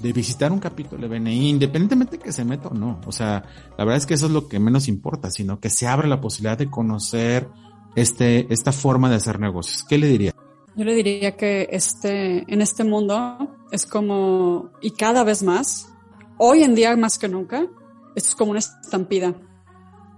de 0.00 0.12
visitar 0.12 0.52
un 0.52 0.60
capítulo 0.60 1.02
de 1.02 1.18
BNI, 1.18 1.50
independientemente 1.50 2.18
que 2.18 2.32
se 2.32 2.44
meta 2.44 2.68
o 2.68 2.74
no. 2.74 3.00
O 3.06 3.12
sea, 3.12 3.44
la 3.76 3.84
verdad 3.84 3.96
es 3.96 4.06
que 4.06 4.14
eso 4.14 4.26
es 4.26 4.32
lo 4.32 4.48
que 4.48 4.58
menos 4.58 4.88
importa, 4.88 5.30
sino 5.30 5.60
que 5.60 5.70
se 5.70 5.86
abre 5.86 6.08
la 6.08 6.20
posibilidad 6.20 6.56
de 6.56 6.70
conocer 6.70 7.48
este, 7.96 8.52
esta 8.52 8.72
forma 8.72 9.10
de 9.10 9.16
hacer 9.16 9.40
negocios. 9.40 9.84
¿Qué 9.88 9.98
le 9.98 10.06
diría? 10.06 10.34
Yo 10.76 10.84
le 10.84 10.94
diría 10.94 11.36
que 11.36 11.68
este, 11.72 12.44
en 12.52 12.62
este 12.62 12.84
mundo 12.84 13.56
es 13.72 13.86
como, 13.86 14.70
y 14.80 14.92
cada 14.92 15.24
vez 15.24 15.42
más, 15.42 15.92
hoy 16.36 16.62
en 16.62 16.74
día 16.76 16.96
más 16.96 17.18
que 17.18 17.28
nunca, 17.28 17.66
esto 18.14 18.28
es 18.28 18.34
como 18.36 18.52
una 18.52 18.60
estampida. 18.60 19.34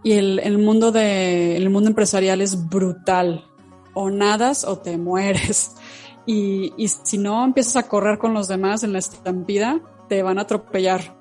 Y 0.03 0.13
el, 0.13 0.39
el 0.41 0.59
mundo 0.59 0.93
de, 0.93 1.57
el 1.57 1.71
mundo 1.71 1.89
empresarial 1.89 2.41
es 2.41 2.69
brutal. 2.69 3.47
O 3.93 4.09
nadas 4.11 4.65
o 4.65 4.79
te 4.79 4.97
mueres. 4.99 5.73
Y, 6.31 6.73
y, 6.77 6.87
si 6.87 7.19
no 7.19 7.45
empiezas 7.45 7.75
a 7.75 7.89
correr 7.89 8.17
con 8.17 8.33
los 8.33 8.47
demás 8.47 8.85
en 8.85 8.93
la 8.93 9.01
estampida, 9.01 9.81
te 10.09 10.23
van 10.23 10.39
a 10.39 10.43
atropellar. 10.43 11.19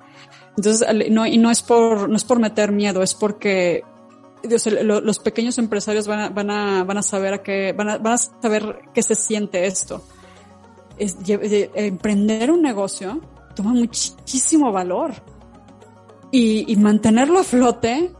Entonces, 0.55 0.87
no, 1.09 1.25
y 1.25 1.39
no 1.39 1.49
es 1.49 1.63
por, 1.63 2.07
no 2.07 2.15
es 2.15 2.23
por 2.23 2.37
meter 2.37 2.71
miedo, 2.71 3.01
es 3.01 3.15
porque 3.15 3.83
Dios, 4.43 4.67
los 4.67 5.17
pequeños 5.17 5.57
empresarios 5.57 6.05
van 6.05 6.19
a, 6.19 6.29
van 6.29 6.51
a, 6.51 6.83
van 6.83 6.99
a 6.99 7.01
saber 7.01 7.33
a 7.33 7.41
qué, 7.41 7.73
van 7.73 7.89
a, 7.89 7.97
van 7.97 8.13
a 8.13 8.17
saber 8.17 8.81
qué 8.93 9.01
se 9.01 9.15
siente 9.15 9.65
esto. 9.65 10.03
Es, 10.99 11.17
emprender 11.25 12.51
un 12.51 12.61
negocio 12.61 13.19
toma 13.55 13.73
muchísimo 13.73 14.71
valor 14.71 15.13
y, 16.29 16.71
y 16.71 16.75
mantenerlo 16.75 17.39
a 17.39 17.43
flote 17.43 18.11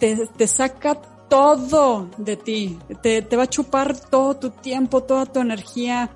te, 0.00 0.26
te 0.26 0.46
saca 0.48 1.00
todo 1.28 2.08
de 2.16 2.36
ti, 2.36 2.78
te, 3.02 3.22
te, 3.22 3.36
va 3.36 3.44
a 3.44 3.48
chupar 3.48 3.98
todo 3.98 4.36
tu 4.36 4.50
tiempo, 4.50 5.02
toda 5.02 5.26
tu 5.26 5.40
energía, 5.40 6.10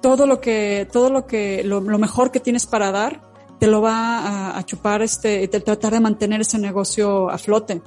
todo 0.00 0.26
lo 0.26 0.40
que, 0.40 0.88
todo 0.92 1.10
lo 1.10 1.26
que, 1.26 1.62
lo, 1.64 1.80
mejor 1.80 2.30
que 2.30 2.40
tienes 2.40 2.66
para 2.66 2.90
dar, 2.90 3.22
te 3.58 3.66
lo 3.66 3.80
va 3.80 4.18
a, 4.18 4.58
a 4.58 4.64
chupar 4.64 5.02
este, 5.02 5.48
te, 5.48 5.60
tratar 5.60 5.92
de 5.92 6.00
mantener 6.00 6.40
ese 6.40 6.58
negocio 6.58 7.30
a 7.30 7.38
flote. 7.38 7.82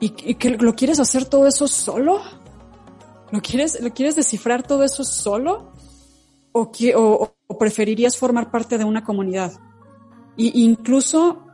¿Y, 0.00 0.12
y 0.30 0.34
que 0.34 0.50
lo 0.50 0.74
quieres 0.74 1.00
hacer 1.00 1.24
todo 1.24 1.46
eso 1.46 1.66
solo? 1.68 2.20
¿Lo 3.30 3.40
quieres, 3.40 3.80
lo 3.80 3.92
quieres 3.92 4.16
descifrar 4.16 4.62
todo 4.62 4.84
eso 4.84 5.04
solo? 5.04 5.72
¿O, 6.52 6.70
o, 6.96 7.32
o 7.46 7.58
preferirías 7.58 8.16
formar 8.16 8.50
parte 8.50 8.78
de 8.78 8.84
una 8.84 9.04
comunidad? 9.04 9.52
Y 10.36 10.64
incluso 10.64 11.45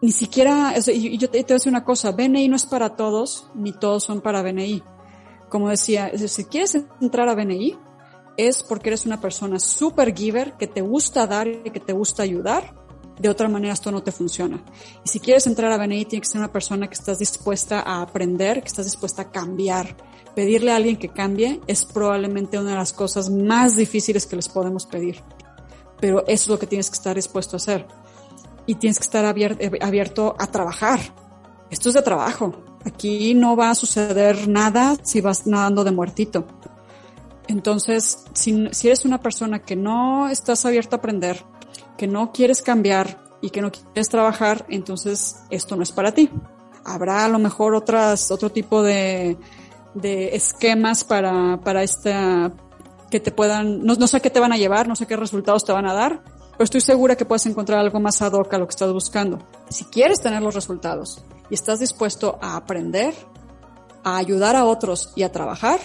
ni 0.00 0.12
siquiera, 0.12 0.74
y 0.86 1.18
yo 1.18 1.30
te, 1.30 1.38
te 1.38 1.44
voy 1.44 1.54
a 1.54 1.56
decir 1.56 1.70
una 1.70 1.84
cosa, 1.84 2.12
BNI 2.12 2.48
no 2.48 2.56
es 2.56 2.66
para 2.66 2.96
todos, 2.96 3.48
ni 3.54 3.72
todos 3.72 4.04
son 4.04 4.20
para 4.20 4.42
BNI. 4.42 4.82
Como 5.48 5.70
decía, 5.70 6.10
si 6.16 6.44
quieres 6.44 6.76
entrar 7.00 7.28
a 7.28 7.34
BNI, 7.34 7.78
es 8.36 8.62
porque 8.62 8.90
eres 8.90 9.06
una 9.06 9.20
persona 9.20 9.58
super 9.58 10.14
giver, 10.14 10.54
que 10.58 10.66
te 10.66 10.82
gusta 10.82 11.26
dar 11.26 11.48
y 11.48 11.70
que 11.70 11.80
te 11.80 11.92
gusta 11.92 12.22
ayudar. 12.22 12.74
De 13.18 13.30
otra 13.30 13.48
manera 13.48 13.72
esto 13.72 13.90
no 13.90 14.02
te 14.02 14.12
funciona. 14.12 14.62
Y 15.02 15.08
si 15.08 15.20
quieres 15.20 15.46
entrar 15.46 15.72
a 15.72 15.78
BNI, 15.78 16.04
tienes 16.04 16.28
que 16.28 16.32
ser 16.32 16.40
una 16.40 16.52
persona 16.52 16.86
que 16.88 16.94
estás 16.94 17.18
dispuesta 17.18 17.80
a 17.80 18.02
aprender, 18.02 18.60
que 18.60 18.68
estás 18.68 18.84
dispuesta 18.84 19.22
a 19.22 19.30
cambiar. 19.30 19.96
Pedirle 20.34 20.72
a 20.72 20.76
alguien 20.76 20.98
que 20.98 21.08
cambie 21.08 21.62
es 21.66 21.86
probablemente 21.86 22.58
una 22.58 22.72
de 22.72 22.76
las 22.76 22.92
cosas 22.92 23.30
más 23.30 23.76
difíciles 23.76 24.26
que 24.26 24.36
les 24.36 24.50
podemos 24.50 24.84
pedir. 24.84 25.22
Pero 25.98 26.20
eso 26.26 26.30
es 26.44 26.48
lo 26.48 26.58
que 26.58 26.66
tienes 26.66 26.90
que 26.90 26.96
estar 26.96 27.16
dispuesto 27.16 27.56
a 27.56 27.58
hacer 27.58 27.86
y 28.66 28.74
tienes 28.74 28.98
que 28.98 29.04
estar 29.04 29.24
abierto, 29.24 29.62
eh, 29.62 29.78
abierto 29.80 30.34
a 30.38 30.46
trabajar. 30.48 31.00
Esto 31.70 31.88
es 31.88 31.94
de 31.94 32.02
trabajo. 32.02 32.54
Aquí 32.84 33.34
no 33.34 33.56
va 33.56 33.70
a 33.70 33.74
suceder 33.74 34.48
nada 34.48 34.96
si 35.02 35.20
vas 35.20 35.46
nadando 35.46 35.84
de 35.84 35.92
muertito. 35.92 36.46
Entonces, 37.48 38.24
si, 38.32 38.68
si 38.72 38.88
eres 38.88 39.04
una 39.04 39.20
persona 39.20 39.60
que 39.60 39.76
no 39.76 40.28
estás 40.28 40.64
abierto 40.66 40.96
a 40.96 40.98
aprender, 40.98 41.44
que 41.96 42.06
no 42.06 42.32
quieres 42.32 42.62
cambiar 42.62 43.22
y 43.40 43.50
que 43.50 43.62
no 43.62 43.70
quieres 43.70 44.08
trabajar, 44.08 44.66
entonces 44.68 45.36
esto 45.50 45.76
no 45.76 45.82
es 45.82 45.92
para 45.92 46.12
ti. 46.12 46.30
Habrá 46.84 47.24
a 47.24 47.28
lo 47.28 47.38
mejor 47.38 47.74
otras, 47.74 48.30
otro 48.30 48.50
tipo 48.50 48.82
de, 48.82 49.36
de 49.94 50.34
esquemas 50.34 51.04
para, 51.04 51.60
para 51.62 51.82
esta, 51.82 52.52
que 53.10 53.20
te 53.20 53.30
puedan, 53.30 53.84
no 53.84 54.06
sé 54.06 54.20
qué 54.20 54.30
te 54.30 54.40
van 54.40 54.52
a 54.52 54.56
llevar, 54.56 54.86
no 54.88 54.96
sé 54.96 55.06
qué 55.06 55.16
resultados 55.16 55.64
te 55.64 55.72
van 55.72 55.86
a 55.86 55.94
dar, 55.94 56.22
pero 56.56 56.64
estoy 56.64 56.80
segura 56.80 57.16
que 57.16 57.24
puedes 57.24 57.46
encontrar 57.46 57.78
algo 57.78 58.00
más 58.00 58.22
ad 58.22 58.32
hoc 58.32 58.52
a 58.54 58.58
lo 58.58 58.66
que 58.66 58.70
estás 58.70 58.92
buscando. 58.92 59.38
Si 59.68 59.84
quieres 59.84 60.20
tener 60.20 60.42
los 60.42 60.54
resultados 60.54 61.22
y 61.50 61.54
estás 61.54 61.80
dispuesto 61.80 62.38
a 62.40 62.56
aprender, 62.56 63.14
a 64.04 64.16
ayudar 64.16 64.56
a 64.56 64.64
otros 64.64 65.12
y 65.16 65.22
a 65.22 65.30
trabajar, 65.30 65.80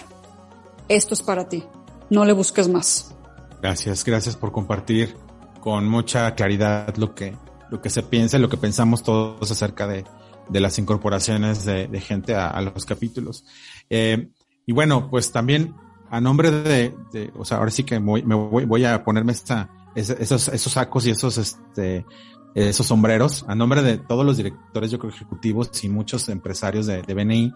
esto 0.88 1.14
es 1.14 1.22
para 1.22 1.48
ti. 1.48 1.64
No 2.08 2.24
le 2.24 2.32
busques 2.32 2.68
más. 2.68 3.14
Gracias, 3.60 4.04
gracias 4.04 4.36
por 4.36 4.50
compartir 4.50 5.16
con 5.60 5.86
mucha 5.88 6.34
claridad 6.34 6.96
lo 6.96 7.14
que, 7.14 7.36
lo 7.70 7.80
que 7.80 7.90
se 7.90 8.02
piensa, 8.02 8.38
lo 8.38 8.48
que 8.48 8.56
pensamos 8.56 9.02
todos 9.02 9.50
acerca 9.50 9.86
de, 9.86 10.04
de 10.48 10.60
las 10.60 10.78
incorporaciones 10.78 11.64
de, 11.64 11.86
de 11.86 12.00
gente 12.00 12.34
a, 12.34 12.48
a, 12.48 12.62
los 12.62 12.84
capítulos. 12.84 13.44
Eh, 13.90 14.30
y 14.66 14.72
bueno, 14.72 15.08
pues 15.10 15.32
también 15.32 15.74
a 16.10 16.20
nombre 16.20 16.50
de, 16.50 16.94
de, 17.12 17.30
o 17.36 17.44
sea, 17.44 17.58
ahora 17.58 17.70
sí 17.70 17.84
que 17.84 17.98
voy, 17.98 18.22
me 18.22 18.34
voy, 18.34 18.64
voy 18.64 18.84
a 18.84 19.02
ponerme 19.04 19.32
esta, 19.32 19.70
esos, 19.94 20.48
esos 20.48 20.72
sacos 20.72 21.06
y 21.06 21.10
esos, 21.10 21.38
este, 21.38 22.06
esos 22.54 22.86
sombreros, 22.86 23.44
a 23.48 23.54
nombre 23.54 23.82
de 23.82 23.98
todos 23.98 24.24
los 24.24 24.36
directores, 24.36 24.90
yo 24.90 24.98
creo, 24.98 25.12
ejecutivos 25.12 25.84
y 25.84 25.88
muchos 25.88 26.28
empresarios 26.28 26.86
de, 26.86 27.02
de 27.02 27.14
BNI, 27.14 27.54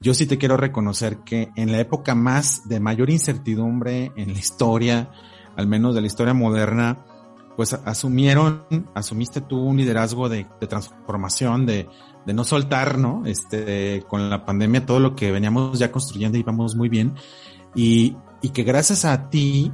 yo 0.00 0.14
sí 0.14 0.26
te 0.26 0.38
quiero 0.38 0.56
reconocer 0.56 1.18
que 1.18 1.50
en 1.56 1.72
la 1.72 1.80
época 1.80 2.14
más 2.14 2.68
de 2.68 2.80
mayor 2.80 3.10
incertidumbre 3.10 4.12
en 4.16 4.32
la 4.32 4.38
historia, 4.38 5.10
al 5.56 5.66
menos 5.66 5.94
de 5.94 6.02
la 6.02 6.06
historia 6.06 6.34
moderna, 6.34 7.04
pues 7.56 7.72
asumieron, 7.72 8.64
asumiste 8.94 9.40
tú 9.40 9.58
un 9.58 9.78
liderazgo 9.78 10.28
de, 10.28 10.46
de 10.60 10.66
transformación, 10.66 11.64
de, 11.64 11.88
de 12.26 12.34
no 12.34 12.44
soltar, 12.44 12.98
¿no? 12.98 13.24
Este, 13.24 14.04
con 14.08 14.28
la 14.28 14.44
pandemia, 14.44 14.84
todo 14.84 15.00
lo 15.00 15.16
que 15.16 15.32
veníamos 15.32 15.78
ya 15.78 15.90
construyendo 15.90 16.36
íbamos 16.36 16.76
muy 16.76 16.90
bien. 16.90 17.14
Y, 17.74 18.16
y 18.42 18.50
que 18.50 18.62
gracias 18.62 19.06
a 19.06 19.30
ti, 19.30 19.72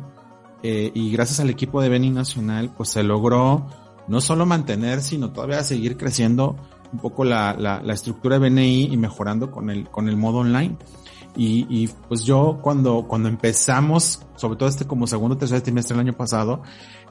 eh, 0.63 0.91
y 0.95 1.11
gracias 1.11 1.41
al 1.41 1.51
equipo 1.51 1.81
de 1.81 1.89
Beni 1.89 2.11
Nacional, 2.11 2.73
pues 2.77 2.91
se 2.91 3.03
logró 3.03 3.67
no 4.09 4.21
solo 4.21 4.47
mantener, 4.47 5.01
sino 5.01 5.33
todavía 5.33 5.63
seguir 5.65 5.97
creciendo 5.97 6.57
un 6.93 6.99
poco 6.99 7.25
la, 7.25 7.55
la, 7.55 7.83
la 7.83 7.95
estructura 7.95 8.39
de 8.39 8.49
BNI 8.49 8.85
y 8.93 8.97
mejorando 8.97 9.51
con 9.51 9.71
el, 9.71 9.89
con 9.89 10.09
el 10.09 10.17
modo 10.17 10.39
online. 10.39 10.77
Y, 11.35 11.67
y, 11.71 11.89
pues 12.09 12.25
yo 12.25 12.59
cuando, 12.61 13.07
cuando 13.09 13.29
empezamos, 13.29 14.21
sobre 14.37 14.57
todo 14.57 14.69
este 14.69 14.87
como 14.87 15.07
segundo 15.07 15.35
o 15.35 15.39
tercer 15.39 15.63
trimestre 15.63 15.97
del 15.97 16.07
año 16.07 16.17
pasado, 16.17 16.63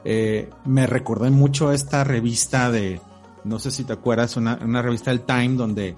eh, 0.06 0.50
me 0.66 0.86
recordé 0.86 1.32
mucho 1.32 1.72
esta 1.72 2.04
revista 2.04 2.70
de, 2.70 3.02
no 3.44 3.58
sé 3.58 3.72
si 3.72 3.84
te 3.84 3.94
acuerdas, 3.94 4.38
una, 4.38 4.60
una 4.64 4.84
revista 4.84 5.10
del 5.10 5.22
Time 5.22 5.56
donde 5.56 5.96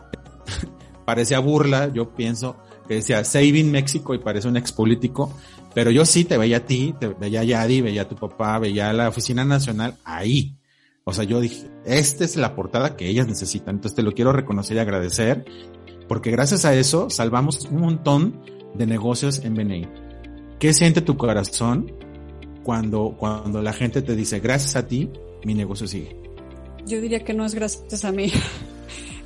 parecía 1.06 1.40
burla, 1.40 1.92
yo 1.92 2.16
pienso, 2.16 2.56
que 2.88 2.96
decía 2.96 3.26
Saving 3.26 3.70
México 3.72 4.14
y 4.14 4.20
parece 4.20 4.48
un 4.48 4.56
expolítico, 4.56 5.34
pero 5.74 5.92
yo 5.92 6.06
sí 6.06 6.26
te 6.26 6.38
veía 6.38 6.58
a 6.58 6.66
ti, 6.66 6.94
te 7.00 7.08
veía 7.08 7.42
a 7.42 7.44
Yadi, 7.44 7.82
veía 7.82 8.04
a 8.04 8.08
tu 8.08 8.16
papá, 8.16 8.60
veía 8.60 8.90
a 8.90 8.94
la 8.94 9.10
Oficina 9.10 9.44
Nacional 9.44 9.98
ahí. 10.04 10.56
O 11.04 11.14
sea, 11.14 11.24
yo 11.24 11.42
dije, 11.42 11.70
esta 11.86 12.24
es 12.24 12.36
la 12.36 12.56
portada 12.56 12.96
que 12.96 13.10
ellas 13.10 13.28
necesitan. 13.28 13.76
Entonces 13.76 13.96
te 13.96 14.04
lo 14.04 14.14
quiero 14.14 14.32
reconocer 14.32 14.78
y 14.78 14.80
agradecer, 14.80 15.46
porque 16.08 16.32
gracias 16.32 16.66
a 16.66 16.74
eso 16.76 17.10
salvamos 17.10 17.66
un 17.66 17.82
montón 17.82 18.42
de 18.74 18.86
negocios 18.86 19.40
en 19.44 19.56
BNI. 19.56 19.88
¿Qué 20.60 20.74
siente 20.74 21.02
tu 21.02 21.18
corazón 21.18 21.92
cuando, 22.64 23.16
cuando 23.18 23.62
la 23.62 23.74
gente 23.74 24.02
te 24.02 24.16
dice, 24.16 24.40
gracias 24.40 24.76
a 24.76 24.88
ti, 24.88 25.10
mi 25.44 25.54
negocio 25.54 25.88
sigue? 25.88 26.16
Yo 26.86 27.02
diría 27.02 27.24
que 27.24 27.34
no 27.34 27.46
es 27.46 27.56
gracias 27.56 28.06
a 28.06 28.12
mí. 28.12 28.32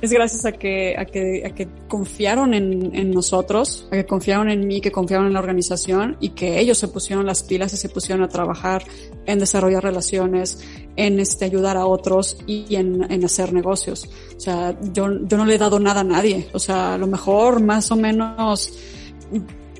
es 0.00 0.12
gracias 0.12 0.44
a 0.44 0.52
que, 0.52 0.96
a 0.96 1.04
que, 1.04 1.44
a 1.44 1.54
que 1.54 1.68
confiaron 1.88 2.54
en, 2.54 2.94
en, 2.94 3.10
nosotros, 3.10 3.88
a 3.90 3.96
que 3.96 4.06
confiaron 4.06 4.48
en 4.48 4.66
mí, 4.66 4.80
que 4.80 4.92
confiaron 4.92 5.26
en 5.26 5.32
la 5.32 5.40
organización 5.40 6.16
y 6.20 6.30
que 6.30 6.60
ellos 6.60 6.78
se 6.78 6.88
pusieron 6.88 7.26
las 7.26 7.42
pilas 7.42 7.72
y 7.72 7.76
se 7.76 7.88
pusieron 7.88 8.22
a 8.22 8.28
trabajar 8.28 8.84
en 9.26 9.38
desarrollar 9.40 9.82
relaciones, 9.82 10.64
en 10.96 11.18
este, 11.18 11.44
ayudar 11.44 11.76
a 11.76 11.86
otros 11.86 12.38
y 12.46 12.76
en, 12.76 13.10
en 13.10 13.24
hacer 13.24 13.52
negocios. 13.52 14.08
O 14.36 14.40
sea, 14.40 14.78
yo, 14.92 15.08
yo 15.24 15.36
no 15.36 15.44
le 15.44 15.56
he 15.56 15.58
dado 15.58 15.80
nada 15.80 16.00
a 16.00 16.04
nadie. 16.04 16.48
O 16.52 16.60
sea, 16.60 16.94
a 16.94 16.98
lo 16.98 17.08
mejor 17.08 17.60
más 17.60 17.90
o 17.90 17.96
menos 17.96 18.78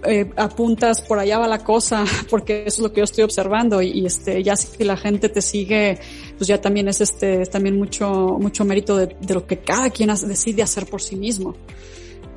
eh, 0.04 0.30
apuntas 0.36 1.02
por 1.02 1.18
allá 1.18 1.38
va 1.38 1.48
la 1.48 1.58
cosa, 1.58 2.04
porque 2.30 2.64
eso 2.66 2.76
es 2.76 2.78
lo 2.78 2.92
que 2.92 2.98
yo 3.00 3.04
estoy 3.04 3.24
observando 3.24 3.82
y, 3.82 4.06
este 4.06 4.42
ya 4.42 4.56
si 4.56 4.84
la 4.84 4.96
gente 4.96 5.28
te 5.28 5.42
sigue, 5.42 5.98
pues 6.36 6.46
ya 6.48 6.60
también 6.60 6.88
es 6.88 7.00
este 7.00 7.42
es 7.42 7.50
también 7.50 7.76
mucho 7.76 8.38
mucho 8.40 8.64
mérito 8.64 8.96
de, 8.96 9.16
lo 9.28 9.46
que 9.46 9.58
cada 9.58 9.90
quien 9.90 10.10
decide 10.26 10.62
hacer 10.62 10.86
por 10.86 11.02
sí 11.02 11.16
mismo. 11.16 11.54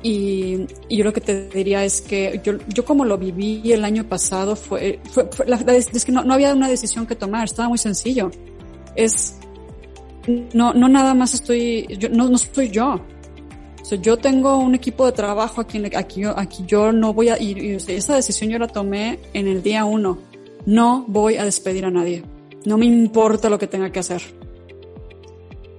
Y, 0.02 0.66
yo 0.90 1.04
lo 1.04 1.12
que 1.12 1.20
te 1.20 1.48
diría 1.48 1.84
es 1.84 2.00
que 2.00 2.40
yo, 2.44 2.54
yo 2.68 2.84
como 2.84 3.04
lo 3.04 3.16
viví 3.16 3.72
el 3.72 3.84
año 3.84 4.08
pasado 4.08 4.56
fue, 4.56 4.98
fue, 5.10 5.28
es 5.68 6.04
que 6.04 6.12
no, 6.12 6.24
no 6.24 6.34
había 6.34 6.52
una 6.52 6.68
decisión 6.68 7.06
que 7.06 7.14
tomar, 7.14 7.44
estaba 7.44 7.68
muy 7.68 7.78
sencillo. 7.78 8.30
Es, 8.96 9.36
no, 10.52 10.74
no 10.74 10.88
nada 10.88 11.14
más 11.14 11.34
estoy, 11.34 11.86
yo, 11.98 12.08
no, 12.08 12.28
no 12.28 12.36
soy 12.38 12.70
yo, 12.70 13.00
yo 13.90 14.16
tengo 14.16 14.56
un 14.58 14.74
equipo 14.74 15.06
de 15.06 15.12
trabajo 15.12 15.60
aquí, 15.60 15.82
aquí, 15.94 16.22
aquí 16.24 16.64
yo 16.66 16.92
no 16.92 17.12
voy 17.12 17.28
a 17.28 17.40
ir, 17.40 17.58
y 17.58 17.72
esa 17.74 18.14
decisión 18.14 18.50
yo 18.50 18.58
la 18.58 18.68
tomé 18.68 19.18
en 19.34 19.48
el 19.48 19.62
día 19.62 19.84
uno. 19.84 20.18
No 20.64 21.04
voy 21.08 21.36
a 21.36 21.44
despedir 21.44 21.84
a 21.84 21.90
nadie. 21.90 22.22
No 22.64 22.78
me 22.78 22.86
importa 22.86 23.50
lo 23.50 23.58
que 23.58 23.66
tenga 23.66 23.90
que 23.90 23.98
hacer. 23.98 24.22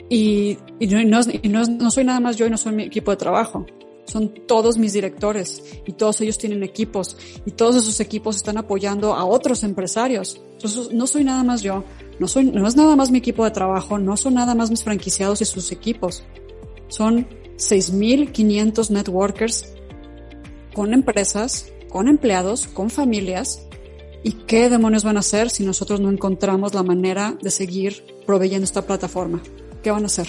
Y, 0.10 0.58
y, 0.80 0.88
no, 0.88 1.00
y 1.02 1.50
no, 1.50 1.64
no, 1.64 1.92
soy 1.92 2.04
nada 2.04 2.20
más 2.20 2.36
yo 2.36 2.46
y 2.46 2.50
no 2.50 2.58
soy 2.58 2.74
mi 2.74 2.84
equipo 2.84 3.12
de 3.12 3.18
trabajo. 3.18 3.66
Son 4.06 4.34
todos 4.46 4.78
mis 4.78 4.92
directores 4.92 5.64
y 5.88 5.94
todos 5.94 6.20
ellos 6.20 6.38
tienen 6.38 6.62
equipos 6.62 7.18
y 7.46 7.52
todos 7.52 7.78
esos 7.78 8.02
equipos 8.02 8.36
están 8.36 8.58
apoyando 8.58 9.14
a 9.14 9.24
otros 9.24 9.64
empresarios. 9.64 10.42
Entonces, 10.52 10.94
no 10.94 11.08
soy 11.08 11.24
nada 11.24 11.44
más 11.44 11.62
yo, 11.62 11.86
no, 12.20 12.28
soy, 12.28 12.44
no 12.44 12.68
es 12.68 12.76
nada 12.76 12.98
más 12.98 13.12
mi 13.12 13.20
equipo 13.20 13.46
de 13.46 13.52
trabajo, 13.52 13.98
no 13.98 14.18
son 14.18 14.34
nada 14.34 14.54
más 14.56 14.70
mis 14.70 14.84
franquiciados 14.84 15.42
y 15.42 15.46
sus 15.46 15.72
equipos. 15.72 16.24
Son 16.90 17.26
6.500 17.58 18.90
networkers 18.90 19.74
con 20.74 20.94
empresas, 20.94 21.72
con 21.90 22.08
empleados, 22.08 22.68
con 22.68 22.90
familias. 22.90 23.68
¿Y 24.24 24.32
qué 24.48 24.70
demonios 24.70 25.04
van 25.04 25.18
a 25.18 25.20
hacer 25.20 25.50
si 25.50 25.66
nosotros 25.66 26.00
no 26.00 26.10
encontramos 26.10 26.74
la 26.74 26.84
manera 26.84 27.38
de 27.42 27.52
seguir 27.52 28.04
proveyendo 28.26 28.64
esta 28.64 28.82
plataforma? 28.84 29.42
¿Qué 29.82 29.92
van 29.92 30.04
a 30.04 30.06
hacer? 30.08 30.28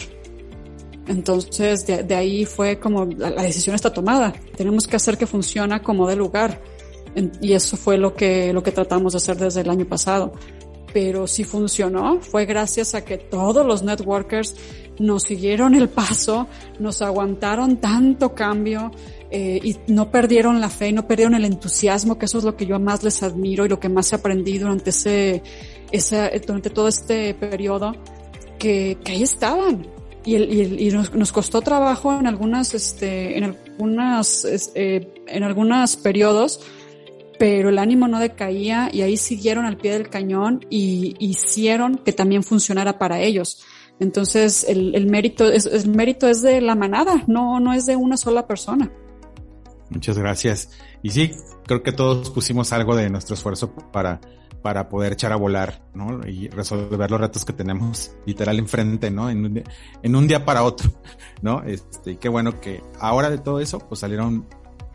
Entonces, 1.07 1.87
de, 1.87 2.15
ahí 2.15 2.45
fue 2.45 2.79
como 2.79 3.05
la, 3.05 3.31
decisión 3.31 3.75
está 3.75 3.93
tomada. 3.93 4.33
Tenemos 4.57 4.87
que 4.87 4.97
hacer 4.97 5.19
que 5.19 5.27
funcione 5.27 5.81
como 5.83 6.09
de 6.09 6.17
lugar. 6.17 6.61
y 7.41 7.53
eso 7.53 7.77
fue 7.77 7.97
lo 7.97 8.15
que, 8.15 8.53
lo 8.53 8.63
que 8.63 8.73
tratamos 8.73 9.13
de 9.13 9.19
hacer 9.19 9.37
desde 9.37 9.61
el 9.61 9.71
año 9.71 9.87
pasado. 9.87 10.33
Pero 10.93 11.27
si 11.27 11.45
funcionó, 11.45 12.21
fue 12.21 12.47
gracias 12.47 12.95
a 12.95 13.05
que 13.05 13.19
todos 13.19 13.67
los 13.67 13.83
networkers 13.83 14.55
nos 14.99 15.25
siguieron 15.25 15.75
el 15.75 15.89
paso, 15.89 16.47
nos 16.79 17.03
aguantaron 17.03 17.77
tanto 17.79 18.35
cambio 18.35 18.91
eh, 19.31 19.61
y 19.63 19.77
no 19.93 20.11
perdieron 20.11 20.61
la 20.61 20.69
fe, 20.69 20.93
no 20.93 21.07
perdieron 21.07 21.35
el 21.35 21.45
entusiasmo, 21.45 22.19
que 22.19 22.27
eso 22.27 22.39
es 22.39 22.45
lo 22.45 22.57
que 22.57 22.67
yo 22.67 22.79
más 22.79 23.03
les 23.03 23.23
admiro 23.23 23.67
y 23.67 23.69
lo 23.69 23.81
que 23.81 23.89
más 23.89 24.13
aprendí 24.13 24.59
durante 24.59 24.91
ese, 24.91 25.43
ese 25.91 26.41
durante 26.47 26.71
todo 26.71 26.89
este 26.89 27.35
periodo, 27.35 27.95
que, 28.59 28.99
que 29.05 29.13
ahí 29.13 29.23
estaban. 29.23 29.87
Y, 30.25 30.37
el, 30.37 30.81
y, 30.81 30.91
nos, 30.91 31.13
nos, 31.15 31.33
costó 31.33 31.61
trabajo 31.61 32.19
en 32.19 32.27
algunas, 32.27 32.73
este, 32.73 33.37
en 33.37 33.45
algunas, 33.45 34.73
eh, 34.75 35.13
en 35.27 35.43
algunos 35.43 35.97
periodos, 35.97 36.61
pero 37.39 37.69
el 37.69 37.79
ánimo 37.79 38.09
no 38.09 38.21
decaía 38.21 38.89
y 38.93 39.03
ahí 39.03 39.17
siguieron 39.17 39.67
al 39.67 39.77
pie 39.77 39.93
del 39.93 40.09
cañón 40.09 40.65
y 40.71 41.15
hicieron 41.19 41.99
que 41.99 42.13
también 42.13 42.43
funcionara 42.43 42.99
para 42.99 43.21
ellos. 43.21 43.63
Entonces, 44.01 44.65
el, 44.69 44.95
el 44.95 45.07
mérito 45.07 45.51
es, 45.51 45.67
el 45.67 45.89
mérito 45.89 46.29
es 46.29 46.43
de 46.43 46.61
la 46.61 46.75
manada, 46.75 47.23
no, 47.27 47.61
no 47.61 47.73
es 47.73 47.87
de 47.87 47.97
una 47.97 48.17
sola 48.17 48.47
persona. 48.47 48.91
Muchas 49.91 50.19
gracias. 50.19 50.71
Y 51.03 51.11
sí, 51.11 51.31
creo 51.67 51.83
que 51.83 51.93
todos 51.93 52.31
pusimos 52.31 52.73
algo 52.73 52.97
de 52.97 53.11
nuestro 53.11 53.35
esfuerzo 53.35 53.75
para, 53.93 54.21
para 54.63 54.89
poder 54.89 55.13
echar 55.13 55.33
a 55.33 55.37
volar, 55.37 55.85
¿no? 55.95 56.27
Y 56.27 56.49
resolver 56.49 57.11
los 57.11 57.21
retos 57.21 57.45
que 57.45 57.53
tenemos 57.53 58.17
literal 58.27 58.59
enfrente, 58.59 59.11
¿no? 59.11 59.31
En 59.31 59.45
un 59.45 59.55
día, 59.55 59.65
en 60.03 60.17
un 60.17 60.27
día 60.27 60.45
para 60.45 60.65
otro, 60.65 60.91
¿no? 61.43 61.63
Este, 61.63 62.13
y 62.13 62.17
qué 62.17 62.29
bueno 62.29 62.61
que 62.61 62.83
ahora 62.99 63.31
de 63.31 63.39
todo 63.39 63.61
eso, 63.61 63.79
pues 63.79 64.01
salieron 64.01 64.47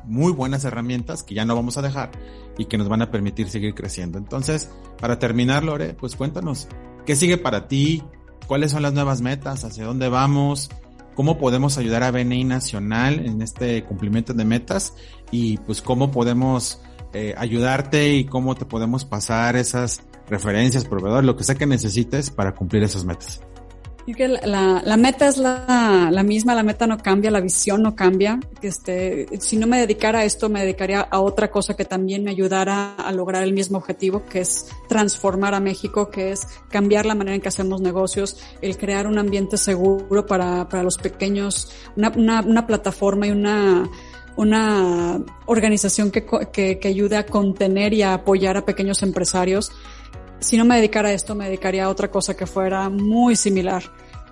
muy 0.05 0.31
buenas 0.31 0.65
herramientas 0.65 1.23
que 1.23 1.35
ya 1.35 1.45
no 1.45 1.55
vamos 1.55 1.77
a 1.77 1.81
dejar 1.81 2.11
y 2.57 2.65
que 2.65 2.77
nos 2.77 2.89
van 2.89 3.01
a 3.03 3.11
permitir 3.11 3.49
seguir 3.49 3.75
creciendo. 3.75 4.17
Entonces, 4.17 4.71
para 4.99 5.19
terminar, 5.19 5.63
Lore, 5.63 5.93
pues 5.93 6.15
cuéntanos, 6.15 6.67
¿qué 7.05 7.15
sigue 7.15 7.37
para 7.37 7.67
ti? 7.67 8.03
Cuáles 8.49 8.71
son 8.71 8.81
las 8.81 8.93
nuevas 8.93 9.21
metas, 9.21 9.63
hacia 9.63 9.85
dónde 9.85 10.09
vamos, 10.09 10.71
cómo 11.13 11.37
podemos 11.37 11.77
ayudar 11.77 12.01
a 12.01 12.09
BNI 12.09 12.45
Nacional 12.45 13.23
en 13.23 13.43
este 13.43 13.83
cumplimiento 13.83 14.33
de 14.33 14.43
metas 14.43 14.95
y 15.29 15.57
pues 15.59 15.83
cómo 15.83 16.09
podemos 16.09 16.81
eh, 17.13 17.35
ayudarte 17.37 18.15
y 18.15 18.25
cómo 18.25 18.55
te 18.55 18.65
podemos 18.65 19.05
pasar 19.05 19.55
esas 19.55 20.01
referencias, 20.27 20.85
proveedores, 20.85 21.27
lo 21.27 21.35
que 21.35 21.43
sea 21.43 21.53
que 21.53 21.67
necesites 21.67 22.31
para 22.31 22.55
cumplir 22.55 22.81
esas 22.81 23.05
metas 23.05 23.39
que 24.13 24.27
la, 24.27 24.81
la, 24.83 24.97
meta 24.97 25.27
es 25.27 25.37
la, 25.37 26.09
la, 26.11 26.23
misma, 26.23 26.55
la 26.55 26.63
meta 26.63 26.87
no 26.87 26.97
cambia, 26.97 27.31
la 27.31 27.41
visión 27.41 27.81
no 27.81 27.95
cambia. 27.95 28.39
Este, 28.61 29.27
si 29.39 29.57
no 29.57 29.67
me 29.67 29.79
dedicara 29.79 30.19
a 30.19 30.25
esto, 30.25 30.49
me 30.49 30.61
dedicaría 30.61 31.01
a 31.01 31.19
otra 31.19 31.51
cosa 31.51 31.75
que 31.75 31.85
también 31.85 32.23
me 32.23 32.31
ayudara 32.31 32.95
a 32.95 33.11
lograr 33.11 33.43
el 33.43 33.53
mismo 33.53 33.77
objetivo, 33.77 34.23
que 34.25 34.41
es 34.41 34.67
transformar 34.87 35.53
a 35.53 35.59
México, 35.59 36.09
que 36.09 36.31
es 36.31 36.47
cambiar 36.69 37.05
la 37.05 37.15
manera 37.15 37.35
en 37.35 37.41
que 37.41 37.49
hacemos 37.49 37.81
negocios, 37.81 38.37
el 38.61 38.77
crear 38.77 39.07
un 39.07 39.17
ambiente 39.17 39.57
seguro 39.57 40.25
para, 40.25 40.67
para 40.69 40.83
los 40.83 40.97
pequeños, 40.97 41.71
una, 41.95 42.09
una, 42.15 42.41
una 42.41 42.67
plataforma 42.67 43.27
y 43.27 43.31
una, 43.31 43.89
una 44.35 45.21
organización 45.45 46.11
que, 46.11 46.25
que, 46.51 46.79
que 46.79 46.87
ayude 46.87 47.17
a 47.17 47.25
contener 47.25 47.93
y 47.93 48.03
a 48.03 48.13
apoyar 48.13 48.57
a 48.57 48.65
pequeños 48.65 49.03
empresarios 49.03 49.71
si 50.39 50.57
no 50.57 50.65
me 50.65 50.75
dedicara 50.75 51.09
a 51.09 51.13
esto, 51.13 51.35
me 51.35 51.45
dedicaría 51.45 51.85
a 51.85 51.89
otra 51.89 52.09
cosa 52.09 52.35
que 52.35 52.45
fuera 52.45 52.89
muy 52.89 53.35
similar. 53.35 53.83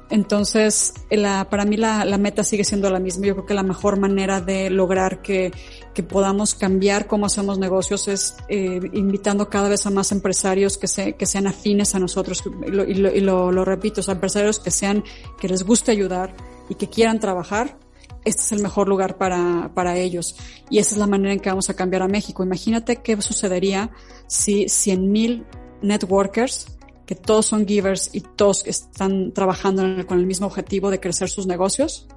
Entonces, 0.09 0.93
la, 1.09 1.49
para 1.49 1.65
mí 1.65 1.75
la, 1.75 2.05
la, 2.05 2.17
meta 2.17 2.43
sigue 2.43 2.63
siendo 2.63 2.89
la 2.89 2.99
misma. 2.99 3.25
Yo 3.25 3.33
creo 3.33 3.45
que 3.45 3.53
la 3.53 3.63
mejor 3.63 3.99
manera 3.99 4.39
de 4.39 4.69
lograr 4.69 5.21
que, 5.21 5.51
que 5.93 6.01
podamos 6.01 6.55
cambiar 6.55 7.07
cómo 7.07 7.25
hacemos 7.25 7.59
negocios 7.59 8.07
es 8.07 8.37
eh, 8.47 8.79
invitando 8.93 9.49
cada 9.49 9.67
vez 9.67 9.85
a 9.85 9.89
más 9.89 10.13
empresarios 10.13 10.77
que, 10.77 10.87
se, 10.87 11.13
que 11.13 11.25
sean 11.25 11.45
afines 11.45 11.93
a 11.93 11.99
nosotros. 11.99 12.41
Y, 12.65 12.71
lo, 12.71 12.85
y, 12.85 12.93
lo, 12.93 13.13
y 13.13 13.19
lo, 13.19 13.51
lo, 13.51 13.65
repito, 13.65 13.99
o 13.99 14.11
empresarios 14.11 14.59
que 14.59 14.71
sean, 14.71 15.03
que 15.39 15.49
les 15.49 15.63
guste 15.63 15.91
ayudar 15.91 16.33
y 16.69 16.75
que 16.75 16.87
quieran 16.87 17.19
trabajar. 17.19 17.77
Este 18.23 18.41
es 18.41 18.51
el 18.53 18.61
mejor 18.61 18.87
lugar 18.87 19.17
para, 19.17 19.71
para 19.73 19.97
ellos. 19.97 20.37
Y 20.69 20.79
esa 20.79 20.95
es 20.95 20.99
la 20.99 21.07
manera 21.07 21.33
en 21.33 21.41
que 21.41 21.49
vamos 21.49 21.69
a 21.69 21.75
cambiar 21.75 22.03
a 22.03 22.07
México. 22.07 22.43
Imagínate 22.43 22.97
qué 22.97 23.21
sucedería 23.21 23.91
si 24.27 24.69
100 24.69 25.11
mil 25.11 25.45
networkers, 25.81 26.77
que 27.05 27.15
todos 27.15 27.45
son 27.45 27.65
givers 27.65 28.09
y 28.13 28.21
todos 28.21 28.65
están 28.67 29.31
trabajando 29.31 30.05
con 30.05 30.19
el 30.19 30.25
mismo 30.25 30.47
objetivo 30.47 30.91
de 30.91 30.99
crecer 30.99 31.29
sus 31.29 31.47
negocios. 31.47 32.07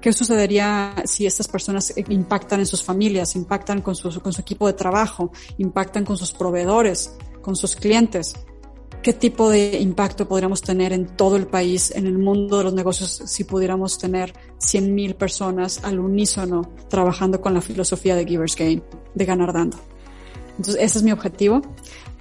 ¿Qué 0.00 0.12
sucedería 0.12 0.94
si 1.04 1.26
estas 1.26 1.48
personas 1.48 1.92
impactan 2.08 2.60
en 2.60 2.66
sus 2.66 2.82
familias, 2.82 3.34
impactan 3.34 3.82
con 3.82 3.96
su, 3.96 4.20
con 4.20 4.32
su 4.32 4.40
equipo 4.40 4.68
de 4.68 4.74
trabajo, 4.74 5.32
impactan 5.58 6.04
con 6.04 6.16
sus 6.16 6.32
proveedores, 6.32 7.16
con 7.42 7.56
sus 7.56 7.74
clientes? 7.74 8.34
¿Qué 9.02 9.12
tipo 9.12 9.50
de 9.50 9.78
impacto 9.80 10.28
podríamos 10.28 10.62
tener 10.62 10.92
en 10.92 11.06
todo 11.06 11.36
el 11.36 11.46
país, 11.46 11.92
en 11.94 12.06
el 12.06 12.18
mundo 12.18 12.58
de 12.58 12.64
los 12.64 12.74
negocios, 12.74 13.22
si 13.26 13.44
pudiéramos 13.44 13.98
tener 13.98 14.32
100.000 14.58 15.14
personas 15.14 15.82
al 15.84 15.98
unísono 15.98 16.70
trabajando 16.88 17.40
con 17.40 17.54
la 17.54 17.60
filosofía 17.60 18.14
de 18.14 18.26
Givers 18.26 18.54
Gain, 18.56 18.82
de 19.14 19.24
ganar 19.24 19.52
dando? 19.52 19.78
Entonces, 20.56 20.76
ese 20.82 20.98
es 20.98 21.04
mi 21.04 21.12
objetivo 21.12 21.62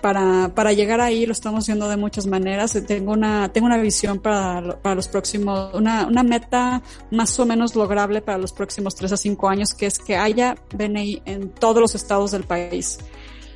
para, 0.06 0.54
para 0.54 0.72
llegar 0.72 1.02
ahí 1.02 1.26
lo 1.26 1.32
estamos 1.32 1.64
haciendo 1.64 1.90
de 1.90 1.98
muchas 1.98 2.28
maneras. 2.28 2.80
Tengo 2.86 3.12
una, 3.12 3.52
tengo 3.52 3.66
una 3.66 3.80
visión 3.80 4.20
para, 4.20 4.80
para 4.80 4.94
los 4.94 5.08
próximos, 5.08 5.74
una, 5.74 6.06
una 6.06 6.22
meta 6.22 6.84
más 7.10 7.40
o 7.40 7.46
menos 7.48 7.76
lograble 7.76 8.22
para 8.22 8.38
los 8.38 8.54
próximos 8.54 8.94
tres 8.94 9.14
a 9.14 9.18
cinco 9.18 9.50
años, 9.50 9.74
que 9.74 9.88
es 9.88 9.98
que 9.98 10.16
haya 10.16 10.58
BNI 10.78 11.24
en 11.26 11.50
todos 11.50 11.82
los 11.82 11.96
estados 11.96 12.30
del 12.30 12.44
país. 12.44 13.00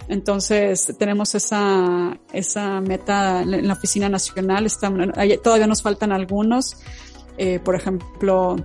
Entonces, 0.07 0.91
tenemos 0.97 1.35
esa, 1.35 2.17
esa 2.33 2.81
meta 2.81 3.43
en 3.43 3.67
la 3.67 3.73
oficina 3.73 4.09
nacional. 4.09 4.65
Está, 4.65 4.91
todavía 5.43 5.67
nos 5.67 5.83
faltan 5.83 6.11
algunos. 6.11 6.77
Eh, 7.37 7.59
por 7.63 7.75
ejemplo, 7.75 8.55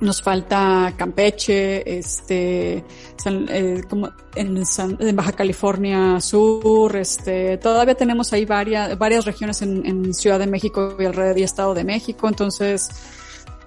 nos 0.00 0.22
falta 0.22 0.94
Campeche, 0.96 1.98
este, 1.98 2.84
eh, 3.24 3.82
como 3.88 4.10
en, 4.34 4.62
en, 4.98 5.16
Baja 5.16 5.32
California 5.32 6.20
Sur, 6.20 6.96
este, 6.96 7.58
todavía 7.58 7.94
tenemos 7.94 8.32
ahí 8.32 8.44
varias, 8.44 8.96
varias 8.98 9.24
regiones 9.24 9.62
en, 9.62 9.84
en 9.86 10.14
Ciudad 10.14 10.38
de 10.38 10.46
México 10.46 10.96
y 10.98 11.04
alrededor 11.04 11.34
del 11.34 11.44
Estado 11.44 11.74
de 11.74 11.84
México, 11.84 12.28
entonces 12.28 12.90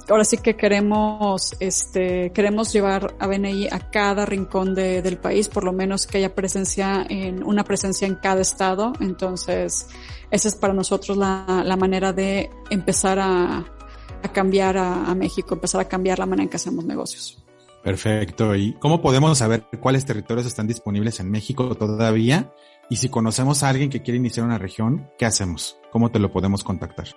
ahora 0.09 0.25
sí 0.25 0.37
que 0.37 0.55
queremos, 0.55 1.55
este, 1.59 2.31
queremos 2.31 2.73
llevar 2.73 3.15
a 3.19 3.27
BNI 3.27 3.67
a 3.67 3.91
cada 3.91 4.25
rincón 4.25 4.75
de, 4.75 5.01
del 5.01 5.17
país, 5.17 5.47
por 5.49 5.63
lo 5.63 5.73
menos 5.73 6.07
que 6.07 6.17
haya 6.17 6.35
presencia 6.35 7.05
en, 7.09 7.43
una 7.43 7.63
presencia 7.63 8.07
en 8.07 8.15
cada 8.15 8.41
estado. 8.41 8.93
Entonces, 8.99 9.87
esa 10.31 10.47
es 10.47 10.55
para 10.55 10.73
nosotros 10.73 11.17
la, 11.17 11.63
la 11.65 11.77
manera 11.77 12.11
de 12.11 12.49
empezar 12.69 13.19
a, 13.19 13.65
a 14.23 14.31
cambiar 14.31 14.77
a, 14.77 15.05
a 15.05 15.15
México, 15.15 15.55
empezar 15.55 15.81
a 15.81 15.87
cambiar 15.87 16.19
la 16.19 16.25
manera 16.25 16.43
en 16.43 16.49
que 16.49 16.57
hacemos 16.57 16.85
negocios. 16.85 17.43
Perfecto. 17.83 18.55
¿Y 18.55 18.73
cómo 18.79 19.01
podemos 19.01 19.37
saber 19.37 19.65
cuáles 19.81 20.05
territorios 20.05 20.47
están 20.47 20.67
disponibles 20.67 21.19
en 21.19 21.29
México 21.29 21.75
todavía? 21.75 22.53
Y 22.89 22.95
si 22.95 23.09
conocemos 23.09 23.63
a 23.63 23.69
alguien 23.69 23.89
que 23.89 24.01
quiere 24.01 24.17
iniciar 24.17 24.45
una 24.45 24.57
región, 24.57 25.09
¿qué 25.17 25.25
hacemos? 25.25 25.77
¿Cómo 25.91 26.09
te 26.09 26.19
lo 26.19 26.31
podemos 26.31 26.63
contactar? 26.63 27.07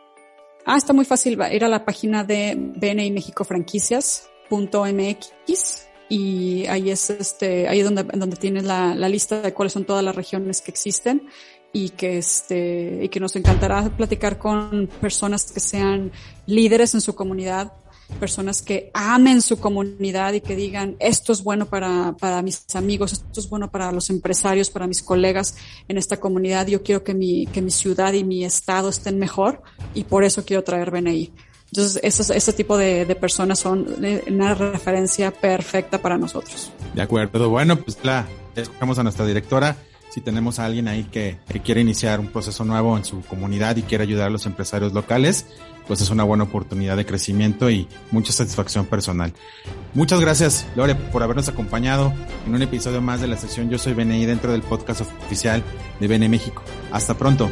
Ah, 0.65 0.77
está 0.77 0.93
muy 0.93 1.05
fácil. 1.05 1.39
Ir 1.53 1.65
a 1.65 1.69
la 1.69 1.85
página 1.85 2.25
de 2.25 2.55
BNI 2.57 3.13
México 3.13 3.45
Franquicias.mx 3.45 5.87
y 6.09 6.67
ahí 6.67 6.91
es 6.91 7.11
este, 7.11 7.69
ahí 7.69 7.81
es 7.81 7.85
donde, 7.85 8.05
donde 8.05 8.37
tienes 8.37 8.65
la, 8.65 8.95
la 8.95 9.09
lista 9.09 9.41
de 9.41 9.53
cuáles 9.53 9.73
son 9.73 9.85
todas 9.85 10.05
las 10.05 10.15
regiones 10.15 10.61
que 10.61 10.71
existen 10.71 11.29
y 11.77 11.91
que 11.91 12.17
este, 12.17 13.01
y 13.03 13.09
que 13.11 13.21
nos 13.21 13.37
encantará 13.37 13.91
platicar 13.91 14.39
con 14.39 14.89
personas 14.99 15.53
que 15.53 15.61
sean 15.61 16.11
líderes 16.47 16.95
en 16.95 17.03
su 17.03 17.15
comunidad, 17.15 17.71
personas 18.19 18.63
que 18.63 18.91
amen 18.95 19.43
su 19.43 19.61
comunidad 19.61 20.33
y 20.33 20.41
que 20.41 20.57
digan, 20.57 20.97
esto 21.01 21.35
es 21.35 21.45
bueno 21.45 21.67
para, 21.67 22.15
para 22.19 22.41
mis 22.41 22.65
amigos, 22.75 23.13
esto 23.13 23.41
es 23.41 23.51
bueno 23.51 23.71
para 23.71 23.93
los 23.93 24.09
empresarios, 24.09 24.71
para 24.71 24.87
mis 24.87 25.03
colegas 25.03 25.57
en 25.87 25.99
esta 25.99 26.17
comunidad, 26.19 26.67
yo 26.67 26.83
quiero 26.83 27.05
que 27.05 27.13
mi, 27.13 27.45
que 27.45 27.61
mi 27.61 27.71
ciudad 27.71 28.15
y 28.15 28.25
mi 28.25 28.43
estado 28.43 28.89
estén 28.89 29.19
mejor 29.19 29.61
y 29.93 30.05
por 30.05 30.25
eso 30.25 30.47
quiero 30.47 30.65
traer 30.65 30.91
BNI. 30.91 31.31
Entonces, 31.67 32.01
esos, 32.03 32.31
ese 32.31 32.55
tipo 32.55 32.79
de, 32.79 33.05
de 33.05 33.17
personas 33.17 33.59
son 33.59 33.87
una 34.29 34.55
referencia 34.55 35.31
perfecta 35.31 36.01
para 36.01 36.17
nosotros. 36.17 36.73
De 36.95 37.03
acuerdo. 37.03 37.51
Bueno, 37.51 37.77
pues 37.77 37.99
la 38.03 38.27
escuchamos 38.55 38.99
a 38.99 39.03
nuestra 39.03 39.27
directora. 39.27 39.77
Si 40.17 40.23
tenemos 40.23 40.59
a 40.59 40.65
alguien 40.65 40.89
ahí 40.89 41.05
que, 41.05 41.37
que 41.47 41.61
quiere 41.61 41.83
iniciar 41.83 42.21
un 42.21 42.29
proceso 42.29 42.65
nuevo 42.65 42.97
en 42.97 43.05
su 43.05 43.21
comunidad 43.21 43.77
y 43.77 43.83
quiere 43.83 44.05
ayudar 44.05 44.29
a 44.29 44.31
los 44.31 44.47
empresarios 44.47 44.95
locales, 44.95 45.45
pues 45.87 46.01
es 46.01 46.09
una 46.09 46.25
buena 46.25 46.45
oportunidad 46.45 46.97
de 46.97 47.05
crecimiento 47.05 47.69
y 47.69 47.87
mucha 48.13 48.33
satisfacción 48.33 48.87
personal. 48.87 49.35
Muchas 49.93 50.19
gracias, 50.19 50.67
Lore, 50.75 50.95
por 50.95 51.23
habernos 51.23 51.51
acompañado 51.51 52.15
en 52.47 52.55
un 52.55 52.63
episodio 52.63 53.03
más 53.03 53.21
de 53.21 53.27
la 53.27 53.37
sección 53.37 53.69
Yo 53.69 53.77
Soy 53.77 53.93
BNI 53.93 54.25
dentro 54.25 54.53
del 54.53 54.63
podcast 54.63 55.03
oficial 55.03 55.63
de 56.01 56.09
BNI 56.09 56.31
México. 56.31 56.63
Hasta 56.93 57.13
pronto. 57.19 57.51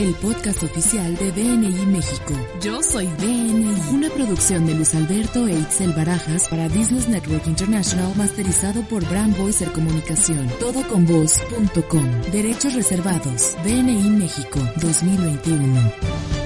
El 0.00 0.14
podcast 0.14 0.62
oficial 0.62 1.14
de 1.16 1.30
BNI 1.30 1.84
México. 1.84 2.32
Yo 2.62 2.82
soy 2.82 3.06
BNI. 3.06 3.92
Una 3.92 4.08
producción 4.08 4.64
de 4.64 4.74
Luis 4.74 4.94
Alberto 4.94 5.46
e 5.46 5.52
Itzel 5.52 5.92
Barajas 5.92 6.48
para 6.48 6.68
Business 6.68 7.06
Network 7.06 7.46
International, 7.46 8.10
masterizado 8.16 8.80
por 8.84 9.06
Brand 9.10 9.36
Voicer 9.36 9.70
Comunicación. 9.72 10.48
Todoconvoz.com. 10.58 12.22
Derechos 12.32 12.72
reservados. 12.72 13.54
BNI 13.62 14.08
México 14.08 14.58
2021. 14.80 16.39